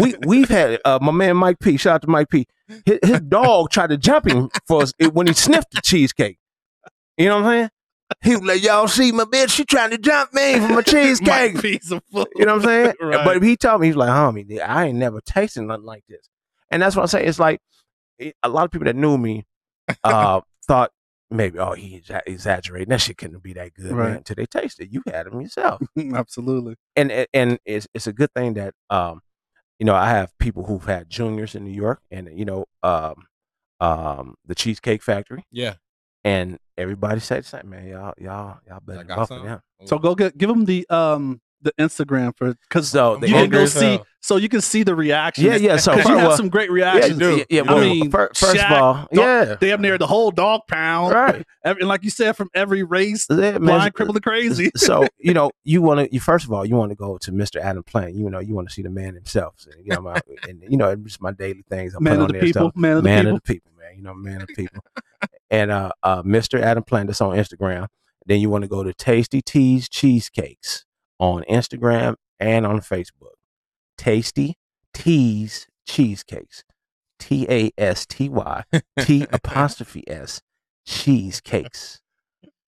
we 0.00 0.14
we've 0.26 0.48
had 0.48 0.80
uh, 0.84 0.98
my 1.00 1.12
man 1.12 1.36
Mike 1.36 1.60
P. 1.60 1.76
Shout 1.76 1.94
out 1.96 2.02
to 2.02 2.08
Mike 2.08 2.28
P. 2.28 2.46
His, 2.84 2.98
his 3.04 3.20
dog 3.20 3.70
tried 3.70 3.90
to 3.90 3.96
jump 3.96 4.26
him 4.28 4.50
for 4.66 4.82
us 4.82 4.92
when 5.12 5.28
he 5.28 5.32
sniffed 5.32 5.70
the 5.72 5.80
cheesecake. 5.80 6.38
You 7.16 7.26
know 7.28 7.36
what 7.40 7.44
I'm 7.46 7.50
saying? 7.52 7.70
He 8.22 8.32
was 8.36 8.42
like, 8.42 8.62
"Y'all 8.62 8.88
see 8.88 9.12
my 9.12 9.24
bitch? 9.24 9.50
She 9.50 9.64
trying 9.64 9.90
to 9.90 9.98
jump 9.98 10.32
me 10.34 10.54
for 10.58 10.68
my 10.68 10.82
cheesecake." 10.86 11.60
piece 11.60 11.90
of 11.90 12.02
food. 12.12 12.26
You 12.36 12.46
know 12.46 12.56
what 12.56 12.62
I'm 12.66 12.68
saying? 12.68 12.94
Right. 13.00 13.24
But 13.24 13.42
he 13.42 13.56
told 13.56 13.80
me 13.80 13.88
he's 13.88 13.96
like, 13.96 14.10
"Homie, 14.10 14.60
I 14.60 14.86
ain't 14.86 14.98
never 14.98 15.20
tasted 15.20 15.62
nothing 15.62 15.84
like 15.86 16.04
this." 16.08 16.28
And 16.70 16.82
that's 16.82 16.96
what 16.96 17.02
I 17.02 17.06
say. 17.06 17.24
It's 17.24 17.38
like 17.38 17.60
it, 18.18 18.34
a 18.42 18.48
lot 18.48 18.64
of 18.64 18.70
people 18.70 18.86
that 18.86 18.96
knew 18.96 19.16
me 19.18 19.44
uh, 20.04 20.40
thought 20.66 20.90
maybe, 21.30 21.58
"Oh, 21.58 21.72
he 21.72 22.00
exa- 22.00 22.22
exaggerating. 22.26 22.88
That 22.90 23.00
shit 23.00 23.18
couldn't 23.18 23.42
be 23.42 23.52
that 23.54 23.74
good." 23.74 23.92
Right. 23.92 24.08
Man. 24.08 24.16
Until 24.18 24.36
they 24.36 24.46
taste 24.46 24.80
it, 24.80 24.88
you 24.90 25.02
had 25.06 25.26
them 25.26 25.40
yourself 25.40 25.82
Absolutely. 26.14 26.76
and 26.96 27.10
and- 27.12 27.28
and 27.32 27.58
it's 27.64 27.86
it's 27.94 28.06
a 28.06 28.12
good 28.12 28.32
thing 28.34 28.54
that 28.54 28.74
um 28.90 29.20
you 29.78 29.86
know 29.86 29.94
I 29.94 30.08
have 30.10 30.36
people 30.38 30.64
who've 30.64 30.84
had 30.84 31.10
Junior's 31.10 31.54
in 31.54 31.64
New 31.64 31.72
York 31.72 32.00
and 32.10 32.28
you 32.38 32.44
know 32.44 32.66
um 32.82 33.14
um 33.80 34.36
the 34.46 34.54
Cheesecake 34.54 35.02
Factory 35.02 35.44
Yeah. 35.50 35.74
And 36.24 36.58
everybody 36.78 37.20
said 37.20 37.44
the 37.44 37.48
same, 37.48 37.70
man. 37.70 37.86
Y'all, 37.88 38.14
y'all, 38.18 38.58
y'all 38.68 38.80
better 38.84 39.04
buff 39.04 39.28
some. 39.28 39.46
him. 39.46 39.60
So 39.84 39.98
go 39.98 40.14
get 40.14 40.36
give 40.38 40.48
them 40.48 40.64
the 40.64 40.86
um 40.90 41.40
the 41.64 41.72
Instagram 41.78 42.36
for 42.36 42.54
because 42.68 42.88
So 42.88 43.16
the 43.18 43.28
you 43.28 43.34
can 43.34 43.48
go 43.50 43.58
Instagram. 43.64 43.98
see 43.98 44.00
so 44.20 44.36
you 44.36 44.48
can 44.48 44.60
see 44.60 44.82
the 44.82 44.96
reactions. 44.96 45.46
Yeah, 45.46 45.54
yeah. 45.56 45.76
So 45.76 45.92
you 45.94 46.02
first- 46.02 46.08
have 46.10 46.34
some 46.34 46.48
great 46.48 46.70
yeah, 46.70 46.74
reactions. 46.74 47.20
yeah, 47.20 47.44
yeah, 47.48 47.60
I 47.60 47.72
well, 47.72 47.80
mean, 47.80 48.10
fir- 48.10 48.30
first 48.34 48.56
Shaq, 48.56 48.66
of 48.70 48.82
all, 48.82 48.94
dog- 48.94 49.08
yeah, 49.12 49.56
Damn 49.60 49.80
near 49.80 49.96
the 49.96 50.06
whole 50.08 50.32
dog 50.32 50.62
pound, 50.68 51.14
right. 51.14 51.44
Every, 51.64 51.82
and 51.82 51.88
like 51.88 52.02
you 52.02 52.10
said, 52.10 52.36
from 52.36 52.48
every 52.52 52.82
race, 52.82 53.26
Yeah, 53.30 53.36
man, 53.52 53.60
blind, 53.62 53.94
crippled, 53.94 54.16
and 54.16 54.24
crazy. 54.24 54.72
so 54.76 55.06
you 55.18 55.34
know 55.34 55.52
you 55.64 55.82
want 55.82 56.00
to 56.00 56.12
you 56.12 56.18
first 56.18 56.44
of 56.44 56.52
all 56.52 56.64
you 56.66 56.74
want 56.74 56.90
to 56.90 56.96
go 56.96 57.16
to 57.18 57.30
Mr. 57.30 57.60
Adam 57.60 57.84
Plant. 57.84 58.14
You 58.14 58.28
know 58.28 58.40
you 58.40 58.54
want 58.54 58.68
to 58.68 58.74
see 58.74 58.82
the 58.82 58.90
man 58.90 59.14
himself. 59.14 59.54
So, 59.58 59.70
you 59.78 59.94
know, 59.94 60.00
my, 60.00 60.20
and 60.48 60.62
you 60.68 60.76
know 60.76 60.88
it's 60.90 61.02
just 61.02 61.22
my 61.22 61.30
daily 61.32 61.64
things. 61.70 61.94
I 61.94 62.00
man 62.00 62.20
of 62.20 62.28
the 62.28 62.40
people, 62.40 62.72
man 62.74 62.96
of 62.96 63.02
the 63.04 63.08
man 63.08 63.20
people. 63.24 63.36
of 63.36 63.42
the 63.44 63.54
people, 63.54 63.72
man. 63.78 63.96
You 63.96 64.02
know, 64.02 64.14
man 64.14 64.40
of 64.42 64.48
the 64.48 64.54
people. 64.54 64.84
and 65.52 65.70
uh, 65.70 65.90
uh, 66.02 66.22
Mr. 66.24 66.60
Adam 66.60 66.82
Plant 66.82 67.06
that's 67.08 67.20
on 67.20 67.36
Instagram. 67.36 67.86
Then 68.26 68.40
you 68.40 68.50
want 68.50 68.62
to 68.62 68.68
go 68.68 68.82
to 68.82 68.92
Tasty 68.94 69.42
T's 69.42 69.88
Cheesecakes 69.88 70.84
on 71.20 71.44
Instagram 71.48 72.16
and 72.40 72.66
on 72.66 72.80
Facebook. 72.80 73.34
Tasty 73.96 74.56
T's 74.94 75.68
Cheesecakes. 75.86 76.64
T 77.18 77.46
A 77.48 77.70
S 77.78 78.04
T 78.06 78.28
Y 78.28 78.64
T 78.98 79.26
apostrophe 79.30 80.02
S 80.08 80.40
cheesecakes 80.84 82.00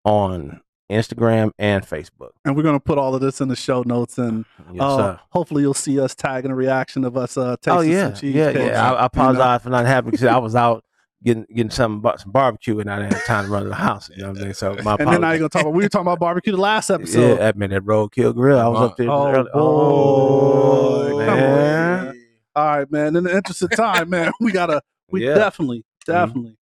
on 0.05 0.61
Instagram 0.93 1.51
and 1.59 1.85
Facebook. 1.85 2.31
and 2.45 2.55
we're 2.55 2.63
gonna 2.63 2.79
put 2.79 2.99
all 2.99 3.15
of 3.15 3.21
this 3.21 3.41
in 3.41 3.49
the 3.49 3.57
show 3.57 3.83
notes, 3.83 4.17
and 4.19 4.45
Yes, 4.71 4.81
uh, 4.83 5.19
hopefully 5.31 5.63
you'll 5.63 5.75
see 5.75 5.99
us 5.99 6.15
tagging 6.15 6.53
a 6.53 6.55
reaction 6.55 7.05
of 7.05 7.17
us 7.17 7.37
uh, 7.37 7.57
tasting 7.63 7.79
Oh 7.79 7.81
yeah, 7.81 8.09
some 8.13 8.21
cheese 8.21 8.35
yeah, 8.35 8.51
yeah. 8.51 8.93
I, 8.93 8.95
I 8.95 9.07
apologize 9.07 9.63
for 9.63 9.71
not 9.71 9.87
having 9.87 10.13
because 10.13 10.27
I 10.27 10.37
was 10.39 10.55
out 10.55 10.85
getting 11.25 11.47
getting 11.55 11.71
some 11.71 12.05
some 12.19 12.31
barbecue 12.31 12.79
and 12.81 12.91
I 12.91 12.99
didn't 13.01 13.15
have 13.15 13.25
time 13.25 13.45
to 13.47 13.51
run 13.51 13.63
to 13.65 13.69
the 13.71 13.75
house. 13.75 14.11
You 14.11 14.19
know 14.23 14.29
what 14.31 14.37
I'm 14.39 14.43
saying? 14.43 14.55
So 14.55 14.77
my 14.83 14.97
And 14.99 15.09
then 15.09 15.21
now 15.23 15.31
you're 15.31 15.39
gonna 15.39 15.49
talk 15.49 15.63
about 15.63 15.73
we 15.75 15.83
were 15.85 15.89
talking 15.89 16.07
about 16.07 16.21
barbecue 16.21 16.53
the 16.53 16.61
last 16.61 16.91
episode. 16.91 17.21
yeah, 17.31 17.35
that 17.37 17.57
man, 17.57 17.71
that 17.71 17.83
roadkill 17.85 18.35
grill. 18.35 18.59
I 18.59 18.69
was 18.69 18.91
up 18.91 18.97
there. 18.97 19.11
Oh, 19.11 19.33
early- 19.33 19.51
oh, 19.55 21.19
man. 21.19 21.27
man. 21.27 22.21
All 22.57 22.67
right, 22.79 22.91
man. 22.93 23.17
In 23.17 23.25
the 23.25 23.35
interest 23.37 23.63
of 23.63 23.71
time, 23.71 24.11
man, 24.11 24.33
we 24.41 24.53
gotta 24.53 24.83
we 25.11 25.27
Yeah. 25.27 25.35
definitely, 25.35 25.85
definitely. 26.07 26.57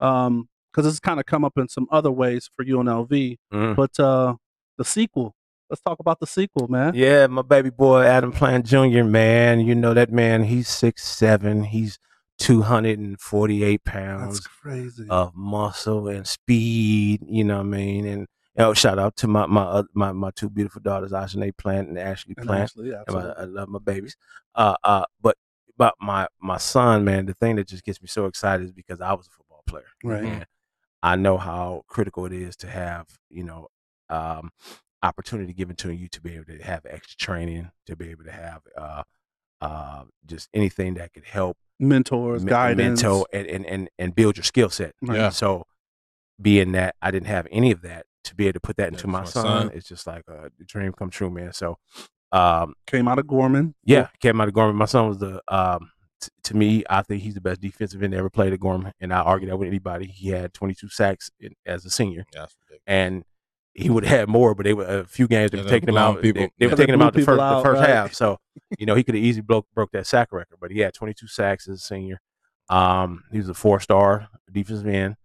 Um, 0.00 0.48
because 0.72 0.86
it's 0.86 1.00
kind 1.00 1.18
of 1.18 1.26
come 1.26 1.44
up 1.44 1.56
in 1.58 1.68
some 1.68 1.86
other 1.90 2.10
ways 2.12 2.48
for 2.54 2.64
UNLV. 2.64 3.36
Mm. 3.52 3.76
But 3.76 3.98
uh 3.98 4.34
the 4.76 4.84
sequel. 4.84 5.34
Let's 5.70 5.82
talk 5.82 5.98
about 6.00 6.18
the 6.20 6.26
sequel, 6.26 6.66
man. 6.68 6.94
Yeah, 6.94 7.26
my 7.26 7.42
baby 7.42 7.68
boy 7.70 8.02
Adam 8.04 8.32
Plant 8.32 8.64
Jr. 8.64 9.02
Man, 9.04 9.60
you 9.60 9.74
know 9.74 9.92
that 9.94 10.10
man. 10.12 10.44
He's 10.44 10.68
six 10.68 11.04
seven. 11.04 11.64
He's 11.64 11.98
two 12.38 12.62
hundred 12.62 12.98
and 12.98 13.20
forty 13.20 13.64
eight 13.64 13.84
pounds. 13.84 14.40
Crazy. 14.40 15.06
of 15.08 15.34
muscle 15.34 16.08
and 16.08 16.26
speed. 16.26 17.22
You 17.26 17.44
know 17.44 17.58
what 17.58 17.66
I 17.66 17.76
mean? 17.76 18.06
And 18.06 18.26
know, 18.58 18.74
shout 18.74 18.98
out 18.98 19.16
to 19.16 19.28
my 19.28 19.46
my 19.46 19.62
uh, 19.62 19.82
my, 19.94 20.12
my 20.12 20.30
two 20.34 20.50
beautiful 20.50 20.80
daughters, 20.80 21.12
Ashanae 21.12 21.56
Plant 21.56 21.88
and 21.88 21.98
Ashley 21.98 22.34
Plant. 22.34 22.62
actually, 22.64 22.90
yeah, 22.90 23.02
And 23.06 23.16
my. 23.16 23.30
I 23.30 23.44
love 23.44 23.68
my 23.68 23.78
babies. 23.78 24.16
Uh, 24.54 24.74
uh, 24.84 25.04
but 25.20 25.36
but 25.76 25.94
my 26.00 26.26
my 26.40 26.58
son, 26.58 27.04
man, 27.04 27.26
the 27.26 27.34
thing 27.34 27.56
that 27.56 27.68
just 27.68 27.84
gets 27.84 28.02
me 28.02 28.08
so 28.08 28.26
excited 28.26 28.64
is 28.64 28.72
because 28.72 29.00
I 29.00 29.12
was 29.12 29.26
a 29.28 29.30
football 29.30 29.62
player. 29.66 29.86
Right. 30.02 30.24
And 30.24 30.46
I 31.02 31.16
know 31.16 31.38
how 31.38 31.84
critical 31.86 32.26
it 32.26 32.32
is 32.32 32.56
to 32.56 32.66
have 32.66 33.06
you 33.30 33.44
know 33.44 33.68
um, 34.10 34.50
opportunity 35.02 35.52
given 35.52 35.76
to 35.76 35.92
you 35.92 36.08
to 36.08 36.20
be 36.20 36.34
able 36.34 36.46
to 36.46 36.58
have 36.58 36.84
extra 36.88 37.16
training, 37.16 37.70
to 37.86 37.96
be 37.96 38.10
able 38.10 38.24
to 38.24 38.32
have 38.32 38.62
uh, 38.76 39.02
uh, 39.60 40.04
just 40.26 40.48
anything 40.54 40.94
that 40.94 41.12
could 41.12 41.24
help 41.24 41.56
mentors, 41.80 42.44
me- 42.44 42.50
guidance. 42.50 43.02
mentor 43.02 43.26
and, 43.32 43.46
and, 43.46 43.66
and, 43.66 43.90
and 43.98 44.14
build 44.14 44.36
your 44.36 44.44
skill 44.44 44.70
set. 44.70 44.94
Right. 45.02 45.18
Yeah. 45.18 45.28
So 45.30 45.64
being 46.40 46.72
that 46.72 46.94
I 47.02 47.10
didn't 47.10 47.26
have 47.28 47.46
any 47.50 47.70
of 47.72 47.82
that 47.82 48.06
to 48.24 48.34
be 48.34 48.44
able 48.46 48.54
to 48.54 48.60
put 48.60 48.76
that 48.76 48.88
into 48.88 49.06
my 49.06 49.20
my 49.20 49.24
son, 49.26 49.44
son. 49.68 49.70
it's 49.74 49.88
just 49.88 50.06
like 50.06 50.22
a 50.28 50.50
dream 50.66 50.92
come 50.92 51.10
true, 51.10 51.30
man. 51.30 51.52
So 51.52 51.76
um 52.32 52.74
Came 52.86 53.08
out 53.08 53.18
of 53.18 53.26
Gorman. 53.26 53.74
yeah, 53.84 54.08
came 54.20 54.40
out 54.40 54.48
of 54.48 54.54
Gorman. 54.54 54.76
My 54.76 54.84
son 54.84 55.08
was 55.08 55.18
the 55.18 55.40
um 55.48 55.90
t- 56.20 56.28
to 56.44 56.56
me, 56.56 56.84
I 56.90 57.02
think 57.02 57.22
he's 57.22 57.34
the 57.34 57.40
best 57.40 57.60
defensive 57.60 58.02
end 58.02 58.12
to 58.12 58.18
ever 58.18 58.30
played 58.30 58.52
at 58.52 58.60
Gorman, 58.60 58.92
and 59.00 59.12
I 59.14 59.20
argue 59.20 59.48
that 59.48 59.56
with 59.56 59.66
anybody. 59.68 60.06
He 60.06 60.28
had 60.28 60.52
22 60.54 60.88
sacks 60.90 61.30
in, 61.40 61.54
as 61.66 61.84
a 61.86 61.90
senior, 61.90 62.24
Yeah, 62.34 62.40
that's 62.40 62.56
ridiculous. 62.68 62.82
and 62.86 63.24
he 63.78 63.90
would 63.90 64.04
have 64.04 64.18
had 64.20 64.28
more, 64.28 64.54
but 64.54 64.64
they 64.64 64.74
were 64.74 64.84
a 64.84 65.04
few 65.06 65.26
games 65.28 65.50
they 65.50 65.58
Yeah, 65.58 65.64
were 65.64 65.70
taking 65.70 65.88
him 65.88 65.96
out. 65.96 66.20
people. 66.20 66.42
They, 66.42 66.50
they 66.58 66.66
were 66.66 66.72
Yeah. 66.72 66.76
taking 66.76 66.94
him 66.94 67.02
out 67.02 67.12
the 67.14 67.20
first 67.20 67.38
people 67.38 67.56
the 67.56 67.62
first 67.62 67.80
right. 67.80 67.88
half. 67.90 68.12
So 68.14 68.38
you 68.78 68.86
know 68.86 68.94
he 68.94 69.02
could 69.04 69.14
have 69.14 69.24
easily 69.24 69.42
broke 69.42 69.66
broke 69.74 69.90
that 69.92 70.06
sack 70.06 70.32
record, 70.32 70.56
but 70.60 70.70
he 70.70 70.80
had 70.80 70.94
22 70.94 71.26
sacks 71.28 71.68
as 71.68 71.76
a 71.76 71.78
senior. 71.78 72.20
Um, 72.68 73.24
he 73.32 73.38
was 73.38 73.48
a 73.48 73.54
four 73.54 73.80
star 73.80 74.28
defensive 74.50 74.86
end. 74.86 75.16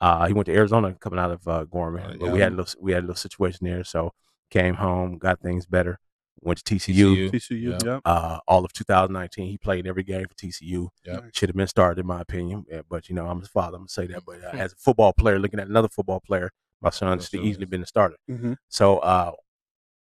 Uh, 0.00 0.26
he 0.26 0.32
went 0.32 0.46
to 0.46 0.54
Arizona 0.54 0.94
coming 0.94 1.18
out 1.18 1.30
of 1.30 1.46
uh, 1.48 1.64
Gorman, 1.64 2.02
Uh, 2.04 2.16
but 2.20 2.32
we 2.32 2.40
had 2.40 2.52
a 2.52 2.56
little 2.56 2.80
we 2.80 2.92
had 2.92 3.00
a 3.04 3.06
little 3.06 3.14
situation 3.16 3.66
there. 3.66 3.84
So 3.84 4.12
came 4.50 4.74
home, 4.74 5.18
got 5.18 5.40
things 5.40 5.64
better. 5.66 5.98
Went 6.44 6.62
to 6.64 6.74
TCU. 6.74 7.30
TCU. 7.30 7.30
TCU. 7.30 7.62
Yeah. 7.84 7.92
Yep. 7.92 8.00
Uh, 8.04 8.38
all 8.48 8.64
of 8.64 8.72
2019, 8.72 9.46
he 9.46 9.58
played 9.58 9.86
every 9.86 10.02
game 10.02 10.26
for 10.28 10.34
TCU. 10.34 10.88
Yeah. 11.04 11.20
Should 11.32 11.48
have 11.50 11.56
been 11.56 11.68
started, 11.68 12.00
in 12.00 12.06
my 12.06 12.20
opinion. 12.20 12.64
But 12.90 13.08
you 13.08 13.14
know, 13.14 13.26
I'm 13.28 13.38
his 13.38 13.48
father. 13.48 13.76
I'm 13.76 13.82
gonna 13.82 13.88
say 13.88 14.06
that. 14.08 14.24
But 14.26 14.42
uh, 14.44 14.48
as 14.58 14.72
a 14.72 14.76
football 14.76 15.12
player, 15.12 15.38
looking 15.38 15.60
at 15.60 15.68
another 15.68 15.88
football 15.88 16.18
player, 16.20 16.50
my 16.82 16.90
son 16.90 17.18
should 17.20 17.38
have 17.40 17.44
easily 17.46 17.66
been 17.66 17.80
the 17.80 17.86
starter. 17.86 18.16
Mhm. 18.28 18.56
So 18.68 18.98
uh, 18.98 19.32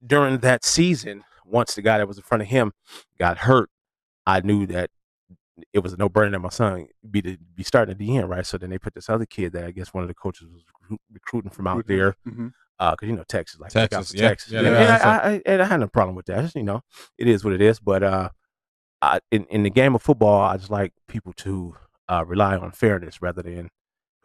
during 0.06 0.38
that 0.38 0.64
season, 0.64 1.24
once 1.44 1.74
the 1.74 1.82
guy 1.82 1.98
that 1.98 2.06
was 2.08 2.16
in 2.18 2.22
front 2.22 2.42
of 2.42 2.48
him 2.48 2.72
got 3.18 3.38
hurt, 3.38 3.68
I 4.26 4.40
knew 4.40 4.66
that 4.66 4.90
it 5.72 5.80
was 5.80 5.92
a 5.92 5.96
no 5.96 6.08
brainer 6.08 6.30
that 6.32 6.38
my 6.38 6.50
son 6.50 6.86
be 7.10 7.20
to 7.22 7.36
be 7.54 7.64
starting 7.64 7.92
at 7.92 7.98
the 7.98 8.16
end, 8.16 8.28
right? 8.30 8.46
So 8.46 8.58
then 8.58 8.70
they 8.70 8.78
put 8.78 8.94
this 8.94 9.08
other 9.08 9.26
kid 9.26 9.52
that 9.54 9.64
I 9.64 9.72
guess 9.72 9.92
one 9.92 10.04
of 10.04 10.08
the 10.08 10.14
coaches 10.14 10.46
was 10.48 10.62
recruiting 11.12 11.50
from 11.50 11.66
out 11.66 11.86
there, 11.88 12.14
Mhm. 12.26 12.52
because 12.78 13.08
you 13.08 13.16
know 13.16 13.24
Texas, 13.28 13.58
like 13.58 13.72
Texas, 13.72 14.14
yeah. 14.14 14.28
Texas, 14.28 14.52
Yeah, 14.52 14.58
and, 14.60 14.66
they 14.68 14.76
and 14.86 14.92
I, 14.92 15.18
I, 15.18 15.42
and 15.46 15.62
I 15.62 15.64
had 15.64 15.80
no 15.80 15.88
problem 15.88 16.14
with 16.14 16.26
that. 16.26 16.42
Just, 16.42 16.54
you 16.54 16.62
know, 16.62 16.82
it 17.18 17.26
is 17.26 17.44
what 17.44 17.54
it 17.54 17.60
is. 17.60 17.80
But 17.80 18.02
uh, 18.04 18.28
I, 19.02 19.18
in 19.32 19.44
in 19.46 19.64
the 19.64 19.70
game 19.70 19.96
of 19.96 20.02
football, 20.02 20.42
I 20.42 20.56
just 20.58 20.70
like 20.70 20.92
people 21.08 21.32
to 21.38 21.74
uh, 22.08 22.24
rely 22.24 22.56
on 22.56 22.70
fairness 22.70 23.20
rather 23.20 23.42
than 23.42 23.70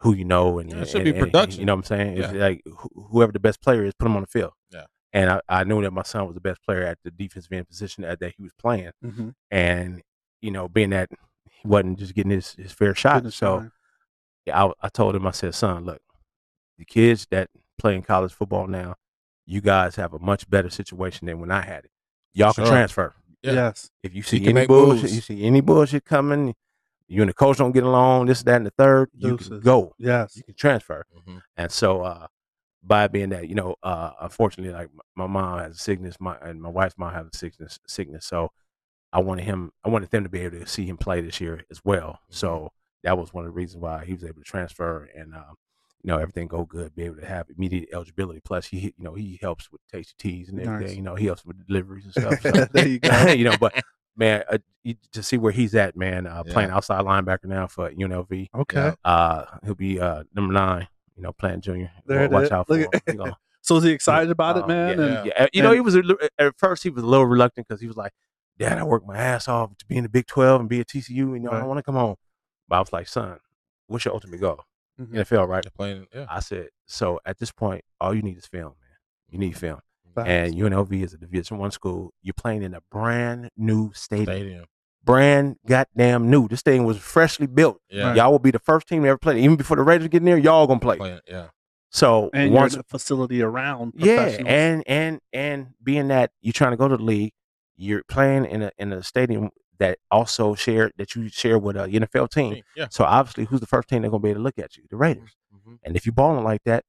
who 0.04 0.14
you 0.14 0.24
know 0.24 0.58
and 0.60 0.70
Yeah, 0.70 0.82
it 0.82 0.88
should 0.88 0.96
and- 0.96 1.04
be 1.04 1.10
and- 1.10 1.18
and- 1.18 1.32
production. 1.32 1.60
you 1.60 1.66
know 1.66 1.74
what 1.74 1.90
I'm 1.90 1.96
saying? 1.98 2.18
It's 2.18 2.32
Yeah. 2.32 2.38
like 2.40 2.62
wh- 2.66 3.10
whoever 3.10 3.32
the 3.32 3.40
best 3.40 3.60
player 3.60 3.84
is, 3.84 3.92
put 3.98 4.06
him 4.06 4.14
on 4.16 4.22
the 4.22 4.28
field. 4.28 4.52
Yeah. 4.70 4.84
And 5.12 5.30
I, 5.30 5.40
I 5.48 5.64
knew 5.64 5.80
that 5.82 5.92
my 5.92 6.02
son 6.02 6.26
was 6.26 6.34
the 6.34 6.40
best 6.40 6.62
player 6.64 6.82
at 6.84 6.98
the 7.04 7.10
defensive 7.10 7.52
end 7.52 7.66
position 7.68 8.02
that, 8.02 8.20
that 8.20 8.34
he 8.36 8.42
was 8.42 8.52
playing, 8.58 8.92
Mhm. 9.04 9.34
and 9.50 10.02
you 10.42 10.50
know, 10.50 10.68
being 10.68 10.90
that 10.90 11.08
he 11.50 11.66
wasn't 11.66 11.98
just 11.98 12.14
getting 12.14 12.30
his, 12.32 12.52
his 12.54 12.70
fair 12.72 12.94
shot, 12.94 13.14
Goodness, 13.16 13.36
so 13.36 13.60
man. 13.60 13.72
yeah, 14.46 14.64
I, 14.66 14.72
I 14.82 14.88
told 14.90 15.16
him, 15.16 15.26
I 15.26 15.30
said, 15.30 15.54
son, 15.54 15.84
look, 15.86 16.02
the 16.78 16.84
kids 16.84 17.26
that 17.30 17.48
play 17.78 17.94
in 17.94 18.02
college 18.02 18.32
football 18.32 18.66
now, 18.66 18.96
you 19.46 19.60
guys 19.62 19.96
have 19.96 20.12
a 20.12 20.18
much 20.18 20.48
better 20.50 20.68
situation 20.68 21.26
than 21.28 21.40
when 21.40 21.50
I 21.50 21.62
had 21.62 21.84
it. 21.86 21.90
Y'all 22.34 22.52
can 22.52 22.66
transfer. 22.66 23.14
Yeah. 23.42 23.52
Yes. 23.52 23.90
If 24.02 24.14
you 24.14 24.22
see 24.22 24.38
can 24.38 24.48
any 24.48 24.54
make 24.54 24.68
bullshit, 24.68 25.02
moves. 25.04 25.14
you 25.14 25.20
see 25.22 25.44
any 25.44 25.60
bullshit 25.62 26.04
coming, 26.04 26.54
you 27.08 27.22
and 27.22 27.28
the 27.28 27.34
coach 27.34 27.58
don't 27.58 27.72
get 27.72 27.84
along, 27.84 28.26
this, 28.26 28.42
that, 28.42 28.56
and 28.56 28.66
the 28.66 28.70
third, 28.70 29.10
you 29.16 29.36
can 29.36 29.60
go. 29.60 29.94
Yes. 29.98 30.36
You 30.36 30.42
can 30.44 30.54
transfer. 30.54 31.04
Mhm. 31.26 31.42
And 31.56 31.70
so, 31.70 32.02
uh, 32.02 32.26
by 32.82 33.08
being 33.08 33.30
that, 33.30 33.48
you 33.48 33.54
know, 33.54 33.76
uh, 33.82 34.12
unfortunately, 34.20 34.72
like 34.72 34.88
my 35.16 35.26
mom 35.26 35.58
has 35.58 35.76
a 35.76 35.78
sickness, 35.78 36.16
my 36.20 36.36
and 36.42 36.60
my 36.60 36.68
wife's 36.68 36.98
mom 36.98 37.12
has 37.14 37.26
a 37.32 37.36
sickness, 37.36 37.78
sickness. 37.86 38.26
So, 38.26 38.50
I 39.12 39.20
wanted 39.20 39.44
him, 39.44 39.70
I 39.84 39.90
wanted 39.90 40.10
them 40.10 40.24
to 40.24 40.28
be 40.28 40.40
able 40.40 40.58
to 40.58 40.66
see 40.66 40.86
him 40.86 40.96
play 40.96 41.20
this 41.20 41.40
year 41.40 41.64
as 41.70 41.80
well. 41.84 42.18
So 42.30 42.72
that 43.04 43.16
was 43.16 43.32
one 43.32 43.44
of 43.44 43.48
the 43.52 43.54
reasons 43.54 43.80
why 43.80 44.04
he 44.04 44.12
was 44.12 44.24
able 44.24 44.40
to 44.40 44.42
transfer 44.42 45.08
and, 45.16 45.34
um, 45.34 45.54
you 46.02 46.08
know, 46.08 46.18
everything 46.18 46.48
go 46.48 46.64
good, 46.64 46.94
be 46.96 47.04
able 47.04 47.16
to 47.18 47.26
have 47.26 47.46
immediate 47.56 47.88
eligibility. 47.92 48.40
Plus, 48.44 48.66
he, 48.66 48.92
you 48.98 49.04
know, 49.04 49.14
he 49.14 49.38
helps 49.40 49.70
with 49.70 49.80
tasty 49.90 50.14
T's 50.18 50.48
and 50.48 50.60
everything. 50.60 50.86
Nice. 50.88 50.96
You 50.96 51.02
know, 51.02 51.14
he 51.14 51.26
helps 51.26 51.44
with 51.44 51.64
deliveries 51.66 52.04
and 52.06 52.12
stuff. 52.12 52.40
So, 52.42 52.50
there 52.72 52.88
you 52.88 52.98
go. 52.98 53.26
you 53.32 53.44
know, 53.44 53.56
but 53.58 53.72
man, 54.16 54.44
uh, 54.50 54.58
to 55.12 55.22
see 55.22 55.38
where 55.38 55.52
he's 55.52 55.74
at, 55.74 55.96
man, 55.96 56.26
uh, 56.26 56.42
Yeah. 56.46 56.52
playing 56.52 56.70
outside 56.70 57.04
linebacker 57.04 57.44
now 57.46 57.66
for 57.66 57.90
UNLV. 57.90 58.48
Okay. 58.54 58.92
Uh, 59.04 59.44
he'll 59.64 59.74
be 59.74 59.98
uh 60.00 60.24
number 60.34 60.52
nine. 60.52 60.88
You 61.16 61.22
know, 61.22 61.32
playing 61.32 61.60
junior. 61.60 61.90
There 62.06 62.28
Watch 62.28 62.50
out 62.50 62.66
for 62.66 62.76
Look 62.76 62.92
him. 63.08 63.20
at- 63.20 63.28
He 63.28 63.32
So 63.62 63.76
is 63.78 63.84
he 63.84 63.92
excited 63.92 64.30
about 64.30 64.58
it, 64.58 64.68
man? 64.68 64.98
Yeah, 64.98 65.04
And 65.06 65.26
yeah. 65.26 65.44
Uh, 65.44 65.46
You 65.54 65.62
know, 65.62 65.72
he 65.72 65.80
was 65.80 65.94
a, 65.96 66.02
at 66.38 66.54
first 66.58 66.82
he 66.82 66.90
was 66.90 67.02
a 67.02 67.06
little 67.06 67.24
reluctant 67.24 67.66
because 67.66 67.80
he 67.80 67.86
was 67.86 67.96
like, 67.96 68.12
"Dad, 68.58 68.76
I 68.78 68.84
worked 68.84 69.06
my 69.06 69.16
ass 69.16 69.48
off 69.48 69.74
to 69.78 69.86
be 69.86 69.96
in 69.96 70.02
the 70.02 70.08
Big 70.10 70.26
Twelve 70.26 70.60
and 70.60 70.68
be 70.68 70.80
at 70.80 70.86
TCU. 70.88 71.22
and 71.22 71.34
You 71.34 71.38
know, 71.40 71.50
I 71.50 71.60
Right. 71.60 71.66
want 71.66 71.78
to 71.78 71.82
come 71.82 71.94
home." 71.94 72.16
But 72.68 72.76
I 72.76 72.80
was 72.80 72.92
like, 72.92 73.08
"Son, 73.08 73.38
what's 73.86 74.04
your 74.04 74.12
ultimate 74.12 74.40
goal? 74.40 74.60
Mhm. 75.00 75.14
NFL, 75.14 75.48
right?" 75.48 75.64
Playing, 75.74 76.06
yeah. 76.14 76.26
I 76.28 76.40
said, 76.40 76.68
"So 76.84 77.20
at 77.24 77.38
this 77.38 77.52
point, 77.52 77.84
all 78.02 78.12
you 78.14 78.20
need 78.22 78.36
is 78.36 78.46
film, 78.46 78.74
man. 78.80 78.98
You 79.30 79.38
need 79.38 79.56
film." 79.56 79.80
Facts. 80.14 80.28
And 80.28 80.54
UNLV 80.54 81.02
is 81.02 81.14
a 81.14 81.18
Division 81.18 81.58
One 81.58 81.70
school. 81.70 82.12
You're 82.22 82.34
playing 82.34 82.62
in 82.62 82.74
a 82.74 82.80
brand 82.90 83.48
new 83.56 83.92
stadium, 83.94 84.26
Stadium. 84.36 84.64
brand 85.02 85.56
goddamn 85.66 86.30
new. 86.30 86.48
This 86.48 86.62
thing 86.62 86.84
was 86.84 86.98
freshly 86.98 87.46
built. 87.46 87.78
Yeah. 87.90 88.14
Y'all 88.14 88.30
will 88.32 88.38
be 88.38 88.50
the 88.50 88.58
first 88.58 88.86
team 88.88 89.02
to 89.02 89.08
ever 89.08 89.18
play. 89.18 89.38
Even 89.40 89.56
before 89.56 89.76
the 89.76 89.82
Raiders 89.82 90.08
get 90.08 90.18
in 90.18 90.24
there, 90.24 90.38
y'all 90.38 90.66
gonna 90.66 90.80
play. 90.80 90.96
Playing, 90.96 91.20
yeah. 91.28 91.48
So 91.90 92.30
and 92.34 92.50
you're 92.50 92.60
once 92.60 92.74
in 92.74 92.80
a 92.80 92.84
facility 92.84 93.40
around 93.42 93.92
yeah, 93.96 94.36
and 94.44 94.82
and 94.86 95.20
and 95.32 95.68
being 95.82 96.08
that 96.08 96.32
you're 96.40 96.52
trying 96.52 96.72
to 96.72 96.76
go 96.76 96.88
to 96.88 96.96
the 96.96 97.02
league, 97.02 97.32
you're 97.76 98.02
playing 98.08 98.46
in 98.46 98.62
a 98.62 98.72
in 98.78 98.92
a 98.92 99.02
stadium 99.02 99.50
that 99.78 99.98
also 100.10 100.54
share 100.54 100.90
that 100.96 101.14
you 101.14 101.28
share 101.28 101.58
with 101.58 101.76
a 101.76 101.86
NFL 101.88 102.30
team. 102.30 102.62
Yeah. 102.76 102.86
So 102.90 103.04
obviously, 103.04 103.44
who's 103.44 103.60
the 103.60 103.66
first 103.66 103.88
team 103.88 104.02
they're 104.02 104.10
gonna 104.10 104.22
be 104.22 104.30
able 104.30 104.40
to 104.40 104.44
look 104.44 104.58
at 104.58 104.76
you? 104.76 104.84
The 104.90 104.96
Raiders. 104.96 105.36
Mhm. 105.54 105.74
Mhm. 105.74 105.78
And 105.84 105.96
if 105.96 106.04
you're 106.06 106.12
balling 106.12 106.42
like 106.44 106.62
that, 106.64 106.84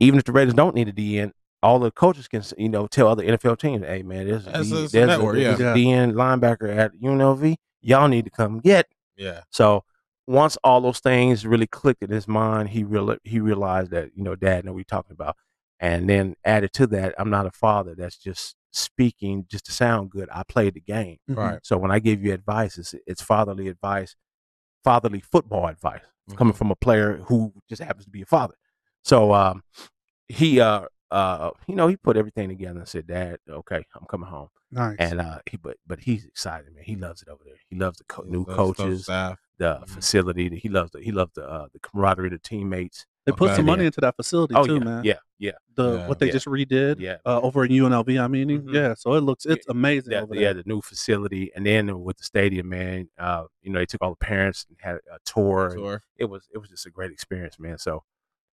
even 0.00 0.18
if 0.18 0.24
the 0.24 0.32
Raiders 0.32 0.54
don't 0.54 0.74
need 0.74 0.88
a 0.88 0.92
DN, 0.92 1.32
all 1.62 1.78
the 1.78 1.90
coaches 1.90 2.28
can 2.28 2.42
you 2.56 2.68
know 2.68 2.86
tell 2.86 3.08
other 3.08 3.24
NFL 3.24 3.58
teams, 3.58 3.84
"Hey 3.84 4.02
man, 4.02 4.26
there's 4.26 4.46
a, 4.46 4.50
That's 4.50 4.68
D- 4.70 4.74
a- 4.74 4.88
there's 4.88 4.92
network, 5.08 5.36
a, 5.36 5.40
there's 5.40 5.60
yeah. 5.60 5.72
a 5.72 5.76
DN 5.76 6.12
linebacker 6.12 6.74
at 6.76 6.92
UNLV. 6.94 7.56
Y'all 7.80 8.08
need 8.08 8.24
to 8.24 8.30
come 8.30 8.60
get." 8.60 8.86
Yeah. 9.16 9.42
So 9.50 9.84
once 10.26 10.56
all 10.62 10.80
those 10.80 11.00
things 11.00 11.46
really 11.46 11.66
clicked 11.66 12.02
in 12.02 12.10
his 12.10 12.28
mind, 12.28 12.68
he 12.70 12.84
real 12.84 13.16
he 13.24 13.40
realized 13.40 13.90
that 13.90 14.10
you 14.14 14.22
know, 14.22 14.36
Dad, 14.36 14.64
know 14.64 14.72
what 14.72 14.76
we 14.76 14.84
talking 14.84 15.12
about. 15.12 15.36
And 15.80 16.08
then 16.08 16.34
added 16.44 16.72
to 16.74 16.86
that, 16.88 17.14
I'm 17.18 17.30
not 17.30 17.46
a 17.46 17.50
father 17.52 17.94
that's 17.96 18.16
just 18.18 18.56
speaking 18.72 19.46
just 19.48 19.64
to 19.66 19.72
sound 19.72 20.10
good. 20.10 20.28
I 20.32 20.42
played 20.42 20.74
the 20.74 20.80
game. 20.80 21.18
Mhm. 21.30 21.36
Right. 21.36 21.58
So 21.62 21.78
when 21.78 21.90
I 21.90 22.00
give 22.00 22.22
you 22.22 22.32
advice, 22.32 22.76
it's, 22.78 22.94
it's 23.06 23.22
fatherly 23.22 23.68
advice, 23.68 24.16
fatherly 24.84 25.20
football 25.20 25.66
advice 25.66 26.02
coming 26.36 26.52
from 26.52 26.70
a 26.70 26.76
player 26.76 27.16
who 27.28 27.52
just 27.68 27.80
happens 27.80 28.04
to 28.04 28.10
be 28.10 28.22
a 28.22 28.26
father. 28.26 28.54
So 29.02 29.32
um, 29.32 29.62
he, 30.28 30.60
uh, 30.60 30.86
uh, 31.10 31.50
you 31.66 31.74
know, 31.74 31.88
he 31.88 31.96
put 31.96 32.16
everything 32.16 32.48
together 32.48 32.78
and 32.80 32.88
said, 32.88 33.06
"Dad, 33.06 33.38
okay, 33.48 33.84
I'm 33.94 34.06
coming 34.10 34.28
home." 34.28 34.48
Nice. 34.70 34.96
And 34.98 35.20
uh, 35.20 35.38
he, 35.50 35.56
but 35.56 35.76
but 35.86 36.00
he's 36.00 36.24
excited, 36.26 36.74
man. 36.74 36.84
He 36.84 36.96
loves 36.96 37.22
it 37.22 37.28
over 37.28 37.42
there. 37.44 37.54
He 37.70 37.76
loves 37.76 37.98
the 37.98 38.04
co- 38.04 38.22
new 38.24 38.44
Those- 38.44 38.56
those 38.56 38.76
coaches, 38.76 39.06
the 39.06 39.36
Mhm. 39.58 39.88
facility. 39.88 40.58
He 40.58 40.68
loves 40.68 40.90
the 40.92 41.00
he 41.00 41.10
loves 41.12 41.32
the 41.34 41.48
uh, 41.48 41.68
the 41.72 41.78
camaraderie, 41.80 42.28
the 42.30 42.38
teammates. 42.38 43.06
they 43.24 43.32
put 43.32 43.48
okay. 43.50 43.56
some 43.56 43.66
money 43.66 43.84
into 43.84 44.00
that 44.00 44.16
facility 44.16 44.54
Oh 44.54 44.64
too, 44.66 44.74
yeah, 44.74 44.78
man. 44.84 45.04
yeah, 45.04 45.14
yeah, 45.38 45.52
The 45.74 45.96
Yeah. 45.98 46.08
what 46.08 46.18
they 46.18 46.26
Yeah. 46.28 46.32
just 46.32 46.46
redid. 46.46 46.98
yeah. 46.98 47.16
Uh, 47.26 47.40
over 47.42 47.62
in 47.64 47.70
UNLV, 47.72 48.18
I 48.18 48.26
mean, 48.26 48.48
Mhm. 48.48 48.72
yeah. 48.72 48.94
So 48.94 49.12
it 49.14 49.20
looks 49.20 49.44
it's 49.44 49.66
amazing 49.68 50.12
Yeah, 50.12 50.22
over 50.22 50.34
yeah, 50.34 50.54
the 50.54 50.62
new 50.64 50.80
facility, 50.80 51.50
and 51.54 51.66
then 51.66 52.00
with 52.00 52.16
the 52.18 52.24
stadium, 52.24 52.68
man. 52.70 53.10
Uh, 53.18 53.44
you 53.62 53.70
know, 53.70 53.80
they 53.80 53.86
took 53.86 54.00
all 54.02 54.10
the 54.10 54.16
parents 54.16 54.64
and 54.70 54.78
had 54.80 54.96
a 55.12 55.18
tour. 55.26 55.74
Tour. 55.74 56.02
it 56.16 56.24
was 56.26 56.48
it 56.54 56.58
was 56.58 56.70
just 56.70 56.86
a 56.86 56.90
great 56.90 57.10
experience, 57.10 57.58
man. 57.58 57.76
So 57.78 58.04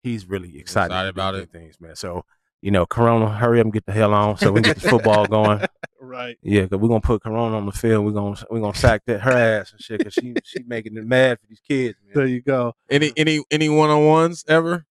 he's 0.02 0.26
really 0.26 0.58
excited, 0.58 0.86
excited 0.92 1.08
about 1.10 1.34
it. 1.34 1.50
Things, 1.52 1.78
man. 1.80 1.94
So 1.96 2.24
you 2.62 2.70
know, 2.70 2.86
Corona, 2.86 3.28
hurry 3.28 3.60
up 3.60 3.64
and 3.66 3.72
get 3.72 3.84
the 3.84 3.92
hell 3.92 4.14
on 4.14 4.38
so 4.38 4.50
we 4.52 4.62
can 4.62 4.72
get 4.72 4.80
the 4.82 4.88
football 4.88 5.26
going. 5.26 5.60
Right. 6.04 6.36
Yeah, 6.42 6.62
because 6.62 6.78
we're 6.80 6.88
gonna 6.88 7.00
put 7.00 7.22
Corona 7.22 7.56
on 7.56 7.64
the 7.64 7.72
field. 7.72 8.04
We're 8.04 8.10
gonna 8.10 8.36
we're 8.50 8.60
gonna 8.60 8.76
sack 8.76 9.02
that 9.06 9.20
her 9.20 9.30
ass 9.30 9.70
and 9.72 9.80
shit 9.80 9.98
because 9.98 10.12
she 10.12 10.34
she 10.44 10.58
making 10.66 10.96
it 10.96 11.06
mad 11.06 11.38
for 11.40 11.46
these 11.46 11.60
kids, 11.66 11.96
man. 12.04 12.12
There 12.14 12.26
you 12.26 12.42
go. 12.42 12.74
Any 12.90 13.12
any 13.16 13.42
any 13.52 13.68
one 13.68 13.88
on 13.88 14.04
ones 14.04 14.44
ever? 14.48 14.84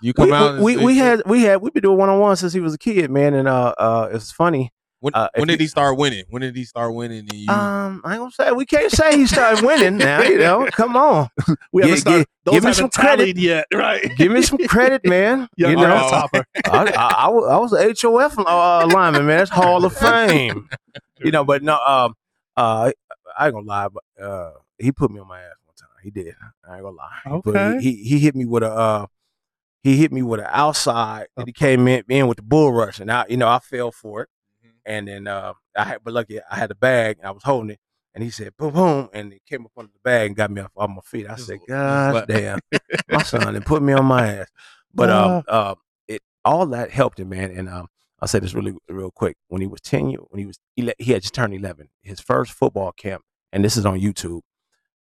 You 0.00 0.10
We, 0.16 0.24
come 0.30 0.32
out. 0.32 0.54
and 0.54 0.64
we, 0.64 0.76
we 0.76 0.96
had 0.98 1.22
we 1.26 1.42
had 1.42 1.60
we've 1.60 1.74
been 1.74 1.82
doing 1.82 1.98
one 1.98 2.08
on 2.08 2.20
one 2.20 2.36
since 2.36 2.52
he 2.52 2.60
was 2.60 2.72
a 2.74 2.78
kid, 2.78 3.10
man, 3.10 3.34
and 3.34 3.48
uh 3.48 3.74
uh 3.76 4.10
it's 4.12 4.30
funny. 4.30 4.72
When, 5.02 5.14
uh, 5.14 5.28
when 5.34 5.48
did 5.48 5.58
you- 5.58 5.64
he 5.64 5.68
start 5.68 5.98
winning? 5.98 6.24
When 6.30 6.42
did 6.42 6.54
he 6.54 6.62
start 6.64 6.94
winning? 6.94 7.18
And 7.28 7.32
you, 7.32 7.50
Um, 7.52 8.00
I 8.04 8.12
ain't 8.12 8.20
gonna 8.20 8.30
say 8.30 8.52
we 8.52 8.64
can't 8.64 8.90
say 8.92 9.16
he 9.18 9.26
started 9.26 9.64
winning 9.66 9.96
now. 9.96 10.22
You 10.22 10.38
know, 10.38 10.68
come 10.70 10.96
on, 10.96 11.28
We 11.72 11.82
haven't 11.82 11.98
started. 11.98 12.22
gi- 12.22 12.30
Those 12.44 12.54
give 12.54 12.64
me 12.64 12.72
some 12.72 12.88
credit. 12.88 13.16
tallied 13.18 13.38
yet, 13.38 13.66
right? 13.74 14.16
give 14.16 14.30
me 14.30 14.42
some 14.42 14.58
credit, 14.58 15.04
man. 15.04 15.48
Young 15.56 15.70
you 15.72 15.76
know, 15.76 15.86
grasshopper. 15.86 16.44
I, 16.66 16.84
I, 16.96 17.14
I 17.24 17.28
was 17.28 17.48
I 17.50 17.56
was 17.58 17.72
a 17.72 18.08
HOF 18.08 18.38
uh, 18.38 18.86
lineman, 18.94 19.26
man. 19.26 19.38
That's 19.38 19.50
Hall 19.50 19.84
of 19.84 19.92
Fame. 19.96 20.68
You 21.18 21.32
know, 21.32 21.44
but 21.44 21.64
no, 21.64 21.78
um, 21.78 22.14
uh, 22.56 22.92
I 23.36 23.46
ain't 23.46 23.54
gonna 23.54 23.66
lie, 23.66 23.88
but 23.88 24.24
uh, 24.24 24.52
he 24.78 24.92
put 24.92 25.10
me 25.10 25.18
on 25.18 25.26
my 25.26 25.40
ass 25.40 25.50
one 25.66 25.74
time. 25.76 25.88
He 26.04 26.10
did. 26.12 26.34
I 26.68 26.74
ain't 26.76 26.82
gonna 26.84 26.96
lie. 26.96 27.08
He 27.24 27.30
put- 27.42 27.56
Okay. 27.56 27.80
He, 27.80 27.96
he 28.04 28.18
hit 28.20 28.36
me 28.36 28.44
with 28.44 28.62
a 28.62 28.70
uh, 28.70 29.06
he 29.82 29.96
hit 29.96 30.12
me 30.12 30.22
with 30.22 30.38
an 30.38 30.46
outside. 30.48 31.26
And 31.36 31.48
he 31.48 31.52
came 31.52 31.88
in, 31.88 32.04
in 32.08 32.28
with 32.28 32.36
the 32.36 32.42
bull 32.44 32.72
rush, 32.72 33.00
and 33.00 33.10
I, 33.10 33.24
you 33.28 33.36
know, 33.36 33.48
I 33.48 33.58
fell 33.58 33.90
for 33.90 34.22
it. 34.22 34.28
And 34.84 35.06
then 35.08 35.26
uh, 35.26 35.52
I 35.76 35.84
had, 35.84 35.98
but 36.04 36.12
lucky 36.14 36.40
I 36.50 36.56
had 36.56 36.70
the 36.70 36.74
bag, 36.74 37.18
and 37.18 37.26
I 37.26 37.30
was 37.30 37.42
holding 37.44 37.70
it. 37.70 37.78
And 38.14 38.22
he 38.22 38.28
said, 38.30 38.54
boom, 38.58 38.74
boom, 38.74 39.08
and 39.14 39.32
it 39.32 39.40
came 39.48 39.64
up 39.64 39.72
under 39.76 39.90
the 39.92 39.98
bag 40.04 40.26
and 40.26 40.36
got 40.36 40.50
me 40.50 40.60
off, 40.60 40.70
off 40.76 40.90
my 40.90 41.00
feet. 41.04 41.26
I 41.30 41.36
said, 41.36 41.60
God 41.66 42.12
damn, 42.28 42.58
my 43.08 43.22
son, 43.22 43.56
and 43.56 43.64
put 43.64 43.82
me 43.82 43.94
on 43.94 44.04
my 44.04 44.34
ass. 44.36 44.48
But 44.94 45.08
um, 45.10 45.44
uh, 45.48 45.74
it 46.08 46.20
all 46.44 46.66
that 46.66 46.90
helped 46.90 47.18
him, 47.20 47.30
man. 47.30 47.50
And 47.52 47.70
um, 47.70 47.86
I'll 48.20 48.28
say 48.28 48.38
this 48.38 48.52
really 48.52 48.74
real 48.88 49.10
quick. 49.10 49.36
When 49.48 49.62
he 49.62 49.66
was 49.66 49.80
ten, 49.80 50.10
year- 50.10 50.20
when 50.28 50.40
he 50.40 50.46
was 50.46 50.58
ele- 50.78 50.92
he 50.98 51.12
had 51.12 51.22
just 51.22 51.32
turned 51.32 51.54
eleven. 51.54 51.88
His 52.02 52.20
first 52.20 52.52
football 52.52 52.92
camp, 52.92 53.22
and 53.50 53.64
this 53.64 53.76
is 53.78 53.86
on 53.86 53.98
YouTube. 53.98 54.40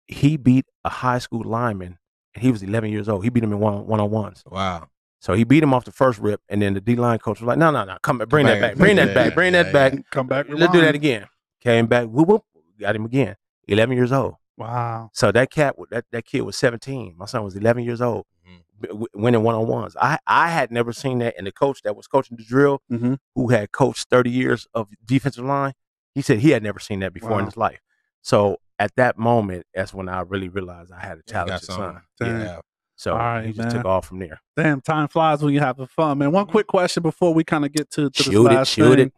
He 0.06 0.36
beat 0.36 0.66
a 0.84 0.88
high 0.90 1.18
school 1.18 1.42
lineman, 1.44 1.98
and 2.34 2.42
he 2.44 2.52
was 2.52 2.62
eleven 2.62 2.90
years 2.90 3.08
old. 3.08 3.24
He 3.24 3.30
beat 3.30 3.42
him 3.42 3.52
in 3.52 3.58
one 3.58 3.86
one 3.88 3.98
on 4.00 4.10
ones. 4.10 4.44
wow. 4.48 4.88
So 5.24 5.32
he 5.32 5.44
beat 5.44 5.62
him 5.62 5.72
off 5.72 5.86
the 5.86 5.90
first 5.90 6.18
rip, 6.18 6.42
and 6.50 6.60
then 6.60 6.74
the 6.74 6.82
D 6.82 6.96
line 6.96 7.18
coach 7.18 7.40
was 7.40 7.46
like, 7.46 7.56
"No, 7.56 7.70
no, 7.70 7.82
no, 7.84 7.96
come 8.02 8.18
back, 8.18 8.28
bring 8.28 8.44
that 8.44 8.60
back. 8.60 8.76
bring 8.76 8.96
that 8.96 9.14
back, 9.14 9.34
bring 9.34 9.54
that 9.54 9.72
back. 9.72 9.94
Come 10.10 10.26
back. 10.26 10.44
Let's 10.50 10.70
do 10.70 10.82
that 10.82 10.94
again." 10.94 11.26
Came 11.62 11.86
back, 11.86 12.08
whoop 12.08 12.28
whoop, 12.28 12.44
got 12.78 12.94
him 12.94 13.06
again. 13.06 13.34
Eleven 13.66 13.96
years 13.96 14.12
old. 14.12 14.34
Wow. 14.58 15.08
So 15.14 15.32
that 15.32 15.50
cat, 15.50 15.76
that 15.90 16.04
that 16.12 16.26
kid 16.26 16.42
was 16.42 16.58
seventeen. 16.58 17.14
My 17.16 17.24
son 17.24 17.42
was 17.42 17.56
eleven 17.56 17.84
years 17.84 18.02
old, 18.02 18.26
Mhm. 18.46 19.06
winning 19.14 19.42
one 19.42 19.54
on 19.54 19.66
ones. 19.66 19.96
I 19.98 20.18
I 20.26 20.50
had 20.50 20.70
never 20.70 20.92
seen 20.92 21.20
that, 21.20 21.34
and 21.38 21.46
the 21.46 21.52
coach 21.52 21.80
that 21.84 21.96
was 21.96 22.06
coaching 22.06 22.36
the 22.36 22.44
drill, 22.44 22.82
Mhm. 22.92 23.16
who 23.34 23.48
had 23.48 23.72
coached 23.72 24.10
thirty 24.10 24.28
years 24.30 24.66
of 24.74 24.88
defensive 25.06 25.46
line, 25.46 25.72
he 26.14 26.20
said 26.20 26.40
he 26.40 26.50
had 26.50 26.62
never 26.62 26.78
seen 26.78 27.00
that 27.00 27.14
before 27.14 27.38
in 27.38 27.46
his 27.46 27.56
life. 27.56 27.80
So 28.20 28.58
at 28.78 28.94
that 28.96 29.16
moment, 29.16 29.64
that's 29.74 29.94
when 29.94 30.10
I 30.10 30.20
really 30.20 30.50
realized 30.50 30.92
I 30.92 31.00
had 31.00 31.16
a 31.16 31.22
talented 31.22 31.62
son. 31.62 32.02
Yeah. 32.20 32.60
So 32.96 33.14
right, 33.16 33.46
he 33.46 33.52
just 33.52 33.70
took 33.74 33.84
off 33.84 34.06
from 34.06 34.20
there. 34.20 34.40
Damn, 34.56 34.80
time 34.80 35.08
flies 35.08 35.42
when 35.42 35.52
you're 35.52 35.62
having 35.64 35.86
fun, 35.86 36.18
man. 36.18 36.30
One 36.32 36.46
quick 36.46 36.66
question 36.68 37.02
before 37.02 37.34
we 37.34 37.42
kind 37.44 37.64
of 37.64 37.72
get 37.72 37.90
to, 37.92 38.02
to 38.08 38.10
this 38.10 38.26
Shoot 38.26 38.46
it, 38.46 38.54
last 38.54 38.68
shoot 38.68 38.96
thing. 38.96 39.06
it. 39.08 39.12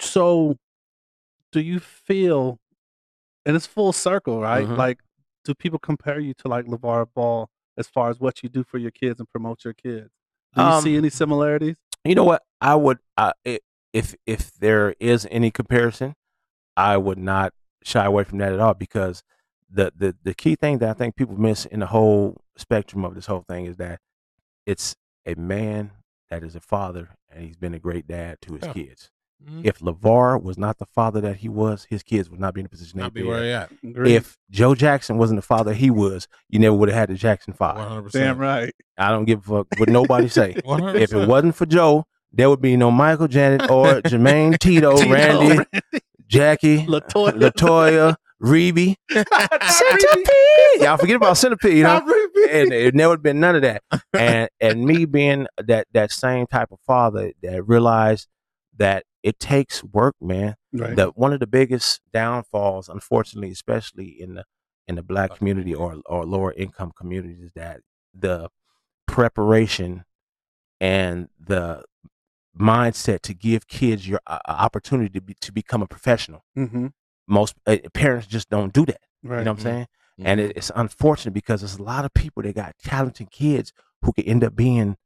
So, 0.00 0.56
do 1.52 1.60
you 1.60 1.78
feel, 1.78 2.58
and 3.44 3.54
it's 3.56 3.66
full 3.66 3.92
circle, 3.92 4.40
right? 4.40 4.66
Mhm. 4.66 4.76
Like, 4.76 4.98
do 5.44 5.54
people 5.54 5.78
compare 5.78 6.18
you 6.18 6.34
to 6.34 6.48
like 6.48 6.66
LaVar 6.66 7.06
Ball 7.14 7.48
as 7.78 7.86
far 7.86 8.10
as 8.10 8.18
what 8.18 8.42
you 8.42 8.48
do 8.48 8.64
for 8.64 8.78
your 8.78 8.90
kids 8.90 9.20
and 9.20 9.28
promote 9.28 9.64
your 9.64 9.74
kids? 9.74 10.10
Do 10.54 10.62
you 10.62 10.66
Um, 10.68 10.82
see 10.82 10.96
any 10.96 11.10
similarities? 11.10 11.76
You 12.04 12.14
know 12.16 12.24
what? 12.24 12.42
I 12.60 12.74
would, 12.74 12.98
I, 13.16 13.32
i 13.46 13.60
if 13.92 14.14
if 14.26 14.52
there 14.54 14.94
is 15.00 15.26
any 15.30 15.50
comparison, 15.50 16.14
I 16.76 16.96
would 16.98 17.18
not 17.18 17.52
shy 17.82 18.04
away 18.04 18.24
from 18.24 18.38
that 18.38 18.52
at 18.52 18.58
all 18.60 18.74
because 18.74 19.22
the 19.70 19.92
the 19.96 20.16
the 20.22 20.34
key 20.34 20.54
thing 20.56 20.78
that 20.78 20.90
I 20.90 20.92
think 20.92 21.14
people 21.16 21.38
miss 21.38 21.64
in 21.66 21.80
the 21.80 21.86
whole 21.86 22.36
spectrum 22.56 23.04
of 23.04 23.14
this 23.14 23.26
whole 23.26 23.44
thing 23.48 23.66
is 23.66 23.76
that 23.76 24.00
it's 24.66 24.96
a 25.26 25.34
man 25.34 25.90
that 26.30 26.42
is 26.42 26.54
a 26.56 26.60
father 26.60 27.10
and 27.30 27.44
he's 27.44 27.56
been 27.56 27.74
a 27.74 27.78
great 27.78 28.06
dad 28.06 28.38
to 28.42 28.54
his 28.54 28.64
Yeah. 28.64 28.72
kids. 28.72 29.10
Mhm. 29.46 29.66
If 29.66 29.80
LaVar 29.80 30.42
was 30.42 30.56
not 30.56 30.78
the 30.78 30.86
father 30.86 31.20
that 31.20 31.36
he 31.36 31.48
was, 31.48 31.86
his 31.90 32.02
kids 32.02 32.30
would 32.30 32.40
not 32.40 32.54
be 32.54 32.60
in 32.60 32.64
the 32.64 32.70
position 32.70 32.98
Not 33.00 33.12
they 33.12 33.20
be 33.20 33.26
where 33.28 33.42
he 33.44 33.50
at. 33.50 33.70
Agreed. 33.84 34.14
If 34.14 34.38
Joe 34.50 34.74
Jackson 34.74 35.18
wasn't 35.18 35.36
the 35.38 35.46
father 35.46 35.74
he 35.74 35.90
was, 35.90 36.26
you 36.48 36.58
never 36.58 36.74
would 36.74 36.88
have 36.88 36.96
had 36.98 37.08
the 37.10 37.14
Jackson 37.16 37.52
five. 37.52 37.76
hundred 37.76 38.02
percent. 38.04 38.24
Damn 38.24 38.38
right. 38.38 38.74
I 38.96 39.10
don't 39.10 39.26
give 39.26 39.40
a 39.50 39.64
fuck 39.64 39.66
what 39.78 39.88
nobody 39.90 40.28
say. 40.28 40.56
One 40.64 40.82
hundred 40.82 41.02
if 41.02 41.12
it 41.12 41.28
wasn't 41.28 41.54
for 41.54 41.66
Joe, 41.66 42.06
there 42.32 42.48
would 42.48 42.62
be 42.62 42.76
no 42.78 42.90
Michael 42.90 43.28
Janet 43.28 43.70
or 43.70 43.84
Jermaine 44.02 44.58
Tito, 44.58 44.96
Tito, 44.96 45.10
Randy, 45.12 45.64
Jackie, 46.26 46.78
Latoya. 46.86 47.32
Latoya, 47.32 48.16
Rebbie, 48.40 48.96
Centipede. 49.10 50.80
Y'all 50.80 50.96
forget 50.96 51.16
about 51.16 51.36
Centipede, 51.36 51.76
you 51.78 51.82
know? 51.84 51.98
and 52.50 52.72
it 52.72 52.94
never 52.94 53.10
would 53.10 53.22
been 53.22 53.40
none 53.40 53.56
of 53.56 53.62
that. 53.62 53.82
And 54.12 54.48
and 54.60 54.84
me 54.84 55.04
being 55.04 55.46
that 55.58 55.86
that 55.92 56.10
same 56.10 56.46
type 56.46 56.70
of 56.70 56.78
father 56.86 57.32
that 57.42 57.66
realized 57.66 58.28
that 58.76 59.04
it 59.22 59.40
takes 59.40 59.82
work, 59.82 60.14
man. 60.20 60.56
Right. 60.72 60.94
That 60.94 61.16
one 61.16 61.32
of 61.32 61.40
the 61.40 61.46
biggest 61.46 62.00
downfalls, 62.12 62.88
unfortunately, 62.88 63.50
especially 63.50 64.08
in 64.20 64.34
the 64.34 64.44
in 64.86 64.96
the 64.96 65.02
black 65.02 65.36
community 65.36 65.74
or 65.74 66.00
or 66.06 66.24
lower 66.24 66.52
income 66.52 66.92
communities, 66.96 67.40
is 67.40 67.50
that 67.54 67.80
the 68.14 68.50
preparation 69.06 70.04
and 70.80 71.28
the 71.38 71.84
mindset 72.58 73.20
to 73.22 73.34
give 73.34 73.66
kids 73.66 74.06
your 74.08 74.20
uh, 74.26 74.38
opportunity 74.46 75.10
to 75.10 75.20
be, 75.20 75.34
to 75.40 75.52
become 75.52 75.82
a 75.82 75.86
professional. 75.86 76.44
mm-hmm. 76.56 76.86
Most 77.28 77.54
uh, 77.66 77.76
parents 77.94 78.26
just 78.26 78.48
don't 78.50 78.72
do 78.72 78.84
that. 78.86 79.00
Right. 79.22 79.38
You 79.40 79.44
know 79.44 79.52
what 79.52 79.58
I'm 79.60 79.60
Mhm. 79.60 79.62
saying? 79.62 79.86
And 80.18 80.40
it, 80.40 80.56
it's 80.56 80.70
unfortunate 80.74 81.32
because 81.32 81.60
there's 81.60 81.76
a 81.76 81.82
lot 81.82 82.04
of 82.04 82.14
people 82.14 82.42
that 82.42 82.54
got 82.54 82.74
talented 82.82 83.30
kids 83.30 83.72
who 84.02 84.12
could 84.12 84.26
end 84.26 84.42
up 84.44 84.54
being 84.56 84.96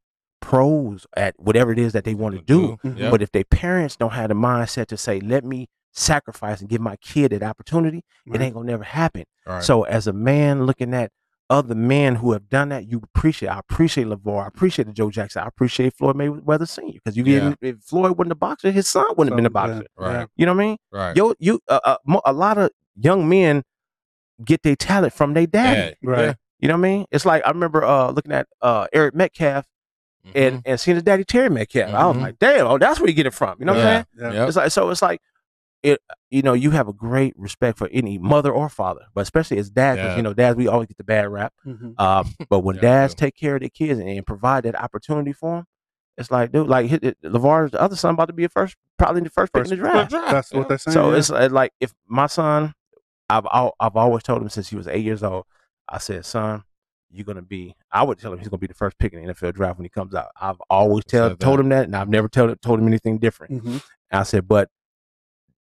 pros 0.40 1.06
at 1.16 1.34
whatever 1.38 1.72
it 1.72 1.78
is 1.78 1.92
that 1.92 2.04
they 2.04 2.14
want 2.14 2.34
to 2.36 2.42
do. 2.42 2.78
Yep. 2.82 3.10
But 3.10 3.22
if 3.22 3.32
their 3.32 3.44
parents 3.44 3.96
don't 3.96 4.12
have 4.12 4.28
the 4.28 4.34
mindset 4.34 4.86
to 4.86 4.96
say, 4.96 5.20
let 5.20 5.44
me 5.44 5.68
sacrifice 5.92 6.60
and 6.60 6.68
give 6.68 6.80
my 6.80 6.96
kid 6.96 7.32
that 7.32 7.42
opportunity, 7.42 8.04
Right. 8.26 8.40
it 8.40 8.44
ain't 8.44 8.54
gonna 8.54 8.66
never 8.70 8.84
happen. 8.84 9.24
Right. 9.46 9.62
So 9.62 9.82
as 9.82 10.06
a 10.06 10.12
man 10.12 10.64
looking 10.66 10.94
at 10.94 11.10
other 11.50 11.74
men 11.74 12.14
who 12.14 12.32
have 12.32 12.48
done 12.48 12.68
that, 12.70 12.86
you 12.90 13.02
appreciate. 13.14 13.48
I 13.50 13.58
appreciate 13.58 14.06
LaVar. 14.06 14.44
I 14.44 14.46
appreciate 14.46 14.90
Joe 14.94 15.10
Jackson. 15.10 15.42
I 15.42 15.46
appreciate 15.46 15.94
Floyd 15.96 16.16
Mayweather 16.16 16.66
Sr. 16.68 16.92
Because 16.94 17.16
you 17.16 17.24
Yeah. 17.24 17.40
didn't 17.40 17.58
if 17.60 17.76
Floyd 17.82 18.16
wasn't 18.16 18.32
a 18.32 18.36
boxer, 18.36 18.70
his 18.70 18.86
son 18.88 19.04
wouldn't 19.16 19.32
have 19.32 19.36
been 19.36 19.46
a 19.46 19.50
boxer. 19.50 19.84
yeah, 20.00 20.06
Right. 20.06 20.28
You 20.36 20.46
know 20.46 20.54
what 20.54 20.62
I 20.62 20.66
mean? 20.66 20.76
right. 20.92 21.16
Yo, 21.16 21.34
you 21.38 21.60
uh, 21.68 21.80
uh, 21.84 22.20
a 22.24 22.32
lot 22.32 22.56
of 22.56 22.70
young 22.96 23.28
men 23.28 23.62
get 24.44 24.62
their 24.62 24.76
talent 24.76 25.12
from 25.12 25.34
their 25.34 25.46
daddy. 25.46 25.96
Yeah. 26.02 26.10
Right. 26.10 26.36
You 26.60 26.68
know 26.68 26.74
what 26.74 26.78
I 26.86 26.90
mean? 26.90 27.06
It's 27.10 27.26
like 27.26 27.42
I 27.44 27.50
remember 27.50 27.84
uh, 27.84 28.10
looking 28.12 28.32
at 28.32 28.46
uh, 28.62 28.86
Eric 28.92 29.14
Metcalf 29.14 29.66
Mhm. 30.26 30.30
and, 30.34 30.62
and 30.66 30.78
seeing 30.78 30.94
his 30.96 31.02
daddy 31.02 31.24
Terry 31.24 31.48
Metcalf. 31.48 31.92
I 31.94 32.06
was 32.06 32.16
Mhm. 32.16 32.20
like, 32.20 32.38
damn, 32.38 32.66
oh, 32.66 32.76
that's 32.78 33.00
where 33.00 33.08
you 33.08 33.14
get 33.14 33.26
it 33.26 33.32
from. 33.34 33.56
You 33.58 33.64
know 33.64 33.72
what 33.72 33.82
I'm 33.84 33.86
saying? 33.86 34.04
Yeah. 34.18 34.32
Yep. 34.40 34.48
It's 34.48 34.56
like 34.56 34.70
so. 34.70 34.90
It's 34.90 35.00
like 35.02 35.20
it 35.82 36.00
you 36.30 36.42
know 36.42 36.52
you 36.52 36.70
have 36.72 36.88
a 36.88 36.92
great 36.92 37.32
respect 37.36 37.78
for 37.78 37.88
any 37.92 38.18
mother 38.18 38.52
or 38.52 38.68
father, 38.68 39.02
but 39.14 39.22
especially 39.22 39.58
as 39.58 39.70
dads 39.70 39.98
Yeah. 39.98 40.16
you 40.16 40.22
know 40.22 40.34
dads 40.34 40.56
we 40.56 40.68
always 40.68 40.88
get 40.88 40.98
the 40.98 41.04
bad 41.04 41.28
rap. 41.28 41.52
Mhm. 41.66 41.98
Um, 41.98 42.34
but 42.50 42.60
when 42.60 42.76
Yeah, 42.76 42.82
dads 42.82 43.14
take 43.14 43.34
care 43.36 43.54
of 43.56 43.60
their 43.60 43.70
kids 43.70 43.98
and, 43.98 44.08
and 44.08 44.26
provide 44.26 44.64
that 44.64 44.78
opportunity 44.80 45.32
for 45.32 45.56
them, 45.56 45.64
it's 46.18 46.30
like 46.30 46.52
dude, 46.52 46.68
like 46.68 46.90
hit, 46.90 47.02
it, 47.02 47.16
LaVar's 47.22 47.74
other 47.74 47.96
son 47.96 48.14
about 48.14 48.26
to 48.26 48.32
be 48.34 48.44
a 48.44 48.48
first, 48.48 48.76
probably 48.98 49.22
the 49.22 49.30
first, 49.30 49.52
pick 49.52 49.64
in 49.64 49.70
the 49.70 49.76
draft. 49.76 50.10
That's 50.10 50.52
what 50.52 50.68
they're 50.68 50.76
saying. 50.78 50.92
So 50.92 51.12
yeah. 51.12 51.16
it's 51.18 51.30
uh, 51.30 51.48
like 51.50 51.72
if 51.80 51.94
my 52.06 52.26
son, 52.26 52.74
I've 53.30 53.46
I've 53.50 53.96
always 53.96 54.22
told 54.22 54.42
him 54.42 54.48
since 54.50 54.68
he 54.68 54.76
was 54.76 54.86
eight 54.86 55.04
years 55.04 55.22
old. 55.22 55.44
I 55.88 55.98
said, 55.98 56.24
son, 56.26 56.62
you're 57.10 57.24
gonna 57.24 57.40
be. 57.42 57.74
I 57.90 58.02
would 58.02 58.18
tell 58.18 58.32
him 58.32 58.38
he's 58.38 58.48
gonna 58.48 58.58
be 58.58 58.66
the 58.66 58.74
first 58.74 58.98
pick 58.98 59.12
in 59.14 59.24
the 59.24 59.32
NFL 59.32 59.54
draft 59.54 59.78
when 59.78 59.84
he 59.84 59.88
comes 59.88 60.14
out. 60.14 60.28
I've 60.38 60.60
always 60.68 61.04
tell 61.06 61.30
said 61.30 61.40
told 61.40 61.58
him 61.58 61.70
that, 61.70 61.84
and 61.84 61.96
I've 61.96 62.08
never 62.10 62.28
told 62.28 62.60
told 62.60 62.80
him 62.80 62.86
anything 62.86 63.18
different. 63.18 63.64
Mhm. 63.64 63.82
I 64.12 64.24
said, 64.24 64.46
but 64.46 64.62
n- 64.62 64.68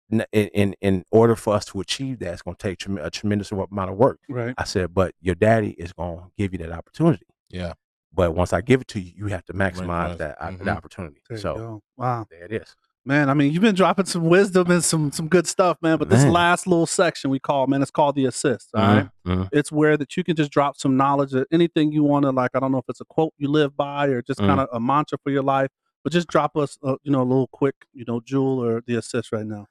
in 0.09 0.21
in, 0.33 0.75
in 0.81 1.03
order 1.11 1.35
for 1.35 1.53
us 1.53 1.65
to 1.65 1.79
achieve 1.79 2.19
that, 2.19 2.33
it's 2.33 2.41
gonna 2.41 2.57
take 2.57 2.79
trem- 2.79 2.97
a 2.97 3.09
tremendous 3.09 3.51
amount 3.51 3.91
of 3.91 3.95
work. 3.97 4.19
right. 4.29 4.53
I 4.57 4.63
said, 4.63 4.93
but 4.93 5.13
your 5.21 5.35
daddy 5.35 5.71
is 5.71 5.93
gonna 5.93 6.27
give 6.37 6.51
you 6.53 6.59
that 6.59 6.71
opportunity. 6.71 7.25
Yeah. 7.49 7.73
But 8.13 8.33
once 8.35 8.53
I 8.53 8.61
give 8.61 8.81
it 8.81 8.87
to 8.89 8.99
you, 8.99 9.11
you 9.15 9.25
have 9.27 9.45
to 9.45 9.53
maximize 9.53 10.15
Maximize. 10.15 10.17
that, 10.17 10.37
uh, 10.41 10.47
Mhm. 10.49 10.63
that 10.65 10.77
opportunity. 10.77 11.21
There 11.29 11.37
so. 11.37 11.81
Wow. 11.95 12.25
there 12.29 12.43
it 12.45 12.51
is. 12.51 12.75
Man, 13.05 13.29
I 13.29 13.33
mean, 13.33 13.53
you've 13.53 13.61
been 13.61 13.75
dropping 13.75 14.05
some 14.05 14.23
wisdom 14.25 14.69
and 14.69 14.83
some 14.83 15.11
some 15.11 15.27
good 15.29 15.47
stuff, 15.47 15.77
man. 15.81 15.97
But 15.97 16.09
this 16.09 16.25
last 16.25 16.67
little 16.67 16.85
section 16.85 17.29
we 17.31 17.39
call, 17.39 17.65
man, 17.67 17.81
it's 17.81 17.91
called 17.91 18.15
the 18.15 18.25
assist. 18.25 18.69
All 18.75 18.81
right. 18.81 19.09
Mhm, 19.25 19.35
mhm. 19.45 19.49
It's 19.53 19.71
where 19.71 19.95
that 19.95 20.17
you 20.17 20.23
can 20.23 20.35
just 20.35 20.51
drop 20.51 20.75
some 20.77 20.97
knowledge 20.97 21.33
of 21.33 21.45
anything 21.51 21.91
you 21.91 22.03
want 22.03 22.23
to, 22.25 22.31
like, 22.31 22.51
I 22.55 22.59
don't 22.59 22.71
know 22.71 22.77
if 22.79 22.85
it's 22.89 22.99
a 23.01 23.05
quote 23.05 23.33
you 23.37 23.47
live 23.47 23.75
by 23.77 24.07
or 24.07 24.21
just 24.21 24.39
Mm. 24.41 24.47
kind 24.47 24.59
of 24.59 24.67
a 24.73 24.79
mantra 24.79 25.17
for 25.23 25.29
your 25.31 25.43
life, 25.43 25.69
but 26.03 26.11
just 26.11 26.27
drop 26.27 26.57
us, 26.57 26.77
uh, 26.83 26.97
you 27.03 27.11
know, 27.11 27.21
a 27.21 27.23
little 27.23 27.47
quick, 27.47 27.75
you 27.93 28.03
know, 28.07 28.19
jewel 28.19 28.63
or 28.63 28.81
the 28.85 28.95
assist 28.95 29.31
right 29.31 29.45
now. 29.45 29.65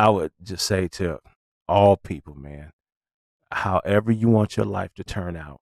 I 0.00 0.08
would 0.08 0.32
just 0.42 0.64
say 0.64 0.88
to 0.88 1.18
all 1.68 1.98
people, 1.98 2.34
man, 2.34 2.70
however 3.52 4.10
you 4.10 4.30
want 4.30 4.56
your 4.56 4.64
life 4.64 4.94
to 4.94 5.04
turn 5.04 5.36
out, 5.36 5.60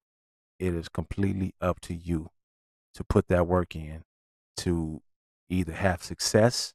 it 0.61 0.75
is 0.75 0.89
completely 0.89 1.57
up 1.61 1.81
to 1.81 1.95
you 1.95 2.29
to 2.95 3.03
put 3.03 3.27
that 3.27 3.49
work 3.49 3.75
in 3.75 4.05
to 4.59 5.03
either 5.51 5.73
have 5.73 6.05
success 6.05 6.73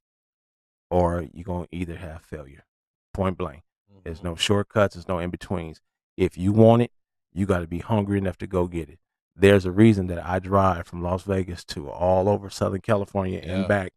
or 0.92 1.26
you're 1.34 1.46
going 1.46 1.68
to 1.68 1.76
either 1.76 1.96
have 1.96 2.22
failure. 2.24 2.66
Point 3.14 3.38
blank. 3.38 3.62
There's 4.04 4.18
mm-hmm. 4.18 4.28
no 4.28 4.36
shortcuts, 4.36 4.96
there's 4.96 5.08
no 5.08 5.20
in 5.20 5.30
betweens. 5.30 5.80
If 6.18 6.38
you 6.38 6.52
want 6.52 6.82
it, 6.82 6.92
you 7.32 7.46
got 7.46 7.60
to 7.60 7.68
be 7.68 7.80
hungry 7.80 8.18
enough 8.18 8.38
to 8.40 8.48
go 8.48 8.68
get 8.68 8.90
it. 8.90 9.00
There's 9.38 9.64
a 9.64 9.72
reason 9.72 10.08
that 10.08 10.26
I 10.26 10.40
drive 10.40 10.86
from 10.86 11.02
Las 11.02 11.24
Vegas 11.24 11.64
to 11.66 11.90
all 11.90 12.28
over 12.28 12.50
Southern 12.50 12.82
California 12.82 13.40
Yeah. 13.42 13.54
and 13.54 13.68
back 13.70 13.94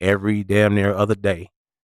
every 0.00 0.44
damn 0.44 0.76
near 0.76 0.94
other 0.94 1.16
day 1.16 1.50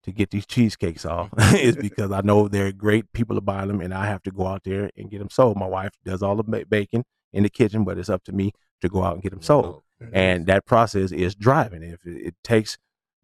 to 0.06 0.12
get 0.12 0.30
these 0.30 0.46
cheesecakes 0.46 1.04
off 1.04 1.28
is 1.54 1.76
because 1.76 2.10
I 2.10 2.22
know 2.22 2.48
they're 2.48 2.72
great 2.72 3.12
people 3.12 3.36
are 3.36 3.42
buying 3.42 3.68
them 3.68 3.80
and 3.80 3.92
I 3.92 4.06
have 4.06 4.22
to 4.24 4.30
go 4.30 4.46
out 4.46 4.62
there 4.64 4.90
and 4.96 5.10
get 5.10 5.18
them 5.18 5.30
sold. 5.30 5.56
My 5.58 5.66
wife 5.66 5.92
does 6.04 6.22
all 6.22 6.36
the 6.36 6.42
ba- 6.44 6.64
baking 6.66 7.04
in 7.32 7.42
the 7.42 7.50
kitchen, 7.50 7.84
but 7.84 7.98
it's 7.98 8.08
up 8.08 8.24
to 8.24 8.32
me 8.32 8.52
to 8.80 8.88
go 8.88 9.02
out 9.04 9.14
and 9.14 9.22
get 9.22 9.30
them 9.30 9.42
sold. 9.42 9.82
And 10.12 10.46
that 10.46 10.66
process 10.66 11.10
is 11.12 11.34
driving. 11.34 11.82
If 11.82 12.04
it, 12.06 12.26
it 12.28 12.34
takes 12.44 12.78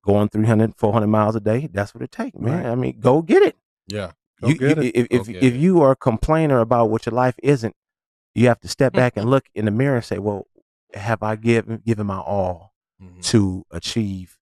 going 0.04 0.28
300, 0.28 0.74
400 0.76 1.06
miles 1.06 1.36
a 1.36 1.40
day, 1.40 1.68
that's 1.72 1.94
what 1.94 2.02
it 2.02 2.10
takes, 2.12 2.38
man. 2.38 2.64
Right. 2.64 2.72
I 2.72 2.74
mean, 2.74 2.98
go 3.00 3.22
get 3.22 3.42
it. 3.42 3.56
Yeah. 3.86 4.12
Go 4.40 4.48
You, 4.48 4.54
get 4.58 4.76
you- 4.78 4.82
it. 4.84 4.96
If, 4.96 5.06
if, 5.10 5.26
get 5.28 5.42
if 5.42 5.54
you 5.54 5.80
are 5.82 5.92
a 5.92 5.96
complainer 5.96 6.60
about 6.60 6.90
what 6.90 7.06
your 7.06 7.14
life 7.14 7.36
isn't, 7.42 7.74
you 8.34 8.48
have 8.48 8.58
to 8.60 8.68
step 8.68 8.92
back 8.94 9.16
and 9.16 9.28
look 9.30 9.44
in 9.54 9.66
the 9.66 9.70
mirror 9.70 9.96
and 9.96 10.04
say, 10.04 10.18
well, 10.18 10.46
have 10.94 11.22
I 11.22 11.36
given, 11.36 11.82
given 11.86 12.06
my 12.06 12.18
all 12.18 12.72
Mhm. 13.02 13.22
to 13.30 13.64
achieve 13.70 14.38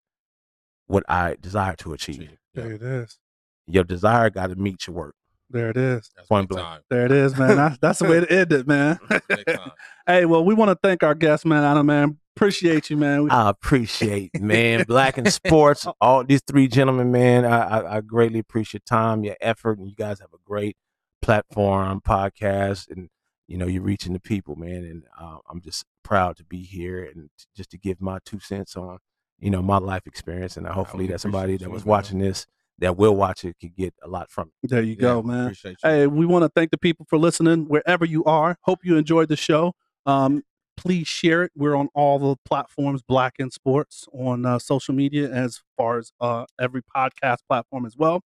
what 0.90 1.04
I 1.08 1.36
desire 1.40 1.76
to 1.76 1.92
achieve? 1.92 2.22
Yeah. 2.22 2.28
There 2.54 2.72
it 2.72 2.82
is. 2.82 3.18
Your 3.66 3.84
desire 3.84 4.28
got 4.30 4.48
to 4.48 4.56
meet 4.56 4.86
your 4.86 4.96
work. 4.96 5.14
There 5.48 5.70
it 5.70 5.76
is. 5.76 6.10
That's 6.16 6.28
Point 6.28 6.48
blank. 6.48 6.66
time. 6.66 6.80
There 6.90 7.06
it 7.06 7.12
is, 7.12 7.36
man. 7.36 7.56
That's, 7.56 7.78
that's 7.78 7.98
the 8.00 8.04
way 8.06 8.20
to 8.20 8.30
end 8.40 8.52
it, 8.52 8.66
man. 8.66 8.98
Hey, 10.06 10.24
well, 10.24 10.44
we 10.44 10.54
want 10.54 10.70
to 10.70 10.78
thank 10.82 11.04
our 11.04 11.14
guest, 11.14 11.46
man. 11.46 11.62
Adam, 11.62 11.86
man. 11.86 12.18
Appreciate 12.34 12.90
you, 12.90 12.96
man. 12.96 13.24
We, 13.24 13.30
I 13.30 13.48
appreciate, 13.50 14.40
man, 14.40 14.84
Black 14.88 15.18
and 15.18 15.32
Sports, 15.32 15.86
all 16.00 16.24
these 16.24 16.42
three 16.44 16.66
gentlemen, 16.66 17.12
man. 17.12 17.44
I, 17.44 17.60
I, 17.60 17.96
I 17.96 18.00
greatly 18.00 18.40
appreciate 18.40 18.82
your 18.90 18.98
time, 18.98 19.22
your 19.22 19.36
effort, 19.40 19.78
and 19.78 19.88
you 19.88 19.94
guys 19.94 20.18
have 20.18 20.32
a 20.32 20.38
great 20.44 20.76
platform, 21.22 22.00
podcast, 22.00 22.90
and 22.90 23.08
you 23.46 23.56
know 23.56 23.66
you're 23.66 23.82
reaching 23.82 24.14
the 24.14 24.20
people, 24.20 24.56
man. 24.56 24.84
And 24.84 25.04
uh, 25.20 25.38
I'm 25.48 25.60
just 25.60 25.84
proud 26.02 26.36
to 26.38 26.44
be 26.44 26.62
here 26.62 27.04
and 27.04 27.30
t- 27.38 27.44
just 27.56 27.70
to 27.70 27.78
give 27.78 28.00
my 28.00 28.18
two 28.24 28.40
cents 28.40 28.76
on, 28.76 28.98
you 29.40 29.50
know, 29.50 29.62
my 29.62 29.78
life 29.78 30.06
experience, 30.06 30.56
and 30.56 30.66
uh, 30.66 30.72
hopefully 30.72 31.06
that 31.08 31.20
somebody 31.20 31.56
that 31.56 31.70
was 31.70 31.84
watching 31.84 32.18
this, 32.18 32.46
that 32.78 32.96
will 32.96 33.14
watch 33.16 33.44
it, 33.44 33.56
could 33.60 33.74
get 33.74 33.94
a 34.02 34.08
lot 34.08 34.30
from 34.30 34.50
it. 34.62 34.70
there 34.70 34.82
you 34.82 34.92
Yeah, 34.92 35.00
go, 35.00 35.22
man. 35.22 35.44
Appreciate 35.44 35.78
you. 35.82 35.90
Hey, 35.90 36.06
we 36.06 36.26
want 36.26 36.44
to 36.44 36.50
thank 36.54 36.70
the 36.70 36.78
people 36.78 37.06
for 37.08 37.18
listening 37.18 37.66
wherever 37.66 38.04
you 38.04 38.24
are. 38.24 38.56
Hope 38.62 38.80
you 38.84 38.96
enjoyed 38.96 39.28
the 39.28 39.36
show. 39.36 39.74
Um, 40.06 40.42
please 40.76 41.06
share 41.06 41.42
it. 41.42 41.52
We're 41.54 41.74
on 41.74 41.88
all 41.94 42.18
the 42.18 42.36
platforms, 42.46 43.02
Black 43.02 43.34
in 43.38 43.50
Sports, 43.50 44.06
on 44.12 44.46
uh, 44.46 44.58
social 44.58 44.94
media, 44.94 45.30
as 45.30 45.60
far 45.76 45.98
as 45.98 46.12
uh, 46.20 46.46
every 46.58 46.82
podcast 46.96 47.38
platform 47.48 47.84
as 47.84 47.96
well. 47.96 48.22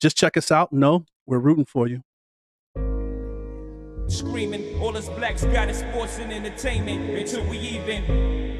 Just 0.00 0.16
check 0.16 0.36
us 0.36 0.50
out. 0.50 0.72
No, 0.72 1.04
we're 1.26 1.38
rooting 1.38 1.64
for 1.64 1.88
you. 1.88 2.02
Screaming, 4.06 4.80
all 4.80 4.96
us 4.96 5.08
blacks 5.08 5.44
got 5.44 5.68
is 5.68 5.78
sports 5.78 6.18
and 6.18 6.32
entertainment 6.32 7.10
until 7.10 7.44
we 7.44 7.58
even. 7.58 8.59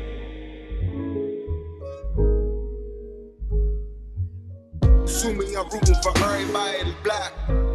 Assuming 5.10 5.56
I'm 5.56 5.68
rooting 5.68 5.96
for 6.02 6.16
everybody 6.18 6.94
black. 7.02 7.32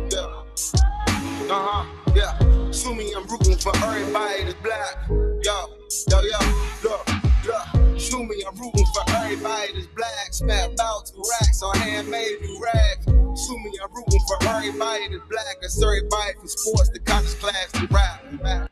Yeah. 0.10 0.42
Uh 1.52 1.62
huh. 1.68 1.86
Yeah. 2.16 2.70
Assuming 2.70 3.12
I'm 3.14 3.28
rooting 3.28 3.58
for 3.58 3.76
everybody 3.84 4.54
black. 4.64 5.06
Yo, 5.44 5.68
yo, 6.10 6.22
yo. 6.22 6.40
Look, 6.82 7.06
look. 7.46 7.98
Assuming 7.98 8.40
I'm 8.48 8.56
rooting 8.56 8.86
for 8.96 9.04
everybody 9.18 9.74
that's 9.74 9.88
black. 9.88 10.32
Spent 10.32 10.74
about 10.74 11.08
two 11.08 11.22
racks 11.30 11.62
on 11.62 11.76
handmade 11.78 12.42
new 12.42 12.64
rags. 12.64 13.06
Assuming 13.06 13.74
I'm 13.84 13.94
rooting 13.94 14.22
for 14.28 14.48
everybody 14.48 15.10
that's 15.10 15.30
black. 15.30 15.58
That's 15.62 15.84
everybody 15.84 16.34
from 16.40 16.48
sports 16.48 16.90
to 16.90 17.00
college 17.02 17.38
class 17.40 17.72
to 17.74 17.88
rap. 17.92 18.72